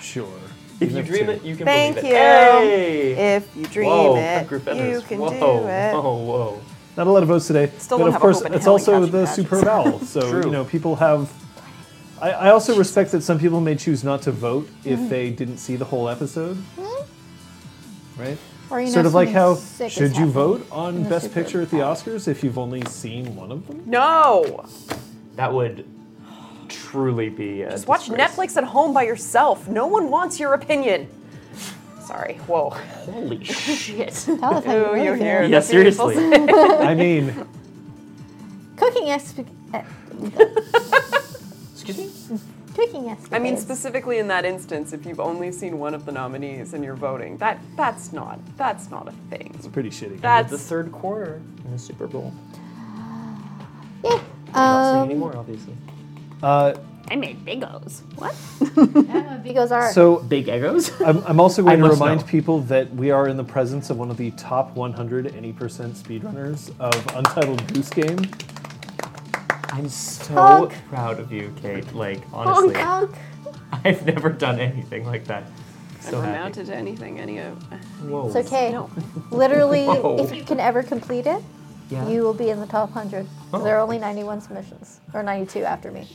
[0.02, 0.28] Sure.
[0.80, 2.18] If you dream it, you can Thank believe you.
[2.18, 2.22] it.
[2.22, 3.36] Hey.
[3.36, 5.08] If you dream whoa, it, Group you Fenris.
[5.08, 5.94] can whoa, do it.
[5.94, 6.62] Whoa, whoa.
[6.96, 7.72] Not a lot of votes today.
[7.78, 9.36] Still but don't of have a course, hope in it's hell in also the badges.
[9.36, 10.00] superb owl.
[10.06, 10.46] So True.
[10.46, 11.32] you know, people have.
[12.22, 15.10] I, I also respect that some people may choose not to vote if mm-hmm.
[15.10, 16.58] they didn't see the whole episode.
[16.76, 18.22] Mm-hmm.
[18.22, 18.38] Right.
[18.70, 21.70] Or you know, sort of like how sick should you vote on Best Picture at
[21.70, 23.84] the Oscars if you've only seen one of them?
[23.86, 24.66] No.
[25.36, 25.86] That would
[26.70, 28.32] truly be a Just watch disgrace.
[28.32, 29.68] Netflix at home by yourself.
[29.68, 31.08] No one wants your opinion.
[32.06, 32.36] Sorry.
[32.48, 32.70] Whoa.
[32.70, 34.14] Holy shit.
[34.14, 36.16] Tell us how you Ooh, really you yeah, seriously.
[36.34, 37.34] I mean,
[38.78, 39.82] Cooking exp- uh,
[41.74, 41.98] Excuse
[42.30, 42.40] me?
[42.76, 43.34] cooking escapades.
[43.34, 46.84] I mean, specifically in that instance, if you've only seen one of the nominees and
[46.84, 49.52] you're voting, that that's not that's not a thing.
[49.56, 50.22] it's pretty shitty.
[50.22, 52.32] That's the third quarter in the Super Bowl.
[54.04, 54.22] yeah.
[54.54, 55.74] Not seeing Um, anymore, obviously.
[56.44, 56.74] Uh,
[57.10, 58.02] I made bigos.
[58.16, 58.36] What?
[59.08, 59.92] yeah, Vigos are.
[59.94, 60.92] so Big egos.
[61.02, 62.28] I'm, I'm also going I to remind know.
[62.28, 65.94] people that we are in the presence of one of the top 100 any percent
[65.96, 68.20] speedrunners of Untitled Goose Game.
[69.70, 70.74] I'm so Honk.
[70.90, 71.94] proud of you, Kate.
[71.94, 73.16] Like, honestly, Honk.
[73.86, 75.44] I've never done anything like that.
[76.02, 76.38] So Never happy.
[76.38, 77.20] amounted to anything.
[77.20, 77.62] Any of.
[78.04, 78.28] Whoa.
[78.28, 78.72] It's okay.
[78.72, 78.90] No.
[79.32, 80.18] Literally, Whoa.
[80.20, 81.42] if you can ever complete it,
[81.90, 82.08] Yeah.
[82.10, 83.26] you will be in the top 100.
[83.54, 83.64] Oh.
[83.64, 86.08] There are only 91 submissions, or 92 after me.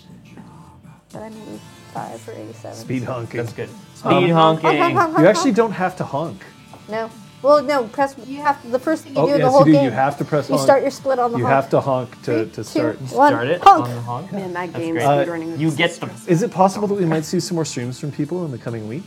[1.12, 2.76] But I'm 85 or 87.
[2.78, 3.36] Speed honking.
[3.40, 3.68] That's good.
[3.68, 4.80] Um, Speed Honk, honk, honking.
[4.80, 5.56] honk, honk, You actually honk.
[5.56, 6.42] don't have to honk.
[6.88, 7.10] No.
[7.42, 8.14] Well, no, press.
[8.26, 9.78] You have the first thing you Oh, do in the yes, whole you do.
[9.78, 9.84] game.
[9.86, 10.64] You have to press You honk.
[10.64, 11.40] start your split on the honk.
[11.40, 11.54] You honk.
[11.62, 13.00] have to honk to, Three, to two, start.
[13.00, 13.84] one, Start it honk.
[13.88, 14.32] on the honk.
[14.32, 15.04] Man, that That's game's great.
[15.04, 15.58] Uh, speedrunning.
[15.58, 16.10] You get the.
[16.28, 18.86] Is it possible that we might see some more streams from people in the coming
[18.88, 19.04] week?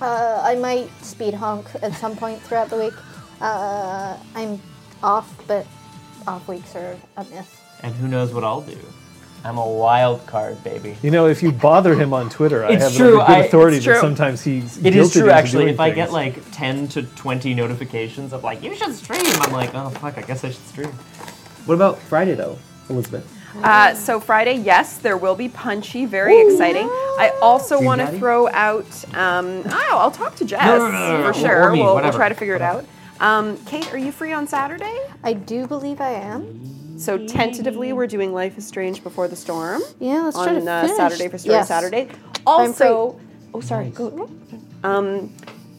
[0.00, 2.94] Uh, I might speed honk at some point throughout the week.
[3.40, 4.60] Uh, I'm
[5.02, 5.66] off, but
[6.26, 7.62] off weeks are a myth.
[7.82, 8.76] And who knows what I'll do?
[9.44, 10.96] I'm a wild card, baby.
[11.00, 13.76] You know, if you bother him on Twitter, I It's have true, a good authority
[13.76, 14.00] it's that true.
[14.00, 15.62] sometimes he's It is guilted true, into actually.
[15.64, 16.12] doing If I get things.
[16.12, 20.22] like 10 to 20 notifications of like, you should stream, I'm like, oh fuck, I
[20.22, 20.90] guess I should stream.
[21.66, 22.58] What about Friday though,
[22.90, 23.32] Elizabeth?
[23.62, 26.04] Uh, so Friday, yes, there will be Punchy.
[26.04, 26.86] Very exciting.
[26.88, 28.18] I also want to Daddy?
[28.18, 28.84] throw out.
[29.14, 31.62] Um, oh, I'll talk to Jess No, no, no, no, no, for sure.
[31.68, 32.16] or me, we'll, we'll whatever.
[32.16, 32.84] try to figure it out.
[33.20, 34.98] Um, Kate, are you free on Saturday?
[35.24, 36.98] I do believe I am.
[36.98, 40.70] So tentatively, we're doing Life is Strange Before the Storm Yeah, let's try on to
[40.70, 40.96] uh, finish.
[40.96, 41.68] Saturday for Story Yes.
[41.68, 42.08] Saturday.
[42.46, 43.20] Also,
[43.54, 44.28] oh sorry, go.
[44.82, 45.32] Um,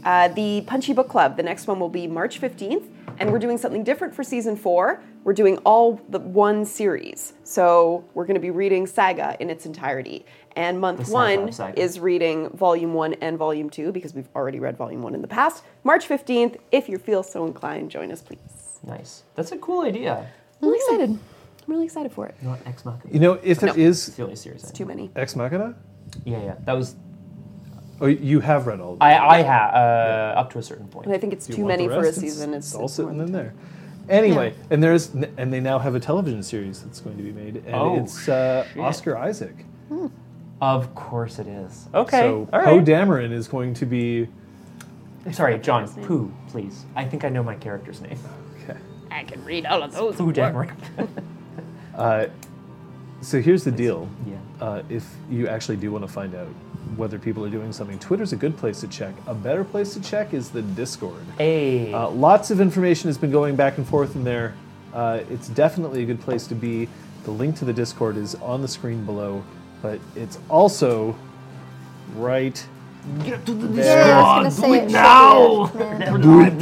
[0.04, 1.36] uh, the Punchy Book Club.
[1.36, 2.86] The next one will be March fifteenth,
[3.18, 5.02] and we're doing something different for season four.
[5.26, 9.66] We're doing all the one series, so we're going to be reading Saga in its
[9.66, 10.26] entirety.
[10.56, 14.78] And month The one is reading volume one and volume two because we've already read
[14.78, 15.64] volume one in the past.
[15.84, 18.40] March fifteenth, if you feel so inclined, join us, please.
[18.84, 19.24] Nice.
[19.36, 20.26] That's a cool idea.
[20.62, 21.10] I'm really excited.
[21.12, 21.20] I'm
[21.74, 22.36] really excited for it.
[22.42, 23.14] Not Ex Machina.
[23.14, 23.72] You know, if No.
[23.72, 24.66] it is It's the only series.
[24.70, 24.88] I Too know.
[24.90, 25.12] many.
[25.16, 25.76] Ex Machina,
[26.26, 26.56] Yeah, yeah.
[26.66, 26.96] That was.
[28.02, 28.94] oh, you have read all.
[28.94, 29.18] Of I.
[29.18, 31.06] I have uh, up to a certain point.
[31.06, 32.20] And I think it's Do you too want many the for a rest?
[32.20, 32.54] season.
[32.54, 33.54] It's, It's, all it's sitting in there.
[34.10, 37.58] Anyway, and there's and they now have a television series that's going to be made,
[37.68, 38.80] and Oh, it's uh, shit.
[38.82, 39.54] Oscar Isaac.
[40.62, 41.88] Of course it is.
[41.94, 42.20] Okay.
[42.20, 42.82] So all Poe.
[42.82, 44.28] Dameron is going to be.
[45.32, 45.88] Sorry, John.
[46.04, 46.86] Pooh, please.
[46.96, 48.18] I think I know my character's name.
[48.64, 48.78] Okay.
[49.12, 50.16] I can read all of those.
[50.16, 50.76] Pooh Dameron.
[51.96, 52.30] Uh,
[53.20, 54.08] so here's the deal.
[54.26, 54.38] Yeah.
[54.62, 56.48] Uh, if you actually do want to find out
[56.96, 59.14] whether people are doing something, Twitter's a good place to check.
[59.28, 61.22] A better place to check is the Discord.
[61.38, 61.92] Hey.
[61.92, 64.54] Uh, lots of information has been going back and forth in there.
[64.94, 66.88] Uh, it's definitely a good place to be.
[67.26, 69.44] The link to the Discord is on the screen below,
[69.82, 71.16] but it's also
[72.16, 72.66] right
[73.24, 74.08] Get to the there.
[74.08, 74.92] Yeah, I was gonna say it.
[74.92, 75.68] now.
[75.68, 76.56] should be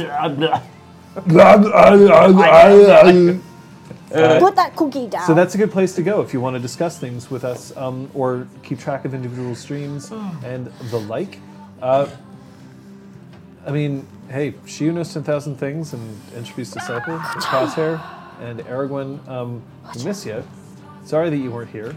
[4.40, 5.26] Put that cookie down.
[5.26, 7.76] So that's a good place to go if you want to discuss things with us
[7.76, 10.10] um, or keep track of individual streams
[10.44, 11.38] and the like.
[11.82, 12.08] Uh,
[13.66, 18.00] I mean, hey, she who knows 10,000 things and Entropy's Disciple, and Crosshair,
[18.40, 19.62] and Aragorn, um,
[19.94, 20.42] we miss you.
[21.04, 21.94] Sorry that you weren't here.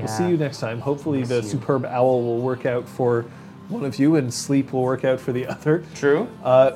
[0.00, 0.80] We'll see you next time.
[0.80, 3.24] Hopefully, the superb owl will work out for
[3.68, 5.84] one of you and sleep will work out for the other.
[5.94, 6.28] True.
[6.42, 6.72] Uh,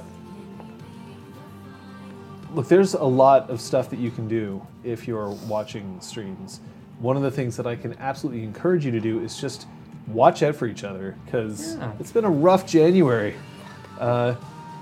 [2.55, 6.61] look, there's a lot of stuff that you can do if you're watching streams.
[7.01, 9.67] One of the things that I can absolutely encourage you to do is just
[10.07, 11.93] watch out for each other because Yeah.
[11.99, 13.35] it's been a rough January.
[13.99, 14.35] Uh,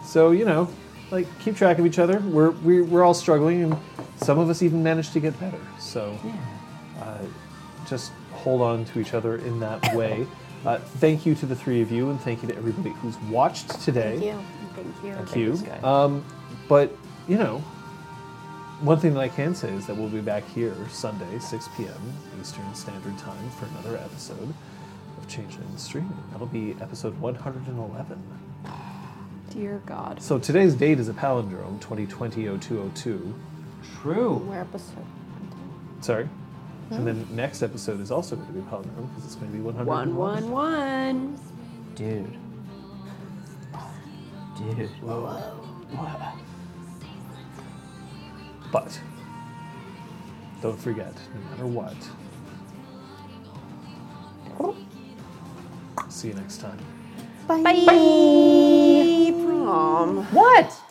[0.05, 0.69] so you know,
[1.11, 2.19] like keep track of each other.
[2.21, 3.77] We're we're, we're all struggling, and
[4.17, 5.61] some of us even managed to get better.
[5.79, 6.19] So
[7.01, 7.19] uh,
[7.89, 8.13] just
[8.43, 10.27] hold on to each other in that way.
[10.65, 13.69] Uh, thank you to the three of you, and thank you to everybody who's watched
[13.81, 14.17] today.
[14.17, 14.39] Thank you.
[14.77, 15.15] Thank you.
[15.15, 15.51] Thank you.
[15.51, 15.79] this guy.
[15.79, 16.25] Um,
[16.69, 16.97] but
[17.27, 17.59] you know,
[18.81, 22.13] one thing that I can say is that we'll be back here Sunday, 6 p.m.
[22.41, 24.55] Eastern Standard Time for another episode
[25.19, 26.17] of Changeling Streaming.
[26.31, 28.23] That'll be episode 111.
[29.51, 30.23] Dear God.
[30.23, 33.35] So today's date is a palindrome, 2020-0202.
[34.01, 34.35] True.
[34.37, 35.07] Where episode?
[36.01, 36.29] Sorry.
[36.91, 39.57] And then next episode is also going to be a palindrome because it's going to
[39.57, 40.15] be 101.
[40.15, 41.39] One, one, one.
[41.95, 42.37] Dude.
[44.59, 44.91] Dude.
[45.01, 45.41] Whoa.
[48.73, 49.01] But
[50.63, 51.97] don't forget, no matter what.
[56.09, 56.79] See you next time.
[57.49, 57.63] Bye.
[57.63, 59.33] Bye.
[59.45, 60.25] Prom.
[60.33, 60.82] What?